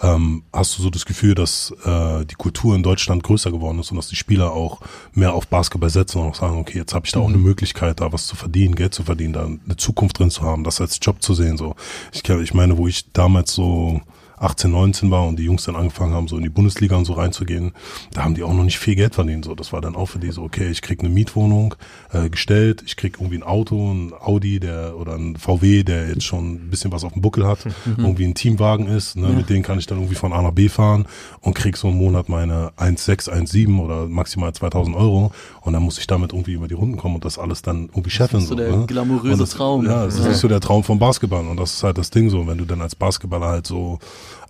ähm, 0.02 0.44
hast 0.54 0.78
du 0.78 0.84
so 0.84 0.90
das 0.90 1.06
Gefühl, 1.06 1.36
dass 1.36 1.74
äh, 1.84 2.26
die 2.26 2.36
Kultur 2.36 2.74
in 2.76 2.84
Deutschland 2.84 3.22
größer 3.24 3.52
geworden 3.52 3.80
ist 3.80 3.92
und 3.92 3.98
dass 3.98 4.08
die 4.08 4.16
Spieler 4.16 4.54
auch 4.54 4.80
mehr 5.14 5.34
auf 5.34 5.48
Basketball 5.48 5.90
setzen 5.90 6.20
und 6.20 6.28
auch 6.28 6.36
sagen, 6.36 6.58
okay, 6.58 6.78
jetzt 6.78 6.94
habe 6.94 7.06
ich 7.06 7.12
da 7.12 7.20
auch 7.20 7.28
eine 7.28 7.38
mhm. 7.38 7.44
Möglichkeit, 7.44 8.00
da 8.00 8.14
was 8.14 8.28
zu 8.28 8.38
verdienen, 8.38 8.76
Geld 8.76 8.94
zu 8.94 9.04
verdienen, 9.04 9.34
da 9.34 9.46
eine 9.46 9.78
Zukunft 9.78 10.20
drin 10.20 10.32
zu 10.32 10.44
haben, 10.44 10.64
das 10.64 10.80
als 10.80 11.00
Job 11.02 11.22
zu 11.22 11.34
sehen. 11.34 11.58
So, 11.58 11.76
ich, 12.14 12.28
ich 12.28 12.54
meine, 12.54 12.78
wo 12.78 12.88
ich 12.88 13.12
damals 13.12 13.54
so 13.54 14.00
18, 14.40 14.72
19 14.72 15.12
war 15.12 15.28
und 15.28 15.38
die 15.38 15.44
Jungs 15.44 15.66
dann 15.66 15.76
angefangen 15.76 16.14
haben, 16.14 16.28
so 16.28 16.38
in 16.38 16.44
die 16.44 16.50
Bundesliga 16.50 16.96
und 16.96 17.06
so 17.06 17.14
reinzugehen, 17.14 17.74
da 18.14 18.24
haben 18.24 18.36
die 18.36 18.44
auch 18.44 18.54
noch 18.54 18.64
nicht 18.64 18.80
viel 18.80 18.96
Geld 18.96 19.16
verdient. 19.16 19.46
So, 19.46 19.56
das 19.56 19.74
war 19.74 19.82
dann 19.82 19.96
auch 19.96 20.08
für 20.08 20.20
die 20.20 20.32
so, 20.32 20.44
okay, 20.44 20.70
ich 20.70 20.82
krieg 20.82 21.02
eine 21.02 21.10
Mietwohnung 21.10 21.76
äh, 22.14 22.30
gestellt, 22.30 22.84
ich 22.86 22.96
krieg 22.96 23.18
irgendwie 23.20 23.38
ein 23.38 23.44
Auto, 23.44 23.92
ein 23.92 24.14
Audi, 24.20 24.60
der 24.60 24.98
oder 24.98 25.16
ein 25.16 25.36
VW, 25.36 25.84
der 25.84 26.08
jetzt 26.10 26.24
schon 26.24 26.54
ein 26.54 26.70
bisschen 26.70 26.92
was 26.92 27.04
auf 27.04 27.14
dem 27.14 27.22
Buckel 27.22 27.46
hat, 27.46 27.66
mhm. 27.66 27.96
irgendwie 27.98 28.26
ein 28.26 28.34
Teamwagen 28.34 28.88
ist, 28.88 29.18
ne, 29.18 29.28
ja. 29.28 29.34
mit 29.34 29.50
denen 29.50 29.64
kann 29.64 29.78
ich 29.78 29.88
dann 29.88 29.98
irgendwie 29.98 30.16
von 30.16 30.34
A 30.34 30.42
nach 30.42 30.52
B 30.52 30.70
fahren 30.70 31.06
und 31.42 31.54
krieg 31.54 31.76
so 31.78 31.90
im 31.90 31.98
Monat 31.98 32.30
meine 32.30 32.72
1,6, 32.78 33.30
1,7 33.30 33.80
oder 33.80 34.08
maximal 34.08 34.54
2000 34.54 34.96
Euro 34.96 35.32
und 35.62 35.74
dann 35.74 35.84
muss 35.84 35.98
ich 35.98 36.08
damit 36.08 36.34
irgendwie 36.34 36.54
über 36.54 36.68
die 36.68 36.74
Runden 36.76 36.98
kommen 36.98 37.16
und 37.16 37.26
das 37.26 37.38
alles 37.38 37.62
dann 37.62 37.90
irgendwie 37.90 38.10
scheffeln. 38.10 38.42
Das 38.42 38.44
ist 38.44 38.50
so, 38.50 38.56
so 38.56 38.62
der 38.64 38.76
ne? 38.76 38.86
glamouröse 38.86 39.38
das, 39.38 39.50
Traum. 39.52 39.86
Ja, 39.86 40.06
das 40.06 40.20
ja. 40.20 40.28
ist 40.28 40.40
so 40.40 40.48
der 40.48 40.60
Traum 40.60 40.84
vom 40.84 41.00
Basketball 41.00 41.46
und 41.46 41.58
das 41.58 41.74
ist 41.74 41.84
halt 41.84 41.98
das 41.98 42.10
Ding 42.10 42.30
so, 42.30 42.48
wenn 42.48 42.58
du 42.58 42.66
dann 42.66 42.82
als 42.82 42.96
Basketballer 42.96 43.48
halt 43.48 43.68
so 43.68 44.00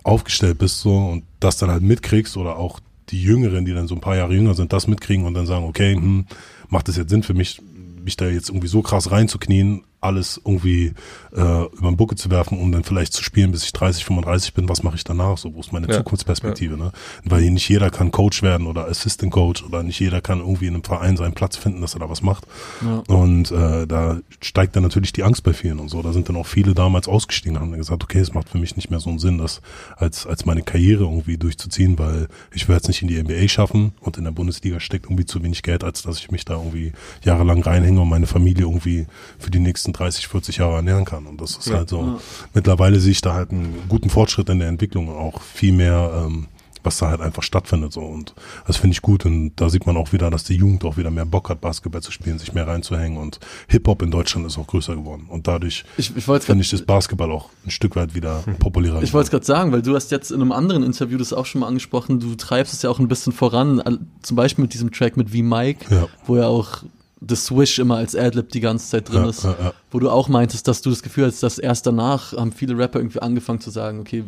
aufgestellt 0.02 0.58
bist 0.58 0.80
so 0.80 0.96
und 0.96 1.24
das 1.40 1.58
dann 1.58 1.70
halt 1.70 1.82
mitkriegst 1.82 2.36
oder 2.36 2.56
auch 2.56 2.80
die 3.10 3.22
Jüngeren, 3.22 3.64
die 3.64 3.74
dann 3.74 3.88
so 3.88 3.94
ein 3.94 4.00
paar 4.00 4.16
Jahre 4.16 4.34
jünger 4.34 4.54
sind, 4.54 4.72
das 4.72 4.86
mitkriegen 4.86 5.26
und 5.26 5.34
dann 5.34 5.46
sagen, 5.46 5.64
okay, 5.64 5.94
hm, 5.94 6.26
macht 6.68 6.88
das 6.88 6.96
jetzt 6.96 7.10
Sinn 7.10 7.22
für 7.22 7.34
mich, 7.34 7.60
mich 8.02 8.16
da 8.16 8.26
jetzt 8.26 8.48
irgendwie 8.48 8.68
so 8.68 8.82
krass 8.82 9.10
reinzuknien, 9.10 9.82
alles 10.00 10.40
irgendwie 10.44 10.94
äh, 11.32 11.40
über 11.40 11.88
den 11.88 11.96
Bucke 11.96 12.16
zu 12.16 12.30
werfen, 12.30 12.58
um 12.58 12.72
dann 12.72 12.84
vielleicht 12.84 13.12
zu 13.12 13.22
spielen, 13.22 13.52
bis 13.52 13.64
ich 13.64 13.72
30, 13.72 14.04
35 14.04 14.54
bin, 14.54 14.68
was 14.68 14.82
mache 14.82 14.96
ich 14.96 15.04
danach? 15.04 15.36
So, 15.38 15.54
wo 15.54 15.60
ist 15.60 15.72
meine 15.72 15.88
ja, 15.88 15.98
Zukunftsperspektive? 15.98 16.76
Ja. 16.76 16.84
Ne? 16.84 16.92
Weil 17.24 17.42
hier 17.42 17.50
nicht 17.50 17.68
jeder 17.68 17.90
kann 17.90 18.10
Coach 18.10 18.42
werden 18.42 18.66
oder 18.66 18.86
Assistant 18.88 19.32
Coach 19.32 19.62
oder 19.62 19.82
nicht 19.82 20.00
jeder 20.00 20.20
kann 20.20 20.40
irgendwie 20.40 20.66
in 20.66 20.74
einem 20.74 20.84
Verein 20.84 21.16
seinen 21.16 21.34
Platz 21.34 21.56
finden, 21.56 21.80
dass 21.80 21.94
er 21.94 22.00
da 22.00 22.08
was 22.08 22.22
macht. 22.22 22.46
Ja. 22.82 23.02
Und 23.14 23.50
äh, 23.50 23.86
da 23.86 24.18
steigt 24.40 24.74
dann 24.76 24.82
natürlich 24.82 25.12
die 25.12 25.22
Angst 25.22 25.42
bei 25.42 25.52
vielen 25.52 25.78
und 25.78 25.88
so. 25.88 26.02
Da 26.02 26.12
sind 26.12 26.28
dann 26.28 26.36
auch 26.36 26.46
viele 26.46 26.74
damals 26.74 27.06
ausgestiegen 27.06 27.56
und 27.56 27.62
haben 27.62 27.72
gesagt, 27.72 28.02
okay, 28.02 28.20
es 28.20 28.32
macht 28.32 28.48
für 28.48 28.58
mich 28.58 28.76
nicht 28.76 28.90
mehr 28.90 29.00
so 29.00 29.10
einen 29.10 29.18
Sinn, 29.18 29.38
das 29.38 29.60
als, 29.96 30.26
als 30.26 30.46
meine 30.46 30.62
Karriere 30.62 31.04
irgendwie 31.04 31.36
durchzuziehen, 31.36 31.98
weil 31.98 32.28
ich 32.52 32.68
werde 32.68 32.82
es 32.82 32.88
nicht 32.88 33.02
in 33.02 33.08
die 33.08 33.22
NBA 33.22 33.48
schaffen 33.48 33.92
und 34.00 34.16
in 34.16 34.24
der 34.24 34.30
Bundesliga 34.30 34.80
steckt 34.80 35.06
irgendwie 35.06 35.26
zu 35.26 35.42
wenig 35.42 35.62
Geld, 35.62 35.84
als 35.84 36.02
dass 36.02 36.18
ich 36.18 36.30
mich 36.30 36.44
da 36.44 36.54
irgendwie 36.54 36.92
jahrelang 37.22 37.62
reinhänge 37.62 38.00
und 38.00 38.08
meine 38.08 38.26
Familie 38.26 38.64
irgendwie 38.64 39.06
für 39.38 39.50
die 39.50 39.58
nächsten 39.58 39.89
30, 39.92 40.28
40 40.28 40.58
Jahre 40.58 40.76
ernähren 40.76 41.04
kann. 41.04 41.26
Und 41.26 41.40
das 41.40 41.56
ist 41.56 41.68
ja. 41.68 41.76
halt 41.76 41.88
so. 41.88 42.00
Ja. 42.00 42.18
Mittlerweile 42.54 43.00
sehe 43.00 43.12
ich 43.12 43.20
da 43.20 43.34
halt 43.34 43.50
einen 43.50 43.84
guten 43.88 44.10
Fortschritt 44.10 44.48
in 44.48 44.58
der 44.58 44.68
Entwicklung 44.68 45.08
auch 45.08 45.40
viel 45.40 45.72
mehr, 45.72 46.24
ähm, 46.26 46.46
was 46.82 46.98
da 46.98 47.08
halt 47.08 47.20
einfach 47.20 47.42
stattfindet 47.42 47.92
so 47.92 48.00
und 48.00 48.34
das 48.66 48.76
finde 48.76 48.94
ich 48.94 49.02
gut 49.02 49.26
und 49.26 49.52
da 49.56 49.68
sieht 49.68 49.86
man 49.86 49.96
auch 49.96 50.12
wieder, 50.12 50.30
dass 50.30 50.44
die 50.44 50.54
Jugend 50.54 50.84
auch 50.84 50.96
wieder 50.96 51.10
mehr 51.10 51.26
Bock 51.26 51.50
hat, 51.50 51.60
Basketball 51.60 52.02
zu 52.02 52.10
spielen, 52.10 52.38
sich 52.38 52.52
mehr 52.52 52.66
reinzuhängen 52.66 53.18
und 53.18 53.38
Hip-Hop 53.68 54.02
in 54.02 54.10
Deutschland 54.10 54.46
ist 54.46 54.58
auch 54.58 54.66
größer 54.66 54.94
geworden 54.94 55.26
und 55.28 55.46
dadurch 55.46 55.84
ich, 55.96 56.16
ich 56.16 56.24
finde 56.24 56.62
ich 56.62 56.70
das 56.70 56.82
Basketball 56.82 57.30
auch 57.30 57.50
ein 57.64 57.70
Stück 57.70 57.96
weit 57.96 58.14
wieder 58.14 58.44
hm. 58.46 58.56
populärer 58.56 59.02
Ich 59.02 59.12
wollte 59.12 59.26
es 59.26 59.30
gerade 59.30 59.44
sagen, 59.44 59.72
weil 59.72 59.82
du 59.82 59.94
hast 59.94 60.10
jetzt 60.10 60.30
in 60.30 60.40
einem 60.40 60.52
anderen 60.52 60.82
Interview 60.82 61.18
das 61.18 61.32
auch 61.32 61.46
schon 61.46 61.60
mal 61.60 61.66
angesprochen, 61.66 62.20
du 62.20 62.34
treibst 62.34 62.72
es 62.72 62.82
ja 62.82 62.90
auch 62.90 62.98
ein 62.98 63.08
bisschen 63.08 63.32
voran, 63.32 64.08
zum 64.22 64.36
Beispiel 64.36 64.62
mit 64.62 64.74
diesem 64.74 64.90
Track 64.90 65.16
mit 65.16 65.30
V 65.30 65.42
Mike, 65.42 65.94
ja. 65.94 66.06
wo 66.26 66.36
ja 66.36 66.46
auch 66.46 66.82
The 67.26 67.36
Swish 67.36 67.78
immer 67.78 67.96
als 67.96 68.16
Adlib 68.16 68.50
die 68.50 68.60
ganze 68.60 68.88
Zeit 68.88 69.08
drin 69.08 69.24
ja, 69.24 69.28
ist, 69.28 69.44
ja, 69.44 69.56
ja. 69.60 69.72
wo 69.90 69.98
du 69.98 70.08
auch 70.08 70.28
meintest, 70.28 70.66
dass 70.66 70.80
du 70.80 70.90
das 70.90 71.02
Gefühl 71.02 71.26
hast, 71.26 71.42
dass 71.42 71.58
erst 71.58 71.86
danach 71.86 72.32
haben 72.32 72.52
viele 72.52 72.76
Rapper 72.78 72.98
irgendwie 72.98 73.20
angefangen 73.20 73.60
zu 73.60 73.70
sagen, 73.70 74.00
okay, 74.00 74.24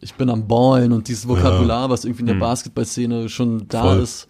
ich 0.00 0.14
bin 0.14 0.28
am 0.28 0.46
Ballen 0.46 0.92
und 0.92 1.08
dieses 1.08 1.26
Vokabular, 1.26 1.88
was 1.88 2.04
irgendwie 2.04 2.22
in 2.22 2.26
der 2.26 2.34
mhm. 2.34 2.40
Basketballszene 2.40 3.28
schon 3.28 3.66
da 3.68 3.82
Voll. 3.82 4.02
ist, 4.02 4.28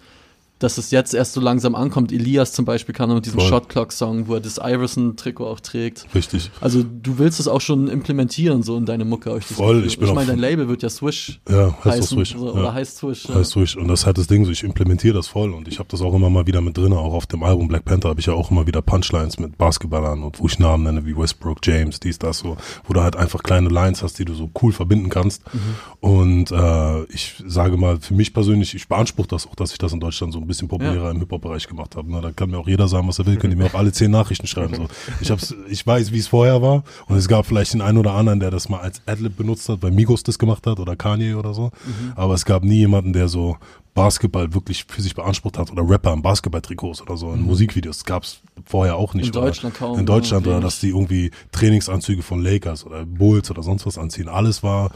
dass 0.64 0.78
es 0.78 0.90
jetzt 0.90 1.12
erst 1.12 1.34
so 1.34 1.40
langsam 1.42 1.74
ankommt. 1.74 2.10
Elias 2.10 2.52
zum 2.52 2.64
Beispiel 2.64 2.94
kam 2.94 3.12
mit 3.14 3.26
diesem 3.26 3.40
Shot 3.40 3.68
Clock 3.68 3.92
Song, 3.92 4.28
wo 4.28 4.34
er 4.34 4.40
das 4.40 4.58
Iverson-Trikot 4.58 5.46
auch 5.46 5.60
trägt. 5.60 6.06
Richtig. 6.14 6.50
Also 6.60 6.82
du 6.82 7.18
willst 7.18 7.38
es 7.38 7.48
auch 7.48 7.60
schon 7.60 7.88
implementieren, 7.88 8.62
so 8.62 8.76
in 8.78 8.86
deine 8.86 9.04
Mucke. 9.04 9.36
Ich 9.38 9.44
Voll, 9.44 9.84
ich 9.84 9.98
bin 9.98 10.08
Ich 10.08 10.14
meine, 10.14 10.28
dein 10.28 10.38
Label 10.38 10.66
wird 10.68 10.82
ja 10.82 10.88
Swish 10.88 11.40
ja, 11.48 11.76
heißt 11.84 11.84
heißen, 11.84 12.16
Swish. 12.16 12.34
So, 12.36 12.46
ja. 12.46 12.52
Oder 12.52 12.72
heißt 12.72 12.96
Swish. 12.96 13.28
Ja. 13.28 13.34
Heißt 13.34 13.50
Swish. 13.50 13.76
Und 13.76 13.88
das 13.88 14.00
ist 14.00 14.06
halt 14.06 14.16
das 14.16 14.26
Ding, 14.26 14.46
so 14.46 14.50
ich 14.50 14.64
implementiere 14.64 15.14
das 15.14 15.28
voll 15.28 15.52
und 15.52 15.68
ich 15.68 15.78
habe 15.78 15.88
das 15.90 16.00
auch 16.00 16.14
immer 16.14 16.30
mal 16.30 16.46
wieder 16.46 16.62
mit 16.62 16.78
drin. 16.78 16.94
Auch 16.94 17.12
auf 17.12 17.26
dem 17.26 17.42
Album 17.42 17.68
Black 17.68 17.84
Panther 17.84 18.08
habe 18.08 18.20
ich 18.20 18.26
ja 18.26 18.32
auch 18.32 18.50
immer 18.50 18.66
wieder 18.66 18.80
Punchlines 18.80 19.38
mit 19.38 19.58
Basketballern 19.58 20.22
und 20.22 20.40
wo 20.40 20.46
ich 20.46 20.58
Namen 20.58 20.84
nenne, 20.84 21.04
wie 21.04 21.14
Westbrook, 21.14 21.58
James, 21.62 22.00
dies, 22.00 22.18
das, 22.18 22.38
so. 22.38 22.56
Wo 22.84 22.94
du 22.94 23.02
halt 23.02 23.16
einfach 23.16 23.42
kleine 23.42 23.68
Lines 23.68 24.02
hast, 24.02 24.18
die 24.18 24.24
du 24.24 24.32
so 24.32 24.50
cool 24.62 24.72
verbinden 24.72 25.10
kannst. 25.10 25.42
Mhm. 25.52 25.60
Und 26.00 26.52
äh, 26.52 27.04
ich 27.04 27.34
sage 27.46 27.76
mal, 27.76 28.00
für 28.00 28.14
mich 28.14 28.32
persönlich, 28.32 28.74
ich 28.74 28.88
beanspruche 28.88 29.28
das 29.28 29.46
auch, 29.46 29.54
dass 29.54 29.72
ich 29.72 29.78
das 29.78 29.92
in 29.92 30.00
Deutschland 30.00 30.32
so 30.32 30.38
ein 30.38 30.46
bisschen 30.46 30.53
populärer 30.62 31.10
im 31.10 31.18
Hip 31.18 31.24
Hip-Hop-Bereich 31.24 31.66
gemacht 31.66 31.96
habe. 31.96 32.10
Ne? 32.10 32.20
Da 32.20 32.32
kann 32.32 32.50
mir 32.50 32.58
auch 32.58 32.68
jeder 32.68 32.88
sagen, 32.88 33.08
was 33.08 33.18
er 33.18 33.26
will, 33.26 33.36
können 33.36 33.52
die 33.52 33.56
mir 33.56 33.66
auch 33.66 33.74
alle 33.74 33.92
zehn 33.92 34.10
Nachrichten 34.10 34.46
schreiben. 34.46 34.74
So. 34.74 34.86
Ich, 35.20 35.30
hab's, 35.30 35.54
ich 35.68 35.86
weiß, 35.86 36.12
wie 36.12 36.18
es 36.18 36.28
vorher 36.28 36.62
war 36.62 36.84
und 37.06 37.16
es 37.16 37.28
gab 37.28 37.46
vielleicht 37.46 37.74
den 37.74 37.80
einen 37.80 37.98
oder 37.98 38.12
anderen, 38.12 38.40
der 38.40 38.50
das 38.50 38.68
mal 38.68 38.80
als 38.80 39.02
Adlib 39.06 39.36
benutzt 39.36 39.68
hat, 39.68 39.82
weil 39.82 39.90
Migos 39.90 40.22
das 40.22 40.38
gemacht 40.38 40.66
hat 40.66 40.80
oder 40.80 40.96
Kanye 40.96 41.34
oder 41.34 41.54
so. 41.54 41.70
Mhm. 41.84 42.12
Aber 42.16 42.34
es 42.34 42.44
gab 42.44 42.64
nie 42.64 42.78
jemanden, 42.78 43.12
der 43.12 43.28
so 43.28 43.56
Basketball 43.94 44.52
wirklich 44.52 44.84
für 44.88 45.00
sich 45.00 45.14
beansprucht 45.14 45.56
hat 45.56 45.70
oder 45.70 45.88
Rapper 45.88 46.12
in 46.12 46.22
Basketballtrikots 46.22 47.00
oder 47.02 47.16
so 47.16 47.32
in 47.32 47.40
mhm. 47.40 47.46
Musikvideos. 47.46 48.04
Gab 48.04 48.24
es 48.24 48.40
vorher 48.64 48.96
auch 48.96 49.14
nicht. 49.14 49.26
In 49.26 49.32
Deutschland 49.32 49.74
kaum. 49.74 49.98
In 49.98 50.06
Deutschland 50.06 50.46
oder 50.46 50.60
dass 50.60 50.80
die 50.80 50.88
irgendwie 50.88 51.30
Trainingsanzüge 51.52 52.22
von 52.22 52.42
Lakers 52.42 52.84
oder 52.84 53.06
Bulls 53.06 53.50
oder 53.50 53.62
sonst 53.62 53.86
was 53.86 53.96
anziehen. 53.96 54.28
Alles 54.28 54.62
war 54.62 54.90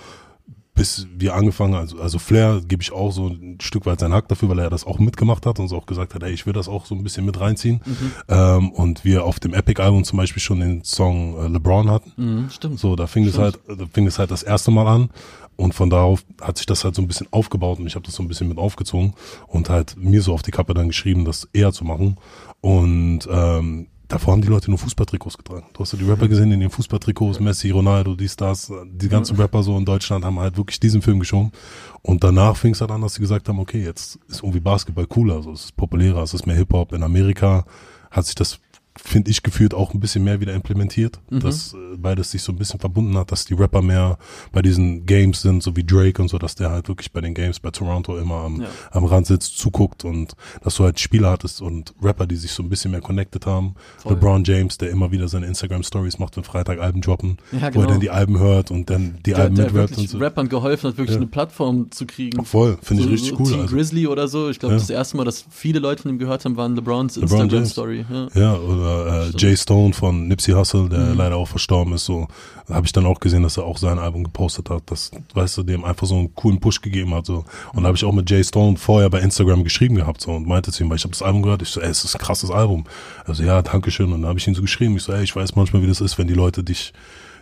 bis 0.79 1.09
wir 1.17 1.35
angefangen, 1.35 1.75
also, 1.75 2.01
also 2.01 2.19
Flair 2.21 2.61
gebe 2.67 2.83
ich 2.83 2.93
auch 2.93 3.11
so 3.11 3.27
ein 3.27 3.59
Stück 3.61 3.85
weit 3.85 3.99
seinen 3.99 4.15
Hack 4.15 4.29
dafür, 4.29 4.49
weil 4.49 4.61
er 4.61 4.71
das 4.71 4.87
auch 4.87 5.01
mitgemacht 5.01 5.45
hat 5.45 5.59
und 5.59 5.67
so 5.67 5.77
auch 5.77 5.87
gesagt 5.87 6.15
hat, 6.15 6.23
ey, 6.23 6.33
ich 6.33 6.47
will 6.47 6.53
das 6.53 6.69
auch 6.69 6.87
so 6.87 6.95
ein 6.95 7.03
bisschen 7.03 7.27
mit 7.27 7.41
reinziehen. 7.41 7.81
Mhm. 7.85 8.13
Ähm, 8.29 8.71
und 8.71 9.05
wir 9.05 9.25
auf 9.25 9.41
dem 9.41 9.55
Epic-Album 9.55 10.05
zum 10.05 10.17
Beispiel 10.19 10.41
schon 10.41 10.61
den 10.61 10.85
Song 10.85 11.37
äh, 11.37 11.49
LeBron 11.49 11.91
hatten. 11.91 12.13
Mhm, 12.17 12.51
stimmt. 12.51 12.79
So, 12.79 12.95
da 12.95 13.09
fing 13.09 13.27
es 13.27 13.39
halt, 13.39 13.59
da 13.67 13.87
fing 13.93 14.07
es 14.07 14.21
halt 14.21 14.31
das 14.31 14.45
erste 14.45 14.71
Mal 14.71 14.87
an. 14.87 15.11
Und 15.57 15.75
von 15.75 15.91
darauf 15.91 16.25
hat 16.41 16.57
sich 16.57 16.67
das 16.67 16.85
halt 16.85 16.95
so 16.95 17.03
ein 17.03 17.09
bisschen 17.09 17.27
aufgebaut 17.33 17.81
und 17.81 17.89
ich 17.89 17.97
habe 17.97 18.07
das 18.07 18.15
so 18.15 18.23
ein 18.23 18.29
bisschen 18.29 18.49
mit 18.49 18.59
aufgezogen 18.59 19.15
und 19.49 19.69
halt 19.69 19.97
mir 19.97 20.23
so 20.23 20.33
auf 20.33 20.43
die 20.43 20.53
Kappe 20.53 20.73
dann 20.73 20.87
geschrieben, 20.87 21.25
das 21.25 21.49
eher 21.53 21.73
zu 21.73 21.85
machen. 21.85 22.17
Und 22.61 23.29
ähm, 23.29 23.89
Davor 24.09 24.33
haben 24.33 24.41
die 24.41 24.49
Leute 24.49 24.71
nur 24.71 24.79
Fußballtrikots 24.79 25.37
getragen. 25.37 25.67
Du 25.75 25.81
hast 25.81 25.93
ja 25.93 25.99
die 25.99 26.07
Rapper 26.07 26.29
gesehen 26.29 26.51
in 26.51 26.61
den 26.61 26.71
Fußballtrikots, 26.71 27.41
Messi, 27.41 27.71
Ronaldo, 27.71 28.15
die 28.15 28.29
Stars, 28.29 28.73
die 28.87 29.09
ganzen 29.09 29.37
Rapper 29.37 29.63
so 29.63 29.77
in 29.77 29.85
Deutschland 29.85 30.25
haben 30.25 30.39
halt 30.41 30.57
wirklich 30.57 30.81
diesen 30.81 31.03
Film 31.03 31.21
geschoben. 31.21 31.53
Und 32.01 32.25
danach 32.25 32.57
fing 32.57 32.73
es 32.73 32.81
halt 32.81 32.91
an, 32.91 33.03
dass 33.03 33.15
sie 33.15 33.21
gesagt 33.21 33.51
haben, 33.51 33.59
okay, 33.59 33.85
jetzt 33.85 34.19
ist 34.29 34.43
irgendwie 34.43 34.61
Basketball 34.61 35.07
cooler, 35.07 35.43
so 35.43 35.53
es 35.53 35.65
ist 35.65 35.77
populärer, 35.77 36.23
es 36.23 36.33
ist 36.33 36.47
mehr 36.47 36.57
Hip-Hop. 36.57 36.95
In 36.95 37.03
Amerika 37.03 37.67
hat 38.11 38.25
sich 38.25 38.35
das 38.35 38.61
finde 39.03 39.31
ich, 39.31 39.43
gefühlt 39.43 39.75
auch 39.75 39.95
ein 39.95 40.01
bisschen 40.01 40.25
mehr 40.25 40.41
wieder 40.41 40.55
implementiert, 40.55 41.21
mhm. 41.31 41.41
dass 41.41 41.73
äh, 41.75 41.97
beides 41.97 42.31
sich 42.31 42.43
so 42.43 42.53
ein 42.53 42.57
bisschen 42.57 42.81
verbunden 42.81 43.17
hat, 43.17 43.33
dass 43.33 43.45
die 43.45 43.55
Rapper 43.55 43.83
mehr 43.83 44.19
bei 44.53 44.63
diesen 44.63 45.07
Games 45.07 45.43
sind, 45.43 45.63
so 45.63 45.77
wie 45.77 45.85
Drake 45.85 46.21
und 46.21 46.29
so, 46.29 46.39
dass 46.39 46.55
der 46.55 46.71
halt 46.71 46.89
wirklich 46.89 47.13
bei 47.13 47.21
den 47.21 47.35
Games 47.35 47.61
bei 47.61 47.71
Toronto 47.71 48.19
immer 48.19 48.37
am, 48.37 48.63
ja. 48.63 48.69
am 48.91 49.05
Rand 49.05 49.27
sitzt, 49.27 49.59
zuguckt 49.59 50.05
und 50.05 50.35
dass 50.63 50.75
du 50.77 50.85
halt 50.85 50.99
Spieler 51.01 51.31
hattest 51.31 51.63
und 51.63 51.95
Rapper, 52.03 52.27
die 52.27 52.37
sich 52.37 52.53
so 52.53 52.63
ein 52.63 52.69
bisschen 52.69 52.91
mehr 52.91 53.01
connected 53.01 53.47
haben. 53.47 53.75
Voll. 53.99 54.13
LeBron 54.13 54.45
James, 54.45 54.79
der 54.79 54.91
immer 54.91 55.11
wieder 55.11 55.29
seine 55.29 55.47
Instagram 55.47 55.83
Stories 55.83 56.19
macht, 56.19 56.37
wenn 56.37 56.45
Freitag 56.45 56.81
Alben 56.81 57.01
droppen, 57.01 57.39
ja, 57.53 57.71
genau. 57.71 57.75
wo 57.75 57.81
er 57.81 57.83
genau. 57.83 57.87
dann 57.91 58.01
die 58.01 58.11
Alben 58.11 58.39
hört 58.39 58.71
und 58.71 58.91
dann 58.91 59.19
die 59.25 59.31
der, 59.31 59.39
Alben 59.39 59.57
mitwirkt 59.57 59.97
und 59.97 60.09
so. 60.09 60.19
Rappern 60.19 60.49
geholfen 60.49 60.91
hat, 60.91 60.99
wirklich 60.99 61.15
ja. 61.15 61.21
eine 61.21 61.27
Plattform 61.27 61.91
zu 61.91 62.07
kriegen. 62.07 62.45
Voll, 62.45 62.79
finde 62.83 63.05
so, 63.05 63.09
ich 63.09 63.15
richtig 63.15 63.31
so 63.31 63.39
cool. 63.39 63.51
Team 63.51 63.61
also. 63.61 63.75
Grizzly 63.75 64.07
oder 64.07 64.29
so. 64.29 64.51
Ich 64.51 64.59
glaube, 64.59 64.75
das 64.75 64.91
erste 64.91 65.17
Mal, 65.17 65.25
dass 65.25 65.45
viele 65.51 65.79
Leute 65.79 66.03
von 66.03 66.11
ihm 66.11 66.19
gehört 66.19 66.45
haben, 66.45 66.57
waren 66.57 66.75
LeBrons 66.75 67.17
LeBron 67.17 67.43
Instagram 67.43 67.67
Story. 67.67 68.05
Ja, 68.35 68.57
oder 68.57 68.88
äh, 68.89 69.37
Jay 69.37 69.57
Stone 69.57 69.93
von 69.93 70.29
Nipsey 70.29 70.53
Hussle, 70.55 70.89
der 70.89 70.99
mhm. 70.99 71.17
leider 71.17 71.37
auch 71.37 71.49
verstorben 71.49 71.95
ist, 71.95 72.05
so 72.05 72.29
habe 72.69 72.87
ich 72.87 72.93
dann 72.93 73.07
auch 73.07 73.21
gesehen, 73.21 73.43
dass 73.43 73.57
er 73.57 73.65
auch 73.65 73.79
sein 73.79 73.99
Album 73.99 74.25
gepostet 74.25 74.69
hat, 74.69 74.83
das, 74.87 75.11
weißt 75.35 75.59
du, 75.59 75.63
dem 75.63 75.85
einfach 75.85 76.07
so 76.07 76.17
einen 76.17 76.35
coolen 76.35 76.61
Push 76.61 76.83
gegeben 76.83 77.15
hat, 77.15 77.27
so. 77.27 77.45
Und 77.73 77.83
da 77.83 77.89
habe 77.89 77.97
ich 77.97 78.05
auch 78.05 78.13
mit 78.13 78.29
Jay 78.29 78.45
Stone 78.45 78.77
vorher 78.77 79.09
bei 79.09 79.21
Instagram 79.21 79.65
geschrieben 79.65 79.95
gehabt, 79.95 80.21
so, 80.21 80.33
und 80.33 80.47
meinte 80.47 80.71
zu 80.71 80.83
ihm, 80.83 80.91
weil 80.91 80.97
ich 80.97 81.05
habe 81.05 81.13
das 81.13 81.23
Album 81.23 81.43
gehört, 81.43 81.63
ich 81.63 81.71
so, 81.71 81.81
ey, 81.81 81.89
es 81.89 82.05
ist 82.05 82.15
ein 82.15 82.21
krasses 82.21 82.51
Album. 82.51 82.85
Also 83.25 83.43
ja, 83.43 83.63
danke 83.63 83.91
schön. 83.91 84.13
Und 84.13 84.23
dann 84.23 84.29
habe 84.29 84.39
ich 84.39 84.47
ihn 84.47 84.55
so 84.55 84.63
geschrieben, 84.63 84.97
ich 84.97 85.03
so, 85.03 85.13
ey, 85.13 85.23
ich 85.23 85.35
weiß 85.35 85.57
manchmal, 85.57 85.83
wie 85.83 85.87
das 85.87 86.01
ist, 86.01 86.19
wenn 86.19 86.29
die 86.29 86.35
Leute 86.35 86.63
dich 86.63 86.93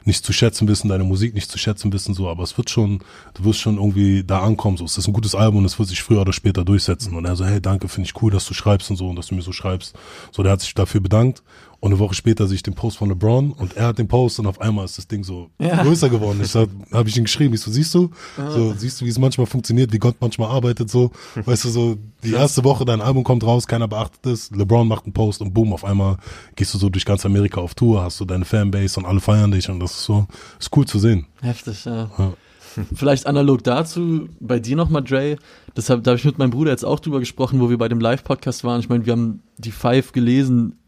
nicht 0.07 0.25
zu 0.25 0.33
schätzen 0.33 0.69
wissen, 0.69 0.89
deine 0.89 1.05
Musik 1.05 1.35
nicht 1.35 1.51
zu 1.51 1.59
schätzen 1.59 1.93
wissen, 1.93 2.15
so, 2.15 2.29
aber 2.29 2.43
es 2.43 2.57
wird 2.57 2.71
schon, 2.71 3.01
du 3.35 3.45
wirst 3.45 3.61
schon 3.61 3.77
irgendwie 3.77 4.25
da 4.25 4.41
ankommen, 4.41 4.77
so, 4.77 4.85
es 4.85 4.97
ist 4.97 5.07
ein 5.07 5.13
gutes 5.13 5.35
Album 5.35 5.59
und 5.59 5.65
es 5.65 5.79
wird 5.79 5.89
sich 5.89 6.03
früher 6.03 6.21
oder 6.21 6.33
später 6.33 6.65
durchsetzen. 6.65 7.15
Und 7.15 7.25
er 7.25 7.37
so, 7.37 7.45
hey, 7.45 7.61
danke, 7.61 7.89
finde 7.89 8.09
ich 8.09 8.23
cool, 8.23 8.31
dass 8.31 8.47
du 8.47 8.55
schreibst 8.55 8.91
und 8.91 8.97
so 8.97 9.09
und 9.09 9.17
dass 9.17 9.29
du 9.29 9.35
mir 9.35 9.43
so 9.43 9.53
schreibst. 9.53 9.97
So, 10.33 10.43
der 10.43 10.53
hat 10.53 10.61
sich 10.61 10.75
dafür 10.75 11.01
bedankt 11.01 11.43
und 11.87 11.93
eine 11.93 12.01
Woche 12.01 12.15
später 12.15 12.49
sehe 12.49 12.57
ich 12.57 12.63
den 12.65 12.75
Post 12.75 12.99
von 12.99 13.09
LeBron 13.09 13.53
und 13.53 13.77
er 13.77 13.87
hat 13.87 13.99
den 13.99 14.09
Post 14.09 14.41
und 14.41 14.47
auf 14.47 14.61
einmal 14.61 14.85
ist 14.85 14.99
das 14.99 15.07
Ding 15.07 15.23
so 15.23 15.51
ja. 15.59 15.83
größer 15.83 16.09
geworden. 16.09 16.41
Ich 16.43 16.55
habe 16.55 16.71
hab 16.91 17.07
ich 17.07 17.17
ihn 17.17 17.25
geschrieben, 17.25 17.55
ich 17.55 17.61
so, 17.61 17.71
siehst 17.71 17.95
du? 17.95 18.11
So, 18.37 18.75
siehst 18.77 19.01
du, 19.01 19.05
wie 19.05 19.09
es 19.09 19.19
manchmal 19.19 19.47
funktioniert, 19.47 19.93
wie 19.93 19.99
Gott 19.99 20.17
manchmal 20.21 20.51
arbeitet, 20.51 20.91
so. 20.91 21.13
Weißt 21.45 21.65
du, 21.65 21.69
so, 21.69 21.97
die 22.25 22.33
erste 22.33 22.65
Woche, 22.65 22.85
dein 22.85 23.01
Album 23.01 23.23
kommt 23.23 23.45
raus, 23.45 23.69
keiner 23.69 23.87
beachtet 23.87 24.27
es, 24.27 24.51
LeBron 24.51 24.89
macht 24.89 25.05
einen 25.05 25.13
Post 25.13 25.41
und 25.41 25.55
boom, 25.55 25.73
auf 25.73 25.85
einmal 25.85 26.17
gehst 26.57 26.75
du 26.75 26.79
so 26.79 26.89
durch 26.89 27.05
ganz 27.05 27.25
Amerika 27.25 27.61
auf 27.61 27.75
Tour, 27.75 28.03
hast 28.03 28.19
du 28.19 28.25
deine 28.25 28.45
Fanbase 28.45 28.99
und 28.99 29.07
alle 29.07 29.21
feiern 29.21 29.53
dich 29.53 29.71
und 29.71 29.79
das 29.79 29.93
ist 29.93 30.05
so, 30.05 30.27
ist 30.59 30.77
cool 30.77 30.87
zu 30.87 30.99
sehen. 30.99 31.27
Heftig, 31.41 31.85
ja. 31.85 32.11
ja. 32.19 32.33
Vielleicht 32.95 33.27
analog 33.27 33.63
dazu, 33.63 34.29
bei 34.41 34.59
dir 34.59 34.77
nochmal, 34.77 35.03
Dre, 35.05 35.37
deshalb, 35.77 36.05
da 36.05 36.11
habe 36.11 36.19
ich 36.19 36.25
mit 36.25 36.39
meinem 36.39 36.51
Bruder 36.51 36.73
jetzt 36.73 36.85
auch 36.85 37.01
drüber 37.01 37.21
gesprochen, 37.21 37.61
wo 37.61 37.71
wir 37.71 37.79
bei 37.79 37.89
dem 37.89 38.01
Live-Podcast 38.01 38.65
waren. 38.65 38.81
Ich 38.81 38.89
meine, 38.89 39.07
wir 39.07 39.13
haben 39.13 39.43
die 39.59 39.71
Five 39.71 40.13
gelesen, 40.13 40.79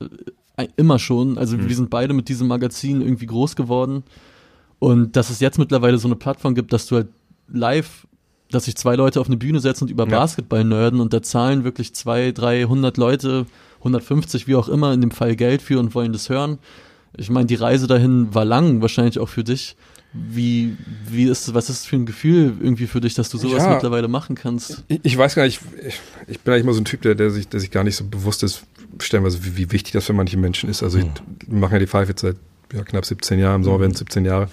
immer 0.77 0.99
schon. 0.99 1.39
Also 1.39 1.57
mhm. 1.57 1.69
wir 1.69 1.77
sind 1.77 1.91
beide 1.91 2.15
mit 2.15 2.29
diesem 2.29 2.49
Magazin 2.49 3.01
irgendwie 3.01 3.27
groß 3.27 3.57
geworden. 3.57 4.03
Und 4.79 5.17
dass 5.17 5.31
es 5.31 5.41
jetzt 5.41 5.59
mittlerweile 5.59 5.99
so 5.99 6.09
eine 6.09 6.17
Plattform 6.17 6.55
gibt, 6.55 6.73
dass 6.73 6.87
du 6.87 6.97
halt 6.97 7.09
live, 7.53 8.07
dass 8.51 8.65
sich 8.67 8.77
zwei 8.77 8.97
Leute 8.97 9.21
auf 9.21 9.27
eine 9.27 9.37
Bühne 9.37 9.61
setzen 9.61 9.85
und 9.85 9.91
über 9.91 10.05
Ja. 10.05 10.19
Basketball 10.21 10.65
nerden 10.65 11.01
und 11.01 11.13
da 11.13 11.23
zahlen 11.23 11.65
wirklich 11.65 11.95
zwei, 11.95 12.33
300 12.33 12.97
Leute, 12.97 13.47
150, 13.79 14.47
wie 14.47 14.55
auch 14.55 14.69
immer, 14.69 14.93
in 14.93 15.01
dem 15.01 15.11
Fall 15.11 15.37
Geld 15.37 15.63
für 15.63 15.79
und 15.79 15.95
wollen 15.95 16.13
das 16.13 16.29
hören. 16.29 16.59
Ich 17.17 17.31
meine, 17.31 17.47
die 17.47 17.55
Reise 17.57 17.87
dahin 17.87 18.35
war 18.35 18.45
lang, 18.45 18.81
wahrscheinlich 18.81 19.19
auch 19.19 19.29
für 19.29 19.45
dich. 19.45 19.77
Wie, 20.13 20.77
wie 21.07 21.25
ist, 21.25 21.53
was 21.53 21.69
ist 21.69 21.87
für 21.87 21.97
ein 21.97 22.07
Gefühl 22.07 22.55
irgendwie 22.61 22.87
für 22.87 23.01
dich, 23.01 23.15
dass 23.15 23.29
du 23.29 23.37
sowas 23.37 23.65
Ja. 23.65 23.75
mittlerweile 23.75 24.09
machen 24.09 24.37
kannst? 24.37 24.85
Ich, 24.89 25.01
ich 25.03 25.19
weiß 25.19 25.35
gar 25.35 25.45
nicht, 25.45 25.61
ich, 25.87 26.01
ich 26.27 26.41
bin 26.41 26.55
eigentlich 26.55 26.65
immer 26.65 26.73
so 26.73 26.81
ein 26.81 26.87
Typ, 26.87 27.03
der, 27.03 27.15
der, 27.15 27.31
sich, 27.31 27.47
der 27.49 27.61
sich 27.61 27.71
gar 27.71 27.85
nicht 27.85 27.97
so 27.97 28.05
bewusst 28.05 28.43
ist, 28.43 28.63
stellenweise, 29.01 29.45
wie, 29.45 29.57
wie 29.57 29.73
wichtig 29.73 29.93
das 29.93 30.07
für 30.07 30.13
manche 30.13 30.37
Menschen 30.37 30.69
ist. 30.69 30.83
Also 30.83 30.99
ich, 30.99 31.07
wir 31.47 31.59
machen 31.59 31.73
ja 31.75 31.79
die 31.79 31.87
Five 31.87 32.09
jetzt 32.09 32.21
seit 32.21 32.37
ja, 32.73 32.83
knapp 32.83 33.05
17 33.05 33.39
Jahren, 33.39 33.57
im 33.57 33.65
Sommer 33.65 33.81
werden 33.81 33.93
es 33.93 33.99
17 33.99 34.25
Jahre. 34.25 34.49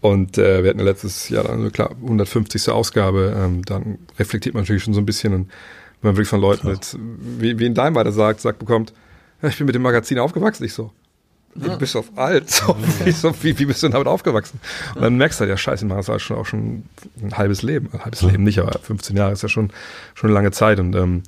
Und 0.00 0.36
äh, 0.36 0.64
wir 0.64 0.70
hatten 0.70 0.80
ja 0.80 0.84
letztes 0.84 1.28
Jahr 1.28 1.44
dann 1.44 1.60
eine 1.60 1.70
klar 1.70 1.92
150. 2.02 2.68
Ausgabe. 2.70 3.34
Ähm, 3.36 3.64
dann 3.64 3.98
reflektiert 4.18 4.54
man 4.54 4.64
natürlich 4.64 4.82
schon 4.82 4.94
so 4.94 5.00
ein 5.00 5.06
bisschen 5.06 5.32
und 5.32 5.50
wenn 6.00 6.10
man 6.10 6.16
wirklich 6.16 6.28
von 6.28 6.40
Leuten 6.40 6.68
mit, 6.68 6.98
wie, 7.38 7.58
wie 7.60 7.66
in 7.66 7.74
deinem 7.74 7.94
weiter 7.94 8.10
sagt, 8.10 8.40
sagt 8.40 8.58
bekommt, 8.58 8.92
ja, 9.40 9.48
ich 9.48 9.56
bin 9.56 9.66
mit 9.66 9.74
dem 9.76 9.82
Magazin 9.82 10.18
aufgewachsen, 10.18 10.64
ich 10.64 10.72
so. 10.72 10.90
Du 11.54 11.78
bist 11.78 11.96
auf 11.96 12.06
alt, 12.16 12.50
so, 12.50 12.74
wie, 13.04 13.10
so, 13.12 13.32
wie, 13.42 13.58
wie 13.58 13.66
bist 13.66 13.82
du 13.82 13.86
denn 13.86 13.92
damit 13.92 14.08
aufgewachsen? 14.08 14.58
Und 14.94 15.02
dann 15.02 15.16
merkst 15.16 15.38
du 15.38 15.42
halt, 15.42 15.50
ja 15.50 15.56
scheiße, 15.56 15.86
das 15.86 16.08
war 16.08 16.18
schon 16.18 16.36
auch 16.36 16.46
schon 16.46 16.84
ein 17.22 17.36
halbes 17.36 17.62
Leben. 17.62 17.90
Ein 17.92 18.04
halbes 18.04 18.22
Leben 18.22 18.42
nicht, 18.42 18.58
aber 18.58 18.78
15 18.80 19.16
Jahre 19.16 19.32
ist 19.32 19.42
ja 19.42 19.48
schon, 19.48 19.70
schon 20.14 20.30
eine 20.30 20.34
lange 20.34 20.50
Zeit. 20.50 20.80
Und 20.80 20.96
ähm, 20.96 21.22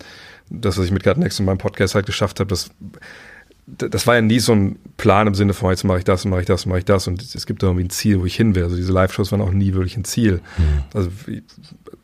das, 0.60 0.78
was 0.78 0.86
ich 0.86 0.90
mit 0.92 1.04
God 1.04 1.18
Next 1.18 1.38
in 1.40 1.46
meinem 1.46 1.58
Podcast 1.58 1.94
halt 1.94 2.06
geschafft 2.06 2.40
habe, 2.40 2.48
das, 2.48 2.70
das 3.66 4.06
war 4.06 4.14
ja 4.16 4.20
nie 4.20 4.40
so 4.40 4.52
ein 4.52 4.76
Plan 4.96 5.26
im 5.26 5.34
Sinne 5.34 5.54
von, 5.54 5.70
jetzt 5.70 5.84
mache 5.84 5.98
ich 5.98 6.04
das, 6.04 6.24
mache 6.24 6.40
ich 6.40 6.46
das, 6.46 6.66
mache 6.66 6.80
ich 6.80 6.84
das. 6.84 7.06
Und 7.06 7.22
es 7.34 7.46
gibt 7.46 7.62
da 7.62 7.68
irgendwie 7.68 7.84
ein 7.86 7.90
Ziel, 7.90 8.20
wo 8.20 8.26
ich 8.26 8.36
hin 8.36 8.54
will. 8.54 8.62
Also 8.64 8.76
diese 8.76 8.92
Live-Shows 8.92 9.32
waren 9.32 9.40
auch 9.40 9.52
nie 9.52 9.72
wirklich 9.74 9.96
ein 9.96 10.04
Ziel. 10.04 10.40
Also, 10.92 11.10
wie, 11.26 11.42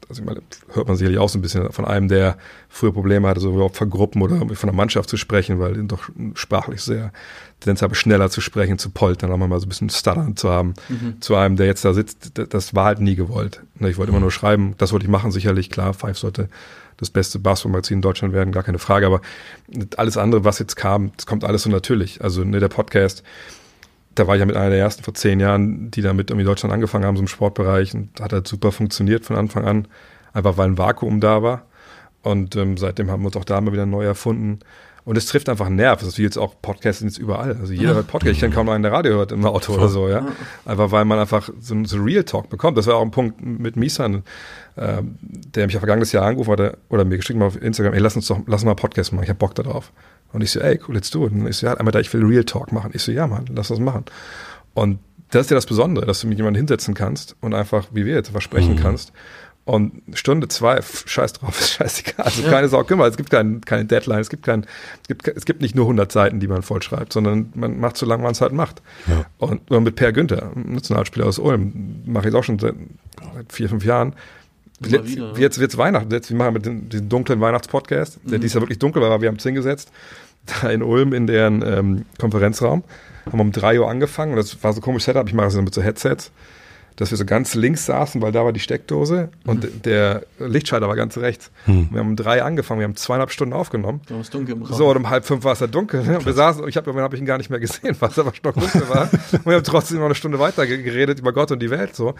also 0.09 0.22
ich 0.22 0.26
meine, 0.26 0.40
hört 0.72 0.88
man 0.88 0.96
sicherlich 0.96 1.18
auch 1.20 1.28
so 1.28 1.38
ein 1.38 1.42
bisschen 1.42 1.70
von 1.70 1.84
einem, 1.84 2.09
der 2.09 2.36
früher 2.68 2.92
Probleme 2.92 3.28
hatte, 3.28 3.40
so 3.40 3.51
überhaupt 3.53 3.76
von 3.76 3.90
Gruppen 3.90 4.22
oder 4.22 4.34
irgendwie 4.36 4.57
von 4.57 4.66
der 4.66 4.74
Mannschaft 4.74 5.09
zu 5.09 5.16
sprechen, 5.16 5.61
weil 5.61 5.74
doch 5.84 6.09
sprachlich 6.34 6.80
sehr 6.82 7.12
Tendenz 7.61 7.82
habe, 7.82 7.94
schneller 7.94 8.28
zu 8.30 8.40
sprechen, 8.40 8.78
zu 8.78 8.90
poltern, 8.90 9.30
auch 9.30 9.36
mal 9.36 9.61
so 9.61 9.66
ein 9.66 9.68
bisschen 9.68 9.90
Stuttern 9.90 10.34
zu 10.34 10.51
haben. 10.51 10.74
Zu 11.20 11.36
einem, 11.36 11.57
der 11.57 11.66
jetzt 11.66 11.84
da 11.84 11.92
sitzt, 11.92 12.32
das 12.53 12.74
war 12.74 12.86
halt 12.86 13.01
nie 13.01 13.14
gewollt. 13.14 13.62
Ne, 13.78 13.90
Ich 13.90 13.98
wollte 13.98 14.11
immer 14.11 14.20
nur 14.20 14.32
schreiben, 14.32 14.74
das 14.78 14.92
wollte 14.92 15.05
ich 15.05 15.11
machen, 15.11 15.30
sicherlich, 15.30 15.70
klar, 15.70 15.94
Five 15.94 16.18
sollte 16.18 16.48
das 17.01 17.11
beste 17.11 17.38
Basketballmagazin 17.38 17.98
in 17.98 18.03
Deutschland 18.03 18.34
werden, 18.34 18.53
gar 18.53 18.62
keine 18.62 18.78
Frage, 18.78 19.07
aber 19.07 19.20
alles 19.96 20.16
andere, 20.16 20.44
was 20.44 20.59
jetzt 20.59 20.76
kam, 20.76 21.12
das 21.16 21.26
kommt 21.26 21.44
alles 21.44 21.62
so 21.62 21.70
natürlich. 21.70 22.22
Also 22.22 22.44
ne, 22.44 22.61
der 22.61 22.68
Podcast, 22.68 23.22
da 24.14 24.26
war 24.26 24.36
ich 24.36 24.40
ja 24.40 24.46
mit 24.46 24.57
einer 24.57 24.70
der 24.70 24.78
ersten 24.78 25.03
vor 25.03 25.14
zehn 25.14 25.40
Jahren, 25.40 25.90
die 25.90 26.03
damit 26.03 26.30
irgendwie 26.30 26.42
in 26.42 26.48
Deutschland 26.48 26.72
angefangen 26.72 27.05
haben, 27.05 27.16
so 27.16 27.22
im 27.22 27.28
Sportbereich 27.28 27.94
und 27.94 28.20
hat 28.20 28.32
halt 28.32 28.46
super 28.46 28.70
funktioniert 28.70 29.24
von 29.24 29.36
Anfang 29.36 29.64
an, 29.64 29.88
einfach 30.32 30.57
weil 30.57 30.68
ein 30.68 30.78
Vakuum 30.78 31.20
da 31.20 31.42
war. 31.42 31.66
Und 32.22 32.55
ähm, 32.57 32.76
seitdem 32.76 33.11
haben 33.11 33.22
wir 33.22 33.26
uns 33.26 33.36
auch 33.36 33.44
da 33.44 33.59
immer 33.59 33.72
wieder 33.72 33.86
neu 33.86 34.05
erfunden. 34.05 34.59
Und 35.05 35.16
es 35.16 35.26
trifft 35.26 35.48
einfach 35.48 35.66
einen 35.66 35.76
Nerv. 35.76 36.01
Das 36.01 36.09
ist 36.09 36.18
wie 36.18 36.22
jetzt 36.22 36.36
auch 36.36 36.55
Podcasts 36.61 37.01
sind 37.01 37.09
jetzt 37.09 37.18
überall. 37.18 37.57
Also 37.57 37.72
jeder 37.72 37.94
hört 37.94 38.07
Podcast. 38.07 38.34
Ich 38.34 38.40
kenne 38.40 38.55
kaum 38.55 38.66
noch 38.66 38.74
einen, 38.74 38.82
der 38.82 38.92
Radio 38.92 39.14
hört 39.14 39.32
im 39.32 39.44
Auto 39.46 39.72
oder 39.72 39.88
so, 39.88 40.09
ja. 40.09 40.26
Einfach 40.66 40.92
weil 40.92 41.07
man 41.07 41.18
einfach 41.18 41.48
so, 41.59 41.84
so 41.84 41.96
Real 41.96 42.22
Talk 42.22 42.51
bekommt. 42.51 42.76
Das 42.76 42.86
war 42.86 42.96
auch 42.96 43.03
ein 43.03 43.11
Punkt 43.11 43.42
mit 43.42 43.76
Misan, 43.76 44.22
ähm, 44.77 45.16
der 45.21 45.66
mich 45.66 45.75
ja 45.75 45.81
vergangenes 45.81 46.12
Jahr 46.12 46.27
angerufen 46.27 46.53
hatte 46.53 46.79
oder 46.89 47.05
mir 47.05 47.16
geschrieben 47.16 47.41
hat 47.41 47.49
auf 47.49 47.62
Instagram, 47.62 47.95
ey, 47.95 48.01
lass 48.01 48.16
uns 48.16 48.27
doch, 48.27 48.39
lass 48.47 48.62
uns 48.62 48.64
mal 48.64 48.75
Podcast 48.75 49.12
machen. 49.12 49.25
Ich 49.25 49.31
hab 49.31 49.39
Bock 49.39 49.55
da 49.55 49.62
drauf. 49.62 49.93
Und 50.33 50.43
ich 50.43 50.51
so, 50.51 50.61
ey, 50.61 50.79
cool, 50.87 50.95
let's 50.95 51.11
do 51.11 51.27
it. 51.27 51.33
Und 51.33 51.47
ich 51.47 51.57
so, 51.57 51.66
ja, 51.66 51.75
einmal 51.75 51.93
da, 51.93 52.01
ich 52.01 52.12
will 52.12 52.25
Real 52.25 52.45
Talk 52.45 52.73
machen. 52.73 52.91
Ich 52.95 53.03
so, 53.03 53.12
ja, 53.12 53.27
Mann, 53.27 53.47
lass 53.53 53.68
das 53.68 53.81
machen. 53.81 54.05
Und 54.75 55.01
das 55.31 55.47
ist 55.47 55.51
ja 55.51 55.55
das 55.57 55.66
Besondere, 55.66 56.07
dass 56.07 56.21
du 56.21 56.27
mit 56.27 56.39
jemandem 56.39 56.61
hinsetzen 56.61 56.95
kannst 56.95 57.37
und 57.41 57.55
einfach, 57.55 57.89
wie 57.93 58.05
wir 58.05 58.14
jetzt, 58.14 58.35
was 58.35 58.43
sprechen 58.43 58.77
kannst. 58.77 59.12
Und 59.64 60.03
Stunde 60.14 60.49
zwei, 60.49 60.81
scheiß 60.83 61.35
drauf, 61.35 61.61
ist 61.61 61.75
scheißegal. 61.75 62.25
Also 62.25 62.43
keine 62.43 62.68
Sau 62.68 62.83
kümmern. 62.83 63.09
Es 63.09 63.16
gibt 63.16 63.31
kein, 63.31 63.61
keine 63.61 63.85
Deadline, 63.85 64.21
es 64.21 64.31
gibt 64.31 64.43
kein, 64.43 64.66
es 65.03 65.09
gibt, 65.09 65.29
es 65.29 65.45
gibt 65.45 65.61
nicht 65.61 65.77
nur 65.77 65.85
100 65.85 66.11
Seiten, 66.11 66.41
die 66.41 66.49
man 66.49 66.62
vollschreibt, 66.62 67.12
sondern 67.12 67.53
man 67.55 67.79
macht 67.79 67.97
so 67.97 68.07
lange, 68.07 68.23
man 68.23 68.33
es 68.33 68.41
halt 68.41 68.53
macht. 68.53 68.83
Ja. 69.07 69.27
Und, 69.39 69.71
und 69.71 69.85
mit 69.85 69.95
Per 69.95 70.12
Günther, 70.12 70.51
Nationalspieler 70.57 71.27
aus 71.27 71.39
Ulm, 71.39 72.03
mache 72.07 72.31
ich 72.31 72.35
auch 72.35 72.43
schon 72.43 72.59
seit, 72.59 72.75
seit 73.35 73.53
vier, 73.53 73.68
fünf 73.68 73.85
Jahren. 73.85 74.14
Jetzt, 74.87 75.07
wieder, 75.09 75.39
jetzt 75.39 75.59
wird's 75.59 75.76
Weihnachten. 75.76 76.11
Jetzt, 76.11 76.31
wir 76.31 76.37
machen 76.37 76.55
mit 76.55 76.64
den, 76.66 76.89
diesen 76.89 77.09
dunklen 77.09 77.41
Weihnachtspodcast, 77.41 78.20
der 78.24 78.39
Mhm. 78.39 78.43
dies 78.43 78.55
Jahr 78.55 78.62
wirklich 78.62 78.78
dunkel 78.78 79.03
war, 79.03 79.11
aber 79.11 79.22
wir 79.22 79.28
haben 79.28 79.37
es 79.37 79.43
hingesetzt. 79.43 79.91
Da 80.62 80.70
in 80.70 80.83
Ulm 80.83 81.12
in 81.12 81.26
deren 81.26 81.61
ähm, 81.62 82.05
Konferenzraum. 82.18 82.83
Haben 83.26 83.39
wir 83.39 83.43
um 83.43 83.53
drei 83.53 83.78
Uhr 83.78 83.91
angefangen 83.91 84.33
und 84.33 84.39
das 84.39 84.64
war 84.64 84.72
so 84.72 84.81
komisch 84.81 85.05
Setup. 85.05 85.28
Ich 85.28 85.35
mache 85.35 85.49
es 85.49 85.55
mit 85.55 85.74
so 85.74 85.83
Headsets, 85.83 86.33
dass 86.97 87.11
wir 87.11 87.18
so 87.18 87.24
ganz 87.24 87.55
links 87.55 87.86
saßen, 87.86 88.20
weil 88.22 88.32
da 88.32 88.45
war 88.45 88.53
die 88.53 88.61
Steckdose 88.61 89.30
und 89.47 89.64
Mhm. 89.64 89.82
der 89.82 90.22
Lichtschalter 90.38 90.88
war 90.88 90.97
ganz 90.97 91.16
rechts. 91.18 91.51
Wir 91.66 92.01
haben 92.01 92.09
um 92.11 92.16
drei 92.16 92.43
angefangen, 92.43 92.80
wir 92.80 92.84
haben 92.84 92.97
zweieinhalb 92.97 93.30
Stunden 93.30 93.55
aufgenommen. 93.55 94.01
Da 94.07 94.14
war 94.14 94.20
es 94.20 94.30
dunkel 94.30 94.57
im 94.57 94.62
Raum. 94.62 94.74
So, 94.76 94.88
und 94.91 94.97
um 94.97 95.09
halb 95.11 95.24
fünf 95.24 95.45
war 95.45 95.53
es 95.53 95.61
ja 95.61 95.66
dunkel. 95.66 96.03
Ne? 96.05 96.18
Und 96.18 96.26
wir 96.26 96.32
saßen, 96.32 96.66
ich 96.68 96.76
habe 96.76 96.93
hab 97.01 97.14
ich 97.14 97.20
ihn 97.20 97.26
gar 97.26 97.38
nicht 97.38 97.51
mehr 97.51 97.61
gesehen, 97.61 97.97
weil 98.01 98.11
es 98.11 98.18
aber 98.18 98.34
stockdunkel 98.34 98.88
war. 98.88 99.09
Und 99.32 99.47
wir 99.47 99.55
haben 99.55 99.64
trotzdem 99.64 99.99
noch 99.99 100.07
eine 100.07 100.14
Stunde 100.14 100.38
weiter 100.38 100.66
ge- 100.66 100.82
geredet 100.82 101.20
über 101.20 101.32
Gott 101.32 101.51
und 101.53 101.61
die 101.62 101.70
Welt. 101.70 101.95
so. 101.97 102.14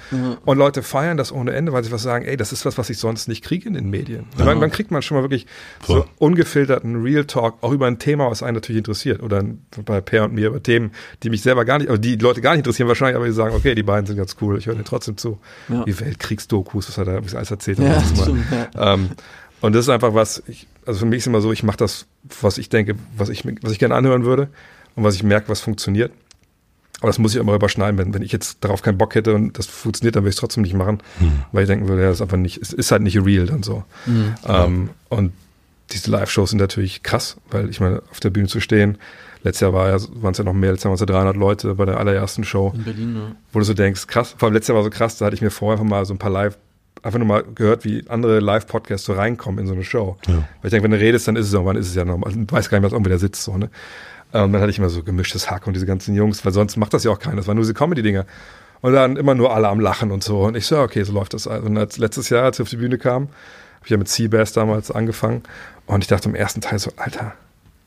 Und 0.45 0.59
Leute 0.59 0.83
feiern 0.83 1.17
das 1.17 1.33
ohne 1.33 1.53
Ende, 1.53 1.73
weil 1.73 1.85
sie 1.85 1.93
was 1.93 2.03
sagen, 2.03 2.25
ey, 2.25 2.37
das 2.37 2.53
ist 2.53 2.65
was, 2.65 2.79
was 2.79 2.89
ich 2.91 2.99
sonst 2.99 3.29
nicht 3.29 3.45
kriege 3.45 3.69
in 3.69 3.75
den 3.75 3.91
Medien. 3.91 4.25
Wann, 4.37 4.61
wann 4.61 4.71
kriegt 4.71 4.91
man 4.91 5.03
schon 5.03 5.17
mal 5.17 5.23
wirklich 5.23 5.47
so 5.87 5.95
Voll. 5.95 6.05
ungefilterten 6.19 7.03
Real 7.03 7.25
Talk, 7.25 7.59
auch 7.61 7.73
über 7.73 7.87
ein 7.87 7.99
Thema, 7.99 8.31
was 8.31 8.43
einen 8.43 8.55
natürlich 8.55 8.79
interessiert. 8.79 9.23
Oder 9.23 9.45
bei 9.85 10.01
Per 10.01 10.25
und 10.25 10.35
mir 10.35 10.49
über 10.49 10.63
Themen, 10.63 10.93
die 11.23 11.31
mich 11.31 11.43
selber 11.43 11.65
gar 11.65 11.79
nicht, 11.79 11.89
aber 11.89 11.99
die 11.99 12.17
Leute 12.17 12.41
gar 12.41 12.53
nicht 12.53 12.61
interessieren 12.61 12.89
wahrscheinlich, 12.89 13.17
aber 13.17 13.27
die 13.27 13.33
sagen, 13.33 13.55
okay, 13.55 13.75
die 13.75 13.83
beiden 13.83 14.07
sind 14.07 14.17
ganz 14.17 14.37
cool, 14.41 14.60
ich 14.61 14.67
höre 14.67 14.75
denen 14.75 14.85
trotzdem 14.85 15.17
zu. 15.17 15.39
Ja. 15.69 15.85
Die 15.85 15.99
Weltkriegsdokus, 15.99 16.89
was 16.89 16.99
er 16.99 17.05
da 17.05 17.13
alles 17.37 17.51
erzählt 17.51 17.79
Ja, 17.79 17.95
letztes 17.95 18.17
Mal. 18.19 18.23
stimmt, 18.25 18.47
ja. 18.75 18.95
Ähm, 18.95 19.11
und 19.61 19.75
das 19.75 19.85
ist 19.87 19.89
einfach 19.91 20.15
was, 20.15 20.43
ich, 20.47 20.67
also 20.87 21.01
für 21.01 21.07
mich 21.07 21.19
ist 21.19 21.27
immer 21.27 21.41
so, 21.41 21.53
ich 21.53 21.63
mache 21.63 21.77
das, 21.77 22.07
was 22.41 22.59
ich 22.59 22.69
denke, 22.69 22.95
was 23.17 23.29
ich, 23.29 23.45
was 23.63 23.73
ich 23.73 23.79
gerne 23.79 23.95
anhören 23.95 24.25
würde 24.25 24.49
und 24.97 25.05
was 25.05 25.15
ich 25.15 25.23
merke, 25.23 25.49
was 25.49 25.61
funktioniert. 25.61 26.13
Aber 27.01 27.09
das 27.09 27.19
muss 27.19 27.35
ich 27.35 27.41
immer 27.41 27.55
überschneiden. 27.55 27.99
Wenn, 27.99 28.13
wenn 28.13 28.23
ich 28.23 28.33
jetzt 28.33 28.59
darauf 28.61 28.83
keinen 28.83 28.99
Bock 28.99 29.15
hätte 29.15 29.35
und 29.35 29.59
das 29.59 29.67
funktioniert, 29.67 30.17
dann 30.17 30.23
würde 30.23 30.31
ich 30.31 30.37
es 30.37 30.41
trotzdem 30.41 30.63
nicht 30.63 30.75
machen, 30.75 31.03
weil 31.51 31.63
ich 31.63 31.69
denken 31.69 31.89
würde, 31.89 32.03
ja, 32.03 32.09
das 32.09 32.19
ist 32.19 32.23
einfach 32.23 32.37
nicht, 32.37 32.61
es 32.61 32.73
ist 32.75 32.93
halt 32.93 33.03
nicht 33.03 33.17
real 33.25 33.47
dann 33.47 33.63
so. 33.63 33.85
Mhm. 34.05 34.35
Ähm, 34.47 34.91
und 35.09 35.33
diese 35.93 36.11
Live-Shows 36.11 36.51
sind 36.51 36.59
natürlich 36.59 37.03
krass, 37.03 37.37
weil 37.51 37.71
ich 37.71 37.81
meine, 37.81 38.03
auf 38.11 38.21
der 38.21 38.31
Bühne 38.31 38.49
zu 38.49 38.61
stehen, 38.61 38.99
letztes 39.43 39.61
Jahr 39.61 39.73
war 39.73 39.89
ja, 39.89 39.99
waren 40.15 40.33
es 40.33 40.39
ja 40.39 40.45
noch 40.45 40.53
mehr, 40.53 40.71
letztes 40.71 40.85
Jahr 40.85 40.91
waren 40.91 40.95
es 40.97 41.01
ja 41.01 41.07
300 41.07 41.37
Leute 41.37 41.75
bei 41.75 41.85
der 41.85 41.99
allerersten 41.99 42.45
Show 42.45 42.73
In 42.75 42.85
Berlin, 42.85 43.13
ne? 43.15 43.37
wo 43.53 43.59
du 43.59 43.65
so 43.65 43.75
denkst, 43.75 44.07
krass, 44.07 44.35
vor 44.37 44.47
allem 44.47 44.55
letztes 44.55 44.69
Jahr 44.69 44.77
war 44.77 44.85
so 44.85 44.91
krass, 44.91 45.19
da 45.19 45.27
hatte 45.27 45.35
ich 45.35 45.43
mir 45.43 45.51
vorher 45.51 45.81
einfach 45.81 45.89
mal 45.89 46.05
so 46.05 46.15
ein 46.15 46.19
paar 46.19 46.31
Live, 46.31 46.59
einfach 47.03 47.19
nur 47.19 47.29
mal 47.29 47.45
gehört, 47.55 47.85
wie 47.85 48.05
andere 48.09 48.41
Live-Podcasts 48.41 49.07
so 49.07 49.15
reinkommen 49.15 49.61
in 49.61 49.67
so 49.67 49.73
eine 49.73 49.85
Show. 49.85 50.17
Ja. 50.27 50.35
Weil 50.35 50.45
ich 50.65 50.71
denke, 50.71 50.85
wenn 50.85 50.91
du 50.91 50.99
redest, 50.99 51.29
dann 51.29 51.37
ist 51.37 51.47
es 51.47 51.53
irgendwann 51.53 51.77
ist 51.77 51.89
es 51.89 51.95
ja 51.95 52.05
normal. 52.05 52.33
Du 52.33 52.55
weißt 52.55 52.71
gar 52.71 52.79
nicht, 52.79 52.85
was 52.85 52.93
irgendwer 52.93 53.13
da 53.15 53.19
sitzt, 53.19 53.45
so, 53.45 53.57
ne? 53.57 53.71
Und 54.33 54.53
dann 54.53 54.61
hatte 54.61 54.71
ich 54.71 54.79
immer 54.79 54.89
so 54.89 55.03
gemischtes 55.03 55.51
Hack 55.51 55.67
und 55.67 55.75
diese 55.75 55.87
ganzen 55.87 56.15
Jungs, 56.15 56.45
weil 56.45 56.53
sonst 56.53 56.77
macht 56.77 56.95
das 56.95 57.03
ja 57.03 57.11
auch 57.11 57.19
keiner. 57.19 57.37
Das 57.37 57.49
waren 57.49 57.57
nur 57.57 57.65
diese 57.65 57.75
Comedy-Dinger. 57.75 58.27
Und 58.81 58.93
dann 58.93 59.17
immer 59.17 59.35
nur 59.35 59.53
alle 59.55 59.69
am 59.69 59.81
Lachen 59.81 60.11
und 60.11 60.23
so. 60.23 60.43
Und 60.43 60.57
ich 60.57 60.67
so, 60.67 60.79
okay, 60.79 61.03
so 61.03 61.13
läuft 61.13 61.35
das. 61.35 61.47
Und 61.47 61.77
als 61.77 61.99
letztes 61.99 62.31
Jahr, 62.31 62.45
als 62.45 62.59
ich 62.59 62.63
auf 62.63 62.69
die 62.69 62.77
Bühne 62.77 62.97
kam, 62.97 63.25
habe 63.25 63.85
ich 63.85 63.91
ja 63.91 63.97
mit 63.97 64.09
Seabass 64.09 64.53
damals 64.53 64.91
angefangen. 64.91 65.43
Und 65.87 66.05
ich 66.05 66.09
dachte 66.09 66.29
im 66.29 66.35
ersten 66.35 66.61
Teil 66.61 66.79
so, 66.79 66.93
Alter, 66.97 67.35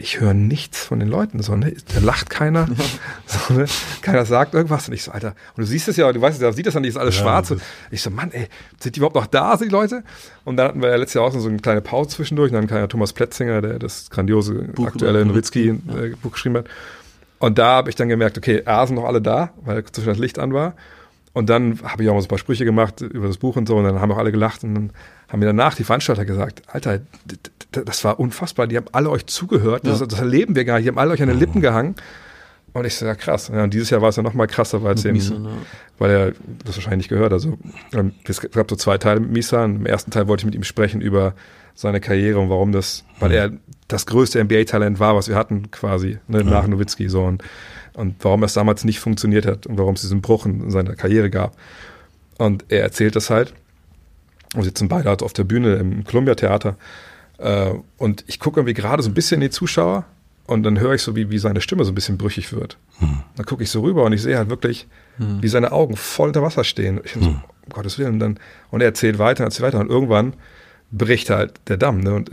ich 0.03 0.19
höre 0.19 0.33
nichts 0.33 0.83
von 0.83 0.99
den 0.99 1.07
Leuten. 1.07 1.41
So, 1.41 1.55
ne? 1.55 1.73
Da 1.93 1.99
lacht 2.01 2.29
keiner. 2.29 2.67
So, 3.25 3.53
ne? 3.53 3.65
Keiner 4.01 4.25
sagt 4.25 4.53
irgendwas. 4.53 4.87
Und 4.87 4.93
ich 4.93 5.03
so, 5.03 5.11
Alter. 5.11 5.29
Und 5.55 5.61
du 5.61 5.65
siehst 5.65 5.87
es 5.87 5.95
ja, 5.95 6.11
du 6.11 6.21
weißt 6.21 6.35
es 6.35 6.41
ja, 6.41 6.51
sieht 6.51 6.67
das 6.67 6.73
dann 6.73 6.81
nicht, 6.81 6.91
ist 6.91 6.97
alles 6.97 7.15
Ja, 7.15 7.21
schwarz. 7.21 7.51
Und 7.51 7.61
ich 7.89 8.01
so, 8.01 8.09
Mann, 8.09 8.31
ey, 8.31 8.47
sind 8.79 8.95
die 8.95 8.99
überhaupt 8.99 9.15
noch 9.15 9.25
da, 9.25 9.57
sind 9.57 9.69
die 9.69 9.73
Leute? 9.73 10.03
Und 10.43 10.57
dann 10.57 10.67
hatten 10.67 10.81
wir 10.81 10.89
ja 10.89 10.97
letztes 10.97 11.15
Jahr 11.15 11.23
auch 11.23 11.31
so 11.31 11.47
eine 11.47 11.57
kleine 11.57 11.81
Pause 11.81 12.09
zwischendurch. 12.09 12.51
Und 12.51 12.55
dann 12.55 12.67
kam 12.67 12.79
ja 12.79 12.87
Thomas 12.87 13.13
Pletzinger, 13.13 13.61
der 13.61 13.79
das 13.79 14.09
grandiose 14.09 14.53
Buch 14.53 14.87
aktuelle 14.87 15.21
über 15.21 15.31
Nowitzki 15.31 15.79
Nowitzki, 15.85 16.15
äh, 16.25 16.29
geschrieben 16.29 16.57
hat. 16.57 16.65
Und 17.39 17.57
da 17.57 17.67
habe 17.67 17.89
ich 17.89 17.95
dann 17.95 18.09
gemerkt, 18.09 18.37
okay, 18.37 18.61
A 18.65 18.85
sind 18.85 18.97
noch 18.97 19.05
alle 19.05 19.21
da, 19.21 19.51
weil 19.63 19.83
zwischen 19.85 20.09
das 20.09 20.17
Licht 20.17 20.37
an 20.37 20.53
war. 20.53 20.75
Und 21.34 21.49
dann 21.49 21.79
habe 21.84 22.03
ich 22.03 22.09
auch 22.09 22.13
mal 22.13 22.21
so 22.21 22.25
ein 22.25 22.29
paar 22.29 22.38
Sprüche 22.38 22.63
gemacht 22.63 23.01
über 23.01 23.27
das 23.27 23.38
Buch 23.38 23.55
und 23.55 23.67
so. 23.67 23.75
Und 23.75 23.86
dann 23.86 23.99
haben 23.99 24.11
auch 24.11 24.17
alle 24.17 24.31
gelacht. 24.31 24.63
Und 24.63 24.75
dann 24.75 24.91
haben 25.27 25.39
mir 25.39 25.47
danach 25.47 25.73
die 25.75 25.84
Veranstalter 25.84 26.25
gesagt, 26.25 26.61
Alter, 26.67 27.01
das 27.71 28.03
war 28.03 28.19
unfassbar. 28.19 28.67
Die 28.67 28.77
haben 28.77 28.86
alle 28.91 29.09
euch 29.09 29.25
zugehört. 29.25 29.86
Das, 29.86 29.99
Ja. 29.99 30.05
das 30.05 30.19
erleben 30.19 30.55
wir 30.55 30.63
gar 30.63 30.75
nicht. 30.75 30.86
Die 30.86 30.89
haben 30.89 30.99
alle 30.99 31.11
euch 31.13 31.21
an 31.21 31.29
den 31.29 31.39
Lippen 31.39 31.61
gehangen. 31.61 31.95
Und 32.73 32.86
ich 32.86 32.95
so, 32.95 33.05
ja 33.05 33.15
krass. 33.15 33.51
Ja, 33.53 33.63
und 33.63 33.73
dieses 33.73 33.89
Jahr 33.89 34.01
war 34.01 34.09
es 34.09 34.15
ja 34.15 34.23
noch 34.23 34.34
mal 34.34 34.47
krasser, 34.47 34.84
weil 34.84 34.97
eben, 34.97 35.13
Misan, 35.13 35.45
ja. 35.45 35.51
weil 35.99 36.11
er 36.11 36.31
das 36.65 36.75
wahrscheinlich 36.75 36.97
nicht 36.97 37.09
gehört. 37.09 37.31
Also 37.31 37.57
ähm, 37.93 38.13
es 38.27 38.41
gab 38.41 38.69
so 38.69 38.75
zwei 38.75 38.97
Teile 38.97 39.19
mit 39.19 39.31
Misan. 39.31 39.77
Im 39.77 39.86
ersten 39.86 40.11
Teil 40.11 40.27
wollte 40.27 40.41
ich 40.41 40.45
mit 40.45 40.55
ihm 40.55 40.63
sprechen 40.63 41.01
über 41.01 41.34
seine 41.75 41.99
Karriere 41.99 42.39
und 42.39 42.49
warum 42.49 42.71
das, 42.71 43.03
weil 43.19 43.31
er 43.31 43.51
das 43.88 44.05
größte 44.05 44.43
NBA-Talent 44.43 44.99
war, 44.99 45.15
was 45.15 45.27
wir 45.27 45.36
hatten 45.36 45.71
quasi 45.71 46.19
ne, 46.27 46.43
nach 46.43 46.67
Nowitzki 46.67 47.09
so 47.09 47.23
und, 47.23 47.43
und 47.93 48.15
warum 48.19 48.43
es 48.43 48.53
damals 48.53 48.83
nicht 48.83 48.99
funktioniert 48.99 49.45
hat 49.45 49.67
und 49.67 49.77
warum 49.77 49.95
es 49.95 50.01
diesen 50.01 50.21
Bruch 50.21 50.45
in 50.45 50.69
seiner 50.71 50.95
Karriere 50.95 51.29
gab. 51.29 51.55
Und 52.37 52.65
er 52.69 52.81
erzählt 52.81 53.15
das 53.15 53.29
halt. 53.29 53.53
Wir 54.53 54.63
sitzen 54.63 54.87
beide 54.87 55.09
halt 55.09 55.23
auf 55.23 55.33
der 55.33 55.43
Bühne 55.43 55.75
im 55.75 56.03
Columbia 56.03 56.35
Theater 56.35 56.77
äh, 57.37 57.71
und 57.97 58.23
ich 58.27 58.39
gucke 58.39 58.59
irgendwie 58.59 58.73
gerade 58.73 59.01
so 59.03 59.09
ein 59.09 59.13
bisschen 59.13 59.41
in 59.41 59.47
die 59.47 59.51
Zuschauer 59.51 60.05
und 60.45 60.63
dann 60.63 60.79
höre 60.79 60.93
ich 60.93 61.01
so, 61.01 61.15
wie, 61.15 61.29
wie 61.29 61.37
seine 61.37 61.61
Stimme 61.61 61.85
so 61.85 61.91
ein 61.91 61.95
bisschen 61.95 62.17
brüchig 62.17 62.51
wird. 62.53 62.77
Dann 63.35 63.45
gucke 63.45 63.63
ich 63.63 63.69
so 63.69 63.81
rüber 63.81 64.03
und 64.03 64.13
ich 64.13 64.21
sehe 64.21 64.37
halt 64.37 64.49
wirklich, 64.49 64.87
wie 65.41 65.47
seine 65.47 65.71
Augen 65.71 65.95
voll 65.95 66.27
unter 66.27 66.41
Wasser 66.41 66.63
stehen. 66.63 66.99
Ich 67.03 67.13
bin 67.13 67.23
so, 67.23 67.29
um 67.29 67.41
Gottes 67.71 67.97
Willen. 67.97 68.13
Und, 68.13 68.19
dann, 68.19 68.39
und 68.71 68.81
er 68.81 68.87
erzählt 68.87 69.19
weiter, 69.19 69.43
erzählt 69.43 69.67
weiter. 69.67 69.79
Und 69.79 69.89
irgendwann 69.89 70.33
bricht 70.91 71.29
halt 71.29 71.53
der 71.67 71.77
Damm. 71.77 71.99
Ne? 72.01 72.13
Und 72.13 72.31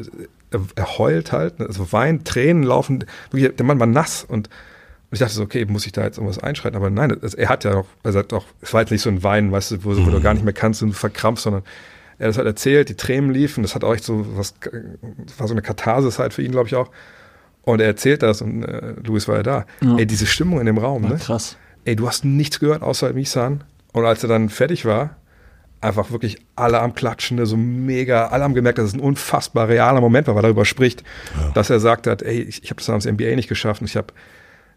er, 0.51 0.61
er 0.75 0.99
heult 0.99 1.33
halt, 1.33 1.61
ne? 1.61 1.67
also 1.67 1.93
weint, 1.93 2.27
Tränen 2.27 2.63
laufen. 2.63 3.05
Wirklich, 3.31 3.55
der 3.55 3.67
Mann 3.67 3.79
war 3.79 3.87
nass. 3.87 4.25
Und, 4.25 4.49
und 5.11 5.15
ich 5.15 5.19
dachte 5.19 5.35
so, 5.35 5.43
okay, 5.43 5.65
muss 5.65 5.87
ich 5.87 5.93
da 5.93 6.05
jetzt 6.05 6.19
irgendwas 6.19 6.39
einschreiten? 6.39 6.77
Aber 6.77 6.89
nein, 6.89 7.17
das, 7.21 7.35
er 7.35 7.49
hat 7.49 7.65
ja 7.65 7.75
auch, 7.75 7.87
er 8.05 8.13
sagt 8.13 8.33
auch, 8.33 8.45
es 8.61 8.73
war 8.73 8.81
jetzt 8.83 8.91
nicht 8.91 9.03
so 9.03 9.11
ein 9.11 9.23
Weinen, 9.25 9.51
weißt 9.51 9.73
du, 9.73 9.85
wo, 9.85 9.91
wo 10.07 10.11
du 10.11 10.21
gar 10.21 10.35
nicht 10.35 10.45
mehr 10.45 10.53
kannst 10.55 10.83
und 10.83 10.93
verkrampfst, 10.93 11.43
sondern 11.45 11.63
er 12.19 12.27
hat 12.27 12.31
das 12.31 12.37
halt 12.39 12.47
erzählt, 12.47 12.89
die 12.91 12.95
Tränen 12.95 13.31
liefen, 13.33 13.63
das 13.63 13.75
hat 13.75 13.83
auch 13.83 13.93
echt 13.95 14.05
so 14.05 14.25
was, 14.37 14.55
war 15.39 15.49
so 15.49 15.55
eine 15.55 15.63
Katharsis 15.63 16.19
halt 16.19 16.33
für 16.35 16.43
ihn, 16.43 16.53
glaube 16.53 16.69
ich 16.69 16.75
auch. 16.77 16.91
Und 17.63 17.81
er 17.81 17.87
erzählt 17.89 18.23
das 18.23 18.41
und 18.41 18.63
äh, 18.63 18.95
Louis 19.05 19.27
war 19.29 19.37
ja 19.37 19.43
da. 19.43 19.67
Ja. 19.83 19.97
Ey, 19.99 20.07
diese 20.07 20.27
Stimmung 20.27 20.61
in 20.61 20.67
dem 20.67 20.79
Raum, 20.79 21.03
Ja, 21.05 21.11
ne? 21.11 21.17
krass. 21.17 21.57
Ey, 21.85 21.97
du 21.97 22.07
hast 22.07 22.25
nichts 22.25 22.61
gehört 22.61 22.83
außer 22.83 23.13
Misan. 23.13 23.65
Und 23.93 24.05
als 24.05 24.23
er 24.23 24.29
dann 24.29 24.49
fertig 24.49 24.85
war, 24.85 25.17
einfach 25.81 26.11
wirklich 26.11 26.39
alle 26.57 26.79
am 26.81 26.95
Klatschen, 26.95 27.39
ne, 27.39 27.47
so 27.47 27.57
mega, 27.57 28.27
alle 28.29 28.45
haben 28.45 28.55
gemerkt, 28.55 28.79
dass 28.79 28.87
es 28.89 28.95
ein 28.95 29.01
unfassbar 29.01 29.69
realer 29.69 30.01
Moment 30.01 30.27
war, 30.29 30.35
weil 30.35 30.43
er 30.45 30.49
darüber 30.49 30.65
spricht, 30.67 31.03
dass 31.55 31.71
er 31.71 31.81
sagt 31.81 32.07
hat, 32.07 32.23
ey, 32.23 32.43
ich, 32.43 32.63
ich 32.63 32.71
habe 32.71 32.77
das 32.79 32.87
damals 32.87 33.07
NBA 33.07 33.35
nicht 33.35 33.49
geschafft 33.49 33.81
und 33.81 33.87
ich 33.89 33.97
habe 33.97 34.09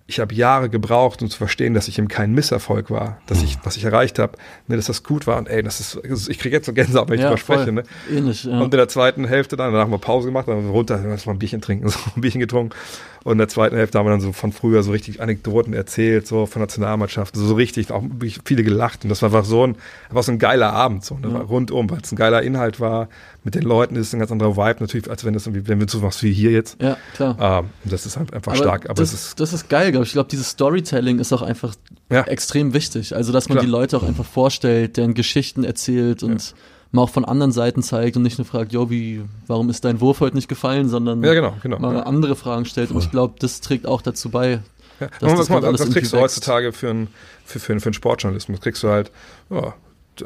ich 0.06 0.20
habe 0.20 0.36
Jahre 0.36 0.70
gebraucht, 0.70 1.22
um 1.22 1.30
zu 1.30 1.38
verstehen, 1.38 1.74
dass 1.74 1.88
ich 1.88 1.98
eben 1.98 2.10
kein 2.10 2.34
Misserfolg 2.34 2.92
war, 2.92 3.20
dass 3.26 3.42
ich, 3.42 3.58
was 3.64 3.78
ich 3.78 3.86
erreicht 3.86 4.20
habe, 4.20 4.38
ne, 4.68 4.76
dass 4.76 4.88
das 4.88 5.04
gut 5.04 5.28
war 5.28 5.38
und 5.38 5.48
ey, 5.48 5.64
das 5.64 5.80
ist, 5.80 6.28
ich 6.30 6.40
kriege 6.40 6.56
jetzt 6.58 6.66
so 6.66 6.74
Gänsehaut, 6.74 7.08
wenn 7.10 7.16
ich 7.16 7.22
Ja, 7.22 7.28
drüber 7.30 7.38
spreche. 7.38 7.72
Ne? 7.72 7.84
Ähnlich, 8.12 8.44
ja. 8.44 8.60
Und 8.60 8.74
in 8.74 8.78
der 8.78 8.90
zweiten 8.90 9.26
Hälfte 9.26 9.56
dann, 9.56 9.72
danach 9.72 9.86
haben 9.86 9.92
wir 9.92 10.00
Pause 10.00 10.28
gemacht, 10.28 10.48
dann 10.48 10.58
haben 10.58 10.66
wir 10.66 10.72
runter, 10.72 10.98
dann 10.98 11.08
mal 11.08 11.20
ein 11.28 11.40
Bierchen 11.40 11.62
trinken, 11.62 11.88
so 11.90 12.00
ein 12.16 12.22
Bierchen 12.22 12.42
getrunken. 12.42 12.76
Und 13.24 13.34
in 13.34 13.38
der 13.38 13.48
zweiten 13.48 13.76
Hälfte 13.76 13.98
haben 13.98 14.06
wir 14.06 14.12
dann 14.12 14.20
so 14.22 14.34
von 14.34 14.52
früher 14.52 14.84
so 14.84 14.92
richtig 14.92 15.22
Anekdoten 15.22 15.74
erzählt, 15.74 16.28
so 16.28 16.46
von 16.46 16.62
Nationalmannschaften, 16.62 17.40
so 17.46 17.54
richtig, 17.56 17.90
auch 17.92 18.04
wirklich 18.04 18.40
viele 18.44 18.64
gelacht. 18.64 19.04
Und 19.04 19.10
das 19.10 19.22
war 19.22 19.30
einfach 19.30 19.46
so 19.46 19.66
ein, 19.66 19.76
einfach 20.10 20.24
so 20.24 20.32
ein 20.34 20.40
geiler 20.40 20.74
Abend, 20.74 21.06
so, 21.06 21.18
ne? 21.18 21.34
war 21.34 21.42
rundum, 21.42 21.90
weil 21.90 22.00
es 22.04 22.12
ein 22.12 22.18
geiler 22.18 22.42
Inhalt 22.42 22.80
war. 22.82 23.08
Mit 23.46 23.56
den 23.56 23.64
Leuten 23.64 23.96
ist 23.96 24.08
es 24.08 24.14
ein 24.14 24.20
ganz 24.20 24.32
anderer 24.32 24.58
Vibe 24.58 24.78
natürlich, 24.82 25.10
als 25.10 25.24
wenn 25.24 25.34
das 25.34 25.48
irgendwie, 25.48 25.68
wenn 25.68 25.80
wir 25.80 25.88
so 25.90 26.02
was 26.02 26.22
wie 26.24 26.34
hier 26.34 26.52
jetzt. 26.52 26.82
ja, 26.82 26.98
klar. 27.16 27.38
Ähm, 27.64 27.70
das 27.86 28.06
ist 28.06 28.18
halt 28.18 28.34
einfach 28.34 28.56
stark, 28.56 28.86
aber 28.90 28.96
das, 29.02 29.14
ist, 29.14 29.40
das 29.40 29.54
ist 29.54 29.70
geil, 29.70 29.92
glaube 29.92 30.04
ich. 30.04 30.10
Ich 30.10 30.14
glaube, 30.14 30.30
dieses 30.30 30.50
Storytelling 30.50 31.20
ist 31.20 31.32
auch 31.34 31.42
einfach 31.42 31.76
Ja. 32.12 32.24
extrem 32.24 32.74
wichtig. 32.74 33.16
Also, 33.16 33.32
dass 33.32 33.48
man 33.50 33.56
Klar. 33.58 33.66
die 33.66 33.72
Leute 33.72 33.98
auch 33.98 34.04
einfach 34.04 34.26
vorstellt, 34.26 34.98
deren 34.98 35.14
Geschichten 35.14 35.64
erzählt 35.64 36.24
und 36.24 36.54
mal 36.94 37.02
auch 37.02 37.10
von 37.10 37.26
anderen 37.26 37.52
Seiten 37.52 37.82
zeigt 37.82 38.16
und 38.16 38.24
nicht 38.24 38.38
nur 38.38 38.46
fragt, 38.46 38.72
jo, 38.72 38.90
wie, 38.90 39.24
warum 39.48 39.70
ist 39.70 39.84
dein 39.84 40.00
Wurf 40.00 40.20
heute 40.20 40.36
nicht 40.36 40.48
gefallen, 40.48 40.88
sondern 40.88 41.24
ja 41.24 41.34
genau, 41.34 41.56
genau. 41.62 41.80
mal 41.80 41.96
ja. 41.96 42.04
andere 42.04 42.36
Fragen 42.36 42.66
stellt. 42.66 42.92
Und 42.92 43.00
ich 43.00 43.12
glaube, 43.12 43.34
das 43.40 43.62
trägt 43.62 43.86
auch 43.86 44.02
dazu 44.02 44.30
bei. 44.30 44.62
Ja. 45.00 45.08
das 45.20 45.20
guck 45.20 45.50
mal, 45.50 45.56
halt 45.56 45.66
alles 45.66 45.82
das 45.82 45.90
kriegst 45.90 46.14
du 46.14 46.20
heutzutage 46.20 46.72
für 46.72 46.92
einen 46.92 47.08
für, 47.46 47.60
für, 47.60 47.80
für 47.80 47.88
einen 47.88 47.94
Sportjournalismus. 47.94 48.62
Kriegst 48.62 48.84
du 48.84 48.90
halt 48.90 49.12
ja, 49.50 49.74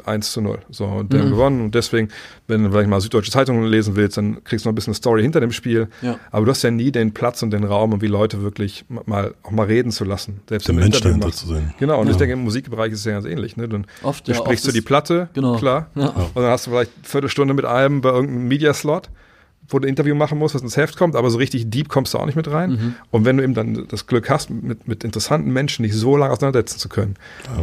1 0.04 0.32
zu 0.32 0.40
0. 0.40 0.58
So, 0.70 0.84
und 0.84 1.04
Mhm. 1.04 1.08
der 1.08 1.20
haben 1.22 1.30
gewonnen. 1.30 1.60
Und 1.62 1.74
deswegen, 1.74 2.08
wenn 2.46 2.64
du 2.64 2.70
vielleicht 2.70 2.88
mal 2.90 3.00
Süddeutsche 3.00 3.30
Zeitung 3.30 3.62
lesen 3.64 3.96
willst, 3.96 4.16
dann 4.16 4.42
kriegst 4.44 4.64
du 4.64 4.68
noch 4.68 4.72
ein 4.72 4.74
bisschen 4.74 4.94
Story 4.94 5.22
hinter 5.22 5.40
dem 5.40 5.52
Spiel. 5.52 5.88
Ja. 6.02 6.18
Aber 6.30 6.44
du 6.44 6.50
hast 6.50 6.62
ja 6.62 6.70
nie 6.70 6.92
den 6.92 7.12
Platz 7.14 7.42
und 7.42 7.50
den 7.50 7.64
Raum, 7.64 7.92
um 7.94 8.00
wie 8.02 8.06
Leute 8.06 8.42
wirklich 8.42 8.84
mal 9.06 9.34
auch 9.42 9.50
mal 9.50 9.66
reden 9.66 9.90
zu 9.92 10.04
lassen. 10.04 10.40
Selbst 10.48 10.68
Den 10.68 10.76
wenn 10.76 10.82
du 10.82 10.84
Mensch 10.90 10.96
Interview 10.98 11.18
dahinter 11.20 11.36
zu 11.36 11.46
sehen. 11.46 11.74
Genau, 11.78 12.00
und 12.00 12.06
ich 12.08 12.12
Ja. 12.14 12.18
denke, 12.18 12.32
im 12.34 12.44
Musikbereich 12.44 12.92
ist 12.92 13.00
es 13.00 13.04
ja 13.04 13.12
ganz 13.12 13.24
ähnlich. 13.24 13.56
Ne? 13.56 13.68
Dann 13.68 13.86
Oft, 14.02 14.26
du 14.26 14.32
ja, 14.32 14.38
sprichst 14.38 14.64
oft 14.66 14.74
du 14.74 14.78
die 14.78 14.84
Platte, 14.84 15.28
Genau. 15.34 15.56
klar. 15.56 15.86
Ja. 15.94 16.08
Und 16.08 16.36
dann 16.36 16.50
hast 16.50 16.66
du 16.66 16.70
vielleicht 16.70 16.92
eine 16.96 17.04
Viertelstunde 17.08 17.54
mit 17.54 17.64
einem 17.64 18.00
bei 18.00 18.10
irgendeinem 18.10 18.48
Media-Slot, 18.48 19.08
wo 19.70 19.78
du 19.78 19.86
ein 19.86 19.90
Interview 19.90 20.14
machen 20.14 20.38
musst, 20.38 20.54
was 20.54 20.62
ins 20.62 20.78
Heft 20.78 20.96
kommt, 20.96 21.14
aber 21.14 21.28
so 21.28 21.36
richtig 21.36 21.68
deep 21.68 21.90
kommst 21.90 22.14
du 22.14 22.18
auch 22.18 22.24
nicht 22.24 22.36
mit 22.36 22.50
rein. 22.50 22.70
Mhm. 22.70 22.94
Und 23.10 23.26
wenn 23.26 23.36
du 23.36 23.42
eben 23.44 23.52
dann 23.52 23.86
das 23.88 24.06
Glück 24.06 24.30
hast, 24.30 24.48
mit, 24.48 24.88
mit 24.88 25.04
interessanten 25.04 25.52
Menschen 25.52 25.82
dich 25.82 25.92
so 25.94 26.16
lange 26.16 26.32
auseinandersetzen 26.32 26.78
zu 26.78 26.88
können, 26.88 27.16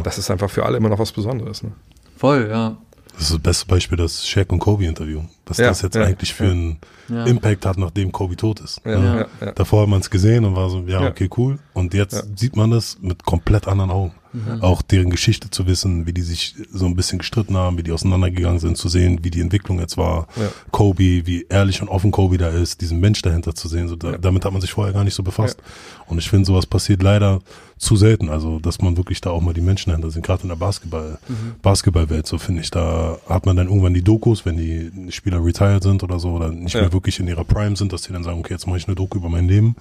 das 0.04 0.16
ist 0.16 0.30
einfach 0.30 0.48
für 0.48 0.64
alle 0.64 0.76
immer 0.76 0.88
noch 0.88 1.00
was 1.00 1.10
Besonderes. 1.10 1.64
Ne? 1.64 1.72
Voll, 2.16 2.48
ja. 2.50 2.76
Das 3.12 3.22
ist 3.22 3.32
das 3.32 3.40
beste 3.40 3.66
Beispiel, 3.66 3.98
das 3.98 4.26
Shaq 4.26 4.52
und 4.52 4.58
Kobe 4.58 4.86
Interview. 4.86 5.22
Dass 5.46 5.58
Ja, 5.58 5.68
das 5.68 5.80
jetzt 5.82 5.94
ja, 5.94 6.02
eigentlich 6.04 6.34
für 6.34 6.44
ja. 6.46 6.50
einen 6.50 6.78
Ja. 7.08 7.24
Impact 7.24 7.64
hat, 7.66 7.78
nachdem 7.78 8.10
Kobe 8.12 8.36
tot 8.36 8.58
ist. 8.60 8.80
Ja, 8.84 8.90
Ja. 8.92 9.16
ja, 9.20 9.26
ja. 9.40 9.52
Davor 9.52 9.82
hat 9.82 9.88
man 9.88 10.00
es 10.00 10.10
gesehen 10.10 10.44
und 10.44 10.56
war 10.56 10.68
so, 10.68 10.80
ja, 10.88 11.02
Ja. 11.02 11.08
okay, 11.08 11.30
cool. 11.36 11.58
Und 11.72 11.94
jetzt 11.94 12.14
Ja. 12.14 12.22
sieht 12.34 12.56
man 12.56 12.72
das 12.72 12.98
mit 13.00 13.24
komplett 13.24 13.68
anderen 13.68 13.90
Augen. 13.92 14.12
Auch 14.60 14.82
deren 14.82 15.08
Geschichte 15.08 15.48
zu 15.48 15.66
wissen, 15.66 16.06
wie 16.06 16.12
die 16.12 16.20
sich 16.20 16.56
so 16.70 16.84
ein 16.84 16.94
bisschen 16.94 17.20
gestritten 17.20 17.56
haben, 17.56 17.78
wie 17.78 17.82
die 17.82 17.92
auseinandergegangen 17.92 18.58
sind, 18.58 18.76
zu 18.76 18.90
sehen, 18.90 19.20
wie 19.22 19.30
die 19.30 19.40
Entwicklung 19.40 19.78
jetzt 19.80 19.96
war. 19.96 20.26
Ja. 20.36 20.48
Kobe, 20.72 21.26
wie 21.26 21.46
ehrlich 21.48 21.80
und 21.80 21.88
offen 21.88 22.10
Kobe 22.10 22.36
da 22.36 22.50
ist, 22.50 22.82
diesen 22.82 23.00
Mensch 23.00 23.22
dahinter 23.22 23.54
zu 23.54 23.66
sehen. 23.66 23.88
So, 23.88 23.96
da, 23.96 24.10
Ja. 24.10 24.18
Damit 24.18 24.44
hat 24.44 24.52
man 24.52 24.60
sich 24.60 24.72
vorher 24.72 24.92
gar 24.92 25.04
nicht 25.04 25.14
so 25.14 25.22
befasst. 25.22 25.62
Und 26.06 26.18
ich 26.18 26.28
finde, 26.28 26.44
sowas 26.44 26.66
passiert 26.66 27.02
leider 27.02 27.38
zu 27.78 27.96
selten. 27.96 28.28
Also, 28.28 28.58
dass 28.58 28.82
man 28.82 28.98
wirklich 28.98 29.22
da 29.22 29.30
auch 29.30 29.40
mal 29.40 29.54
die 29.54 29.62
Menschen 29.62 29.88
dahinter 29.88 30.10
sind, 30.10 30.22
gerade 30.26 30.42
in 30.42 30.48
der 30.50 30.56
Basketball, 30.56 31.18
Basketballwelt, 31.62 32.26
so 32.26 32.36
finde 32.36 32.60
ich. 32.60 32.70
Da 32.70 33.16
hat 33.28 33.46
man 33.46 33.56
dann 33.56 33.68
irgendwann 33.68 33.94
die 33.94 34.02
Dokus, 34.04 34.44
wenn 34.44 34.58
die 34.58 34.90
Spieler 35.12 35.35
retired 35.44 35.82
sind 35.82 36.02
oder 36.02 36.18
so, 36.18 36.30
oder 36.30 36.50
nicht 36.50 36.74
Ja. 36.74 36.82
mehr 36.82 36.92
wirklich 36.92 37.18
in 37.20 37.28
ihrer 37.28 37.44
Prime 37.44 37.76
sind, 37.76 37.92
dass 37.92 38.02
die 38.02 38.12
dann 38.12 38.24
sagen, 38.24 38.38
okay, 38.40 38.52
jetzt 38.54 38.66
mache 38.66 38.78
ich 38.78 38.86
eine 38.86 38.94
Doku 38.94 39.18
über 39.18 39.28
mein 39.28 39.48
Leben. 39.48 39.76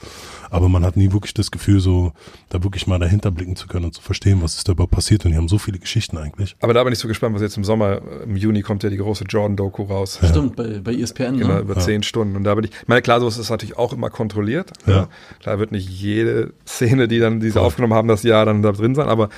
Aber 0.49 0.69
man 0.69 0.83
hat 0.85 0.97
nie 0.97 1.11
wirklich 1.11 1.33
das 1.33 1.51
Gefühl, 1.51 1.79
so 1.79 2.11
da 2.49 2.63
wirklich 2.63 2.87
mal 2.87 2.99
dahinter 2.99 3.31
blicken 3.31 3.55
zu 3.55 3.67
können 3.67 3.85
und 3.85 3.93
zu 3.93 4.01
verstehen, 4.01 4.41
was 4.41 4.57
ist 4.57 4.67
da 4.67 4.73
überhaupt 4.73 4.93
passiert. 4.93 5.25
Und 5.25 5.31
die 5.31 5.37
haben 5.37 5.47
so 5.47 5.57
viele 5.57 5.79
Geschichten 5.79 6.17
eigentlich. 6.17 6.55
Aber 6.61 6.73
da 6.73 6.83
bin 6.83 6.93
ich 6.93 6.99
so 6.99 7.07
gespannt, 7.07 7.35
was 7.35 7.41
jetzt 7.41 7.57
im 7.57 7.63
Sommer, 7.63 8.01
im 8.23 8.35
Juni 8.35 8.61
kommt 8.61 8.83
ja 8.83 8.89
die 8.89 8.97
große 8.97 9.25
Jordan-Doku 9.25 9.83
raus. 9.83 10.19
Stimmt, 10.23 10.55
bei, 10.55 10.79
bei 10.83 10.93
ESPN. 10.93 11.37
Genau, 11.37 11.55
Ne? 11.55 11.59
über 11.61 11.77
zehn 11.79 12.03
Stunden. 12.03 12.35
Und 12.35 12.43
da 12.43 12.55
bin 12.55 12.65
ich, 12.65 12.71
meine, 12.87 13.01
klar, 13.01 13.19
sowas 13.19 13.37
ist 13.37 13.49
natürlich 13.49 13.77
auch 13.77 13.93
immer 13.93 14.09
kontrolliert. 14.09 14.71
Ja. 14.85 14.93
Ja. 14.95 15.09
Klar 15.39 15.59
wird 15.59 15.71
nicht 15.71 15.89
jede 15.89 16.53
Szene, 16.67 17.07
die 17.07 17.19
dann 17.19 17.39
diese 17.39 17.59
aufgenommen 17.61 17.93
haben, 17.93 18.07
das 18.07 18.23
Jahr 18.23 18.45
dann 18.45 18.61
da 18.61 18.71
drin 18.71 18.95
sein, 18.95 19.07
aber 19.09 19.29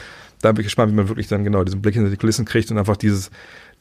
da 0.41 0.51
bin 0.51 0.61
ich 0.61 0.67
gespannt, 0.67 0.91
wie 0.91 0.95
man 0.95 1.07
wirklich 1.09 1.27
dann 1.27 1.43
genau 1.43 1.63
diesen 1.63 1.81
Blick 1.81 1.95
hinter 1.95 2.09
die 2.09 2.17
Kulissen 2.17 2.45
kriegt 2.45 2.69
und 2.71 2.77
einfach 2.77 2.97
dieses, 2.97 3.31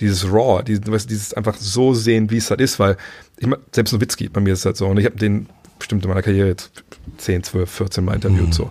dieses 0.01 0.31
Raw, 0.31 0.63
dieses, 0.63 1.07
dieses 1.07 1.35
einfach 1.35 1.57
so 1.57 1.95
sehen, 1.95 2.31
wie 2.31 2.39
es 2.39 2.51
halt 2.51 2.61
ist, 2.61 2.79
weil 2.79 2.97
ich 3.39 3.47
mein, 3.47 3.59
selbst 3.73 3.93
Nowitzki, 3.93 4.29
bei 4.29 4.41
mir 4.41 4.53
ist 4.55 4.61
es 4.61 4.67
halt 4.67 4.77
so, 4.77 4.87
und 4.87 4.99
ich 4.99 5.05
habe 5.05 5.17
den 5.17 5.49
bestimmt 5.79 6.05
in 6.05 6.09
meiner 6.09 6.23
Karriere 6.23 6.49
jetzt 6.49 6.85
10, 7.19 7.43
12, 7.43 7.71
14 7.71 8.05
Mal 8.05 8.15
interviewt, 8.15 8.55
so. 8.55 8.71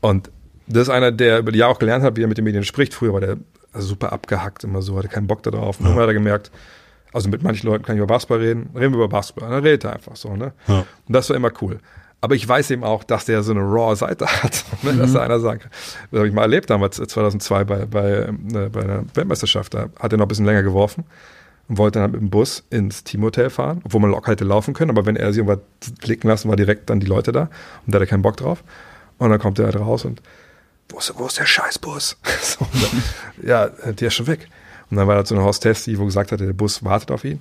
Und 0.00 0.30
das 0.68 0.84
ist 0.84 0.90
einer, 0.90 1.12
der 1.12 1.40
über 1.40 1.52
die 1.52 1.58
Jahre 1.58 1.72
auch 1.72 1.78
gelernt 1.78 2.04
hat, 2.04 2.16
wie 2.16 2.22
er 2.22 2.28
mit 2.28 2.38
den 2.38 2.44
Medien 2.44 2.64
spricht. 2.64 2.94
Früher 2.94 3.12
war 3.12 3.20
der 3.20 3.36
also 3.72 3.88
super 3.88 4.12
abgehackt, 4.12 4.64
immer 4.64 4.82
so, 4.82 4.96
hatte 4.96 5.08
keinen 5.08 5.26
Bock 5.26 5.42
darauf. 5.42 5.78
Und 5.78 5.86
irgendwann 5.86 6.04
hat 6.04 6.10
er 6.10 6.14
gemerkt, 6.14 6.50
also 7.12 7.28
mit 7.28 7.42
manchen 7.42 7.66
Leuten 7.66 7.84
kann 7.84 7.96
ich 7.96 7.98
über 7.98 8.06
Basketball 8.06 8.38
reden, 8.38 8.70
reden 8.74 8.92
wir 8.92 9.04
über 9.04 9.08
Basketball. 9.08 9.50
Dann 9.50 9.62
redet 9.62 9.84
er 9.84 9.94
einfach 9.94 10.16
so, 10.16 10.34
ne? 10.34 10.52
Ja. 10.66 10.80
Und 10.80 11.12
das 11.12 11.28
war 11.28 11.36
immer 11.36 11.50
cool. 11.60 11.78
Aber 12.26 12.34
ich 12.34 12.48
weiß 12.48 12.72
eben 12.72 12.82
auch, 12.82 13.04
dass 13.04 13.24
der 13.24 13.44
so 13.44 13.52
eine 13.52 13.60
raw 13.60 13.94
Seite 13.94 14.26
hat, 14.42 14.64
ne? 14.82 14.94
dass 14.94 15.12
da 15.12 15.22
einer 15.22 15.38
sagt, 15.38 15.68
das 16.10 16.18
habe 16.18 16.26
ich 16.26 16.34
mal 16.34 16.42
erlebt 16.42 16.68
damals, 16.68 16.96
2002 16.96 17.62
bei, 17.62 17.86
bei, 17.86 18.10
äh, 18.10 18.32
bei 18.68 18.80
einer 18.80 19.04
Weltmeisterschaft, 19.14 19.74
da 19.74 19.90
hat 19.96 20.10
er 20.10 20.18
noch 20.18 20.24
ein 20.24 20.28
bisschen 20.28 20.44
länger 20.44 20.64
geworfen 20.64 21.04
und 21.68 21.78
wollte 21.78 22.00
dann 22.00 22.10
mit 22.10 22.20
dem 22.20 22.28
Bus 22.28 22.64
ins 22.68 23.04
Teamhotel 23.04 23.48
fahren, 23.48 23.80
obwohl 23.84 24.00
man 24.00 24.10
locker 24.10 24.32
hätte 24.32 24.42
laufen 24.42 24.74
können, 24.74 24.90
aber 24.90 25.06
wenn 25.06 25.14
er 25.14 25.32
sich 25.32 25.38
irgendwas 25.38 25.60
blicken 26.00 26.26
lassen, 26.26 26.48
war 26.48 26.56
direkt 26.56 26.90
dann 26.90 26.98
die 26.98 27.06
Leute 27.06 27.30
da 27.30 27.42
und 27.86 27.94
da 27.94 28.00
hat 28.00 28.02
er 28.02 28.08
keinen 28.08 28.22
Bock 28.22 28.38
drauf. 28.38 28.64
Und 29.18 29.30
dann 29.30 29.38
kommt 29.38 29.60
er 29.60 29.66
halt 29.66 29.76
raus 29.76 30.04
und 30.04 30.20
wo 30.88 30.98
ist, 30.98 31.14
wo 31.16 31.26
ist 31.26 31.38
der 31.38 31.46
Scheißbus? 31.46 32.16
so, 32.42 32.66
dann, 32.72 33.46
ja, 33.46 33.68
der 33.68 34.08
ist 34.08 34.14
schon 34.14 34.26
weg. 34.26 34.48
Und 34.90 34.96
dann 34.96 35.06
war 35.06 35.14
da 35.14 35.24
so 35.24 35.36
eine 35.36 35.44
Hostess, 35.44 35.84
die 35.84 35.96
wo 35.96 36.04
gesagt 36.04 36.32
hatte, 36.32 36.44
der 36.44 36.54
Bus 36.54 36.82
wartet 36.82 37.12
auf 37.12 37.22
ihn. 37.24 37.38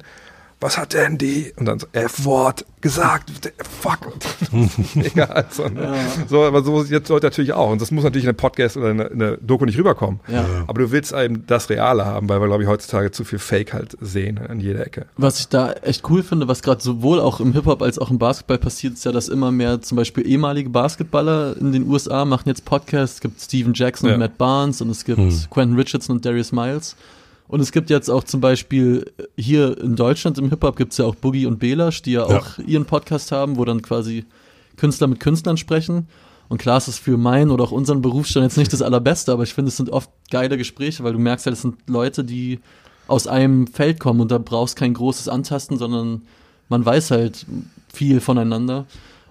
Was 0.62 0.78
hat 0.78 0.94
denn 0.94 1.18
die? 1.18 1.54
Und 1.58 1.66
dann 1.66 1.80
so, 1.80 1.88
F-Wort 1.92 2.66
gesagt, 2.80 3.30
fuck. 3.82 4.00
ja, 5.16 5.26
also, 5.26 5.68
ne? 5.68 5.94
So, 6.30 6.44
aber 6.44 6.64
so 6.64 6.82
jetzt 6.84 7.10
Leute 7.10 7.26
natürlich 7.26 7.52
auch. 7.54 7.72
Und 7.72 7.82
das 7.82 7.92
muss 7.92 8.04
natürlich 8.04 8.24
in 8.24 8.30
einem 8.30 8.38
Podcast 8.38 8.78
oder 8.78 8.92
in 8.92 9.02
einer, 9.02 9.12
in 9.12 9.22
einer 9.22 9.38
Doku 9.38 9.66
nicht 9.66 9.78
rüberkommen. 9.78 10.22
Ja. 10.28 10.46
Aber 10.68 10.82
du 10.82 10.92
willst 10.92 11.12
eben 11.14 11.46
das 11.46 11.70
Reale 11.70 12.06
haben, 12.06 12.30
weil 12.30 12.40
wir, 12.40 12.48
glaube 12.48 12.64
ich, 12.64 12.70
heutzutage 12.70 13.12
zu 13.12 13.26
viel 13.26 13.40
Fake 13.40 13.74
halt 13.74 13.98
sehen 14.00 14.38
an 14.38 14.60
jeder 14.60 14.86
Ecke. 14.86 15.08
Was 15.18 15.40
ich 15.40 15.50
da 15.50 15.74
echt 15.74 16.10
cool 16.10 16.24
finde, 16.24 16.48
was 16.48 16.64
gerade 16.64 16.82
sowohl 16.82 17.20
auch 17.20 17.40
im 17.42 17.52
Hip-Hop 17.54 17.82
als 17.82 18.00
auch 18.00 18.10
im 18.10 18.18
Basketball 18.18 18.58
passiert, 18.58 18.94
ist 18.94 19.04
ja, 19.04 19.12
dass 19.12 19.28
immer 19.28 19.52
mehr 19.52 19.82
zum 19.82 19.98
Beispiel 19.98 20.26
ehemalige 20.26 20.70
Basketballer 20.70 21.58
in 21.60 21.74
den 21.74 21.88
USA 21.88 22.24
machen 22.24 22.48
jetzt 22.48 22.64
Podcasts. 22.66 23.16
Es 23.16 23.22
gibt 23.22 23.42
Steven 23.42 23.74
Jackson 23.74 24.08
Ja. 24.08 24.16
und 24.16 24.22
Matt 24.22 24.38
Barnes 24.38 24.82
und 24.82 24.90
es 24.90 25.04
gibt 25.04 25.20
Quentin 25.50 25.76
Richardson 25.78 26.16
und 26.16 26.26
Darius 26.26 26.52
Miles. 26.54 26.96
Und 27.48 27.60
es 27.60 27.72
gibt 27.72 27.90
jetzt 27.90 28.10
auch 28.10 28.24
zum 28.24 28.42
Beispiel 28.42 29.12
hier 29.38 29.78
in 29.80 29.96
Deutschland 29.96 30.38
im 30.40 30.50
Hip-Hop 30.50 30.76
gibt 30.76 30.94
es 30.94 30.98
ja 30.98 31.06
auch 31.06 31.16
Boogie 31.16 31.46
und 31.46 31.60
Belash, 31.60 32.02
die 32.02 32.14
ja 32.14 32.28
Ja. 32.30 32.38
auch 32.40 32.58
ihren 32.66 32.86
Podcast 32.86 33.32
haben, 33.32 33.58
wo 33.58 33.66
dann 33.66 33.82
quasi 33.82 34.26
Künstler 34.78 35.08
mit 35.08 35.20
Künstlern 35.20 35.58
sprechen. 35.58 36.08
Und 36.50 36.58
klar 36.60 36.78
ist 36.78 36.88
es 36.88 36.98
für 37.00 37.18
meinen 37.18 37.52
oder 37.52 37.64
auch 37.64 37.72
unseren 37.72 38.02
Berufsstand 38.02 38.44
jetzt 38.46 38.58
nicht 38.58 38.72
das 38.74 38.82
Allerbeste, 38.82 39.32
aber 39.32 39.44
ich 39.44 39.54
finde, 39.54 39.70
es 39.70 39.78
sind 39.78 39.90
oft 39.90 40.10
geile 40.30 40.58
Gespräche, 40.58 41.04
weil 41.04 41.14
du 41.14 41.20
merkst 41.20 41.46
ja, 41.46 41.52
das 41.52 41.62
sind 41.62 41.76
Leute, 41.88 42.24
die 42.24 42.60
aus 43.08 43.28
einem 43.28 43.68
Feld 43.68 44.00
kommen 44.00 44.22
und 44.22 44.32
da 44.32 44.38
brauchst 44.40 44.76
kein 44.76 44.94
großes 44.94 45.28
Antasten, 45.28 45.78
sondern 45.78 46.24
man 46.70 46.84
weiß 46.86 47.12
halt 47.12 47.46
viel 47.94 48.20
voneinander. 48.20 48.86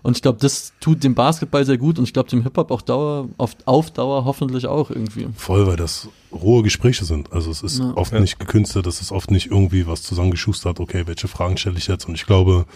Und 0.04 0.16
ich 0.18 0.22
glaube, 0.22 0.38
das 0.38 0.74
tut 0.80 1.02
dem 1.02 1.14
Basketball 1.14 1.64
sehr 1.64 1.78
gut 1.78 1.98
und 1.98 2.04
ich 2.04 2.12
glaube 2.12 2.28
dem 2.28 2.42
Hip-Hop 2.42 2.70
auch 2.70 2.82
Dauer, 2.82 3.26
auf, 3.38 3.56
auf 3.64 3.90
Dauer 3.90 4.26
hoffentlich 4.26 4.66
auch 4.66 4.90
irgendwie. 4.90 5.26
Voll, 5.34 5.66
weil 5.66 5.76
das 5.76 6.08
rohe 6.30 6.62
Gespräche 6.62 7.06
sind. 7.06 7.32
Also 7.32 7.50
es 7.50 7.62
ist 7.62 7.78
Ja. 7.78 7.92
oft 7.96 8.12
Ja. 8.12 8.20
nicht 8.20 8.38
gekünstelt, 8.38 8.86
es 8.86 9.00
ist 9.00 9.12
oft 9.12 9.30
nicht 9.30 9.46
irgendwie 9.50 9.86
was 9.86 10.02
zusammengeschustert, 10.02 10.78
okay, 10.78 11.04
welche 11.06 11.26
Fragen 11.26 11.56
stelle 11.56 11.78
ich 11.78 11.86
jetzt? 11.86 12.06
Und 12.06 12.14
ich 12.16 12.26
glaube, 12.26 12.66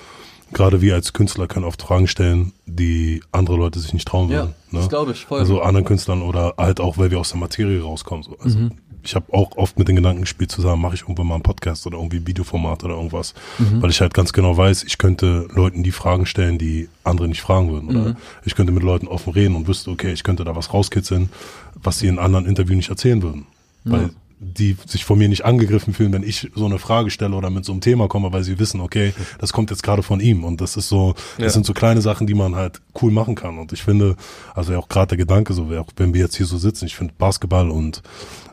gerade 0.55 0.80
wir 0.80 0.94
als 0.94 1.12
Künstler 1.12 1.46
können 1.48 1.66
oft 1.66 1.82
Fragen 1.82 2.06
stellen, 2.09 2.52
die 2.64 3.22
andere 3.30 3.56
Leute 3.56 3.78
sich 3.78 3.92
nicht 3.92 4.09
trauen 4.09 4.30
Ja, 4.30 4.38
würden. 4.38 4.55
das 4.72 4.84
Ne? 4.84 4.88
glaube 4.88 5.12
ich 5.12 5.26
voll. 5.26 5.40
Also 5.40 5.60
anderen 5.60 5.84
Künstlern 5.84 6.22
oder 6.22 6.55
halt 6.56 6.80
auch, 6.80 6.96
weil 6.96 7.10
wir 7.10 7.20
aus 7.20 7.28
der 7.28 7.38
Materie 7.40 7.82
rauskommen. 7.82 8.22
So. 8.24 8.38
Also 8.42 8.59
Mhm. 8.59 8.70
Ich 9.02 9.14
habe 9.14 9.32
auch 9.32 9.56
oft 9.56 9.78
mit 9.78 9.88
den 9.88 9.96
Gedanken 9.96 10.22
gespielt, 10.22 10.50
zu 10.50 10.60
sagen, 10.60 10.80
mache 10.80 10.94
ich 10.94 11.02
irgendwann 11.02 11.26
mal 11.26 11.34
einen 11.34 11.42
Podcast 11.42 11.86
oder 11.86 11.98
irgendwie 11.98 12.18
ein 12.18 12.26
Videoformat 12.26 12.84
oder 12.84 12.94
irgendwas. 12.94 13.34
Mhm. 13.58 13.82
Weil 13.82 13.90
ich 13.90 14.00
halt 14.00 14.14
ganz 14.14 14.32
genau 14.32 14.56
weiß, 14.56 14.84
ich 14.84 14.98
könnte 14.98 15.48
Leuten 15.52 15.82
die 15.82 15.92
Fragen 15.92 16.26
stellen, 16.26 16.58
die 16.58 16.88
andere 17.04 17.28
nicht 17.28 17.40
fragen 17.40 17.70
würden. 17.70 17.88
Oder 17.90 18.08
mhm. 18.10 18.16
ich 18.44 18.54
könnte 18.54 18.72
mit 18.72 18.82
Leuten 18.82 19.08
offen 19.08 19.32
reden 19.32 19.54
und 19.54 19.68
wüsste, 19.68 19.90
okay, 19.90 20.12
ich 20.12 20.24
könnte 20.24 20.44
da 20.44 20.56
was 20.56 20.72
rauskitzeln, 20.72 21.30
was 21.74 21.98
sie 21.98 22.08
in 22.08 22.18
anderen 22.18 22.46
Interviews 22.46 22.76
nicht 22.76 22.90
erzählen 22.90 23.22
würden. 23.22 23.46
Mhm. 23.84 23.92
Weil 23.92 24.10
die 24.40 24.76
sich 24.86 25.04
von 25.04 25.18
mir 25.18 25.28
nicht 25.28 25.44
angegriffen 25.44 25.94
fühlen, 25.94 26.12
wenn 26.12 26.22
ich 26.22 26.50
so 26.54 26.64
eine 26.64 26.78
Frage 26.78 27.10
stelle 27.10 27.34
oder 27.34 27.50
mit 27.50 27.64
so 27.64 27.72
einem 27.72 27.80
Thema 27.80 28.06
komme, 28.06 28.32
weil 28.32 28.44
sie 28.44 28.58
wissen, 28.58 28.80
okay, 28.80 29.12
das 29.38 29.52
kommt 29.52 29.70
jetzt 29.70 29.82
gerade 29.82 30.02
von 30.02 30.20
ihm 30.20 30.44
und 30.44 30.60
das 30.60 30.76
ist 30.76 30.88
so, 30.88 31.14
das 31.36 31.44
ja. 31.44 31.50
sind 31.50 31.66
so 31.66 31.72
kleine 31.72 32.00
Sachen, 32.00 32.26
die 32.26 32.34
man 32.34 32.54
halt 32.54 32.80
cool 33.02 33.10
machen 33.10 33.34
kann 33.34 33.58
und 33.58 33.72
ich 33.72 33.82
finde, 33.82 34.16
also 34.54 34.76
auch 34.76 34.88
gerade 34.88 35.08
der 35.08 35.18
Gedanke 35.18 35.54
so, 35.54 35.70
wenn 35.96 36.14
wir 36.14 36.20
jetzt 36.20 36.36
hier 36.36 36.46
so 36.46 36.56
sitzen, 36.56 36.86
ich 36.86 36.94
finde 36.94 37.14
Basketball 37.18 37.68
und 37.68 38.02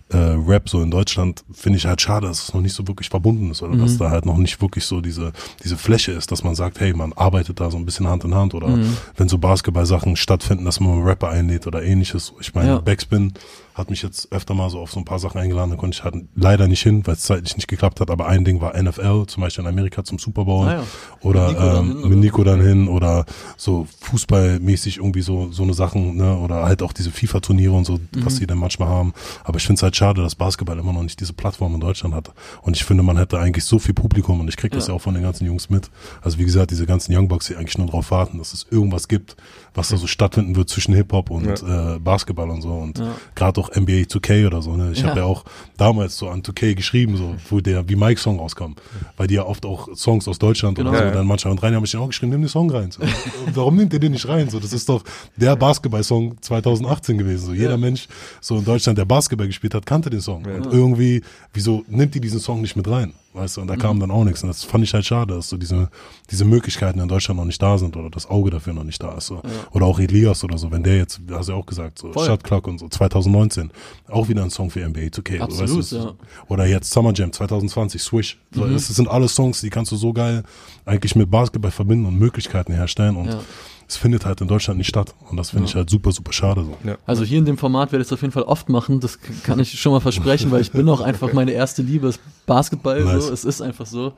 äh, 0.10 0.18
Rap 0.18 0.70
so 0.70 0.82
in 0.82 0.92
Deutschland 0.92 1.44
finde 1.52 1.78
ich 1.78 1.86
halt 1.86 2.00
schade, 2.00 2.28
dass 2.28 2.44
es 2.44 2.54
noch 2.54 2.62
nicht 2.62 2.74
so 2.74 2.88
wirklich 2.88 3.10
verbunden 3.10 3.50
ist 3.50 3.64
oder 3.64 3.74
mhm. 3.74 3.82
dass 3.82 3.98
da 3.98 4.12
halt 4.12 4.26
noch 4.26 4.38
nicht 4.38 4.62
wirklich 4.62 4.86
so 4.86 5.02
diese 5.02 5.34
diese 5.64 5.78
Fläche 5.78 6.12
ist, 6.12 6.32
dass 6.32 6.44
man 6.44 6.54
sagt, 6.54 6.80
hey, 6.80 6.94
man 6.94 7.14
arbeitet 7.14 7.60
da 7.60 7.72
so 7.72 7.78
ein 7.78 7.86
bisschen 7.86 8.08
Hand 8.08 8.24
in 8.24 8.36
Hand 8.36 8.54
oder 8.54 8.68
mhm. 8.68 8.98
wenn 9.18 9.30
so 9.30 9.40
Basketball-Sachen 9.40 10.16
stattfinden, 10.16 10.66
dass 10.66 10.80
man 10.80 10.92
einen 10.92 11.04
Rapper 11.04 11.30
einlädt 11.30 11.66
oder 11.66 11.84
ähnliches. 11.84 12.34
Ich 12.40 12.54
meine, 12.54 12.70
ja. 12.70 12.80
Backspin 12.80 13.34
hat 13.76 13.90
mich 13.90 14.02
jetzt 14.02 14.32
öfter 14.32 14.54
mal 14.54 14.70
so 14.70 14.80
auf 14.80 14.92
so 14.92 15.00
ein 15.00 15.06
paar 15.06 15.20
Sachen 15.20 15.40
eingeladen, 15.40 15.72
da 15.72 15.76
konnte 15.76 15.98
ich 15.98 16.04
halt 16.04 16.16
leider 16.34 16.68
nicht 16.68 16.82
hin, 16.82 17.06
weil 17.06 17.16
es 17.16 17.22
zeitlich 17.22 17.58
nicht 17.58 17.68
geklappt 17.68 18.00
hat, 18.00 18.10
aber 18.10 18.28
ein 18.28 18.46
Ding 18.46 18.62
war 18.62 18.82
NFL, 18.82 19.26
zum 19.28 19.42
Beispiel 19.42 19.64
in 19.66 19.70
Amerika 19.70 20.04
zum 20.06 20.18
Super 20.18 20.46
Bowl 20.46 20.68
ah 20.68 20.74
ja. 20.76 20.84
oder 21.22 21.48
mit 21.50 21.58
Nico, 21.58 21.78
ähm, 21.78 21.88
hin, 22.00 22.10
mit 22.10 22.20
Nico 22.20 22.44
dann 22.46 22.62
hin 22.62 22.88
oder 22.88 23.26
so 23.58 23.86
fußballmäßig 24.00 24.98
irgendwie 24.98 25.22
so 25.22 25.52
so 25.52 25.64
eine 25.64 25.74
Sachen, 25.74 26.16
ne, 26.16 26.38
oder 26.38 26.64
halt 26.64 26.82
auch 26.82 26.94
diese 26.94 27.12
FIFA-Turniere 27.12 27.74
und 27.74 27.86
so, 27.86 27.94
mhm. 27.94 28.26
was 28.26 28.36
die 28.36 28.48
dann 28.48 28.58
manchmal 28.58 28.88
haben. 28.88 29.14
Aber 29.44 29.58
ich 29.58 29.66
finde 29.66 29.80
es 29.80 29.84
halt 29.84 29.96
schade, 29.96 30.22
dass 30.22 30.36
Basketball 30.36 30.80
immer 30.80 30.94
noch 30.94 31.04
nicht 31.04 31.20
diese 31.20 31.34
Plattform 31.34 31.76
in 31.76 31.82
Deutschland 31.82 32.16
hat. 32.16 32.32
Und 32.62 32.78
ich 32.78 32.86
finde, 32.86 33.04
man 33.04 33.18
hätte 33.18 33.40
eigentlich 33.40 33.66
so 33.66 33.78
viel 33.78 33.94
Publikum 33.94 34.40
und 34.40 34.48
ich 34.48 34.56
kriege 34.56 34.76
das 34.76 34.88
ja. 34.88 34.94
ja 34.94 34.98
auch 34.98 35.02
von 35.02 35.14
den 35.14 35.24
ganzen 35.24 35.46
Jungs 35.46 35.70
mit. 35.70 35.90
Also 36.22 36.38
wie 36.38 36.46
gesagt, 36.46 36.72
diese 36.72 36.86
ganzen 36.86 37.16
Youngbucks, 37.16 37.48
die 37.48 37.56
eigentlich 37.58 37.78
nur 37.78 37.88
darauf 37.88 38.10
warten, 38.12 38.38
dass 38.38 38.54
es 38.54 38.66
irgendwas 38.70 39.08
gibt, 39.08 39.36
was 39.74 39.90
da 39.90 39.98
so 39.98 40.08
stattfinden 40.08 40.56
wird 40.56 40.70
zwischen 40.70 40.94
Hip-Hop 40.94 41.30
und 41.30 41.62
ja. 41.62 41.96
äh, 41.96 42.00
Basketball 42.00 42.50
und 42.50 42.62
so. 42.62 42.72
Und 42.72 43.02
gerade 43.36 43.60
auch 43.60 43.65
NBA 43.70 44.04
2K 44.04 44.48
oder 44.48 44.62
so. 44.62 44.76
Ne? 44.76 44.92
Ich 44.94 45.02
ja. 45.02 45.10
habe 45.10 45.22
ja 45.22 45.26
auch 45.26 45.44
damals 45.78 46.18
so 46.18 46.30
an 46.30 46.42
2K 46.42 46.76
geschrieben, 46.76 47.18
so, 47.18 47.36
wo 47.50 47.60
der 47.60 47.88
wie 47.90 47.96
Mike 47.96 48.20
Song 48.20 48.40
rauskam. 48.40 48.74
Weil 49.18 49.28
die 49.28 49.36
ja 49.36 49.46
oft 49.46 49.66
auch 49.66 49.90
Songs 49.96 50.28
aus 50.28 50.40
Deutschland 50.40 50.78
genau. 50.78 50.92
oder 50.92 51.10
so, 51.10 51.14
dann 51.14 51.28
manchmal 51.28 51.52
und 51.52 51.64
rein 51.64 51.76
habe 51.76 51.86
ich 51.86 51.92
den 51.92 52.02
auch 52.02 52.08
geschrieben, 52.08 52.32
nimm 52.32 52.42
den 52.42 52.50
Song 52.50 52.70
rein. 52.70 52.92
So. 52.92 53.04
Warum 53.54 53.76
nimmt 53.76 53.94
ihr 53.94 54.00
den 54.00 54.12
nicht 54.12 54.28
rein? 54.28 54.50
So, 54.50 54.60
das 54.60 54.74
ist 54.74 54.90
doch 54.90 55.04
der 55.36 55.56
Basketball-Song 55.56 56.38
2018 56.42 57.18
gewesen. 57.18 57.46
So, 57.48 57.54
jeder 57.54 57.78
Mensch 57.78 58.08
so 58.42 58.58
in 58.58 58.66
Deutschland, 58.66 58.98
der 58.98 59.06
Basketball 59.06 59.48
gespielt 59.48 59.74
hat, 59.74 59.86
kannte 59.86 60.10
den 60.10 60.22
Song. 60.22 60.46
Und 60.46 60.72
irgendwie, 60.72 61.22
wieso 61.54 61.84
nimmt 61.88 62.16
die 62.16 62.22
diesen 62.22 62.40
Song 62.40 62.62
nicht 62.62 62.76
mit 62.76 62.88
rein? 62.88 63.14
Weißt 63.36 63.58
du, 63.58 63.62
und 63.62 63.68
da 63.68 63.76
mhm. 63.76 63.80
kam 63.80 64.00
dann 64.00 64.12
auch 64.12 64.24
nichts. 64.24 64.42
Und 64.44 64.50
das 64.50 64.64
fand 64.64 64.84
ich 64.84 64.94
halt 64.94 65.06
schade, 65.06 65.36
dass 65.36 65.50
so 65.50 65.58
diese, 65.58 65.90
diese 66.32 66.46
Möglichkeiten 66.46 67.00
in 67.00 67.08
Deutschland 67.08 67.38
noch 67.38 67.46
nicht 67.46 67.62
da 67.62 67.78
sind 67.78 67.96
oder 67.98 68.10
das 68.10 68.30
Auge 68.30 68.50
dafür 68.50 68.74
noch 68.74 68.84
nicht 68.84 69.02
da 69.02 69.16
ist. 69.16 69.28
So. 69.28 69.36
Ja. 69.36 69.42
Oder 69.72 69.86
auch 69.86 70.00
Elias 70.00 70.44
oder 70.44 70.58
so, 70.58 70.72
wenn 70.72 70.84
der 70.84 70.98
jetzt, 70.98 71.20
hast 71.32 71.50
du 71.50 71.54
ja 71.54 71.58
auch 71.58 71.66
gesagt, 71.66 72.00
so. 72.00 72.14
Shot 72.14 72.44
Clock 72.44 72.68
und 72.68 72.80
so, 72.80 72.88
2019, 72.88 73.72
auch 74.08 74.30
wieder 74.30 74.44
ein 74.44 74.50
Song 74.50 74.70
für 74.70 74.88
NBA 74.88 75.08
2K. 75.08 75.42
Absolut, 75.42 75.70
so, 75.70 75.78
weißt 75.78 75.92
du, 75.92 75.98
ja. 75.98 76.14
Oder 76.48 76.66
jetzt 76.66 76.92
Summer 76.92 77.14
Jam 77.14 77.32
2020, 77.32 78.02
Swish. 78.02 78.40
So, 78.52 78.64
mhm. 78.64 78.74
Das 78.74 78.88
sind 78.88 79.08
alles 79.08 79.36
Songs, 79.36 79.62
die 79.62 79.70
kannst 79.70 79.92
du 79.92 79.96
so 79.96 80.14
geil 80.14 80.44
eigentlich 80.86 81.16
mit 81.16 81.30
Basketball 81.30 81.72
verbinden 81.72 82.06
und 82.06 82.18
Möglichkeiten 82.18 82.74
herstellen 82.74 83.16
und 83.16 83.28
ja 83.28 83.42
es 83.88 83.98
findet 83.98 84.26
halt 84.26 84.42
in 84.42 84.48
Deutschland 84.48 84.78
nicht 84.78 84.88
statt. 84.88 85.14
Und 85.30 85.38
das 85.38 85.52
finde 85.52 85.66
ja. 85.66 85.70
ich 85.70 85.76
halt 85.76 85.90
super, 85.90 86.12
super 86.12 86.34
schade 86.34 86.64
so. 86.64 86.78
Ja. 86.88 86.98
Also 87.06 87.24
hier 87.24 87.40
in 87.40 87.46
dem 87.46 87.58
Format 87.58 87.92
werde 87.92 88.02
ich 88.02 88.08
es 88.08 88.14
auf 88.14 88.22
jeden 88.22 88.32
Fall 88.32 88.44
oft 88.44 88.70
machen. 88.70 89.00
Das 89.00 89.20
kann 89.44 89.60
ich 89.60 89.80
schon 89.80 89.92
mal 89.92 90.00
versprechen, 90.00 90.52
weil 90.52 90.62
ich 90.62 90.72
bin 90.72 90.90
auch 90.90 91.02
einfach 91.02 91.34
meine 91.34 91.52
erste 91.52 91.82
Liebe 91.82 92.08
ist 92.08 92.20
Basketball. 92.46 93.04
Nice. 93.04 93.28
So. 93.28 93.34
Es 93.34 93.46
ist 93.46 93.62
einfach 93.62 93.86
so. 93.86 94.14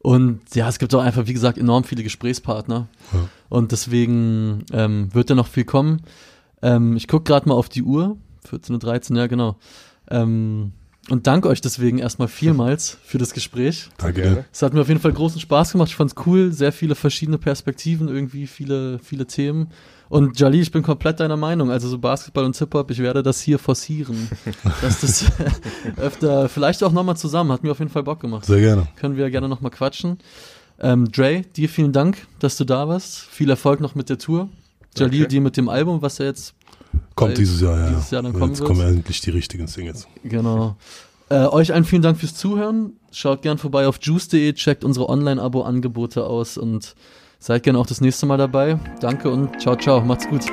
Und 0.00 0.40
ja, 0.54 0.68
es 0.68 0.78
gibt 0.78 0.94
auch 0.94 1.02
einfach, 1.02 1.26
wie 1.26 1.32
gesagt, 1.32 1.58
enorm 1.58 1.84
viele 1.84 2.02
Gesprächspartner. 2.02 2.88
Ja. 3.12 3.28
Und 3.48 3.72
deswegen 3.72 4.64
ähm, 4.72 5.12
wird 5.14 5.30
da 5.30 5.34
noch 5.34 5.48
viel 5.48 5.64
kommen. 5.64 6.02
Ähm, 6.62 6.96
ich 6.96 7.08
gucke 7.08 7.24
gerade 7.24 7.48
mal 7.48 7.54
auf 7.54 7.68
die 7.68 7.82
Uhr. 7.82 8.16
14.13 8.48 9.12
Uhr, 9.12 9.18
ja 9.18 9.26
genau. 9.26 9.56
Ähm, 10.08 10.72
und 11.08 11.28
danke 11.28 11.48
euch 11.48 11.60
deswegen 11.60 11.98
erstmal 11.98 12.26
vielmals 12.26 12.98
für 13.04 13.18
das 13.18 13.32
Gespräch. 13.32 13.88
Danke. 13.96 14.44
Es 14.52 14.62
hat 14.62 14.74
mir 14.74 14.80
auf 14.80 14.88
jeden 14.88 15.00
Fall 15.00 15.12
großen 15.12 15.40
Spaß 15.40 15.72
gemacht. 15.72 15.88
Ich 15.88 15.96
fand 15.96 16.10
es 16.10 16.26
cool. 16.26 16.52
Sehr 16.52 16.72
viele 16.72 16.96
verschiedene 16.96 17.38
Perspektiven, 17.38 18.08
irgendwie 18.08 18.48
viele, 18.48 18.98
viele 18.98 19.26
Themen. 19.26 19.68
Und 20.08 20.38
Jali, 20.38 20.60
ich 20.60 20.72
bin 20.72 20.82
komplett 20.82 21.20
deiner 21.20 21.36
Meinung. 21.36 21.70
Also 21.70 21.88
so 21.88 21.98
Basketball 21.98 22.44
und 22.44 22.56
Hip-Hop, 22.56 22.90
ich 22.90 22.98
werde 22.98 23.22
das 23.22 23.40
hier 23.40 23.60
forcieren. 23.60 24.28
dass 24.82 25.00
das 25.00 25.26
öfter, 25.96 26.48
vielleicht 26.48 26.82
auch 26.82 26.92
nochmal 26.92 27.16
zusammen. 27.16 27.52
Hat 27.52 27.62
mir 27.62 27.70
auf 27.70 27.78
jeden 27.78 27.90
Fall 27.90 28.02
Bock 28.02 28.18
gemacht. 28.18 28.44
Sehr 28.44 28.60
gerne. 28.60 28.88
Können 28.96 29.16
wir 29.16 29.30
gerne 29.30 29.48
nochmal 29.48 29.70
quatschen. 29.70 30.18
Ähm, 30.80 31.10
Dre, 31.12 31.42
dir 31.56 31.68
vielen 31.68 31.92
Dank, 31.92 32.26
dass 32.40 32.56
du 32.56 32.64
da 32.64 32.88
warst. 32.88 33.20
Viel 33.20 33.48
Erfolg 33.48 33.80
noch 33.80 33.94
mit 33.94 34.10
der 34.10 34.18
Tour. 34.18 34.48
Jalil, 34.96 35.22
okay. 35.22 35.28
dir 35.28 35.40
mit 35.40 35.56
dem 35.56 35.68
Album, 35.68 36.02
was 36.02 36.18
ja 36.18 36.26
jetzt 36.26 36.55
Kommt 37.14 37.38
dieses 37.38 37.60
Jahr, 37.60 37.78
ja. 37.78 37.88
Dieses 37.90 38.10
Jahr 38.10 38.22
dann 38.22 38.32
kommen 38.32 38.52
Jetzt 38.52 38.64
kommen 38.64 38.80
endlich 38.80 39.20
die 39.20 39.30
richtigen 39.30 39.66
Singles. 39.66 40.06
Genau. 40.24 40.76
Äh, 41.28 41.46
euch 41.46 41.72
allen 41.72 41.84
vielen 41.84 42.02
Dank 42.02 42.18
fürs 42.18 42.34
Zuhören. 42.34 42.92
Schaut 43.10 43.42
gern 43.42 43.58
vorbei 43.58 43.88
auf 43.88 43.98
juice.de, 44.00 44.52
checkt 44.52 44.84
unsere 44.84 45.08
Online-Abo-Angebote 45.08 46.24
aus 46.24 46.56
und 46.58 46.94
seid 47.38 47.62
gern 47.62 47.76
auch 47.76 47.86
das 47.86 48.00
nächste 48.00 48.26
Mal 48.26 48.38
dabei. 48.38 48.78
Danke 49.00 49.30
und 49.30 49.60
ciao, 49.60 49.76
ciao. 49.76 50.00
Macht's 50.00 50.28
gut. 50.28 50.44